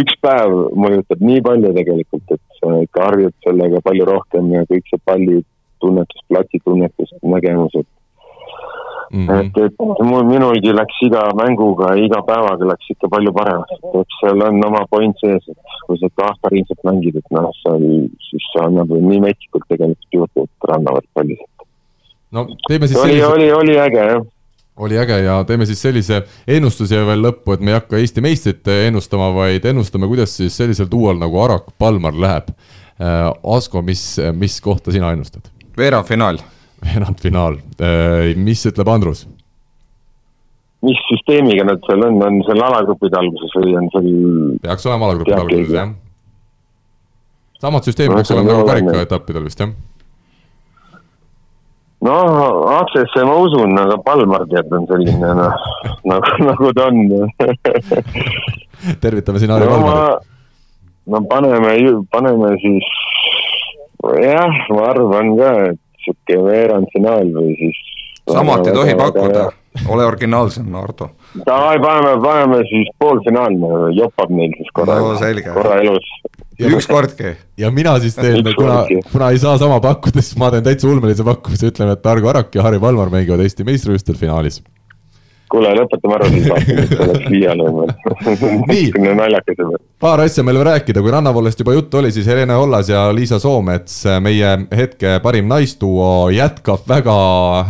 üks 0.00 0.16
päev 0.24 0.54
mõjutab 0.74 1.22
nii 1.22 1.42
palju 1.46 1.74
tegelikult, 1.76 2.36
et 2.36 2.60
sa 2.60 2.78
ikka 2.82 3.08
harjud 3.08 3.34
sellega 3.46 3.82
palju 3.84 4.06
rohkem 4.08 4.50
ja 4.54 4.64
kõik 4.70 4.88
see 4.90 5.02
pallitunnetus, 5.10 6.24
platsitunnetus, 6.30 7.14
nägemus, 7.22 7.76
et 7.78 7.90
mm. 9.12 9.26
-hmm. 9.28 9.40
et, 9.40 9.62
et 9.66 10.04
mul, 10.08 10.26
minulgi 10.26 10.74
läks 10.74 10.98
iga 11.06 11.22
mänguga, 11.38 11.94
iga 12.06 12.22
päevaga 12.26 12.72
läks 12.72 12.90
ikka 12.96 13.12
palju 13.14 13.32
paremaks, 13.38 13.78
et 13.78 13.98
eks 14.02 14.20
seal 14.22 14.46
on 14.48 14.66
oma 14.70 14.84
point 14.90 15.22
sees, 15.22 15.48
et 15.48 15.78
kui 15.86 16.00
sa 16.02 16.10
aastaringselt 16.28 16.86
mängid, 16.90 17.22
et 17.22 17.34
noh, 17.38 17.50
seal 17.62 17.88
siis 18.28 18.50
annab 18.66 18.90
nii 18.90 19.22
metsikult 19.28 19.68
tegelikult 19.70 20.18
juurde, 20.18 20.48
et 20.48 20.70
rannavad 20.72 21.06
paljusid. 21.14 21.68
no 22.34 22.48
teeme 22.68 22.90
siis 22.90 22.98
oli 22.98 23.20
sellise..., 23.20 23.32
oli, 23.32 23.52
oli 23.62 23.78
äge 23.78 24.08
jah 24.10 24.24
oli 24.76 24.98
äge 24.98 25.18
ja 25.22 25.36
teeme 25.46 25.66
siis 25.66 25.82
sellise 25.82 26.22
ennustuse 26.50 26.98
veel 27.06 27.22
lõppu, 27.22 27.54
et 27.54 27.62
me 27.62 27.72
ei 27.72 27.78
hakka 27.78 27.98
Eesti 28.00 28.24
meistrit 28.24 28.70
ennustama, 28.74 29.30
vaid 29.34 29.66
ennustame, 29.70 30.08
kuidas 30.10 30.34
siis 30.36 30.56
sellisel 30.56 30.88
duol 30.90 31.20
nagu 31.20 31.38
Arak 31.44 31.70
Palmar 31.78 32.16
läheb. 32.18 32.50
Äh, 32.98 33.30
Asko, 33.56 33.82
mis, 33.82 34.16
mis 34.34 34.60
kohta 34.62 34.94
sina 34.94 35.12
ennustad? 35.14 35.50
veerandfinaal. 35.78 36.38
veerandfinaal, 36.84 37.58
äh, 37.82 38.34
mis 38.36 38.66
ütleb 38.70 38.90
Andrus? 38.90 39.26
mis 40.84 41.00
süsteemiga 41.08 41.64
nad 41.64 41.80
seal 41.86 42.02
on, 42.04 42.18
on 42.26 42.42
seal 42.44 42.60
alagrupide 42.60 43.16
alguses 43.16 43.54
või 43.56 43.72
on 43.78 43.86
seal? 43.94 44.08
peaks 44.66 44.84
olema 44.90 45.08
alagrupide 45.08 45.38
alguses 45.38 45.72
jah. 45.72 45.94
samad 47.62 47.88
süsteemid 47.88 48.20
peaks 48.20 48.34
olema 48.34 48.52
nagu 48.52 48.66
karikaetappidel 48.68 49.46
vist 49.48 49.64
jah 49.64 49.72
no 52.04 52.16
aktsiasse 52.78 53.24
ma 53.24 53.36
usun, 53.40 53.78
aga 53.80 53.96
Palmar 54.04 54.44
tead 54.50 54.72
on 54.76 54.86
selline 54.90 55.32
noh, 55.40 55.64
nagu, 56.10 56.36
nagu 56.44 56.72
ta 56.76 56.88
on 56.90 56.98
tervitame 59.04 59.40
siin 59.40 59.54
Harri 59.54 59.68
no, 59.70 59.78
Palmarit. 59.78 60.28
no 61.06 61.22
paneme, 61.30 61.72
paneme 62.12 62.52
siis, 62.62 62.92
jah, 64.20 64.62
ma 64.70 64.88
arvan 64.92 65.34
ka, 65.40 65.52
et 65.72 65.80
sihuke 66.04 66.40
veerandfinaal 66.44 67.30
või 67.36 67.56
siis. 67.60 67.82
samat 68.28 68.68
ei 68.68 68.76
tohi 68.76 68.96
pakkuda, 69.00 69.48
ole 69.88 70.08
originaalsem, 70.08 70.68
Ardo. 70.76 71.10
Davai, 71.34 71.78
paneme, 71.82 72.14
paneme 72.22 72.60
siis 72.70 72.90
poolfinaalne, 73.02 73.70
jopab 73.98 74.30
neil 74.30 74.52
siis 74.54 74.70
korra 74.76 75.00
no,, 75.02 75.14
korra 75.56 75.80
elus. 75.82 76.12
Ja 76.60 76.70
ükskordki. 76.70 77.32
ja 77.58 77.70
mina 77.74 77.96
siis 77.98 78.14
teen, 78.14 78.46
kuna, 78.54 78.84
kuna 79.10 79.32
ei 79.34 79.40
saa 79.42 79.56
sama 79.58 79.80
pakkuda, 79.82 80.22
siis 80.22 80.38
ma 80.38 80.52
teen 80.54 80.62
täitsa 80.66 80.86
ulmelise 80.86 81.26
pakkumise, 81.26 81.72
ütleme, 81.72 81.96
et 81.98 82.06
Argo 82.06 82.30
Arak 82.30 82.54
ja 82.54 82.62
Harri 82.62 82.78
Valmar 82.80 83.10
mängivad 83.10 83.42
Eesti 83.42 83.66
meistrivõistlustel 83.66 84.20
finaalis 84.20 84.62
kuule, 85.54 85.70
lõpetame 85.78 86.16
ära 86.18 86.28
siis 86.32 86.48
vaatame, 86.50 87.06
oleks 87.06 87.30
liiale 87.32 87.66
niisugune 88.68 89.14
naljakas 89.18 89.60
juba. 89.60 89.80
paar 90.02 90.22
asja 90.24 90.44
meil 90.46 90.58
veel 90.58 90.68
rääkida, 90.70 91.02
kui 91.04 91.14
rannavoolest 91.14 91.62
juba 91.62 91.76
juttu 91.76 92.00
oli, 92.00 92.10
siis 92.14 92.26
Helena 92.30 92.58
Ollas 92.62 92.90
ja 92.90 93.06
Liisa 93.14 93.38
Soomets, 93.42 94.02
meie 94.24 94.52
hetke 94.74 95.18
parim 95.24 95.48
naistuo, 95.50 96.28
jätkab 96.34 96.88
väga 96.90 97.16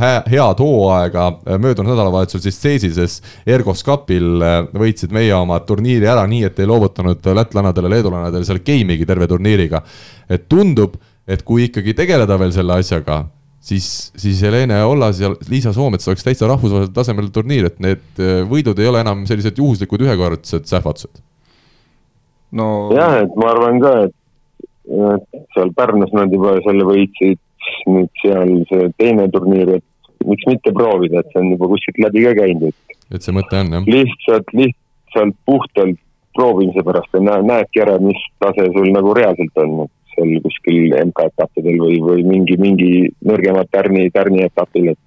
hä 0.01 0.13
head 0.31 0.63
hooaega. 0.65 1.31
möödunud 1.59 1.93
nädalavahetusel 1.93 2.45
siis 2.45 2.61
Seesises 2.63 3.21
Ergos 3.47 3.85
Cupil 3.85 4.43
võitsid 4.75 5.13
meie 5.13 5.35
oma 5.37 5.61
turniiri 5.61 6.09
ära 6.09 6.27
nii, 6.31 6.45
et 6.49 6.61
ei 6.61 6.69
loovutanud 6.71 7.33
lätlannadele, 7.41 7.93
leedulannadele 7.97 8.49
seal 8.49 8.63
game'igi 8.65 9.07
terve 9.07 9.29
turniiriga. 9.29 9.83
et 10.31 10.49
tundub, 10.49 10.97
et 11.29 11.43
kui 11.43 11.69
ikkagi 11.69 11.95
tegeleda 11.95 12.39
veel 12.39 12.53
selle 12.53 12.81
asjaga 12.81 13.25
siis, 13.65 14.13
siis 14.17 14.43
Helene 14.45 14.83
Ollas 14.85 15.21
ja 15.21 15.31
Liisa 15.51 15.73
Soomets 15.73 16.09
oleks 16.09 16.27
täitsa 16.27 16.49
rahvusvahelisel 16.51 16.95
tasemel 16.95 17.31
turniir, 17.35 17.71
et 17.71 17.81
need 17.83 18.21
äh, 18.21 18.43
võidud 18.49 18.81
ei 18.81 18.91
ole 18.91 19.01
enam 19.05 19.25
sellised 19.29 19.59
juhuslikud 19.61 20.05
ühekordsed 20.05 20.69
sähvatused. 20.71 21.23
no 22.59 22.69
jah, 22.95 23.19
et 23.25 23.41
ma 23.41 23.51
arvan 23.55 23.81
ka, 23.83 23.95
et, 24.09 25.27
seal 25.57 25.73
Pärnus 25.77 26.13
nad 26.17 26.33
juba 26.33 26.59
selle 26.67 26.87
võitsid, 26.89 27.41
nüüd 27.89 28.13
seal 28.21 28.55
see 28.71 28.93
teine 29.01 29.27
turniir, 29.33 29.79
et 29.79 30.25
miks 30.29 30.47
mitte 30.49 30.73
proovida, 30.77 31.21
et 31.21 31.33
see 31.33 31.41
on 31.41 31.53
juba 31.57 31.73
kuskilt 31.73 32.01
läbi 32.05 32.27
ka 32.29 32.37
käinud, 32.43 32.71
et. 32.71 32.99
et 33.17 33.25
see 33.25 33.37
mõte 33.37 33.61
on 33.65 33.79
jah. 33.79 33.93
lihtsalt, 33.97 34.57
lihtsalt 34.61 35.37
puhtalt 35.49 36.01
proovimise 36.35 36.83
pärast 36.85 37.13
ja 37.15 37.21
näed, 37.23 37.47
näedki 37.47 37.83
ära, 37.85 37.97
mis 38.03 38.21
tase 38.43 38.67
sul 38.75 38.89
nagu 38.93 39.13
reaalselt 39.17 39.61
on, 39.63 39.85
et 39.87 39.93
seal 40.15 40.37
kuskil 40.45 40.95
MK-etappidel 41.05 41.81
või, 41.83 41.99
või 42.05 42.27
mingi, 42.29 42.59
mingi 42.61 42.93
nõrgema 43.27 43.67
tärni, 43.71 44.09
tärni 44.15 44.47
etapil, 44.47 44.93
et 44.95 45.03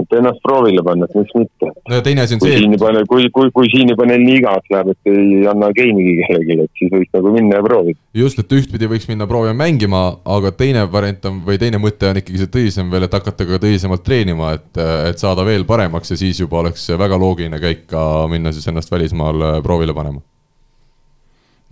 et 0.00 0.14
ennast 0.16 0.40
proovile 0.44 0.80
panna, 0.84 1.06
et 1.08 1.16
miks 1.18 1.34
mitte. 1.36 1.68
no 1.68 1.98
ja 1.98 2.04
teine 2.04 2.24
asi 2.24 2.36
on 2.36 2.40
kui 2.40 2.52
see, 2.54 2.64
et 2.64 3.08
kui, 3.10 3.26
kui, 3.34 3.50
kui 3.52 3.68
siin 3.72 3.92
juba 3.92 4.06
neil 4.08 4.24
nii 4.24 4.38
igavaks 4.40 4.72
läheb, 4.72 4.92
et 4.94 5.10
ei 5.12 5.42
anna 5.50 5.68
game'igi 5.76 6.14
kellelegi, 6.22 6.56
et 6.64 6.80
siis 6.80 6.92
võiks 6.94 7.12
nagu 7.18 7.34
minna 7.34 7.60
ja 7.60 7.66
proovida. 7.66 8.00
just, 8.22 8.40
et 8.40 8.56
ühtpidi 8.56 8.88
võiks 8.88 9.08
minna 9.10 9.28
proovima 9.28 9.54
mängima, 9.60 10.02
aga 10.38 10.54
teine 10.56 10.86
variant 10.92 11.28
on 11.28 11.42
või 11.46 11.60
teine 11.60 11.80
mõte 11.82 12.08
on 12.08 12.22
ikkagi 12.22 12.40
see 12.40 12.52
tõsisem 12.56 12.92
veel, 12.92 13.06
et 13.08 13.20
hakata 13.20 13.48
ka 13.48 13.60
tõsisemalt 13.62 14.04
treenima, 14.06 14.54
et, 14.56 14.70
et 15.12 15.20
saada 15.22 15.44
veel 15.48 15.68
paremaks 15.68 16.14
ja 16.14 16.20
siis 16.24 16.40
juba 16.40 16.62
oleks 16.64 16.88
väga 16.96 17.20
loogiline 17.20 17.60
käik 17.60 17.84
ka 17.92 18.26
minna 18.32 18.54
siis 18.56 18.68
ennast 18.72 18.92
välismaal 18.92 19.60
proovile 19.64 19.96
panema 19.96 20.24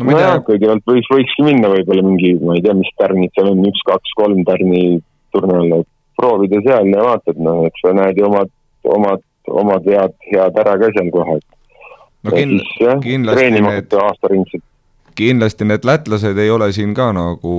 no 0.01 0.09
ma 0.09 0.17
ei 0.17 0.23
tea, 0.23 0.41
kõigepealt 0.47 0.87
võiks, 0.89 1.11
võikski 1.13 1.47
minna 1.47 1.71
võib-olla 1.73 2.05
mingi, 2.07 2.33
ma 2.43 2.57
ei 2.57 2.65
tea, 2.65 2.75
mis 2.79 2.91
tärnid 3.01 3.35
seal 3.37 3.53
on, 3.53 3.63
üks, 3.69 3.83
kaks, 3.89 4.15
kolm 4.19 4.43
tärni 4.49 4.83
turniirile, 5.35 5.83
proovida 6.19 6.63
seal 6.65 6.91
ja 6.93 7.05
vaatad, 7.07 7.39
noh, 7.43 7.63
eks 7.69 7.85
sa 7.85 7.95
näed 7.97 8.19
ju 8.21 8.27
omad, 8.31 8.51
omad, 8.97 9.23
omad 9.51 9.87
head, 9.91 10.17
head 10.33 10.59
ära 10.65 10.79
ka 10.81 10.91
seal 10.97 11.13
kohe. 11.15 11.39
no 12.25 12.35
kind, 12.35 12.59
kindlasti 13.05 13.53
need, 13.57 13.95
aastaringselt. 14.07 14.65
kindlasti 15.21 15.69
need 15.69 15.87
lätlased 15.89 16.41
ei 16.41 16.51
ole 16.53 16.71
siin 16.77 16.97
ka 16.97 17.11
nagu 17.17 17.55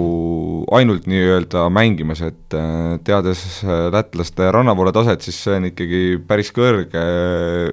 ainult 0.74 1.08
nii-öelda 1.10 1.68
mängimas, 1.74 2.22
et 2.26 2.58
äh, 2.58 2.98
teades 3.06 3.46
äh, 3.64 3.88
lätlaste 3.94 4.52
rannavoole 4.54 4.94
taset, 4.96 5.24
siis 5.26 5.40
see 5.46 5.58
on 5.60 5.72
ikkagi 5.72 6.04
päris 6.28 6.54
kõrge, 6.56 7.08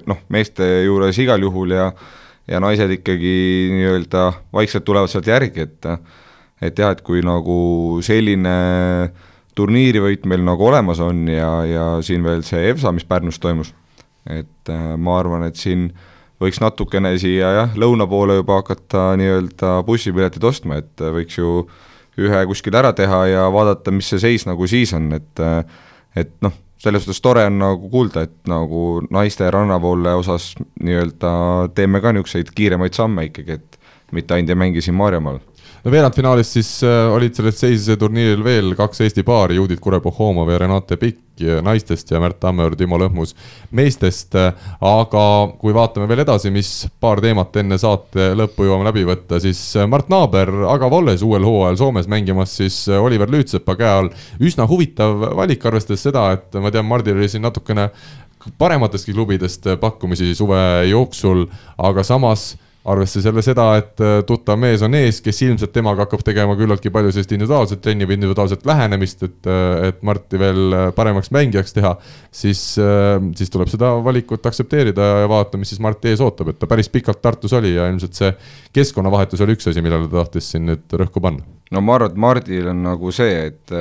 noh, 0.08 0.24
meeste 0.32 0.66
juures 0.86 1.20
igal 1.24 1.44
juhul 1.44 1.76
ja 1.76 1.92
ja 2.48 2.60
naised 2.60 2.90
ikkagi 2.98 3.34
nii-öelda 3.74 4.24
vaikselt 4.52 4.86
tulevad 4.88 5.12
sealt 5.12 5.28
järgi, 5.28 5.66
et 5.68 5.88
et 6.62 6.78
jah, 6.78 6.90
et 6.90 7.02
kui 7.06 7.20
nagu 7.22 8.00
selline 8.02 8.54
turniirivõit 9.58 10.24
meil 10.26 10.42
nagu 10.46 10.66
olemas 10.66 11.00
on 11.02 11.26
ja, 11.30 11.50
ja 11.66 11.86
siin 12.02 12.24
veel 12.26 12.42
see 12.46 12.68
EVSA, 12.70 12.92
mis 12.94 13.06
Pärnus 13.06 13.38
toimus, 13.42 13.72
et 14.26 14.72
äh, 14.72 14.94
ma 14.98 15.18
arvan, 15.20 15.46
et 15.46 15.58
siin 15.58 15.88
võiks 16.42 16.60
natukene 16.62 17.16
siia 17.18 17.52
jah, 17.56 17.76
lõuna 17.78 18.06
poole 18.10 18.38
juba 18.38 18.60
hakata 18.60 19.12
nii-öelda 19.18 19.78
bussipiletid 19.86 20.44
ostma, 20.46 20.78
et 20.82 21.02
võiks 21.02 21.38
ju 21.38 21.62
ühe 22.18 22.42
kuskil 22.50 22.74
ära 22.78 22.92
teha 22.96 23.24
ja 23.30 23.46
vaadata, 23.54 23.94
mis 23.94 24.10
see 24.10 24.22
seis 24.22 24.46
nagu 24.46 24.66
siis 24.70 24.94
on, 24.96 25.12
et 25.14 25.44
et 26.18 26.32
noh, 26.42 26.54
selles 26.78 27.04
suhtes 27.04 27.20
tore 27.22 27.44
on 27.48 27.58
nagu 27.58 27.90
kuulda, 27.90 28.24
et 28.28 28.50
nagu 28.50 29.02
naiste 29.10 29.50
rannavoole 29.50 30.14
osas 30.20 30.52
nii-öelda 30.82 31.32
teeme 31.74 32.00
ka 32.00 32.12
niisuguseid 32.14 32.52
kiiremaid 32.54 32.94
samme 32.96 33.28
ikkagi, 33.28 33.58
et 33.58 33.78
mitte 34.12 34.34
ainult 34.34 34.54
ei 34.54 34.60
mängi 34.62 34.84
siin 34.84 34.96
Maarjamaal 34.98 35.40
no 35.88 35.92
veerandfinaalis 35.94 36.50
siis 36.52 36.70
äh, 36.84 37.06
olid 37.14 37.32
sellel 37.36 37.54
seisuse 37.56 37.96
turniiril 37.96 38.42
veel 38.44 38.74
kaks 38.76 39.00
Eesti 39.06 39.22
paari, 39.24 39.56
Judith 39.56 39.80
Kurep-Pohhomov 39.80 40.50
ja 40.52 40.58
Renate 40.60 40.98
Pikk 41.00 41.24
naistest 41.64 42.10
ja 42.10 42.18
Märt 42.20 42.40
Tammeõr, 42.42 42.74
Timo 42.76 42.98
Lõhmus 42.98 43.32
meestest. 43.70 44.34
aga 44.34 45.22
kui 45.60 45.72
vaatame 45.72 46.08
veel 46.10 46.24
edasi, 46.24 46.50
mis 46.50 46.88
paar 47.00 47.22
teemat 47.22 47.56
enne 47.62 47.78
saate 47.78 48.32
lõppu 48.36 48.66
jõuame 48.66 48.88
läbi 48.90 49.06
võtta, 49.08 49.40
siis 49.40 49.62
äh, 49.78 49.88
Mart 49.88 50.10
Naaber 50.12 50.50
Aga 50.68 50.90
Volles 50.90 51.24
uuel 51.24 51.46
hooajal 51.46 51.80
Soomes 51.80 52.10
mängimas 52.10 52.58
siis 52.58 52.82
äh, 52.90 53.00
Oliver 53.00 53.30
Lüütsepa 53.30 53.78
käe 53.78 53.92
all. 54.02 54.12
üsna 54.40 54.68
huvitav 54.68 55.30
valik, 55.40 55.64
arvestades 55.64 56.04
seda, 56.04 56.32
et 56.36 56.60
ma 56.60 56.74
tean, 56.74 56.88
Mardil 56.90 57.16
oli 57.16 57.32
siin 57.32 57.46
natukene 57.46 57.88
parematestki 58.58 59.16
klubidest 59.16 59.66
pakkumisi 59.80 60.34
suve 60.34 60.60
jooksul, 60.90 61.46
aga 61.78 62.04
samas 62.04 62.56
arvestades 62.88 63.26
jälle 63.28 63.42
seda, 63.44 63.66
et 63.78 64.00
äh, 64.00 64.14
tuttav 64.26 64.58
mees 64.60 64.82
on 64.84 64.94
ees, 64.96 65.20
kes 65.24 65.42
ilmselt 65.44 65.72
temaga 65.74 66.04
hakkab 66.06 66.22
tegema 66.26 66.56
küllaltki 66.58 66.92
palju 66.94 67.12
sellist 67.12 67.34
individuaalset 67.36 67.82
trenni 67.84 68.08
või 68.08 68.16
individuaalset 68.18 68.64
lähenemist, 68.68 69.24
et, 69.26 69.48
äh, 69.50 69.88
et 69.90 70.00
Marti 70.06 70.40
veel 70.40 70.76
äh, 70.76 70.86
paremaks 70.96 71.32
mängijaks 71.34 71.76
teha, 71.76 71.94
siis, 72.32 72.62
siis 73.38 73.52
tuleb 73.52 73.70
seda 73.72 73.90
valikut 74.04 74.46
aktsepteerida 74.48 75.10
ja 75.24 75.28
vaadata, 75.30 75.60
mis 75.60 75.72
siis 75.72 75.82
Marti 75.84 76.12
ees 76.12 76.22
ootab, 76.24 76.52
et 76.52 76.60
ta 76.60 76.68
päris 76.70 76.90
pikalt 76.92 77.22
Tartus 77.24 77.54
oli 77.58 77.74
ja 77.74 77.88
ilmselt 77.90 78.18
see 78.18 78.32
keskkonnavahetus 78.76 79.44
oli 79.44 79.56
üks 79.58 79.70
asi, 79.70 79.84
millele 79.84 80.08
ta 80.08 80.22
tahtis 80.22 80.52
siin 80.54 80.68
nüüd 80.68 80.98
rõhku 81.02 81.22
panna. 81.24 81.44
no 81.74 81.84
ma 81.84 81.98
arvan, 81.98 82.12
et 82.12 82.20
Mardil 82.24 82.72
on 82.72 82.84
nagu 82.86 83.12
see, 83.14 83.48
et 83.50 83.74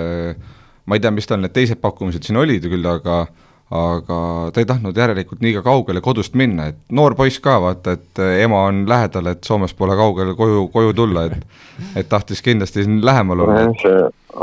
ma 0.87 0.97
ei 0.97 1.03
tea, 1.03 1.11
mis 1.13 1.27
tal 1.29 1.43
need 1.43 1.55
teised 1.55 1.79
pakkumised 1.83 2.27
siin 2.27 2.39
olid 2.39 2.65
küll, 2.67 2.87
aga 2.87 3.25
aga 3.71 4.17
ta 4.53 4.61
ei 4.61 4.67
tahtnud 4.67 4.95
järelikult 4.95 5.41
liiga 5.43 5.61
kaugele 5.65 5.99
kodust 6.01 6.37
minna, 6.39 6.69
et 6.71 6.77
noor 6.95 7.17
poiss 7.19 7.41
ka 7.43 7.57
vaata, 7.59 7.97
et 7.97 8.21
ema 8.43 8.63
on 8.69 8.85
lähedal, 8.87 9.27
et 9.33 9.43
Soomes 9.43 9.73
pole 9.75 9.97
kaugele 9.99 10.37
koju, 10.39 10.69
koju 10.71 10.93
tulla, 10.95 11.25
et 11.27 11.97
et 11.99 12.07
tahtis 12.09 12.41
kindlasti 12.41 12.85
siin 12.85 13.01
lähemal 13.05 13.43
olla 13.43 13.65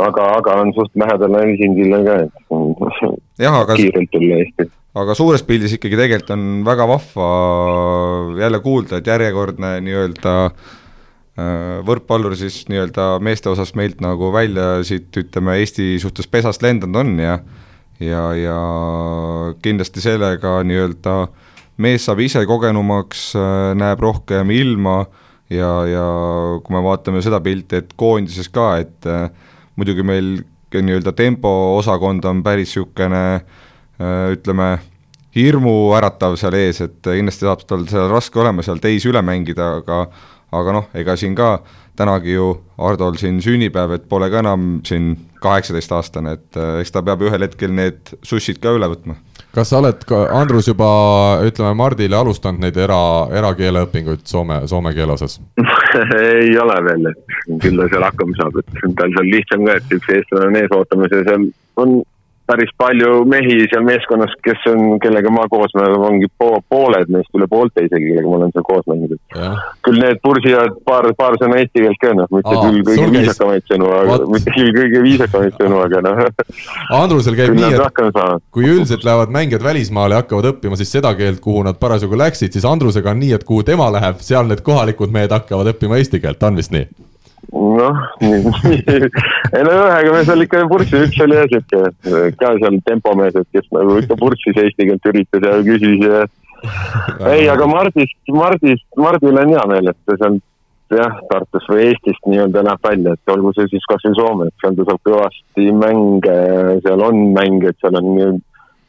aga, 0.04 0.28
aga 0.38 0.58
on 0.60 0.72
suht 0.76 0.92
lähedal 0.98 1.36
Helsingile 1.40 2.00
ka, 2.04 2.16
et 2.26 2.32
jah, 3.46 3.60
aga 3.62 3.78
kiirelt 3.80 4.12
tulla 4.12 4.38
Eesti. 4.42 4.68
aga 5.00 5.16
suures 5.16 5.44
pildis 5.48 5.78
ikkagi 5.78 5.98
tegelikult 5.98 6.36
on 6.36 6.46
väga 6.66 6.88
vahva 6.92 7.28
jälle 8.42 8.60
kuulda, 8.64 9.00
et 9.00 9.08
järjekordne 9.08 9.74
nii-öelda 9.88 10.36
äh, 10.44 11.80
võrkpallur 11.88 12.36
siis 12.38 12.64
nii-öelda 12.68 13.14
meeste 13.24 13.48
osas 13.56 13.72
meilt 13.78 14.04
nagu 14.04 14.32
välja 14.36 14.82
siit 14.84 15.16
ütleme 15.16 15.56
Eesti 15.62 15.94
suhtes 16.02 16.28
pesast 16.28 16.62
lendanud 16.62 17.06
on 17.06 17.16
ja 17.24 17.38
ja, 18.00 18.22
ja 18.34 18.58
kindlasti 19.62 20.02
sellega 20.04 20.62
nii-öelda 20.66 21.16
mees 21.82 22.06
saab 22.06 22.22
ise 22.22 22.44
kogenumaks, 22.46 23.32
näeb 23.78 24.02
rohkem 24.02 24.50
ilma 24.54 25.02
ja, 25.50 25.70
ja 25.88 26.06
kui 26.64 26.74
me 26.76 26.82
vaatame 26.84 27.22
seda 27.24 27.40
pilti, 27.44 27.82
et 27.82 27.94
koondises 27.98 28.48
ka, 28.54 28.74
et 28.82 29.08
äh, 29.10 29.28
muidugi 29.76 30.06
meil 30.06 30.36
nii-öelda 30.74 31.12
tempoosakond 31.14 32.24
on 32.26 32.42
päris 32.42 32.72
niisugune 32.74 33.22
äh, 33.34 34.32
ütleme, 34.34 34.76
hirmuäratav 35.34 36.36
seal 36.38 36.54
ees, 36.58 36.80
et 36.84 37.00
kindlasti 37.02 37.46
saab 37.46 37.64
tal 37.66 37.86
seal 37.90 38.10
raske 38.10 38.38
olema 38.38 38.62
seal 38.62 38.78
teisi 38.82 39.10
üle 39.10 39.22
mängida, 39.26 39.76
aga 39.80 40.04
aga 40.54 40.74
noh, 40.76 40.84
ega 40.94 41.16
siin 41.18 41.34
ka 41.34 41.56
tänagi 41.96 42.34
ju 42.34 42.48
Hardol 42.78 43.18
siin 43.20 43.38
sünnipäev, 43.42 43.94
et 43.96 44.08
pole 44.08 44.30
ka 44.30 44.42
enam 44.42 44.80
siin 44.86 45.14
kaheksateistaastane, 45.44 46.32
et 46.38 46.58
äh, 46.58 46.80
eks 46.82 46.94
ta 46.94 47.02
peab 47.06 47.22
ühel 47.22 47.46
hetkel 47.46 47.74
need 47.74 48.16
sussid 48.26 48.60
ka 48.62 48.74
üle 48.74 48.88
võtma. 48.90 49.16
Kas 49.54 49.70
sa 49.70 49.78
oled 49.78 50.00
ka, 50.08 50.24
Andrus, 50.34 50.66
juba 50.66 50.88
ütleme 51.46 51.76
Mardile 51.78 52.16
alustanud 52.18 52.64
neid 52.64 52.78
era, 52.80 52.98
erakeeleõpinguid 53.38 54.24
soome, 54.26 54.64
soome 54.70 54.90
keele 54.96 55.14
osas? 55.14 55.38
Ei 56.18 56.56
ole 56.58 56.80
veel, 56.88 57.12
et 57.12 57.60
küll 57.62 57.78
ta 57.78 57.86
seal 57.92 58.08
hakkama 58.08 58.34
saab, 58.40 58.58
et 58.58 58.80
tal 58.98 59.14
seal 59.14 59.30
lihtsam 59.30 59.68
ka, 59.68 59.78
et 59.78 59.94
üks 59.98 60.10
eestlane 60.16 60.50
on 60.50 60.58
ees 60.58 60.74
ootamas 60.74 61.14
ja 61.14 61.22
seal 61.28 61.46
on 61.84 61.94
päris 62.48 62.70
palju 62.78 63.22
mehi 63.28 63.56
seal 63.70 63.84
meeskonnas, 63.86 64.32
kes 64.44 64.66
on, 64.70 64.98
kellega 65.02 65.30
ma 65.32 65.46
koos, 65.50 65.72
me 65.78 65.86
ongi 66.08 66.28
po 66.38 66.50
pooled 66.68 67.10
neist, 67.12 67.30
üle 67.36 67.48
poolte 67.50 67.86
isegi, 67.86 68.10
kellega 68.10 68.28
ma 68.28 68.38
olen 68.40 68.52
seal 68.54 68.66
koos 68.66 68.84
mänginud. 68.90 69.20
küll 69.84 70.00
need 70.02 70.20
pursivad 70.24 70.76
paar, 70.88 71.08
paar 71.16 71.38
sõna 71.40 71.60
eesti 71.62 71.84
keelt 71.84 72.00
ka, 72.02 72.12
noh, 72.18 72.28
mitte 72.34 72.52
Aa, 72.52 72.66
küll 72.66 72.82
kõige 72.88 73.08
viisakamaid 73.14 73.66
sõnu, 73.70 73.88
mitte 74.34 74.56
küll 74.58 74.74
kõige 74.76 75.02
viisakamaid 75.06 75.56
sõnu, 75.62 75.80
aga 75.86 76.02
noh. 76.04 76.22
Andrusel 77.02 77.38
käib 77.38 77.56
nii, 77.56 77.72
et 77.72 78.44
kui 78.54 78.68
üldiselt 78.68 79.08
lähevad 79.08 79.32
mängijad 79.34 79.64
välismaale 79.64 80.18
ja 80.18 80.22
hakkavad 80.24 80.52
õppima 80.52 80.78
siis 80.80 80.92
seda 80.92 81.14
keelt, 81.18 81.40
kuhu 81.44 81.64
nad 81.64 81.80
parasjagu 81.80 82.18
läksid, 82.20 82.52
siis 82.52 82.68
Andrusega 82.68 83.14
on 83.14 83.22
nii, 83.24 83.32
et 83.38 83.48
kuhu 83.48 83.64
tema 83.66 83.88
läheb, 83.94 84.20
seal 84.24 84.48
need 84.50 84.60
kohalikud 84.66 85.12
mehed 85.14 85.32
hakkavad 85.32 85.72
õppima 85.74 86.00
eesti 86.00 86.20
keelt, 86.20 86.44
on 86.44 86.60
vist 86.60 86.74
nii? 86.76 86.88
Noh, 87.52 88.00
ei 88.22 89.64
no 89.66 89.74
ühega 89.74 90.14
me 90.14 90.22
seal 90.28 90.44
ikka 90.44 90.64
purssis, 90.70 91.04
üks 91.08 91.20
oli 91.24 91.36
jah 91.38 91.50
siuke 91.50 92.32
ka 92.40 92.54
seal 92.60 92.80
tempomees, 92.88 93.36
et 93.40 93.48
kes 93.56 93.68
nagu 93.74 93.98
ikka 94.00 94.18
purssis 94.20 94.62
eesti 94.64 94.88
keelt 94.88 95.12
üritas 95.12 95.46
ja 95.46 95.60
küsis 95.66 96.02
ja. 96.04 96.24
ei, 97.30 97.46
aga 97.52 97.68
Mardist, 97.68 98.16
Mardist, 98.32 98.86
Mardil 98.96 99.40
on 99.42 99.54
hea 99.54 99.68
meel, 99.70 99.92
et 99.92 100.00
ta 100.08 100.18
sealt 100.20 100.42
jah, 100.94 101.20
Tartust 101.30 101.70
või 101.70 101.88
Eestist 101.88 102.26
nii-öelda 102.28 102.64
näeb 102.66 102.82
välja, 102.84 103.14
et 103.14 103.32
olgu 103.34 103.52
see 103.56 103.68
siis 103.72 103.86
kasvõi 103.90 104.16
Soome, 104.18 104.48
et 104.48 104.64
seal 104.64 104.76
ta 104.78 104.88
saab 104.88 105.00
kõvasti 105.08 105.68
mänge, 105.80 106.36
seal 106.84 107.04
on 107.04 107.22
mänge, 107.36 107.72
et 107.72 107.80
seal 107.84 107.98
on 108.00 108.40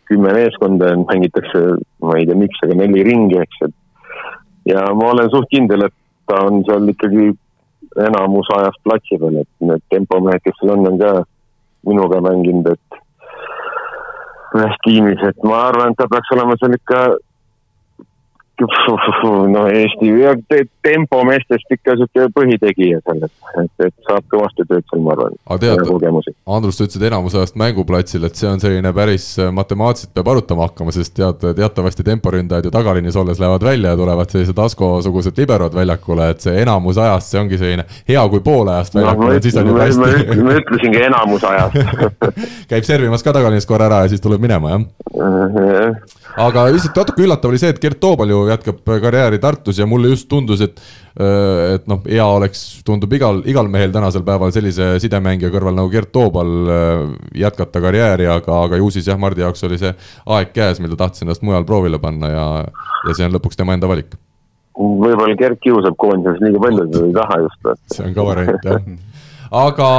kümme 0.05 0.33
meeskonda 0.35 0.91
ja 0.91 0.99
mängitakse, 1.01 1.63
ma 2.03 2.17
ei 2.19 2.27
tea, 2.29 2.37
miks, 2.37 2.59
aga 2.65 2.77
neli 2.77 3.05
ringi, 3.07 3.39
eks, 3.41 3.63
et. 3.67 3.73
ja 4.69 4.85
ma 4.93 5.13
olen 5.13 5.31
suht 5.33 5.49
kindel, 5.53 5.87
et 5.87 5.95
ta 6.29 6.43
on 6.45 6.61
seal 6.67 6.91
ikkagi 6.93 7.31
enamus 8.03 8.49
ajast 8.57 8.81
platsi 8.83 9.19
peal, 9.19 9.41
et 9.43 9.67
need 9.69 9.83
tempomehed, 9.93 10.43
kes 10.43 10.57
seal 10.59 10.75
on, 10.75 10.87
on 10.89 10.99
ka 10.99 11.13
minuga 11.87 12.21
mänginud, 12.25 12.73
et 12.73 12.99
ühes 14.55 14.77
tiimis, 14.87 15.23
et 15.29 15.47
ma 15.47 15.65
arvan, 15.69 15.93
et 15.93 15.99
ta 15.99 16.09
peaks 16.11 16.33
olema 16.35 16.57
seal 16.59 16.75
ikka 16.77 17.01
no 19.51 19.65
Eesti 19.67 20.09
ja 20.21 20.33
tempomeestest 20.85 21.71
ikka 21.75 21.95
sihuke 21.99 22.27
põhitegija 22.35 23.01
seal, 23.03 23.25
et, 23.27 23.33
et, 23.61 23.85
et 23.87 23.95
saab 24.07 24.25
kõvasti 24.31 24.65
tööd 24.69 24.85
seal, 24.89 25.01
ma 25.05 25.13
arvan. 25.15 25.35
aga 25.45 25.57
tead, 25.63 26.29
Andrus, 26.57 26.77
sa 26.77 26.87
ütlesid 26.87 27.05
enamus 27.09 27.35
ajast 27.35 27.57
mänguplatsil, 27.59 28.25
et 28.27 28.39
see 28.39 28.49
on 28.49 28.61
selline 28.63 28.91
päris 28.95 29.27
äh, 29.41 29.51
matemaatiliselt 29.55 30.13
peab 30.15 30.31
arutama 30.33 30.69
hakkama, 30.69 30.93
sest 30.95 31.15
tead, 31.17 31.43
teatavasti 31.57 32.05
temporündajad 32.07 32.69
ju 32.69 32.73
tagaliinis 32.75 33.17
olles 33.19 33.41
lähevad 33.41 33.65
välja 33.67 33.93
ja 33.93 33.99
tulevad 33.99 34.31
sellised 34.33 34.61
Asko-sugused 34.65 35.41
liberod 35.41 35.75
väljakule, 35.75 36.29
et 36.35 36.45
see 36.45 36.55
enamus 36.63 36.99
ajast, 37.01 37.33
see 37.33 37.41
ongi 37.41 37.59
selline 37.61 37.87
hea 38.09 38.25
kui 38.31 38.43
pool 38.45 38.71
ajast 38.73 38.99
väljakul 38.99 39.33
no,, 39.33 39.39
siis 39.43 39.59
on 39.61 39.71
juba 39.73 39.87
hästi. 39.89 40.41
ma 40.45 40.59
ütlesingi 40.61 41.03
enamus 41.09 41.47
ajast 41.51 41.79
käib 42.71 42.87
servimas 42.87 43.25
ka 43.25 43.35
tagaliinis 43.35 43.67
korra 43.69 43.89
ära 43.89 44.03
ja 44.05 44.13
siis 44.13 44.23
tuleb 44.23 44.43
minema, 44.45 44.75
jah? 44.75 44.85
aga 46.45 46.67
lihtsalt 46.73 46.97
natuke 46.99 47.23
üllatav 47.25 47.51
oli 47.51 47.59
see, 47.61 47.71
et 47.73 47.81
Gert 47.81 47.99
Toobal 48.01 48.31
ju 48.31 48.44
jätkab 48.49 48.81
karjääri 48.85 49.39
Tartus 49.39 49.79
ja 49.79 49.87
mulle 49.89 50.11
just 50.11 50.27
tundus, 50.31 50.61
et 50.65 50.81
äh, 51.19 51.75
et 51.75 51.87
noh, 51.91 52.01
hea 52.07 52.25
oleks, 52.25 52.63
tundub 52.87 53.13
igal, 53.17 53.41
igal 53.49 53.69
mehel 53.71 53.93
tänasel 53.95 54.25
päeval 54.27 54.53
sellise 54.55 54.95
sidemängija 55.03 55.51
kõrval 55.53 55.77
nagu 55.77 55.91
Gert 55.93 56.11
Toobal 56.15 56.53
äh, 56.65 57.01
jätkata 57.45 57.81
karjääri, 57.83 58.29
aga, 58.31 58.61
aga 58.67 58.81
ju 58.81 58.91
siis 58.93 59.09
jah, 59.11 59.19
Mardi 59.21 59.45
jaoks 59.45 59.65
oli 59.67 59.79
see 59.81 59.93
aeg 60.37 60.53
käes, 60.55 60.83
mil 60.83 60.93
ta 60.95 61.05
tahtis 61.05 61.25
ennast 61.25 61.45
mujal 61.45 61.67
proovile 61.67 61.99
panna 62.03 62.31
ja, 62.31 62.45
ja 63.07 63.17
see 63.17 63.27
on 63.27 63.35
lõpuks 63.37 63.59
tema 63.59 63.77
enda 63.77 63.89
valik. 63.91 64.15
võib-olla 64.75 65.35
Gert 65.39 65.59
kiusab 65.63 65.97
koondises 65.97 66.41
liiga 66.43 66.63
palju, 66.67 66.87
ta 66.91 67.03
ei 67.07 67.19
taha 67.19 67.41
just. 67.47 67.75
see 67.95 68.07
on 68.09 68.17
ka 68.17 68.29
variant 68.33 68.71
jah 68.71 68.87
aga 69.51 69.89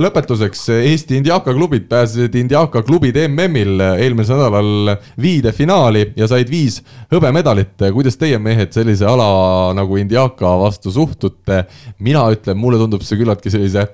lõpetuseks, 0.00 0.66
Eesti 0.76 1.18
Indiaka 1.20 1.54
klubid 1.56 1.88
pääsesid 1.90 2.34
Indiaka 2.38 2.84
klubid 2.86 3.18
MM-il 3.26 3.80
eelmisel 3.80 4.40
nädalal 4.40 4.94
viide 5.20 5.52
finaali 5.52 6.06
ja 6.16 6.28
said 6.30 6.50
viis 6.50 6.80
hõbemedalit. 7.12 7.76
kuidas 7.92 8.16
teie 8.20 8.38
mehed 8.38 8.72
sellise 8.72 9.06
ala 9.06 9.72
nagu 9.74 9.96
Indiaka 9.96 10.56
vastu 10.60 10.92
suhtute? 10.92 11.64
mina 11.98 12.24
ütlen, 12.32 12.56
mulle 12.56 12.78
tundub 12.78 13.02
see 13.02 13.18
küllaltki 13.20 13.50
sellise 13.50 13.88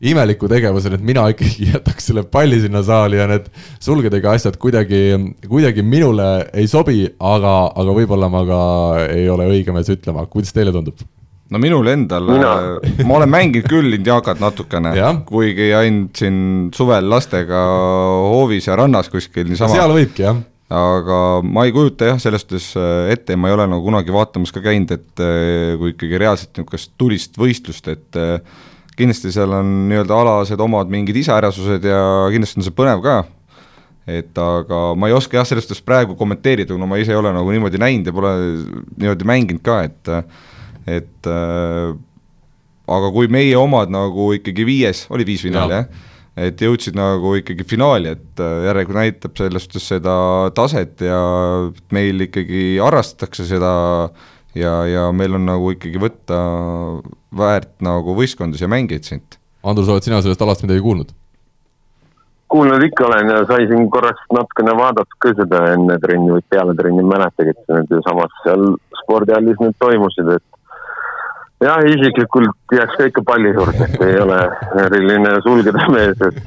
imeliku 0.00 0.48
tegevusena, 0.48 0.98
et 0.98 1.04
mina 1.04 1.24
ikkagi 1.32 1.68
jätaks 1.72 2.10
selle 2.10 2.24
palli 2.28 2.60
sinna 2.60 2.82
saali 2.84 3.20
ja 3.20 3.28
need 3.30 3.48
sulgedega 3.80 4.34
asjad 4.36 4.58
kuidagi, 4.60 5.02
kuidagi 5.48 5.84
minule 5.86 6.28
ei 6.52 6.68
sobi, 6.68 7.06
aga, 7.18 7.56
aga 7.72 7.96
võib-olla 7.96 8.28
ma 8.32 8.44
ka 8.48 8.62
ei 9.08 9.28
ole 9.32 9.48
õige 9.54 9.74
mees 9.76 9.90
ütlema, 9.92 10.26
kuidas 10.30 10.52
teile 10.56 10.74
tundub? 10.74 11.00
No 11.52 11.60
minul 11.62 11.86
endal, 11.90 12.28
äh, 12.34 13.04
ma 13.06 13.18
olen 13.20 13.30
mänginud 13.30 13.68
küll 13.70 13.96
Indiakat 13.96 14.40
natukene, 14.42 14.92
kuigi 15.28 15.70
ainult 15.78 16.18
siin 16.18 16.38
suvel 16.74 17.08
lastega 17.10 17.62
hoovis 18.32 18.66
ja 18.66 18.76
rannas 18.78 19.10
kuskil 19.12 19.48
niisama. 19.50 19.76
seal 19.76 19.94
võibki, 19.94 20.26
jah. 20.26 20.42
Aga 20.66 21.16
ma 21.46 21.62
ei 21.62 21.70
kujuta 21.70 22.08
jah, 22.08 22.16
selles 22.18 22.42
suhtes 22.42 22.72
äh, 22.80 23.12
ette, 23.14 23.36
ma 23.38 23.52
ei 23.52 23.54
ole 23.54 23.68
nagu 23.70 23.84
kunagi 23.86 24.14
vaatamas 24.14 24.50
ka 24.54 24.64
käinud, 24.64 24.96
et 24.96 25.22
äh, 25.22 25.76
kui 25.78 25.92
ikkagi 25.94 26.18
reaalselt 26.18 26.58
niisugust 26.58 26.96
tulist 26.98 27.38
võistlust, 27.38 27.92
et 27.92 28.18
kindlasti 28.96 29.30
seal 29.30 29.52
on 29.54 29.70
nii-öelda 29.92 30.18
alased 30.24 30.60
omad 30.64 30.90
mingid 30.90 31.18
iseärasused 31.20 31.84
ja 31.86 32.00
kindlasti 32.32 32.58
on 32.58 32.66
see 32.66 32.74
põnev 32.74 33.04
ka, 33.04 33.20
et 34.10 34.38
aga 34.42 34.82
ma 34.98 35.06
ei 35.10 35.14
oska 35.14 35.38
jah, 35.38 35.46
selles 35.46 35.68
suhtes 35.68 35.84
praegu 35.86 36.18
kommenteerida, 36.18 36.72
kuna 36.74 36.90
ma 36.90 36.98
ise 36.98 37.14
ei 37.14 37.20
ole 37.20 37.30
nagu 37.36 37.54
niimoodi 37.54 37.78
näinud 37.82 38.10
ja 38.10 38.16
pole 38.16 38.34
niimoodi 38.98 39.30
mänginud 39.30 39.62
ka, 39.66 39.80
et 39.86 40.14
et 40.86 41.30
äh, 41.30 41.94
aga 42.86 43.10
kui 43.14 43.30
meie 43.32 43.56
omad 43.58 43.90
nagu 43.92 44.30
ikkagi 44.36 44.66
viies, 44.66 45.06
oli 45.10 45.26
viis 45.28 45.42
finaali 45.46 45.80
jah? 45.80 45.88
et 46.36 46.60
jõudsid 46.60 46.96
nagu 46.98 47.32
ikkagi 47.38 47.64
finaali, 47.64 48.12
et 48.12 48.40
äh, 48.44 48.66
järelikult 48.68 49.00
näitab 49.00 49.38
selles 49.40 49.64
suhtes 49.64 49.86
seda 49.94 50.16
taset 50.56 51.00
ja 51.00 51.20
meil 51.96 52.26
ikkagi 52.28 52.76
harrastatakse 52.82 53.46
seda 53.48 53.72
ja, 54.56 54.74
ja 54.88 55.06
meil 55.16 55.38
on 55.38 55.46
nagu 55.48 55.72
ikkagi 55.72 56.00
võtta 56.00 56.40
väärt 57.36 57.78
nagu 57.84 58.16
võistkondas 58.16 58.60
ja 58.60 58.68
mängijaid 58.68 59.08
siit. 59.08 59.38
Andrus, 59.66 59.88
oled 59.88 60.04
sina 60.04 60.20
sellest 60.22 60.44
alast 60.44 60.66
midagi 60.66 60.84
kuulnud? 60.84 61.14
kuulnud 62.52 62.84
ikka 62.86 63.08
olen 63.08 63.30
ja 63.32 63.38
sai 63.48 63.64
siin 63.66 63.88
korraks 63.90 64.28
natukene 64.32 64.76
vaadata 64.78 65.18
ka 65.24 65.32
seda 65.34 65.64
enne 65.72 65.96
trenni 66.02 66.30
või 66.30 66.44
peale 66.52 66.76
trenni, 66.78 67.02
mäletagi, 67.02 67.52
et 67.56 67.72
need 67.74 67.90
ju 67.90 67.98
samas 68.04 68.36
seal 68.44 68.68
spordihallis 69.00 69.58
need 69.60 69.74
toimusid, 69.82 70.30
et 70.36 70.55
jah, 71.64 71.82
isiklikult 71.88 72.76
jääks 72.76 72.96
ka 72.98 73.08
ikka 73.10 73.22
palli 73.26 73.52
juurde, 73.54 73.88
et 73.88 74.02
ei 74.06 74.20
ole 74.20 74.40
eriline 74.84 75.36
sulgeda 75.46 75.88
mees, 75.92 76.20
et 76.28 76.40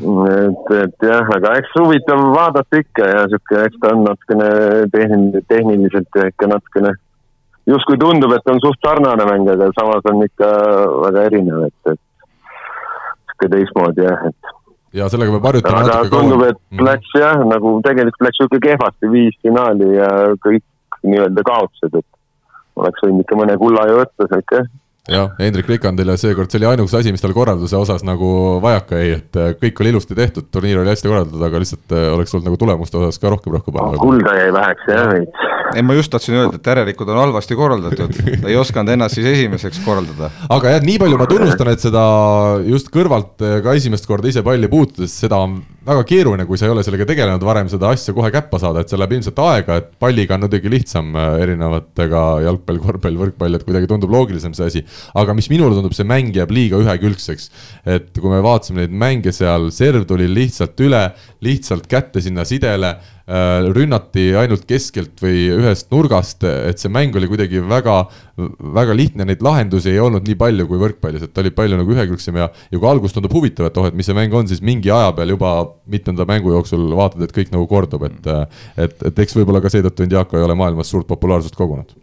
et, 0.00 0.70
et 0.80 1.04
jah, 1.04 1.28
aga 1.36 1.56
eks 1.60 1.74
huvitav 1.76 2.22
vaadata 2.34 2.80
ikka 2.80 3.08
ja 3.08 3.24
sihuke, 3.28 3.64
eks 3.66 3.80
ta 3.82 3.92
on 3.94 4.04
natukene 4.06 4.50
tehniline, 4.94 5.42
tehniliselt 5.50 6.16
ja 6.16 6.28
ikka 6.30 6.48
natukene 6.50 6.94
justkui 7.68 7.98
tundub, 8.00 8.32
et 8.34 8.48
on 8.50 8.62
suht 8.64 8.80
sarnane 8.86 9.26
mäng, 9.28 9.50
aga 9.52 9.68
samas 9.76 10.06
on 10.10 10.24
ikka 10.24 10.48
väga 11.04 11.26
erinev, 11.28 11.66
et, 11.68 11.92
et 11.92 12.00
sihuke 13.28 13.50
teistmoodi 13.54 14.06
jah, 14.06 14.24
et. 14.30 14.54
ja 14.96 15.10
sellega 15.12 15.36
peab 15.36 15.50
harjutama 15.50 15.82
natuke 15.84 16.14
kauem. 16.14 16.14
tundub, 16.16 16.46
et 16.48 16.60
mm. 16.70 16.86
läks 16.88 17.18
jah, 17.18 17.44
nagu 17.52 17.76
tegelikult 17.86 18.28
läks 18.28 18.40
sihuke 18.40 18.62
kehvasti, 18.70 19.12
viis 19.12 19.36
finaali 19.44 19.92
ja 19.98 20.10
kõik 20.40 20.64
nii-öelda 21.04 21.44
kaotused, 21.46 22.00
et 22.00 22.19
oleks 22.80 23.04
võinud 23.04 23.24
ikka 23.24 23.40
mõne 23.40 23.58
kulla 23.60 23.88
ju 23.90 24.00
võtta 24.02 24.30
sealt 24.30 24.56
jah 24.56 24.70
jah, 25.10 25.30
Hendrik 25.38 25.68
Rikandile 25.70 26.16
seekord 26.20 26.52
see 26.52 26.60
oli 26.60 26.68
ainuke 26.70 26.96
asi, 26.98 27.12
mis 27.14 27.22
tal 27.22 27.34
korralduse 27.36 27.78
osas 27.78 28.04
nagu 28.06 28.30
vajaka 28.62 29.00
jäi, 29.00 29.16
et 29.18 29.38
äh, 29.40 29.52
kõik 29.60 29.82
oli 29.82 29.94
ilusti 29.94 30.16
tehtud, 30.18 30.50
turniir 30.52 30.82
oli 30.82 30.92
hästi 30.92 31.10
korraldatud, 31.10 31.42
aga 31.46 31.62
lihtsalt 31.62 31.96
äh, 31.96 32.08
oleks 32.14 32.34
tulnud 32.34 32.50
nagu 32.50 32.60
tulemuste 32.60 33.00
osas 33.00 33.20
ka 33.22 33.32
rohkem 33.32 33.56
rõhku 33.56 33.74
panna. 33.74 34.00
kulda 34.00 34.36
jäi 34.38 34.52
väheks 34.54 34.92
jah 34.92 35.08
veits. 35.14 35.46
Ei, 35.74 35.82
ma 35.86 35.94
just 35.94 36.10
tahtsin 36.12 36.36
öelda, 36.36 36.58
et 36.58 36.70
järelikult 36.72 37.10
on 37.12 37.20
halvasti 37.20 37.56
korraldatud, 37.58 38.14
ta 38.42 38.48
ei 38.50 38.56
osanud 38.58 38.92
ennast 38.94 39.18
siis 39.18 39.28
esimeseks 39.32 39.82
korraldada. 39.84 40.30
aga 40.50 40.74
jah, 40.74 40.84
nii 40.84 40.98
palju 41.02 41.18
ma 41.20 41.26
tunnustan, 41.30 41.70
et 41.72 41.82
seda 41.82 42.04
just 42.66 42.90
kõrvalt 42.94 43.44
äh, 43.46 43.58
ka 43.64 43.74
esimest 43.78 44.08
korda 44.08 44.30
ise 44.30 44.42
palli 44.46 44.70
puutudes, 44.70 45.14
seda 45.22 45.40
on 45.44 45.60
väga 45.86 46.04
keeruline, 46.08 46.44
kui 46.48 46.58
sa 46.60 46.66
ei 46.68 46.74
ole 46.74 46.84
sellega 46.86 47.06
tegelenud 47.08 47.44
varem, 47.46 47.70
seda 47.72 47.92
asja 47.94 48.14
kohe 48.16 48.30
käppa 48.34 48.60
saada, 48.62 48.82
et 48.82 48.92
see 48.92 48.98
läheb 49.00 49.14
ilmselt 49.16 49.38
aega, 49.44 49.78
et 49.80 49.92
palliga 50.02 50.36
on 50.36 50.44
muidugi 50.44 50.72
lihtsam 50.72 51.14
äh, 51.16 51.30
erinevatega 51.46 52.24
jalgpall, 52.46 52.82
korvpall, 52.82 53.20
võrkpall, 53.24 53.58
et 53.58 53.66
kuidagi 53.68 53.90
tundub 53.90 54.12
loogilisem 54.14 54.56
see 54.56 54.70
asi. 54.72 54.84
aga 55.20 55.36
mis 55.36 55.50
minule 55.52 55.78
tundub, 55.78 55.94
see 55.96 56.08
mäng 56.08 56.34
jääb 56.36 56.52
liiga 56.54 56.80
ühekülgseks. 56.82 57.50
et 57.96 58.12
kui 58.18 58.32
me 58.32 58.42
vaatasime 58.44 58.84
neid 58.84 58.98
mänge 59.06 59.34
seal, 59.36 59.70
serv 59.74 60.06
tuli 60.08 60.28
lihtsalt 60.30 60.78
üle, 60.84 61.06
lihtsalt 61.46 61.88
kätte 61.90 62.22
sinna 62.24 62.44
sidele 62.48 62.96
rünnati 63.30 64.24
ainult 64.34 64.64
keskelt 64.66 65.20
või 65.22 65.44
ühest 65.54 65.90
nurgast, 65.92 66.42
et 66.42 66.82
see 66.82 66.90
mäng 66.90 67.14
oli 67.14 67.28
kuidagi 67.30 67.60
väga, 67.62 68.00
väga 68.74 68.96
lihtne, 68.96 69.26
neid 69.28 69.44
lahendusi 69.44 69.92
ei 69.92 70.00
olnud 70.02 70.26
nii 70.26 70.38
palju 70.40 70.66
kui 70.66 70.80
võrkpallis, 70.80 71.22
et 71.26 71.34
ta 71.34 71.44
oli 71.44 71.52
palju 71.54 71.78
nagu 71.78 71.94
ühekülgsem 71.94 72.40
ja, 72.40 72.48
ja 72.50 72.80
kui 72.80 72.90
alguses 72.90 73.14
tundub 73.14 73.34
huvitav, 73.36 73.68
et 73.70 73.78
oh, 73.78 73.86
et 73.86 73.94
mis 73.94 74.08
see 74.08 74.16
mäng 74.18 74.34
on, 74.34 74.50
siis 74.50 74.62
mingi 74.66 74.90
aja 74.90 75.12
peal 75.14 75.30
juba 75.30 75.52
mitmenda 75.90 76.26
mängu 76.26 76.56
jooksul 76.56 76.88
vaatad, 76.98 77.22
et 77.22 77.34
kõik 77.36 77.52
nagu 77.54 77.68
kordub, 77.70 78.08
et, 78.08 78.30
et, 78.76 78.96
et 79.12 79.22
eks 79.24 79.38
võib-olla 79.38 79.62
ka 79.62 79.70
seetõttu 79.70 80.08
Indiako 80.08 80.40
ei 80.40 80.46
ole 80.46 80.56
maailmas 80.58 80.90
suurt 80.90 81.06
populaarsust 81.10 81.58
kogunud. 81.58 81.94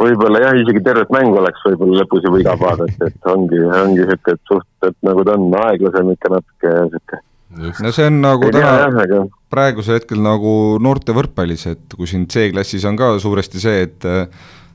Võib-olla 0.00 0.40
jah, 0.42 0.56
isegi 0.58 0.82
tervet 0.82 1.12
mängu 1.14 1.38
oleks 1.38 1.62
võib-olla 1.68 2.00
lõpus 2.02 2.26
juba 2.26 2.40
igav 2.42 2.58
vaadata, 2.64 3.12
et 3.12 3.30
ongi, 3.30 3.62
ongi 3.62 4.02
sihuke, 4.02 4.34
et 4.34 4.50
suht, 4.50 4.66
et 4.88 4.96
nagu 5.06 5.22
ta 5.22 5.38
on 5.38 5.54
aeglasem 5.68 6.10
ikka 6.16 6.32
natuke 6.34 6.72
ja 6.72 6.82
sihuke. 6.88 7.20
No 7.54 7.92
see 7.94 8.08
on 8.10 8.16
nagu 8.18 8.48
täna 8.50 8.72
tea, 8.74 9.04
aga... 9.04 9.20
praegusel 9.54 10.00
hetkel 10.00 10.20
nagu 10.22 10.52
noorte 10.82 11.14
võrkpallis, 11.16 11.68
et 11.70 11.96
kui 11.96 12.10
siin 12.10 12.26
C-klassis 12.30 12.84
on 12.88 12.98
ka 13.00 13.14
suuresti 13.22 13.62
see, 13.62 13.88
et 13.88 14.10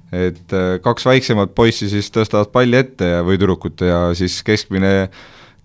et 0.10 0.53
kaks 0.81 1.06
väiksemat 1.06 1.51
poissi 1.53 1.85
siis 1.91 2.07
tõstavad 2.10 2.49
palli 2.49 2.80
ette 2.80 3.06
ja, 3.11 3.19
või 3.22 3.38
tüdrukut 3.38 3.84
ja 3.85 4.07
siis 4.18 4.39
keskmine, 4.41 5.11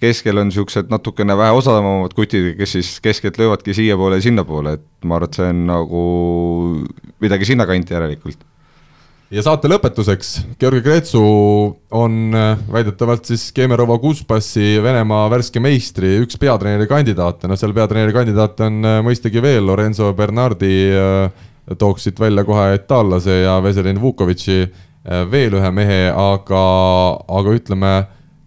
keskel 0.03 0.37
on 0.37 0.51
niisugused 0.51 0.91
natukene 0.93 1.33
vähe 1.41 1.55
osavamad 1.57 2.13
kutid, 2.13 2.51
kes 2.59 2.75
siis 2.77 2.91
keskelt 3.01 3.41
löövadki 3.41 3.73
siiapoole 3.73 4.21
ja 4.21 4.27
sinnapoole, 4.27 4.77
et 4.77 5.09
ma 5.09 5.17
arvan, 5.17 5.33
et 5.33 5.39
see 5.41 5.49
on 5.55 5.63
nagu 5.71 6.03
midagi 7.25 7.49
sinnakanti 7.49 7.97
järelikult 7.97 8.45
ja 9.35 9.43
saate 9.43 9.69
lõpetuseks, 9.71 10.31
Georgi 10.61 10.83
Kretsu 10.85 11.23
on 11.99 12.37
äh, 12.37 12.61
väidetavalt 12.71 13.27
siis 13.27 13.49
Kemerova 13.55 13.97
Kuspassi 14.03 14.79
Venemaa 14.83 15.27
värske 15.33 15.63
meistri 15.63 16.15
üks 16.23 16.39
peatreeneri 16.41 16.87
kandidaate, 16.91 17.49
no 17.51 17.59
seal 17.59 17.75
peatreeneri 17.75 18.15
kandidaate 18.15 18.69
on 18.69 18.79
äh, 18.87 19.01
mõistagi 19.07 19.43
veel, 19.43 19.65
Lorenzo 19.67 20.13
Bernardi 20.17 20.75
äh, 20.95 21.47
tooks 21.81 22.07
siit 22.07 22.21
välja 22.21 22.45
kohe 22.47 22.75
itaallase 22.77 23.41
ja 23.43 23.57
Veselin 23.65 24.01
Vukovitši 24.03 24.59
veel 25.29 25.53
ühe 25.59 25.71
mehe, 25.77 25.99
aga, 26.17 26.61
aga 27.29 27.55
ütleme 27.59 27.91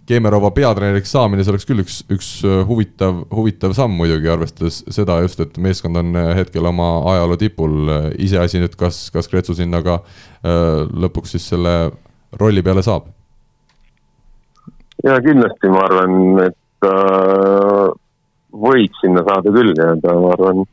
Kemerova 0.08 0.54
peatreeneriks 0.56 1.12
saamine, 1.12 1.44
see 1.44 1.52
oleks 1.52 1.68
küll 1.68 1.84
üks, 1.84 1.98
üks 2.14 2.30
äh, 2.48 2.62
huvitav, 2.68 3.26
huvitav 3.34 3.74
samm 3.76 3.98
muidugi, 4.00 4.30
arvestades 4.32 4.80
seda 4.96 5.20
just, 5.26 5.42
et 5.44 5.58
meeskond 5.60 6.00
on 6.00 6.16
äh, 6.16 6.32
hetkel 6.38 6.70
oma 6.70 6.88
ajaloo 7.12 7.40
tipul. 7.42 7.92
iseasi 8.16 8.62
nüüd, 8.64 8.78
kas, 8.80 9.08
kas 9.12 9.28
Kretsu 9.28 9.58
sinna 9.58 9.84
ka 9.84 10.00
äh, 10.00 10.88
lõpuks 10.88 11.36
siis 11.36 11.50
selle 11.52 11.76
rolli 12.40 12.64
peale 12.64 12.86
saab? 12.86 13.12
ja 15.06 15.20
kindlasti 15.22 15.70
ma 15.70 15.84
arvan, 15.86 16.16
et 16.48 16.88
äh, 16.88 17.84
võiks 18.64 19.04
sinna 19.04 19.24
saada 19.28 19.54
küll 19.54 19.76
nii-öelda, 19.76 20.16
ma 20.24 20.32
arvan 20.38 20.64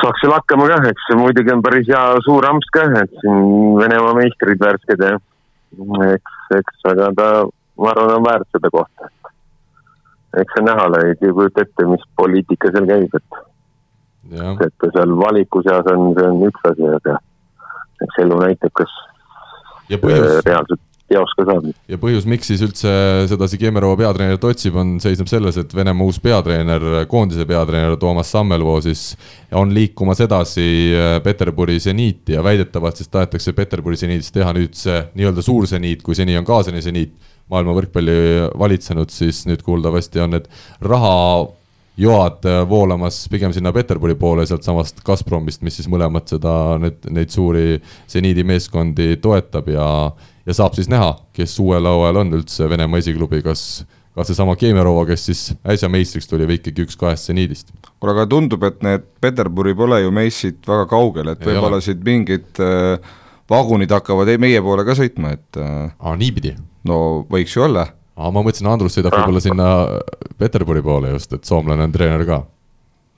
saaks 0.00 0.22
seal 0.22 0.34
hakkama 0.34 0.68
kah, 0.72 0.88
eks 0.90 1.06
see 1.08 1.18
muidugi 1.18 1.52
on 1.54 1.62
päris 1.64 1.86
hea 1.88 2.02
suur 2.26 2.48
amps 2.48 2.72
kah, 2.74 2.96
et 3.02 3.12
siin 3.22 3.76
Venemaa 3.78 4.16
meistrid 4.18 4.60
värsked 4.62 5.04
ja 5.04 5.14
eks, 6.08 6.34
eks, 6.58 6.82
aga 6.92 7.12
ta 7.16 7.28
ma 7.78 7.92
arvan, 7.92 8.14
on 8.16 8.24
väärt 8.24 8.48
seda 8.52 8.70
kohta. 8.72 9.10
eks 10.40 10.56
see 10.56 10.64
näha 10.64 10.86
ole, 10.90 11.02
ei 11.10 11.32
kujuta 11.32 11.64
ette, 11.64 11.86
mis 11.88 12.02
poliitika 12.16 12.72
seal 12.74 12.88
käib, 12.88 13.14
et. 13.20 13.38
et 14.66 14.74
ta 14.82 14.92
seal 14.96 15.16
valiku 15.18 15.62
seas 15.64 15.92
on, 15.92 16.10
see 16.18 16.30
on 16.32 16.42
üks 16.48 16.70
asi, 16.72 16.90
aga 16.98 17.18
eks 18.04 18.24
elu 18.24 18.40
näitab, 18.42 18.74
kas 18.82 18.98
ja 19.90 20.00
põhjus... 20.02 20.42
reaalselt 20.46 20.82
teos 21.06 21.32
ka 21.38 21.44
saab. 21.46 21.68
ja 21.90 21.98
põhjus, 22.02 22.26
miks 22.28 22.48
siis 22.50 22.62
üldse 22.66 22.90
sedasi 23.30 23.58
Kemerova 23.60 23.98
peatreenerit 24.00 24.46
otsib, 24.48 24.76
on, 24.80 24.96
seisneb 25.02 25.30
selles, 25.30 25.58
et 25.60 25.74
Venemaa 25.76 26.06
uus 26.08 26.18
peatreener, 26.22 26.86
koondise 27.10 27.46
peatreener 27.48 27.94
Toomas 28.00 28.32
Sammelvoo 28.34 28.80
siis 28.84 29.08
on 29.54 29.72
liikumas 29.74 30.20
edasi 30.24 30.66
äh, 30.96 31.16
Peterburi 31.24 31.78
seniiti 31.82 32.36
ja 32.36 32.42
väidetavalt 32.44 32.98
siis 32.98 33.12
tahetakse 33.12 33.54
Peterburi 33.56 33.98
seniidist 34.00 34.34
teha 34.34 34.52
nüüd 34.56 34.74
see 34.78 34.98
nii-öelda 35.14 35.46
suur 35.46 35.68
seniit, 35.70 36.02
kui 36.06 36.18
seni 36.18 36.36
on 36.38 36.46
Kaasani 36.48 36.82
seniit 36.82 37.14
maailma 37.52 37.76
võrkpalli 37.76 38.16
valitsenud, 38.58 39.12
siis 39.12 39.44
nüüd 39.46 39.62
kuuldavasti 39.66 40.22
on 40.24 40.34
need 40.36 40.48
rahajoad 40.84 42.48
voolamas 42.70 43.22
pigem 43.32 43.54
sinna 43.54 43.72
Peterburi 43.74 44.16
poole 44.18 44.46
sealtsamast 44.46 45.02
Gazpromist, 45.06 45.62
mis 45.66 45.78
siis 45.78 45.90
mõlemat 45.92 46.34
seda, 46.34 46.54
need, 46.82 47.04
neid 47.10 47.34
suuri 47.34 47.80
seniidi 48.10 48.46
meeskondi 48.46 49.14
toetab 49.22 49.70
ja, 49.72 49.88
ja 50.46 50.56
saab 50.58 50.78
siis 50.78 50.90
näha, 50.92 51.14
kes 51.36 51.58
uuel 51.62 51.86
hooajal 51.86 52.24
on 52.24 52.40
üldse 52.40 52.70
Venemaa 52.70 53.04
esiklubi, 53.04 53.44
kas 53.46 53.84
kas 54.16 54.30
seesama 54.30 54.56
Kemerova, 54.56 55.04
kes 55.10 55.26
siis 55.28 55.42
äsja 55.68 55.90
meistriks 55.92 56.28
tuli 56.30 56.46
või 56.48 56.56
ikkagi 56.56 56.86
üks 56.86 56.96
kahest 56.96 57.28
seniidist. 57.28 57.68
kuule, 58.00 58.14
aga 58.14 58.24
tundub, 58.32 58.64
et 58.64 58.80
need 58.84 59.04
Peterburi 59.20 59.74
pole 59.76 60.00
ju 60.00 60.12
meist 60.14 60.40
siit 60.40 60.68
väga 60.68 60.86
kaugel, 60.88 61.34
et 61.34 61.44
võib-olla 61.44 61.82
siit 61.84 62.00
mingid 62.04 62.62
äh, 62.64 62.96
vagunid 63.50 63.92
hakkavad 63.92 64.30
meie 64.42 64.62
poole 64.62 64.84
ka 64.86 64.96
sõitma, 64.98 65.34
et 65.36 65.60
äh.... 65.60 65.90
aa, 65.98 66.16
niipidi 66.18 66.56
no 66.86 66.98
võiks 67.30 67.56
ju 67.56 67.66
olla. 67.66 67.86
aa, 68.16 68.30
ma 68.30 68.42
mõtlesin, 68.42 68.68
Andrus 68.70 68.96
sõidab 68.98 69.16
võib-olla 69.16 69.42
sinna 69.44 69.68
Peterburi 70.38 70.82
poole 70.84 71.12
just, 71.14 71.36
et 71.36 71.44
soomlane 71.48 71.86
on 71.86 71.94
treener 71.94 72.26
ka. 72.28 72.42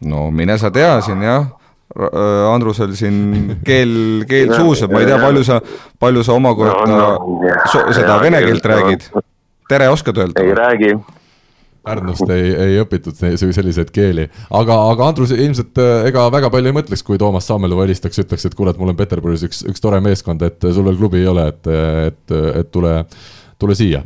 no 0.08 0.28
mine 0.34 0.58
sa 0.60 0.72
tea 0.74 0.98
siin 1.04 1.22
jah, 1.24 1.48
äh, 1.96 2.42
Andrusel 2.52 2.94
siin 2.98 3.58
keel, 3.66 3.94
keel 4.28 4.54
suus, 4.56 4.84
et 4.84 4.92
ma 4.92 5.02
ei 5.04 5.10
tea, 5.10 5.20
palju 5.22 5.46
sa, 5.46 5.60
palju 6.00 6.26
sa 6.26 6.36
omakorda 6.38 7.14
so, 7.72 7.86
seda 7.96 8.20
vene 8.24 8.42
keelt 8.44 8.74
räägid. 8.74 9.08
tere, 9.68 9.88
oskad 9.94 10.20
öelda? 10.24 10.44
ei 10.44 10.56
räägi 10.56 10.92
Pärnust 11.88 12.34
ei, 12.34 12.52
ei 12.66 12.78
õpitud 12.82 13.16
selliseid 13.18 13.90
keeli, 13.94 14.28
aga, 14.54 14.76
aga 14.92 15.08
Andrus 15.08 15.32
ilmselt 15.34 15.80
äh, 15.82 16.06
ega 16.12 16.28
väga 16.34 16.52
palju 16.52 16.72
ei 16.72 16.76
mõtleks, 16.76 17.04
kui 17.06 17.18
Toomas 17.20 17.48
Sammelu 17.48 17.80
helistaks, 17.82 18.20
ütleks, 18.22 18.46
et 18.48 18.56
kuule, 18.58 18.76
et 18.76 18.80
mul 18.80 18.92
on 18.92 18.98
Peterburis 18.98 19.46
üks, 19.48 19.64
üks 19.68 19.82
tore 19.82 20.00
meeskond, 20.04 20.44
et 20.46 20.68
sul 20.68 20.86
veel 20.86 21.00
klubi 21.00 21.22
ei 21.22 21.32
ole, 21.32 21.48
et, 21.52 21.74
et, 22.12 22.38
et 22.62 22.72
tule 22.74 22.94
tule 23.58 23.74
siia. 23.78 24.02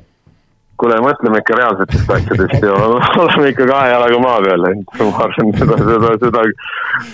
kuule, 0.81 0.97
mõtleme 1.05 1.39
ikka 1.39 1.57
reaalsetest 1.61 2.09
asjadest 2.11 2.65
ja 2.65 2.75
oleme 2.75 3.51
ikka 3.53 3.67
kahe 3.69 3.91
jalaga 3.93 4.21
maa 4.23 4.39
peal, 4.43 4.65
et 4.71 4.95
ma 4.99 5.11
arvan 5.27 5.53
seda, 5.61 5.77
seda, 5.79 6.13
seda, 6.25 6.45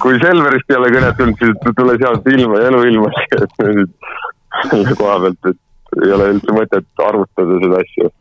kui 0.02 0.20
Selverist 0.22 0.72
ei 0.72 0.78
ole 0.78 0.92
kõnet 0.94 1.18
tulnud, 1.18 1.42
siis 1.42 1.74
tule 1.80 1.96
sealt 2.00 2.30
ilma, 2.32 2.62
eluilmast, 2.70 3.34
et 3.36 3.58
selle 3.58 4.94
koha 5.00 5.18
pealt, 5.26 5.50
et 5.52 6.04
ei 6.04 6.14
ole 6.14 6.30
üldse 6.36 6.54
mõtet 6.54 7.04
arvutada 7.04 7.60
seda 7.64 7.82
asja 7.82 8.12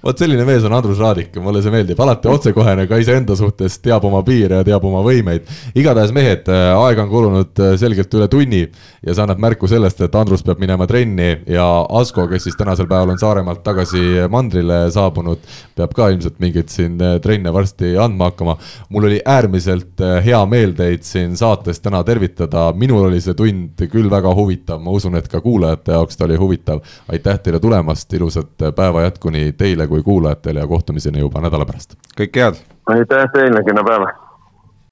vot 0.00 0.16
selline 0.16 0.44
mees 0.48 0.64
on 0.64 0.72
Andrus 0.72 0.98
Raadik, 1.00 1.34
mulle 1.44 1.60
see 1.60 1.72
meeldib, 1.72 1.98
alati 2.00 2.28
otsekohene 2.30 2.86
ka 2.88 2.96
iseenda 3.00 3.34
suhtes, 3.36 3.76
teab 3.84 4.04
oma 4.08 4.22
piire 4.24 4.60
ja 4.60 4.64
teab 4.64 4.84
oma 4.88 5.02
võimeid. 5.04 5.48
igatahes 5.76 6.12
mehed, 6.16 6.48
äh, 6.48 6.72
aega 6.72 7.04
on 7.04 7.10
kulunud 7.10 7.60
äh, 7.60 7.74
selgelt 7.80 8.14
üle 8.16 8.28
tunni 8.32 8.62
ja 8.64 9.12
see 9.12 9.24
annab 9.24 9.42
märku 9.44 9.68
sellest, 9.68 10.00
et 10.00 10.16
Andrus 10.16 10.44
peab 10.46 10.62
minema 10.62 10.86
trenni 10.88 11.28
ja 11.50 11.66
Asko, 12.00 12.26
kes 12.30 12.48
siis 12.48 12.56
tänasel 12.56 12.88
päeval 12.88 13.12
on 13.12 13.20
Saaremaalt 13.20 13.60
tagasi 13.66 14.24
mandrile 14.32 14.86
saabunud, 14.94 15.44
peab 15.76 15.92
ka 15.96 16.08
ilmselt 16.14 16.40
mingeid 16.40 16.72
siin 16.72 16.96
äh, 17.04 17.18
trenne 17.20 17.52
varsti 17.52 17.92
andma 18.00 18.30
hakkama. 18.30 18.56
mul 18.88 19.10
oli 19.10 19.20
äärmiselt 19.20 20.00
hea 20.24 20.40
meel 20.46 20.72
teid 20.78 21.04
siin 21.04 21.36
saates 21.36 21.80
täna 21.84 22.00
tervitada, 22.08 22.70
minul 22.72 23.04
oli 23.10 23.20
see 23.20 23.36
tund 23.36 23.84
küll 23.92 24.08
väga 24.10 24.32
huvitav, 24.34 24.80
ma 24.80 24.96
usun, 24.96 25.20
et 25.20 25.28
ka 25.28 25.42
kuulajate 25.44 25.92
jaoks 25.92 26.16
ta 26.16 26.24
oli 26.24 26.40
huvitav. 26.40 26.80
aitäh 27.12 27.38
teile 27.44 27.60
tulemast, 27.60 28.12
ilusat 28.16 28.70
päeva 28.76 29.04
jätku 29.04 29.30
nii 29.30 29.52
teile 29.60 29.89
kui 29.90 30.02
kuulajatele 30.06 30.60
ja 30.62 30.66
kohtumiseni 30.70 31.18
juba 31.18 31.42
nädala 31.42 31.66
pärast. 31.66 31.98
kõike 32.20 32.44
head! 32.46 32.60
aitäh 32.86 33.26
teile, 33.34 33.64
kena 33.66 33.84
päeva! 33.84 34.12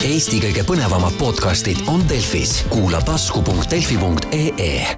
Eesti 0.04 0.38
kõige 0.42 0.62
põnevamad 0.66 1.16
podcastid 1.18 1.82
on 1.90 2.04
Delfis, 2.10 2.60
kuula 2.70 3.02
tasku.delfi.ee 3.06 4.96